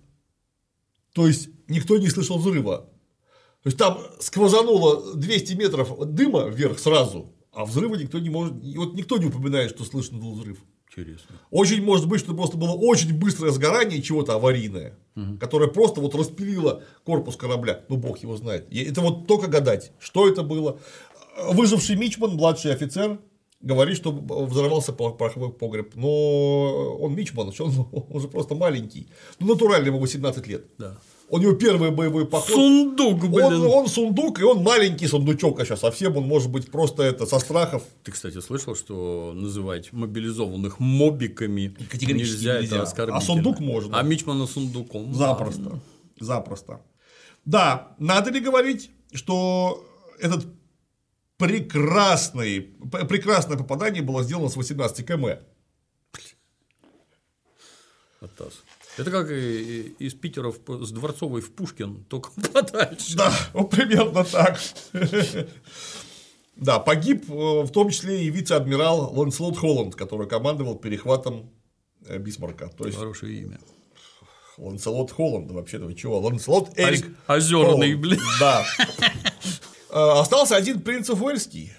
То 1.15 1.27
есть 1.27 1.47
никто 1.69 1.97
не 1.97 2.09
слышал 2.09 2.37
взрыва. 2.37 2.89
То 3.63 3.67
есть 3.67 3.77
там 3.77 3.97
сквозануло 4.19 5.15
200 5.15 5.53
метров 5.53 6.13
дыма 6.13 6.49
вверх 6.49 6.77
сразу, 6.77 7.33
а 7.53 7.63
взрыва 7.63 7.95
никто 7.95 8.19
не 8.19 8.29
может. 8.29 8.61
и 8.61 8.77
Вот 8.77 8.93
никто 8.95 9.17
не 9.17 9.27
упоминает, 9.27 9.71
что 9.71 9.85
слышно 9.85 10.19
был 10.19 10.35
взрыв. 10.35 10.57
Интересно. 10.89 11.37
Очень 11.51 11.83
может 11.83 12.07
быть, 12.07 12.19
что 12.19 12.33
просто 12.33 12.57
было 12.57 12.71
очень 12.71 13.17
быстрое 13.17 13.51
сгорание 13.51 14.01
чего-то 14.01 14.35
аварийное, 14.35 14.97
которое 15.39 15.69
просто 15.69 16.01
вот 16.01 16.15
распилило 16.15 16.83
корпус 17.05 17.37
корабля. 17.37 17.85
Ну, 17.87 17.95
бог 17.95 18.17
его 18.19 18.35
знает. 18.35 18.67
И 18.69 18.83
Это 18.83 18.99
вот 18.99 19.25
только 19.25 19.47
гадать, 19.47 19.93
что 19.99 20.27
это 20.27 20.43
было. 20.43 20.79
Выживший 21.49 21.95
Мичман, 21.95 22.31
младший 22.31 22.73
офицер, 22.73 23.19
говорит, 23.61 23.97
что 23.97 24.11
взорвался 24.11 24.93
пор- 24.93 25.17
пороховой 25.17 25.51
погреб. 25.51 25.95
Но 25.95 26.97
он 26.99 27.15
Мичман, 27.15 27.51
он, 27.59 27.87
он 28.09 28.21
же 28.21 28.27
просто 28.27 28.55
маленький. 28.55 29.07
Ну, 29.39 29.47
натурально 29.47 29.87
ему 29.87 29.99
18 29.99 30.47
лет. 30.47 30.65
Да. 30.77 30.97
У 31.27 31.39
него 31.39 31.53
первый 31.53 31.89
боевой 31.89 32.27
поход. 32.27 32.49
Сундук, 32.55 33.21
блин. 33.21 33.45
Он, 33.45 33.65
он 33.65 33.87
сундук, 33.87 34.39
и 34.39 34.43
он 34.43 34.61
маленький 34.61 35.07
сундучок, 35.07 35.59
а 35.59 35.65
сейчас 35.65 35.79
совсем 35.79 36.15
он 36.17 36.27
может 36.27 36.51
быть 36.51 36.69
просто 36.69 37.01
это 37.01 37.25
со 37.25 37.39
страхов. 37.39 37.81
Ты, 38.03 38.11
кстати, 38.11 38.39
слышал, 38.41 38.75
что 38.75 39.31
называть 39.33 39.91
мобилизованных 39.91 40.79
мобиками 40.79 41.75
Категорически 41.89 42.35
нельзя, 42.35 42.61
нельзя. 42.61 42.75
это 42.75 42.83
оскорбительно. 42.83 43.17
А 43.17 43.21
сундук 43.21 43.59
можно. 43.59 43.97
А 43.99 44.03
Мичмана 44.03 44.45
сундуком. 44.45 45.15
Запросто. 45.15 45.79
Запросто. 46.19 46.81
Да, 47.43 47.95
надо 47.97 48.29
ли 48.29 48.39
говорить, 48.39 48.91
что 49.11 49.83
этот 50.19 50.45
прекрасный, 51.37 52.61
прекрасное 52.61 53.57
попадание 53.57 54.01
было 54.01 54.23
сделано 54.23 54.49
с 54.49 54.55
18 54.55 55.05
км. 55.05 55.39
от 58.21 58.35
ТАСС. 58.35 58.63
Это 58.97 59.11
как 59.11 59.29
из 59.29 60.13
Питера 60.13 60.51
в- 60.51 60.85
с 60.85 60.91
Дворцовой 60.91 61.41
в 61.41 61.51
Пушкин, 61.53 62.05
только 62.05 62.29
подальше. 62.53 63.17
Да, 63.17 63.33
вот 63.53 63.69
примерно 63.69 64.23
так. 64.23 64.59
Да, 66.55 66.79
погиб 66.79 67.29
э, 67.29 67.33
в 67.33 67.69
том 67.71 67.89
числе 67.89 68.23
и 68.23 68.29
вице-адмирал 68.29 69.13
Ланселот 69.13 69.57
Холланд, 69.57 69.95
который 69.95 70.25
командовал 70.29 70.75
перехватом 70.75 71.51
э, 72.05 72.17
Бисмарка. 72.17 72.69
То 72.69 72.85
есть 72.85 72.97
Хорошее 72.97 73.41
имя. 73.41 73.59
Ланселот 74.57 75.11
Холланд, 75.11 75.51
вообще-то 75.51 75.83
вы 75.83 75.95
чего? 75.95 76.17
Ланселот 76.21 76.69
Эрик 76.79 77.07
озерный, 77.27 77.95
блин. 77.95 78.21
Да. 78.39 78.65
Э, 79.95 80.19
Остался 80.19 80.57
один 80.57 80.81
принцев 80.81 81.21
Уэльский. 81.21 81.71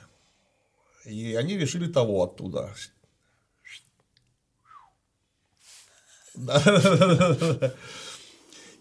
И 1.05 1.34
они 1.34 1.59
решили 1.59 1.86
того 1.86 2.24
оттуда. 2.24 2.74
Да. 6.34 7.74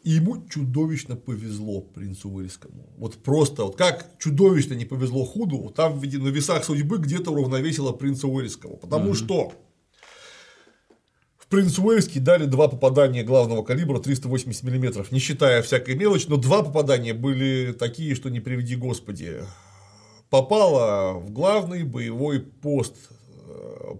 И 0.03 0.11
ему 0.11 0.47
чудовищно 0.47 1.15
повезло 1.15 1.81
принцу 1.81 2.29
Уэльскому. 2.29 2.93
Вот 2.97 3.17
просто, 3.23 3.63
вот 3.63 3.75
как 3.75 4.17
чудовищно 4.19 4.75
не 4.75 4.85
повезло 4.85 5.25
Худу, 5.25 5.71
там 5.75 5.99
на 5.99 6.27
весах 6.29 6.63
судьбы 6.63 6.99
где-то 6.99 7.31
уравновесило 7.31 7.91
принца 7.91 8.27
Уэльского. 8.27 8.75
Потому 8.75 9.15
что 9.15 9.51
принц 11.49 11.77
Уэльский 11.79 12.19
дали 12.21 12.45
два 12.45 12.67
попадания 12.67 13.23
главного 13.23 13.63
калибра 13.63 13.99
380 13.99 14.63
мм, 14.63 15.05
не 15.11 15.19
считая 15.19 15.61
всякой 15.61 15.95
мелочи, 15.95 16.25
но 16.27 16.37
два 16.37 16.63
попадания 16.63 17.13
были 17.13 17.73
такие, 17.73 18.15
что 18.15 18.29
не 18.29 18.39
приведи 18.39 18.75
господи. 18.75 19.43
Попало 20.29 21.13
в 21.19 21.31
главный 21.31 21.83
боевой 21.83 22.41
пост, 22.41 22.95
э, 23.47 23.95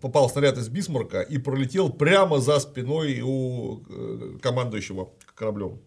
попал 0.00 0.28
снаряд 0.28 0.58
из 0.58 0.68
Бисмарка 0.68 1.20
и 1.20 1.38
пролетел 1.38 1.90
прямо 1.90 2.40
за 2.40 2.58
спиной 2.58 3.20
у 3.22 3.82
э, 3.88 4.38
командующего 4.42 5.10
кораблем. 5.34 5.80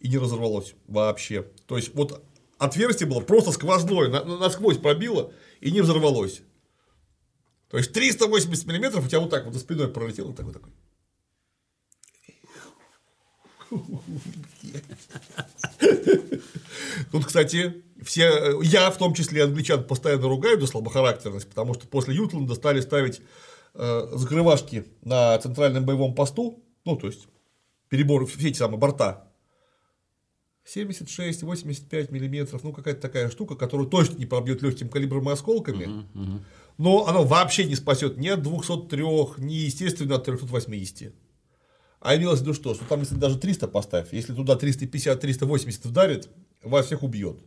И 0.00 0.08
не 0.08 0.18
разорвалось 0.18 0.74
вообще. 0.88 1.46
То 1.66 1.76
есть, 1.76 1.94
вот 1.94 2.22
отверстие 2.58 3.08
было 3.08 3.20
просто 3.20 3.52
сквозное, 3.52 4.08
на- 4.08 4.24
на- 4.24 4.38
насквозь 4.38 4.78
пробило 4.78 5.32
и 5.60 5.70
не 5.70 5.80
взорвалось. 5.80 6.42
То 7.74 7.78
есть 7.78 7.92
380 7.92 8.66
миллиметров 8.66 9.04
у 9.04 9.08
тебя 9.08 9.18
вот 9.18 9.30
так 9.30 9.46
вот 9.46 9.52
за 9.52 9.58
спиной 9.58 9.88
пролетело, 9.88 10.28
вот 10.28 10.36
такой 10.36 10.52
такой. 10.52 10.70
Тут, 17.10 17.26
кстати, 17.26 17.82
все, 18.00 18.60
я 18.62 18.92
в 18.92 18.96
том 18.96 19.12
числе 19.12 19.42
англичан 19.42 19.82
постоянно 19.82 20.28
ругаю 20.28 20.60
за 20.60 20.68
слабохарактерность, 20.68 21.48
потому 21.48 21.74
что 21.74 21.88
после 21.88 22.14
Ютланда 22.14 22.54
стали 22.54 22.80
ставить 22.80 23.22
э, 23.74 24.06
закрывашки 24.12 24.84
на 25.02 25.36
центральном 25.38 25.84
боевом 25.84 26.14
посту, 26.14 26.62
ну, 26.84 26.94
то 26.94 27.08
есть 27.08 27.26
перебор, 27.88 28.24
все 28.26 28.50
эти 28.50 28.58
самые 28.58 28.78
борта. 28.78 29.32
76-85 30.64 32.12
миллиметров, 32.12 32.62
ну 32.62 32.72
какая-то 32.72 33.00
такая 33.00 33.30
штука, 33.30 33.56
которую 33.56 33.88
точно 33.88 34.16
не 34.16 34.26
пробьет 34.26 34.62
легким 34.62 34.88
калибром 34.88 35.28
и 35.28 35.32
осколками, 35.32 36.06
но 36.78 37.06
она 37.06 37.20
вообще 37.20 37.64
не 37.64 37.76
спасет 37.76 38.18
ни 38.18 38.28
от 38.28 38.42
203, 38.42 39.02
ни, 39.38 39.54
естественно, 39.54 40.16
от 40.16 40.24
380. 40.24 41.14
А 42.00 42.16
имелось 42.16 42.40
в 42.40 42.42
виду 42.42 42.54
что? 42.54 42.74
Что 42.74 42.84
там, 42.84 43.00
если 43.00 43.14
даже 43.14 43.38
300 43.38 43.68
поставь, 43.68 44.12
если 44.12 44.34
туда 44.34 44.54
350-380 44.56 45.88
вдарит, 45.88 46.28
вас 46.62 46.86
всех 46.86 47.02
убьет. 47.02 47.38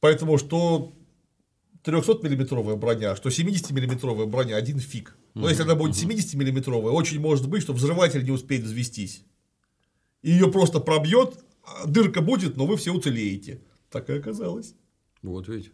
Поэтому 0.00 0.38
что 0.38 0.94
300-миллиметровая 1.84 2.76
броня, 2.76 3.16
что 3.16 3.28
70-миллиметровая 3.28 4.26
броня, 4.26 4.56
один 4.56 4.78
фиг. 4.78 5.16
Но 5.34 5.48
если 5.50 5.62
она 5.62 5.74
будет 5.74 5.94
70-миллиметровая, 5.94 6.90
очень 6.90 7.20
может 7.20 7.48
быть, 7.48 7.62
что 7.62 7.74
взрыватель 7.74 8.24
не 8.24 8.30
успеет 8.30 8.64
взвестись. 8.64 9.24
И 10.22 10.30
ее 10.30 10.50
просто 10.50 10.80
пробьет, 10.80 11.44
а 11.62 11.86
дырка 11.86 12.22
будет, 12.22 12.56
но 12.56 12.66
вы 12.66 12.76
все 12.76 12.92
уцелеете. 12.92 13.62
Так 13.90 14.08
и 14.08 14.14
оказалось. 14.14 14.74
Вот 15.22 15.48
видите. 15.48 15.72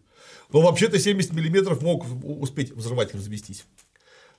Но 0.52 0.60
вообще-то 0.60 0.98
70 0.98 1.32
миллиметров 1.32 1.82
мог 1.82 2.04
успеть 2.24 2.72
взрыватель 2.72 3.18
взвестись. 3.18 3.64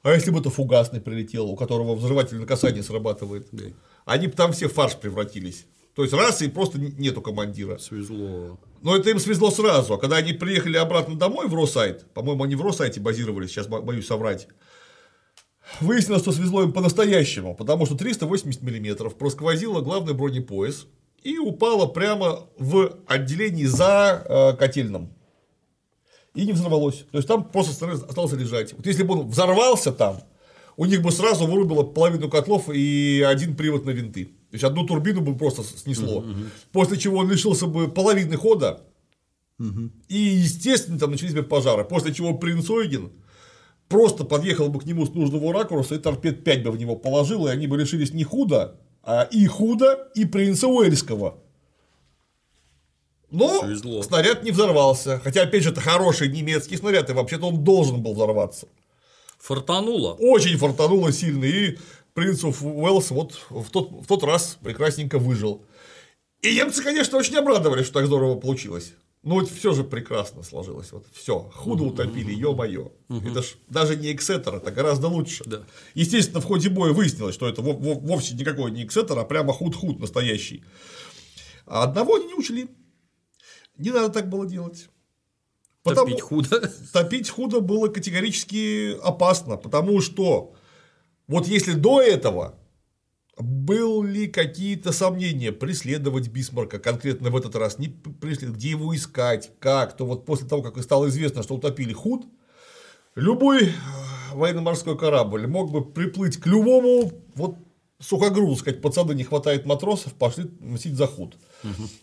А 0.04 0.12
если 0.12 0.32
бы 0.32 0.40
это 0.40 0.50
фугасный 0.50 1.00
прилетел, 1.00 1.48
у 1.48 1.56
которого 1.56 1.96
взрыватель 1.96 2.38
на 2.38 2.46
касание 2.46 2.84
срабатывает? 2.84 3.48
Да. 3.52 3.66
Они 4.06 4.28
бы 4.28 4.34
там 4.34 4.52
все 4.52 4.68
в 4.68 4.74
фарш 4.74 4.98
превратились. 4.98 5.66
То 5.96 6.02
есть 6.02 6.14
раз 6.14 6.42
и 6.42 6.50
просто 6.50 6.80
нету 6.80 7.22
командира. 7.22 7.78
Свезло. 7.78 8.58
Но 8.82 8.98
это 8.98 9.12
им 9.12 9.20
свезло 9.20 9.50
сразу. 9.50 9.94
А 9.94 9.98
когда 9.98 10.18
они 10.18 10.34
приехали 10.34 10.76
обратно 10.76 11.16
домой 11.16 11.48
в 11.48 11.56
Росайт, 11.56 12.06
по-моему, 12.14 12.44
они 12.44 12.56
в 12.56 12.62
Росайте 12.62 13.00
базировались, 13.00 13.52
сейчас 13.52 13.68
бо- 13.68 13.82
боюсь 13.82 14.08
соврать, 14.08 14.48
выяснилось, 15.80 16.24
что 16.24 16.32
свезло 16.32 16.64
им 16.64 16.74
по-настоящему, 16.74 17.56
потому 17.56 17.86
что 17.86 17.96
380 17.96 18.62
миллиметров 18.62 19.16
просквозило 19.16 19.82
главный 19.82 20.14
бронепояс 20.14 20.88
и 21.22 21.38
упало 21.38 21.86
прямо 21.86 22.48
в 22.58 22.98
отделении 23.08 23.66
за 23.66 24.26
э, 24.28 24.58
котельным. 24.58 25.13
И 26.36 26.46
не 26.46 26.54
взорвалось. 26.54 27.06
То 27.12 27.18
есть 27.18 27.28
там 27.28 27.44
просто 27.44 27.74
снаряд 27.74 28.04
остался 28.04 28.36
лежать. 28.36 28.74
Вот 28.74 28.86
если 28.86 29.04
бы 29.04 29.20
он 29.20 29.28
взорвался 29.28 29.92
там, 29.92 30.20
у 30.78 30.86
них 30.86 31.02
бы 31.02 31.12
сразу 31.12 31.46
вырубило 31.46 31.84
половину 31.84 32.30
котлов 32.30 32.70
и 32.70 33.24
один 33.28 33.56
привод 33.56 33.86
на 33.86 33.92
винты. 33.92 34.26
То 34.26 34.54
есть 34.54 34.64
одну 34.64 34.86
турбину 34.86 35.22
бы 35.22 35.36
просто 35.36 35.64
снесло. 35.64 36.26
После 36.72 36.98
чего 36.98 37.20
он 37.20 37.30
лишился 37.30 37.68
бы 37.68 37.88
половины 37.88 38.36
хода. 38.36 38.82
И, 39.60 40.18
естественно, 40.18 41.00
там 41.00 41.12
начались 41.12 41.34
бы 41.34 41.44
пожары. 41.44 41.86
После 41.86 42.14
чего 42.14 42.34
принц 42.34 42.70
Ойген 42.70 43.12
просто 43.88 44.24
подъехал 44.24 44.70
бы 44.70 44.80
к 44.80 44.86
нему 44.86 45.06
с 45.06 45.14
нужного 45.14 45.54
ракурса 45.54 45.96
и 45.96 46.00
торпед 46.00 46.44
5 46.44 46.64
бы 46.64 46.72
в 46.72 46.78
него 46.78 46.96
положил, 46.96 47.48
и 47.48 47.52
они 47.52 47.68
бы 47.68 47.78
решились 47.80 48.12
не 48.12 48.24
худо, 48.24 48.80
а 49.04 49.24
и 49.24 49.46
худо, 49.46 50.10
и 50.16 50.26
принца 50.26 50.68
Уэльского. 50.68 51.38
Но 53.34 53.62
Свезло. 53.64 54.04
снаряд 54.04 54.44
не 54.44 54.52
взорвался. 54.52 55.20
Хотя, 55.24 55.42
опять 55.42 55.64
же, 55.64 55.72
это 55.72 55.82
хороший 55.82 56.30
немецкий 56.30 56.78
снаряд, 56.78 57.10
и 57.10 57.14
вообще-то 57.14 57.48
он 57.48 57.64
должен 57.64 58.02
был 58.02 58.14
взорваться. 58.14 58.68
Фартануло. 59.40 60.14
Очень 60.20 60.56
фартануло 60.58 61.12
сильно, 61.12 61.44
и 61.46 61.78
принц 62.14 62.44
Уэллс 62.44 63.10
вот 63.10 63.40
в 63.50 63.70
тот, 63.72 63.90
в 63.92 64.06
тот 64.08 64.24
раз 64.24 64.58
прекрасненько 64.64 65.18
выжил. 65.18 65.66
И 66.42 66.56
немцы, 66.56 66.84
конечно, 66.84 67.18
очень 67.18 67.36
обрадовались, 67.36 67.86
что 67.86 67.96
так 67.96 68.06
здорово 68.06 68.36
получилось. 68.40 68.94
Но 69.24 69.36
вот 69.36 69.50
все 69.50 69.74
же 69.74 69.84
прекрасно 69.84 70.44
сложилось. 70.44 70.92
Вот 70.92 71.06
все, 71.14 71.40
худо 71.56 71.86
утопили, 71.86 72.34
ё-моё. 72.34 72.92
Это 73.10 73.42
ж 73.42 73.56
даже 73.68 73.96
не 73.96 74.12
Эксетер, 74.14 74.56
это 74.56 74.70
гораздо 74.70 75.08
лучше. 75.08 75.44
Да. 75.46 75.64
Естественно, 75.96 76.40
в 76.40 76.46
ходе 76.46 76.70
боя 76.70 76.92
выяснилось, 76.94 77.34
что 77.34 77.48
это 77.48 77.62
во- 77.62 77.74
во- 77.74 77.96
вовсе 77.96 78.36
никакой 78.36 78.70
не 78.72 78.84
Эксетер, 78.84 79.18
а 79.18 79.24
прямо 79.24 79.54
худ-худ 79.54 80.00
настоящий. 80.00 80.64
А 81.66 81.84
одного 81.84 82.16
они 82.16 82.28
не 82.28 82.34
учли. 82.36 82.68
Не 83.78 83.92
надо 83.92 84.10
так 84.10 84.30
было 84.30 84.46
делать. 84.46 84.90
Потому- 85.84 86.08
Топить 86.08 86.22
худо. 86.22 86.72
топить 86.94 87.30
худо 87.30 87.60
было 87.60 87.88
категорически 87.88 88.98
опасно, 89.02 89.58
потому 89.58 90.00
что 90.02 90.54
вот 91.28 91.48
если 91.48 91.74
до 91.74 92.02
этого 92.02 92.56
были 93.38 94.28
какие-то 94.28 94.92
сомнения 94.92 95.52
преследовать 95.52 96.28
Бисмарка 96.28 96.80
конкретно 96.80 97.32
в 97.32 97.36
этот 97.36 97.56
раз, 97.56 97.80
не 97.80 97.88
преследовать, 97.90 98.60
где 98.60 98.70
его 98.72 98.96
искать, 98.96 99.52
как, 99.60 99.98
то 99.98 100.06
вот 100.06 100.26
после 100.26 100.48
того, 100.48 100.62
как 100.62 100.82
стало 100.84 101.10
известно, 101.10 101.42
что 101.44 101.56
утопили 101.56 101.94
худ, 101.94 102.26
любой 103.16 103.64
э, 103.66 103.72
военно-морской 104.34 104.98
корабль 104.98 105.48
мог 105.48 105.72
бы 105.72 105.84
приплыть 105.84 106.38
к 106.38 106.46
любому 106.46 107.12
вот 107.36 107.58
сухогрузу, 108.00 108.56
сказать, 108.58 108.82
пацаны, 108.82 109.14
не 109.14 109.24
хватает 109.24 109.66
матросов, 109.66 110.14
пошли 110.14 110.52
мстить 110.60 110.96
за 110.96 111.08
худ. 111.08 111.36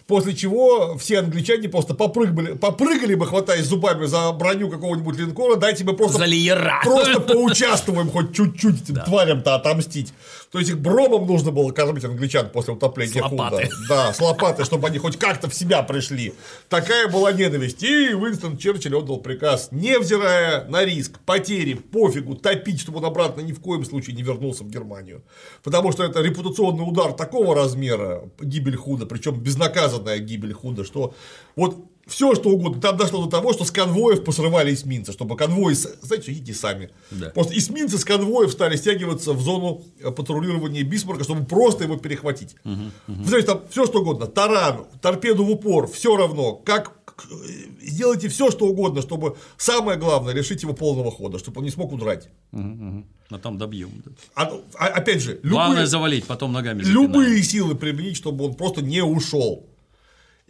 После 0.06 0.34
чего 0.34 0.96
все 0.98 1.18
англичане 1.18 1.68
просто 1.68 1.94
попрыгали, 1.94 2.54
попрыгали 2.54 3.14
бы, 3.14 3.26
хватаясь 3.26 3.66
зубами 3.66 4.06
за 4.06 4.32
броню 4.32 4.68
какого-нибудь 4.68 5.16
линкора, 5.18 5.56
дайте 5.56 5.84
мы 5.84 5.94
просто 5.94 6.18
За. 6.18 6.80
Просто 6.84 7.20
поучаствуем 7.20 8.10
хоть 8.10 8.34
чуть-чуть 8.34 8.82
этим 8.82 8.96
тварям-то 9.04 9.54
отомстить. 9.54 10.12
То 10.50 10.58
есть 10.58 10.70
их 10.70 10.80
бромом 10.80 11.26
нужно 11.26 11.52
было 11.52 11.70
кормить 11.70 12.04
англичан 12.04 12.50
после 12.50 12.74
утопления. 12.74 13.22
Худа. 13.22 13.68
Да, 13.88 14.12
с 14.12 14.20
лопаты, 14.20 14.64
чтобы 14.64 14.88
они 14.88 14.98
хоть 14.98 15.16
как-то 15.16 15.48
в 15.48 15.54
себя 15.54 15.82
пришли. 15.82 16.34
Такая 16.68 17.08
была 17.08 17.32
ненависть. 17.32 17.82
И 17.84 18.12
Уинстон 18.14 18.58
Черчилль 18.58 18.96
отдал 18.96 19.18
приказ, 19.18 19.68
невзирая 19.70 20.64
на 20.64 20.84
риск, 20.84 21.20
потери, 21.24 21.74
пофигу, 21.74 22.34
топить, 22.34 22.80
чтобы 22.80 22.98
он 22.98 23.04
обратно 23.04 23.42
ни 23.42 23.52
в 23.52 23.60
коем 23.60 23.84
случае 23.84 24.16
не 24.16 24.22
вернулся 24.22 24.64
в 24.64 24.70
Германию. 24.70 25.22
Потому 25.62 25.92
что 25.92 26.02
это 26.02 26.20
репутационный 26.20 26.82
удар 26.82 27.12
такого 27.12 27.54
размера, 27.54 28.28
гибель 28.40 28.76
Худа, 28.76 29.06
причем 29.06 29.38
безнаказанная 29.38 30.18
гибель 30.18 30.52
Худа, 30.52 30.84
что 30.84 31.14
вот 31.54 31.76
все 32.10 32.34
что 32.34 32.50
угодно. 32.50 32.80
Там 32.80 32.96
дошло 32.96 33.24
до 33.24 33.30
того, 33.30 33.52
что 33.52 33.64
с 33.64 33.70
конвоев 33.70 34.22
посрывали 34.24 34.74
эсминцы, 34.74 35.12
чтобы 35.12 35.36
конвои, 35.36 35.74
знаете, 35.74 36.32
идите 36.32 36.52
сами. 36.52 36.90
Да. 37.10 37.30
Просто 37.30 37.56
эсминцы 37.56 37.96
с 37.98 38.04
конвоев 38.04 38.50
стали 38.52 38.76
стягиваться 38.76 39.32
в 39.32 39.40
зону 39.40 39.82
э, 40.00 40.10
патрулирования 40.10 40.82
Бисмарка, 40.82 41.24
чтобы 41.24 41.44
просто 41.46 41.84
его 41.84 41.96
перехватить. 41.96 42.56
Вы 42.64 43.24
знаете, 43.24 43.46
там 43.46 43.62
все 43.70 43.86
что 43.86 44.00
угодно, 44.00 44.26
таран, 44.26 44.86
торпеду 45.00 45.44
в 45.44 45.50
упор, 45.50 45.86
все 45.90 46.16
равно, 46.16 46.52
как 46.54 46.92
к- 47.14 47.24
сделайте 47.82 48.28
все, 48.28 48.50
что 48.50 48.66
угодно, 48.66 49.02
чтобы 49.02 49.36
самое 49.56 49.98
главное 49.98 50.34
лишить 50.34 50.62
его 50.62 50.74
полного 50.74 51.10
хода, 51.10 51.38
чтобы 51.38 51.58
он 51.58 51.64
не 51.64 51.70
смог 51.70 51.92
удрать. 51.92 52.28
А 53.32 53.38
там 53.38 53.58
добьем. 53.58 53.90
да. 54.04 54.10
А, 54.34 54.52
а- 54.74 54.86
опять 54.88 55.22
же, 55.22 55.38
Главное 55.44 55.76
любые, 55.82 55.86
завалить, 55.86 56.24
потом 56.26 56.52
ногами 56.52 56.82
запинаем. 56.82 57.12
любые 57.12 57.42
силы 57.44 57.76
применить, 57.76 58.16
чтобы 58.16 58.44
он 58.46 58.54
просто 58.54 58.82
не 58.82 59.02
ушел. 59.04 59.66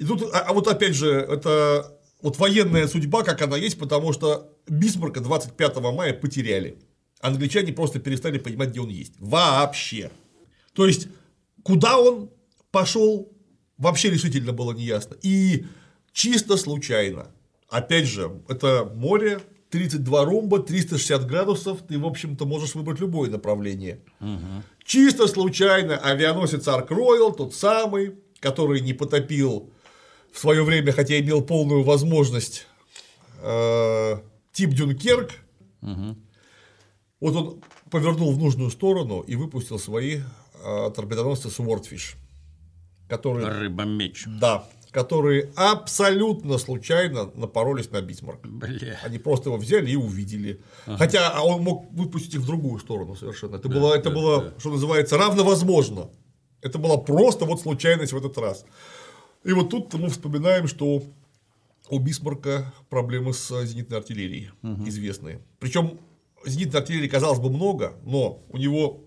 И 0.01 0.05
тут, 0.05 0.22
а, 0.32 0.40
а 0.40 0.52
вот 0.55 0.66
опять 0.66 0.94
же, 0.94 1.10
это 1.10 1.94
вот 2.22 2.39
военная 2.39 2.89
судьба, 2.89 3.22
как 3.22 3.43
она 3.43 3.59
есть, 3.59 3.78
потому 3.78 4.14
что 4.14 4.51
Бисмарка 4.66 5.20
25 5.20 5.77
мая 5.77 6.14
потеряли. 6.14 6.78
Англичане 7.20 7.74
просто 7.74 8.01
перестали 8.01 8.39
понимать, 8.39 8.70
где 8.70 8.81
он 8.81 8.89
есть. 8.89 9.12
Вообще. 9.18 10.10
То 10.72 10.86
есть, 10.86 11.09
куда 11.62 11.98
он 11.98 12.31
пошел, 12.70 13.31
вообще 13.77 14.09
решительно 14.10 14.55
было 14.55 14.72
неясно. 14.72 15.16
И 15.20 15.66
чисто 16.12 16.56
случайно. 16.56 17.27
Опять 17.68 18.06
же, 18.06 18.40
это 18.48 18.90
море, 18.94 19.40
32 19.68 20.24
ромба, 20.24 20.60
360 20.60 21.27
градусов, 21.27 21.82
ты, 21.86 21.98
в 21.98 22.06
общем-то, 22.06 22.47
можешь 22.47 22.74
выбрать 22.74 23.01
любое 23.01 23.28
направление. 23.28 24.01
Чисто 24.82 25.27
случайно 25.27 25.98
авианосец 25.98 26.66
Арк 26.68 26.90
Роял, 26.90 27.35
тот 27.35 27.55
самый, 27.55 28.14
который 28.40 28.81
не 28.81 28.94
потопил 28.94 29.70
в 30.32 30.39
свое 30.39 30.65
время, 30.65 30.93
хотя 30.93 31.19
имел 31.19 31.43
полную 31.43 31.82
возможность, 31.82 32.66
э, 33.43 34.16
тип 34.52 34.70
Дюнкерк, 34.70 35.32
вот 37.20 37.36
он 37.36 37.62
повернул 37.90 38.32
в 38.32 38.39
нужную 38.39 38.70
сторону 38.70 39.20
и 39.20 39.36
выпустил 39.36 39.78
свои 39.78 40.20
э, 40.65 40.90
торпедоносцы 40.94 41.48
Swordfish, 41.48 42.16
которые, 43.09 43.48
Рыба-меч. 43.48 44.24
да, 44.40 44.65
которые 44.90 45.52
абсолютно 45.55 46.59
случайно 46.59 47.31
напоролись 47.35 47.90
на 47.90 48.01
Бисмарк. 48.01 48.40
Бля. 48.47 48.98
Они 49.05 49.19
просто 49.19 49.51
его 49.51 49.59
взяли 49.59 49.90
и 49.90 49.97
увидели. 49.97 50.61
Хотя 50.86 51.31
а 51.31 51.43
он 51.43 51.62
мог 51.62 51.90
выпустить 51.93 52.35
их 52.35 52.40
в 52.40 52.47
другую 52.47 52.78
сторону 52.81 53.15
совершенно. 53.15 53.57
Это 53.57 53.69
было, 53.69 53.94
это 53.94 54.09
да, 54.09 54.15
было 54.15 54.43
да. 54.43 54.55
что 54.59 54.70
называется, 54.70 55.16
равновозможно. 55.16 56.11
Это 56.62 56.78
была 56.78 56.97
просто 56.98 57.44
вот 57.44 57.61
случайность 57.61 58.12
в 58.12 58.16
этот 58.16 58.36
раз. 58.39 58.65
И 59.44 59.52
вот 59.52 59.70
тут 59.70 59.94
мы 59.94 60.08
вспоминаем, 60.08 60.66
что 60.68 61.02
у 61.88 61.98
Бисмарка 61.98 62.72
проблемы 62.88 63.32
с 63.32 63.50
э, 63.50 63.64
зенитной 63.66 63.98
артиллерией 63.98 64.50
известные. 64.86 65.40
Причем 65.58 65.98
зенитной 66.46 66.80
артиллерии, 66.80 67.08
казалось 67.08 67.40
бы, 67.40 67.50
много, 67.50 67.94
но 68.04 68.44
у 68.50 68.56
него 68.58 69.04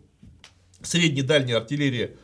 средняя 0.81 1.23
и 1.23 1.27
дальняя 1.27 1.57
артиллерия 1.57 2.15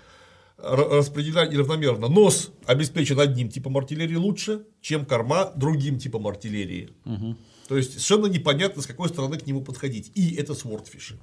р- 0.57 0.89
распределена 0.89 1.45
неравномерно. 1.45 2.07
Нос 2.09 2.51
обеспечен 2.65 3.19
одним 3.19 3.49
типом 3.49 3.77
артиллерии 3.77 4.15
лучше, 4.15 4.65
чем 4.81 5.05
корма 5.05 5.51
другим 5.55 5.97
типом 5.99 6.27
артиллерии. 6.27 6.89
То 7.67 7.77
есть 7.77 7.91
совершенно 7.91 8.25
непонятно, 8.25 8.81
с 8.81 8.87
какой 8.87 9.09
стороны 9.09 9.37
к 9.37 9.45
нему 9.45 9.61
подходить. 9.61 10.11
И 10.15 10.33
это 10.35 10.55
свортфиши. 10.55 11.19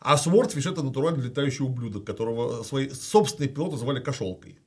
А 0.00 0.18
свортфиш 0.18 0.66
это 0.66 0.82
натурально 0.82 1.22
летающий 1.22 1.64
ублюдок, 1.64 2.04
которого 2.04 2.64
свои 2.64 2.88
собственные 2.90 3.48
пилоты 3.48 3.76
звали 3.76 4.00
кошелкой. 4.00 4.58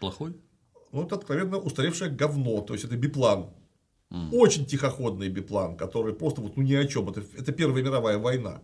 Плохой? 0.00 0.36
Ну, 0.92 1.02
это 1.04 1.16
откровенно 1.16 1.58
устаревшее 1.58 2.10
говно, 2.10 2.60
то 2.60 2.72
есть 2.74 2.84
это 2.84 2.96
биплан. 2.96 3.50
Очень 4.32 4.64
тихоходный 4.64 5.28
биплан, 5.28 5.76
который 5.76 6.14
просто 6.14 6.40
вот 6.40 6.56
ну 6.56 6.62
ни 6.62 6.72
о 6.74 6.86
чем. 6.86 7.10
Это, 7.10 7.22
это 7.36 7.52
Первая 7.52 7.82
мировая 7.82 8.16
война. 8.18 8.62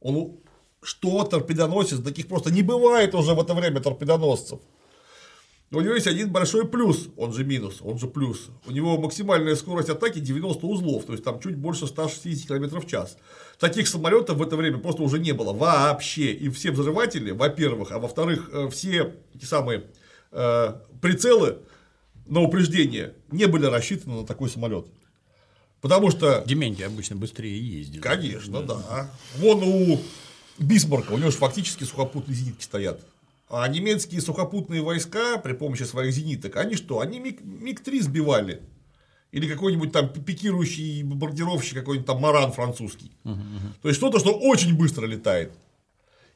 Он 0.00 0.16
у- 0.16 0.40
что 0.82 1.24
торпедоносец, 1.24 2.00
таких 2.02 2.28
просто 2.28 2.50
не 2.52 2.62
бывает 2.62 3.14
уже 3.14 3.34
в 3.34 3.40
это 3.40 3.54
время 3.54 3.80
торпедоносцев. 3.80 4.60
Но 5.70 5.78
у 5.78 5.80
него 5.80 5.94
есть 5.94 6.06
один 6.06 6.30
большой 6.30 6.68
плюс, 6.68 7.08
он 7.16 7.32
же 7.32 7.42
минус, 7.44 7.78
он 7.80 7.98
же 7.98 8.06
плюс. 8.06 8.50
У 8.66 8.70
него 8.70 8.98
максимальная 8.98 9.56
скорость 9.56 9.88
атаки 9.88 10.20
90 10.20 10.64
узлов, 10.66 11.06
то 11.06 11.12
есть 11.12 11.24
там 11.24 11.40
чуть 11.40 11.56
больше 11.56 11.86
160 11.88 12.46
км 12.46 12.78
в 12.78 12.86
час. 12.86 13.16
Таких 13.58 13.88
самолетов 13.88 14.36
в 14.36 14.42
это 14.42 14.56
время 14.56 14.78
просто 14.78 15.02
уже 15.02 15.18
не 15.18 15.32
было 15.32 15.52
вообще. 15.52 16.32
И 16.32 16.50
все 16.50 16.70
взрыватели, 16.70 17.32
во-первых, 17.32 17.90
а 17.90 17.98
во-вторых, 17.98 18.50
э, 18.52 18.68
все 18.68 19.14
эти 19.34 19.44
самые 19.44 19.86
прицелы 20.30 21.58
на 22.26 22.40
упреждение 22.40 23.14
не 23.30 23.46
были 23.46 23.66
рассчитаны 23.66 24.20
на 24.20 24.26
такой 24.26 24.50
самолет. 24.50 24.86
Потому 25.80 26.10
что 26.10 26.42
Дементий 26.46 26.84
обычно 26.86 27.16
быстрее 27.16 27.58
ездит. 27.60 28.02
Конечно, 28.02 28.62
да. 28.62 29.10
Вон 29.36 29.62
у 29.62 30.00
Бисмарка, 30.58 31.12
у 31.12 31.18
него 31.18 31.30
же 31.30 31.36
фактически 31.36 31.84
сухопутные 31.84 32.34
зенитки 32.34 32.62
стоят. 32.64 33.00
А 33.48 33.68
немецкие 33.68 34.20
сухопутные 34.20 34.82
войска 34.82 35.38
при 35.38 35.52
помощи 35.52 35.84
своих 35.84 36.12
зениток, 36.12 36.56
они 36.56 36.74
что? 36.74 36.98
Они 37.00 37.20
МиГ- 37.20 37.44
МиГ-3 37.44 38.02
сбивали. 38.02 38.62
Или 39.30 39.48
какой-нибудь 39.48 39.92
там 39.92 40.08
пикирующий 40.08 41.02
бомбардировщик, 41.02 41.74
какой-нибудь 41.74 42.06
там 42.06 42.20
Маран 42.20 42.52
французский. 42.52 43.12
То 43.82 43.88
есть 43.88 43.98
что-то, 43.98 44.18
что 44.18 44.32
очень 44.36 44.76
быстро 44.76 45.06
летает. 45.06 45.52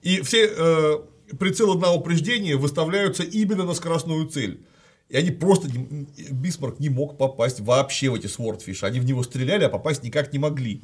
И 0.03 0.21
все 0.23 0.47
э, 0.47 0.99
прицелы 1.39 1.79
на 1.79 1.93
упреждение 1.93 2.57
выставляются 2.57 3.23
именно 3.23 3.65
на 3.65 3.75
скоростную 3.75 4.27
цель. 4.29 4.61
И 5.09 5.17
они 5.17 5.31
просто, 5.31 5.69
не- 5.69 6.07
Бисмарк 6.31 6.79
не 6.79 6.89
мог 6.89 7.19
попасть 7.19 7.61
вообще 7.61 8.11
в 8.11 8.15
эти 8.15 8.27
свортфиши. 8.29 8.87
Они 8.87 9.01
в 9.01 9.05
него 9.05 9.23
стреляли, 9.23 9.65
а 9.65 9.69
попасть 9.69 10.03
никак 10.05 10.33
не 10.33 10.39
могли. 10.39 10.83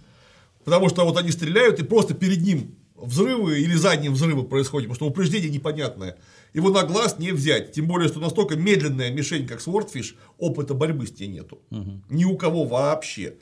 Потому 0.65 0.89
что 0.89 1.05
вот 1.05 1.17
они 1.17 1.31
стреляют, 1.31 1.79
и 1.79 1.85
просто 1.85 2.15
перед 2.15 2.41
ним 2.43 2.75
взрывы 2.97 3.61
или 3.61 3.75
задние 3.75 4.11
взрывы 4.11 4.43
происходят, 4.43 4.89
потому 4.89 4.95
что 4.97 5.07
упреждение 5.07 5.51
непонятное. 5.51 6.17
Его 6.55 6.71
на 6.71 6.83
глаз 6.83 7.19
не 7.19 7.31
взять. 7.31 7.73
Тем 7.73 7.87
более, 7.87 8.09
что 8.09 8.19
настолько 8.21 8.57
медленная 8.57 9.11
мишень, 9.13 9.47
как 9.47 9.61
Swordfish, 9.61 10.15
опыта 10.39 10.75
борьбы 10.75 11.07
с 11.07 11.19
ней 11.21 11.29
нету. 11.29 11.61
Ни 12.09 12.25
у 12.25 12.37
кого 12.37 12.65
вообще. 12.65 13.35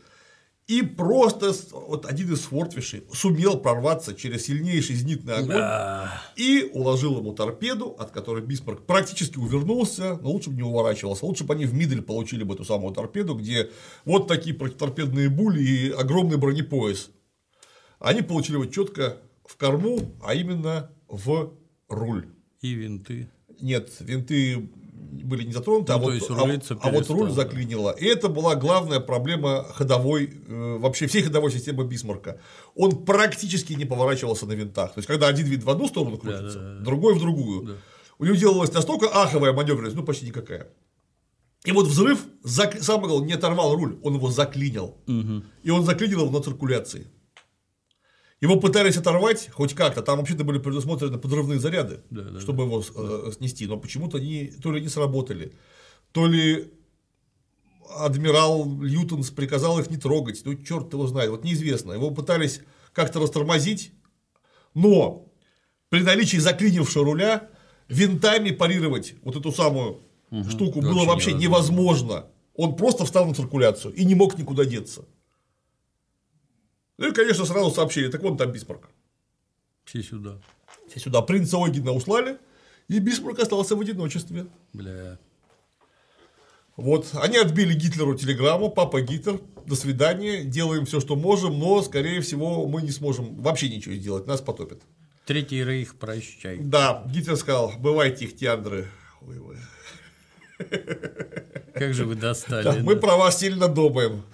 И 0.66 0.80
просто 0.80 1.52
вот 1.72 2.06
один 2.06 2.32
из 2.32 2.48
Swordfish 2.48 3.04
сумел 3.14 3.58
прорваться 3.58 4.14
через 4.14 4.46
сильнейший 4.46 4.96
зенитный 4.96 5.34
огонь 5.34 6.08
и 6.36 6.70
уложил 6.72 7.18
ему 7.18 7.34
торпеду, 7.34 7.94
от 7.98 8.12
которой 8.12 8.42
Бисмарк 8.42 8.86
практически 8.86 9.36
увернулся, 9.36 10.18
но 10.22 10.30
лучше 10.30 10.48
бы 10.48 10.56
не 10.56 10.62
уворачивался. 10.62 11.26
Лучше 11.26 11.44
бы 11.44 11.52
они 11.52 11.66
в 11.66 11.74
Мидель 11.74 12.00
получили 12.00 12.44
бы 12.44 12.54
эту 12.54 12.64
самую 12.64 12.94
торпеду, 12.94 13.34
где 13.34 13.70
вот 14.06 14.26
такие 14.26 14.54
противоторпедные 14.54 15.28
були 15.28 15.62
и 15.62 15.90
огромный 15.90 16.38
бронепояс. 16.38 17.10
Они 17.98 18.22
получили 18.22 18.54
его 18.54 18.66
четко 18.66 19.18
в 19.44 19.58
корму, 19.58 20.14
а 20.24 20.34
именно 20.34 20.90
в 21.08 21.52
руль. 21.88 22.26
И 22.62 22.72
винты. 22.72 23.28
Нет, 23.60 23.90
винты 24.00 24.70
были 25.22 25.44
не 25.44 25.52
затронуты, 25.52 25.92
а, 25.92 25.96
Ну, 25.98 26.02
то 26.06 26.10
вот, 26.10 26.14
а- 26.70 26.88
а 26.88 26.90
вот 26.90 27.10
руль 27.10 27.28
да. 27.28 27.34
заклинило. 27.34 27.90
И 27.90 28.04
это 28.06 28.28
была 28.28 28.54
главная 28.54 29.00
проблема 29.00 29.64
ходовой, 29.74 30.30
э, 30.46 30.76
вообще 30.80 31.06
всей 31.06 31.22
ходовой 31.22 31.50
системы 31.50 31.84
Бисмарка. 31.84 32.40
Он 32.74 33.04
практически 33.04 33.74
не 33.74 33.84
поворачивался 33.84 34.46
на 34.46 34.52
винтах. 34.52 34.94
То 34.94 34.98
есть, 34.98 35.06
когда 35.06 35.28
один 35.28 35.46
винт 35.46 35.64
в 35.64 35.70
одну 35.70 35.86
сторону 35.88 36.18
крутится, 36.18 36.78
другой 36.80 37.14
в 37.14 37.20
другую. 37.20 37.78
У 38.18 38.24
него 38.24 38.36
делалась 38.36 38.72
настолько 38.72 39.08
аховая 39.08 39.52
маневренность, 39.52 39.96
ну 39.96 40.02
почти 40.02 40.26
никакая. 40.26 40.68
И 41.64 41.72
вот 41.72 41.86
взрыв, 41.86 42.20
зак... 42.42 42.80
главное, 42.80 43.20
не 43.20 43.32
оторвал 43.32 43.74
руль, 43.74 43.98
он 44.02 44.14
его 44.14 44.30
заклинил. 44.30 44.96
И 45.62 45.70
он 45.70 45.84
заклинил 45.84 46.20
его 46.24 46.30
на 46.38 46.44
циркуляции. 46.44 47.06
Его 48.44 48.56
пытались 48.56 48.98
оторвать 48.98 49.48
хоть 49.50 49.72
как-то, 49.72 50.02
там 50.02 50.18
вообще-то 50.18 50.44
были 50.44 50.58
предусмотрены 50.58 51.16
подрывные 51.16 51.58
заряды, 51.58 52.02
да, 52.10 52.38
чтобы 52.40 52.64
его 52.64 52.84
э, 52.94 53.32
снести, 53.34 53.66
но 53.66 53.78
почему-то 53.78 54.18
они 54.18 54.52
то 54.62 54.70
ли 54.70 54.82
не 54.82 54.88
сработали, 54.90 55.54
то 56.12 56.26
ли 56.26 56.70
адмирал 57.96 58.68
Лютьенс 58.82 59.30
приказал 59.30 59.78
их 59.78 59.88
не 59.90 59.96
трогать, 59.96 60.42
ну 60.44 60.54
черт 60.56 60.92
его 60.92 61.06
знает, 61.06 61.30
вот 61.30 61.42
неизвестно. 61.42 61.92
Его 61.92 62.10
пытались 62.10 62.60
как-то 62.92 63.18
растормозить, 63.18 63.92
но 64.74 65.32
при 65.88 66.02
наличии 66.02 66.36
заклинившего 66.36 67.02
руля 67.02 67.48
винтами 67.88 68.50
парировать 68.50 69.14
вот 69.22 69.36
эту 69.36 69.52
самую 69.52 70.00
штуку 70.50 70.82
было 70.82 71.06
Вообще 71.06 71.06
вообще 71.06 71.32
невозможно. 71.32 72.26
Он 72.54 72.76
просто 72.76 73.06
встал 73.06 73.24
на 73.24 73.32
циркуляцию 73.32 73.94
и 73.94 74.04
не 74.04 74.14
мог 74.14 74.36
никуда 74.36 74.66
деться. 74.66 75.06
Ну 76.98 77.08
и, 77.08 77.12
конечно, 77.12 77.44
сразу 77.44 77.70
сообщили, 77.70 78.10
так 78.10 78.22
вон 78.22 78.36
там 78.36 78.52
Бисмарк. 78.52 78.88
Все 79.84 80.02
сюда. 80.02 80.38
Все 80.88 81.00
сюда 81.00 81.22
принца 81.22 81.58
Ойгена 81.58 81.92
услали, 81.92 82.38
и 82.88 82.98
Бисмарк 82.98 83.38
остался 83.38 83.76
в 83.76 83.80
одиночестве. 83.80 84.46
Бля. 84.72 85.18
Вот, 86.76 87.10
они 87.14 87.38
отбили 87.38 87.72
Гитлеру 87.74 88.16
телеграмму, 88.16 88.68
папа 88.68 89.00
Гитлер, 89.00 89.40
до 89.64 89.76
свидания, 89.76 90.42
делаем 90.42 90.86
все, 90.86 91.00
что 91.00 91.14
можем, 91.14 91.58
но, 91.58 91.82
скорее 91.82 92.20
всего, 92.20 92.66
мы 92.66 92.82
не 92.82 92.90
сможем 92.90 93.36
вообще 93.36 93.68
ничего 93.68 93.94
сделать, 93.94 94.26
нас 94.26 94.40
потопят. 94.40 94.82
Третий 95.24 95.64
рейх, 95.64 95.94
прощай. 95.94 96.58
Да, 96.58 97.04
Гитлер 97.06 97.36
сказал, 97.36 97.72
бывайте 97.78 98.24
их 98.24 98.36
тиандры. 98.36 98.88
Ой, 99.22 99.38
ой. 99.38 99.56
Как 101.74 101.94
же 101.94 102.04
вы 102.06 102.14
достали. 102.14 102.64
Да, 102.64 102.72
да. 102.72 102.80
мы 102.82 102.96
про 102.96 103.16
вас 103.16 103.38
сильно 103.38 103.68
думаем. 103.68 104.24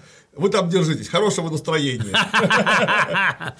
Вы 0.41 0.49
там 0.49 0.71
держитесь, 0.71 1.09
хорошего 1.09 1.51
настроения. 1.51 2.13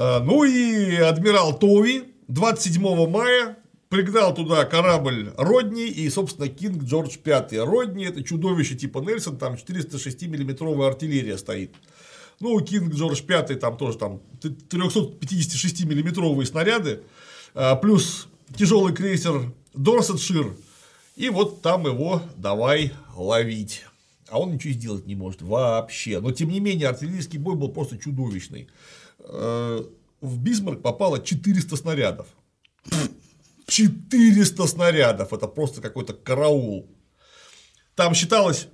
А, 0.00 0.20
Ну 0.20 0.44
и 0.44 0.96
адмирал 0.96 1.58
Тови 1.58 2.04
27 2.28 3.08
мая 3.08 3.56
пригнал 3.88 4.34
туда 4.34 4.64
корабль 4.64 5.32
Родни 5.36 5.88
и, 5.88 6.08
собственно, 6.10 6.48
Кинг 6.48 6.84
Джордж 6.84 7.16
V. 7.24 7.64
Родни– 7.64 8.04
это 8.06 8.22
чудовище 8.22 8.76
типа 8.76 8.98
Нельсон, 8.98 9.38
там 9.38 9.54
406-миллиметровая 9.54 10.88
артиллерия 10.88 11.36
стоит. 11.36 11.74
Ну, 12.38 12.60
Кинг 12.60 12.94
Джордж 12.94 13.22
V 13.26 13.42
там 13.56 13.76
тоже 13.76 13.98
там 13.98 14.20
356-миллиметровые 14.40 16.46
снаряды, 16.46 17.02
а, 17.54 17.74
плюс 17.74 18.28
тяжелый 18.56 18.94
крейсер 18.94 19.50
Дорсетшир, 19.74 20.54
и 21.16 21.28
вот 21.30 21.62
там 21.62 21.86
его 21.86 22.22
давай 22.36 22.92
ловить. 23.16 23.84
А 24.30 24.40
он 24.40 24.52
ничего 24.52 24.72
сделать 24.72 25.06
не 25.06 25.14
может 25.14 25.42
вообще. 25.42 26.20
Но 26.20 26.32
тем 26.32 26.50
не 26.50 26.60
менее, 26.60 26.88
артиллерийский 26.88 27.38
бой 27.38 27.56
был 27.56 27.70
просто 27.70 27.98
чудовищный. 27.98 28.68
Э, 29.20 29.84
в 30.20 30.38
Бисмарк 30.38 30.82
попало 30.82 31.20
400 31.20 31.76
снарядов. 31.76 32.26
400 33.66 34.66
снарядов. 34.66 35.32
Это 35.32 35.46
просто 35.46 35.80
какой-то 35.80 36.12
караул. 36.12 36.90
Там 37.94 38.14
считалось 38.14 38.68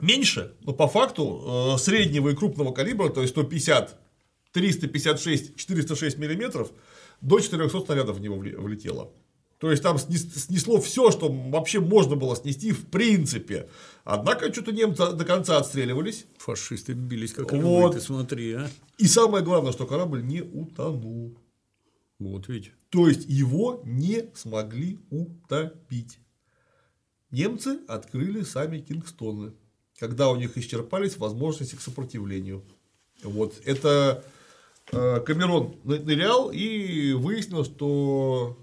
меньше, 0.00 0.54
но 0.60 0.72
по 0.72 0.88
факту 0.88 1.74
э, 1.74 1.78
среднего 1.78 2.30
и 2.30 2.34
крупного 2.34 2.72
калибра, 2.72 3.08
то 3.08 3.22
есть 3.22 3.32
150, 3.32 3.98
356, 4.52 5.56
406 5.56 6.18
миллиметров, 6.18 6.70
до 7.20 7.40
400 7.40 7.80
снарядов 7.80 8.16
в 8.16 8.20
него 8.20 8.36
влетело. 8.36 9.12
То 9.64 9.70
есть 9.70 9.82
там 9.82 9.98
снесло 9.98 10.78
все, 10.78 11.10
что 11.10 11.32
вообще 11.32 11.80
можно 11.80 12.16
было 12.16 12.36
снести 12.36 12.70
в 12.70 12.86
принципе. 12.88 13.70
Однако 14.04 14.52
что-то 14.52 14.72
немцы 14.72 15.12
до 15.12 15.24
конца 15.24 15.56
отстреливались. 15.56 16.26
Фашисты 16.36 16.92
бились 16.92 17.32
как 17.32 17.50
вот. 17.50 17.58
львы, 17.58 17.92
ты 17.94 18.00
смотри, 18.02 18.52
а. 18.52 18.70
И 18.98 19.06
самое 19.06 19.42
главное, 19.42 19.72
что 19.72 19.86
корабль 19.86 20.22
не 20.22 20.42
утонул. 20.42 21.38
Вот 22.18 22.48
ведь. 22.48 22.72
То 22.90 23.08
есть 23.08 23.24
его 23.26 23.80
не 23.86 24.26
смогли 24.34 25.00
утопить. 25.08 26.18
Немцы 27.30 27.78
открыли 27.88 28.42
сами 28.42 28.80
Кингстоны, 28.80 29.54
когда 29.98 30.28
у 30.28 30.36
них 30.36 30.58
исчерпались 30.58 31.16
возможности 31.16 31.74
к 31.74 31.80
сопротивлению. 31.80 32.66
Вот 33.22 33.54
это 33.64 34.22
э, 34.92 35.20
Камерон 35.20 35.76
нырял 35.84 36.50
и 36.50 37.12
выяснил, 37.12 37.64
что 37.64 38.58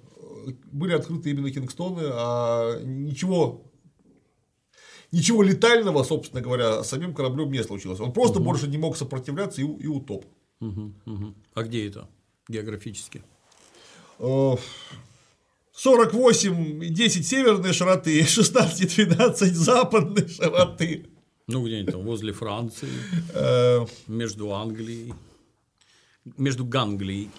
были 0.72 0.93
открыты 0.93 1.31
именно 1.31 1.51
Кингстоны, 1.51 2.03
а 2.05 2.81
ничего 2.84 3.72
ничего 5.11 5.43
летального, 5.43 6.03
собственно 6.03 6.41
говоря, 6.41 6.84
с 6.84 6.89
самим 6.89 7.13
кораблем 7.13 7.51
не 7.51 7.63
случилось. 7.63 7.99
Он 7.99 8.13
просто 8.13 8.39
угу. 8.39 8.45
больше 8.45 8.68
не 8.68 8.77
мог 8.77 8.97
сопротивляться 8.97 9.61
и, 9.61 9.65
и 9.65 9.88
утоп. 9.88 10.26
Угу, 10.61 10.93
угу. 11.05 11.35
А 11.53 11.63
где 11.63 11.88
это 11.88 12.07
географически? 12.47 13.23
48, 14.18 16.93
10 16.93 17.27
северной 17.27 17.73
широты, 17.73 18.23
16, 18.23 18.95
12 18.95 19.55
западной 19.55 20.27
широты. 20.27 21.07
Ну, 21.47 21.65
где-нибудь 21.65 21.93
там 21.93 22.03
возле 22.03 22.34
Франции, 22.34 22.89
э, 23.34 23.88
между 24.07 24.53
Англией, 24.53 25.13
между 26.38 26.65
Ганглией. 26.65 27.30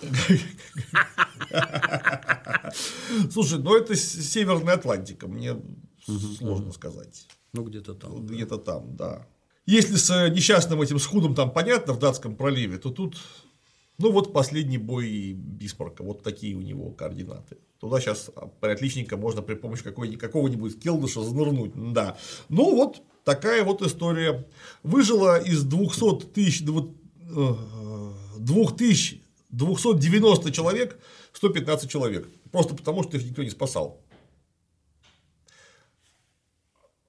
Слушай, 3.31 3.59
ну 3.59 3.77
это 3.77 3.95
Северная 3.95 4.75
Атлантика, 4.75 5.29
мне 5.29 5.57
сложно 6.39 6.73
сказать. 6.73 7.27
Ну, 7.53 7.65
где-то 7.65 7.95
там. 7.95 8.27
Где-то 8.27 8.59
там, 8.59 8.97
да. 8.97 9.27
Если 9.67 9.97
с 9.97 10.31
несчастным 10.31 10.81
этим 10.83 10.99
схудом 10.99 11.35
там 11.35 11.51
понятно 11.53 11.93
в 11.93 11.99
датском 11.99 12.35
проливе, 12.35 12.79
то 12.79 12.91
тут 12.91 13.17
ну 13.99 14.11
вот 14.11 14.33
последний 14.33 14.79
бой 14.79 15.33
Бисмарка, 15.33 16.03
вот 16.03 16.23
такие 16.23 16.57
у 16.57 16.61
него 16.61 16.91
координаты. 16.91 17.59
Туда 17.79 18.01
сейчас 18.01 18.31
отличника 18.61 19.17
можно 19.17 19.43
при 19.43 19.55
помощи 19.55 19.85
какого-нибудь 19.85 20.81
келдыша 20.81 21.23
занырнуть. 21.23 21.73
Да. 21.93 22.17
Ну 22.49 22.75
вот 22.75 23.03
такая 23.25 23.63
вот 23.65 23.83
история. 23.83 24.47
Выжила 24.83 25.41
из 25.41 25.63
200 25.63 26.27
тысяч, 26.33 26.65
2290 28.45 30.49
э, 30.49 30.53
человек 30.53 30.99
115 31.33 31.91
человек. 31.91 32.29
Просто 32.51 32.75
потому, 32.75 33.03
что 33.03 33.17
их 33.17 33.25
никто 33.25 33.43
не 33.43 33.51
спасал. 33.51 34.01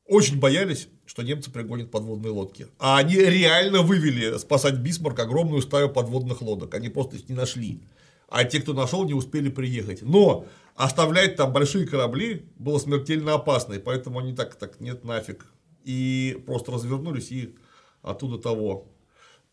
Очень 0.05 0.39
боялись, 0.39 0.89
что 1.05 1.23
немцы 1.23 1.49
пригонят 1.49 1.89
подводные 1.89 2.31
лодки. 2.31 2.67
А 2.77 2.97
они 2.97 3.15
реально 3.15 3.81
вывели 3.81 4.37
спасать 4.37 4.75
Бисмарк 4.75 5.19
огромную 5.19 5.61
стаю 5.61 5.89
подводных 5.89 6.41
лодок. 6.41 6.73
Они 6.75 6.89
просто 6.89 7.15
их 7.15 7.29
не 7.29 7.35
нашли. 7.35 7.81
А 8.29 8.43
те, 8.43 8.59
кто 8.59 8.73
нашел, 8.73 9.05
не 9.05 9.13
успели 9.13 9.49
приехать. 9.49 10.01
Но 10.01 10.45
оставлять 10.75 11.35
там 11.35 11.53
большие 11.53 11.87
корабли 11.87 12.45
было 12.57 12.79
смертельно 12.79 13.33
опасно. 13.33 13.73
И 13.73 13.79
поэтому 13.79 14.19
они 14.19 14.33
так, 14.33 14.55
так 14.55 14.79
нет 14.79 15.03
нафиг. 15.03 15.45
И 15.83 16.41
просто 16.45 16.71
развернулись 16.71 17.31
и 17.31 17.55
оттуда 18.01 18.37
того. 18.37 18.87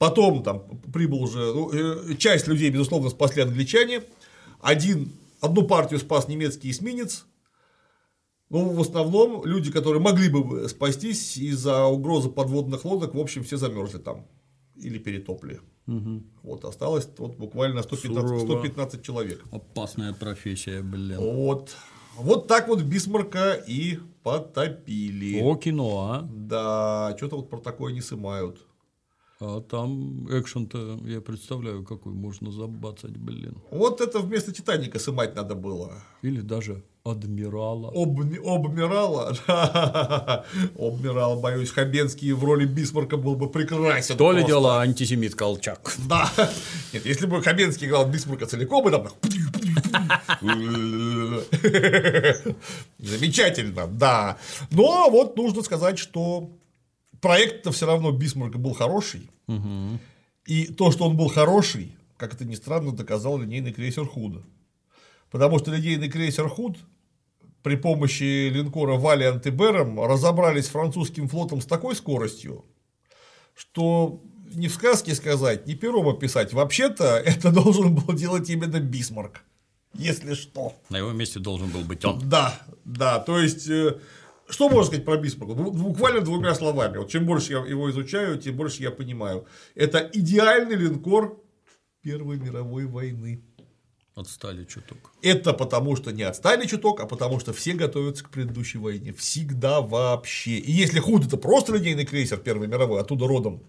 Потом 0.00 0.42
там 0.42 0.60
прибыл 0.94 1.22
уже, 1.22 1.52
ну, 1.52 1.70
э, 1.74 2.14
часть 2.14 2.48
людей, 2.48 2.70
безусловно, 2.70 3.10
спасли 3.10 3.42
англичане, 3.42 4.02
один, 4.58 5.12
одну 5.42 5.66
партию 5.66 6.00
спас 6.00 6.26
немецкий 6.26 6.70
эсминец, 6.70 7.26
но 8.48 8.70
в 8.70 8.80
основном 8.80 9.44
люди, 9.44 9.70
которые 9.70 10.00
могли 10.00 10.30
бы 10.30 10.66
спастись 10.70 11.36
из-за 11.36 11.84
угрозы 11.84 12.30
подводных 12.30 12.86
лодок, 12.86 13.14
в 13.14 13.20
общем, 13.20 13.44
все 13.44 13.58
замерзли 13.58 13.98
там 13.98 14.26
или 14.74 14.96
перетопли. 14.96 15.60
Угу. 15.86 16.22
Вот 16.44 16.64
осталось 16.64 17.06
вот 17.18 17.36
буквально 17.36 17.82
115, 17.82 18.40
115 18.40 19.02
человек. 19.02 19.44
Опасная 19.52 20.14
профессия, 20.14 20.80
блин. 20.80 21.18
Вот. 21.18 21.76
Вот 22.16 22.48
так 22.48 22.68
вот 22.68 22.80
Бисмарка 22.80 23.52
и 23.52 23.98
потопили. 24.22 25.42
О, 25.42 25.56
кино, 25.56 26.08
а? 26.10 26.22
Да, 26.22 27.14
что-то 27.18 27.36
вот 27.36 27.50
про 27.50 27.58
такое 27.58 27.92
не 27.92 28.00
сымают. 28.00 28.66
А 29.42 29.62
там 29.62 30.26
экшен-то, 30.28 30.98
я 31.06 31.22
представляю, 31.22 31.82
какой 31.82 32.12
можно 32.12 32.50
забацать, 32.50 33.16
блин. 33.16 33.56
Вот 33.70 34.02
это 34.02 34.18
вместо 34.18 34.52
Титаника 34.52 34.98
сымать 34.98 35.34
надо 35.34 35.54
было. 35.54 35.94
Или 36.20 36.42
даже 36.42 36.84
Адмирала. 37.04 37.88
Об, 37.88 38.20
обмирала? 38.20 39.34
Обмирал, 40.78 41.40
боюсь, 41.40 41.70
Хабенский 41.70 42.32
в 42.32 42.44
роли 42.44 42.66
Бисмарка 42.66 43.16
был 43.16 43.36
бы 43.36 43.48
прекрасен. 43.48 44.18
То 44.18 44.32
ли 44.32 44.44
дело 44.44 44.82
антисемит 44.82 45.34
Колчак. 45.34 45.96
Да. 46.06 46.30
Нет, 46.92 47.06
если 47.06 47.24
бы 47.24 47.42
Хабенский 47.42 47.86
играл 47.86 48.06
Бисмарка 48.06 48.44
целиком, 48.44 48.88
и 48.88 48.90
там 48.90 49.08
Замечательно, 52.98 53.86
да. 53.86 54.36
Но 54.70 55.08
вот 55.10 55.38
нужно 55.38 55.62
сказать, 55.62 55.98
что 55.98 56.50
проект-то 57.20 57.72
все 57.72 57.86
равно 57.86 58.12
Бисмарка 58.12 58.58
был 58.58 58.72
хороший. 58.72 59.30
Угу. 59.46 59.98
И 60.46 60.66
то, 60.66 60.90
что 60.90 61.06
он 61.06 61.16
был 61.16 61.28
хороший, 61.28 61.94
как 62.16 62.34
это 62.34 62.44
ни 62.44 62.54
странно, 62.54 62.92
доказал 62.92 63.38
линейный 63.38 63.72
крейсер 63.72 64.06
Худа. 64.06 64.42
Потому 65.30 65.58
что 65.58 65.70
линейный 65.70 66.08
крейсер 66.08 66.48
Худ 66.48 66.78
при 67.62 67.76
помощи 67.76 68.48
линкора 68.48 68.96
Валиант 68.96 69.46
и 69.46 69.50
Бером 69.50 70.02
разобрались 70.02 70.66
с 70.66 70.70
французским 70.70 71.28
флотом 71.28 71.60
с 71.60 71.66
такой 71.66 71.94
скоростью, 71.94 72.64
что 73.54 74.22
не 74.54 74.68
в 74.68 74.74
сказке 74.74 75.14
сказать, 75.14 75.66
не 75.66 75.74
пером 75.74 76.08
описать. 76.08 76.52
Вообще-то 76.52 77.16
это 77.18 77.50
должен 77.52 77.94
был 77.94 78.14
делать 78.14 78.48
именно 78.50 78.80
Бисмарк. 78.80 79.42
Если 79.94 80.34
что. 80.34 80.74
На 80.88 80.98
его 80.98 81.10
месте 81.12 81.40
должен 81.40 81.68
был 81.68 81.80
быть 81.80 82.04
он. 82.04 82.20
Да, 82.28 82.60
да. 82.84 83.18
То 83.18 83.40
есть 83.40 83.68
э, 83.68 83.98
что 84.52 84.68
можно 84.68 84.84
сказать 84.84 85.04
про 85.04 85.16
Бисмарка? 85.16 85.54
Буквально 85.54 86.20
двумя 86.20 86.54
словами. 86.54 86.98
Вот 86.98 87.10
чем 87.10 87.26
больше 87.26 87.52
я 87.52 87.58
его 87.64 87.90
изучаю, 87.90 88.38
тем 88.38 88.56
больше 88.56 88.82
я 88.82 88.90
понимаю. 88.90 89.46
Это 89.74 90.08
идеальный 90.12 90.76
линкор 90.76 91.42
Первой 92.02 92.38
мировой 92.38 92.86
войны. 92.86 93.42
Отстали 94.14 94.64
чуток. 94.64 95.12
Это 95.22 95.52
потому, 95.52 95.96
что 95.96 96.10
не 96.12 96.24
отстали 96.24 96.66
чуток, 96.66 97.00
а 97.00 97.06
потому, 97.06 97.38
что 97.40 97.52
все 97.52 97.72
готовятся 97.72 98.24
к 98.24 98.30
предыдущей 98.30 98.78
войне. 98.78 99.12
Всегда 99.12 99.80
вообще. 99.80 100.52
И 100.52 100.72
если 100.72 100.98
худ 100.98 101.26
это 101.26 101.36
просто 101.36 101.74
линейный 101.74 102.04
крейсер 102.04 102.38
Первой 102.38 102.66
мировой, 102.66 103.00
оттуда 103.00 103.26
родом, 103.26 103.62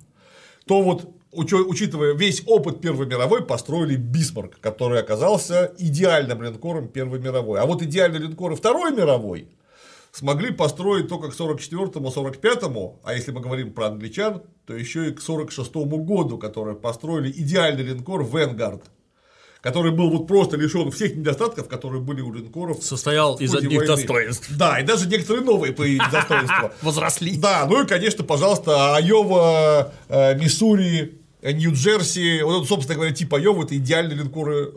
то 0.65 0.81
вот, 0.81 1.09
учитывая 1.31 2.13
весь 2.13 2.43
опыт 2.47 2.81
Первой 2.81 3.05
мировой, 3.05 3.45
построили 3.45 3.95
Бисмарк, 3.95 4.59
который 4.59 4.99
оказался 4.99 5.73
идеальным 5.77 6.41
линкором 6.41 6.87
Первой 6.87 7.19
мировой. 7.19 7.59
А 7.59 7.65
вот 7.65 7.81
идеальные 7.81 8.21
линкоры 8.21 8.55
Второй 8.55 8.93
мировой 8.93 9.47
смогли 10.11 10.51
построить 10.51 11.07
только 11.07 11.29
к 11.29 11.33
44-му, 11.33 12.09
45-му, 12.09 12.99
а 13.03 13.13
если 13.13 13.31
мы 13.31 13.41
говорим 13.41 13.73
про 13.73 13.87
англичан, 13.87 14.43
то 14.65 14.73
еще 14.73 15.09
и 15.09 15.11
к 15.11 15.19
46-му 15.19 16.03
году, 16.03 16.37
которые 16.37 16.75
построили 16.75 17.31
идеальный 17.31 17.83
линкор 17.83 18.23
Венгард, 18.23 18.83
который 19.61 19.91
был 19.91 20.09
вот 20.09 20.27
просто 20.27 20.57
лишен 20.57 20.91
всех 20.91 21.15
недостатков, 21.15 21.67
которые 21.67 22.01
были 22.01 22.21
у 22.21 22.33
линкоров. 22.33 22.83
Состоял 22.83 23.35
из 23.37 23.53
одних 23.55 23.79
войны. 23.79 23.95
достоинств. 23.95 24.49
Да, 24.57 24.79
и 24.79 24.83
даже 24.83 25.07
некоторые 25.07 25.45
новые 25.45 25.71
появились 25.71 26.09
достоинства. 26.11 26.73
Возросли. 26.81 27.37
Да, 27.37 27.65
ну 27.69 27.83
и, 27.83 27.87
конечно, 27.87 28.23
пожалуйста, 28.23 28.95
Айова, 28.95 29.93
э, 30.09 30.37
Миссури, 30.37 31.21
Нью-Джерси, 31.41 32.41
вот, 32.43 32.67
собственно 32.67 32.95
говоря, 32.95 33.13
типа 33.13 33.37
Айова, 33.37 33.63
это 33.63 33.77
идеальные 33.77 34.17
линкоры 34.17 34.71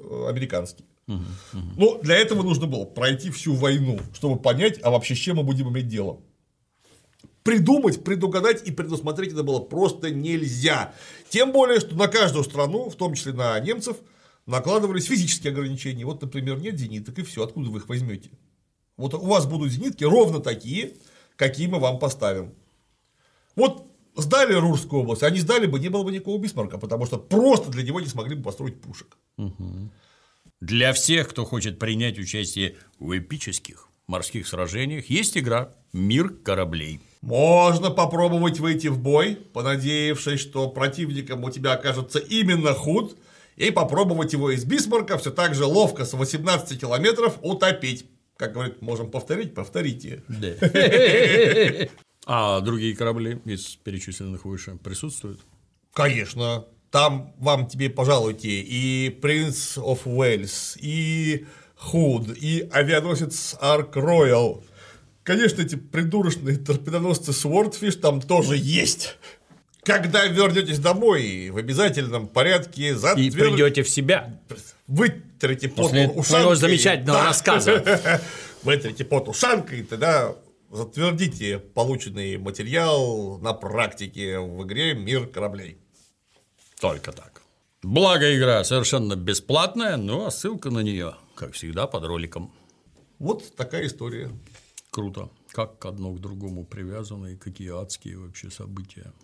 американские. 1.07 1.63
Но 1.77 1.99
для 1.99 2.17
этого 2.17 2.43
нужно 2.43 2.67
было 2.67 2.85
пройти 2.85 3.31
всю 3.31 3.55
войну, 3.55 4.01
чтобы 4.15 4.39
понять, 4.39 4.81
а 4.83 4.91
вообще 4.91 5.15
с 5.15 5.19
чем 5.19 5.37
мы 5.37 5.43
будем 5.43 5.69
иметь 5.71 5.89
дело. 5.89 6.21
Придумать, 7.43 8.03
предугадать 8.03 8.67
и 8.67 8.73
предусмотреть 8.73 9.33
это 9.33 9.43
было 9.43 9.61
просто 9.61 10.11
нельзя. 10.11 10.95
Тем 11.29 11.53
более, 11.53 11.81
что 11.81 11.95
на 11.95 12.09
каждую 12.09 12.45
страну, 12.45 12.89
в 12.89 12.97
том 12.97 13.15
числе 13.15 13.33
на 13.33 13.59
немцев, 13.61 13.99
накладывались 14.47 15.05
физические 15.07 15.53
ограничения. 15.53 16.05
Вот, 16.05 16.23
например, 16.23 16.59
нет 16.59 16.79
зениток, 16.79 17.19
и 17.19 17.23
все, 17.23 17.45
откуда 17.45 17.71
вы 17.71 17.81
их 17.81 17.89
возьмете? 17.89 18.31
Вот 18.97 19.15
у 19.15 19.27
вас 19.27 19.47
будут 19.47 19.73
зенитки 19.73 20.05
ровно 20.05 20.41
такие, 20.41 20.95
какие 21.37 21.67
мы 21.67 21.81
вам 21.81 21.99
поставим. 21.99 22.55
Вот 23.57 23.87
сдали 24.17 24.55
Рурскую 24.55 25.03
область, 25.03 25.23
а 25.23 25.31
не 25.31 25.41
сдали 25.41 25.67
бы, 25.67 25.79
не 25.81 25.89
было 25.89 26.03
бы 26.03 26.13
никакого 26.13 26.39
Бисмарка, 26.41 26.79
потому 26.79 27.07
что 27.07 27.19
просто 27.19 27.71
для 27.71 27.83
него 27.83 28.01
не 28.01 28.07
смогли 28.07 28.37
бы 28.37 28.43
построить 28.43 28.81
пушек. 28.81 29.17
Для 30.61 30.93
всех, 30.93 31.29
кто 31.29 31.45
хочет 31.45 31.79
принять 31.79 32.19
участие 32.19 32.77
в 32.99 33.17
эпических 33.19 33.89
морских 34.07 34.47
сражениях, 34.47 35.11
есть 35.11 35.37
игра 35.37 35.75
«Мир 35.93 36.31
кораблей». 36.31 37.01
Можно 37.23 37.91
попробовать 37.91 38.61
выйти 38.61 38.89
в 38.89 38.99
бой, 38.99 39.37
понадеявшись, 39.37 40.41
что 40.41 40.69
противником 40.69 41.43
у 41.45 41.51
тебя 41.51 41.73
окажется 41.73 42.19
именно 42.19 42.75
худ, 42.75 43.17
и 43.57 43.71
попробовать 43.71 44.33
его 44.33 44.51
из 44.51 44.65
Бисмарка 44.65 45.17
все 45.17 45.31
так 45.31 45.55
же 45.55 45.65
ловко 45.65 46.05
с 46.05 46.13
18 46.13 46.79
километров 46.79 47.39
утопить. 47.41 48.07
Как 48.37 48.53
говорит, 48.53 48.83
можем 48.83 49.11
повторить, 49.11 49.55
повторите. 49.55 50.23
А 52.27 52.61
другие 52.61 52.97
корабли 52.97 53.39
из 53.45 53.77
перечисленных 53.77 54.47
выше 54.47 54.79
присутствуют? 54.83 55.41
Конечно. 55.93 56.65
Там 56.95 57.35
вам 57.39 57.67
тебе, 57.67 57.91
пожалуйте, 57.91 58.49
и 58.49 59.11
Принц 59.11 59.77
оф 59.79 60.07
Уэльс, 60.07 60.77
и 60.81 61.45
Худ, 61.77 62.29
и 62.41 62.69
авианосец 62.71 63.57
Арк 63.61 63.97
Роял. 63.97 64.63
Конечно, 65.25 65.63
эти 65.63 65.75
придурочные 65.75 66.57
торпедоносцы 66.57 67.33
Swordfish 67.33 67.99
там 67.99 68.23
тоже 68.23 68.57
есть. 68.57 69.17
Когда 69.83 70.25
вернетесь 70.27 70.79
домой, 70.79 71.51
в 71.51 71.57
обязательном 71.57 72.29
порядке 72.29 72.95
затвер... 72.95 73.25
И 73.27 73.31
придете 73.33 73.83
в 73.83 73.89
себя. 73.89 74.39
Вытрите 74.87 75.69
пот 75.69 75.87
После 75.89 76.07
ушанкой. 76.07 76.55
замечательного 76.55 77.19
Да. 77.19 77.25
рассказа. 77.27 78.23
Вытрите 78.63 79.05
пот 79.05 79.27
ушанкой, 79.27 79.83
тогда 79.83 80.37
затвердите 80.71 81.59
полученный 81.59 82.39
материал 82.39 83.39
на 83.39 83.53
практике 83.53 84.39
в 84.39 84.63
игре 84.65 84.95
«Мир 84.95 85.27
кораблей». 85.27 85.79
Только 86.85 87.13
так. 87.13 87.41
Благо 87.83 88.37
игра 88.37 88.63
совершенно 88.63 89.17
бесплатная, 89.17 89.97
ну 89.97 90.27
а 90.27 90.31
ссылка 90.31 90.69
на 90.69 90.81
нее, 90.81 91.15
как 91.35 91.55
всегда, 91.55 91.87
под 91.87 92.05
роликом. 92.05 92.53
Вот 93.19 93.57
такая 93.57 93.87
история. 93.87 94.31
Круто. 94.91 95.31
Как 95.53 95.83
одно 95.87 96.13
к 96.13 96.21
другому 96.21 96.67
привязано 96.67 97.29
и 97.29 97.37
какие 97.37 97.71
адские 97.71 98.19
вообще 98.19 98.51
события. 98.51 99.15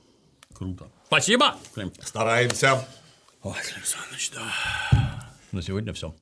Круто. 0.55 0.91
Спасибо. 1.09 1.55
Стараемся. 2.01 2.89
Ой, 3.43 3.57
Александрович, 3.77 4.31
да. 4.31 5.31
На 5.53 5.61
сегодня 5.61 5.93
все. 5.93 6.15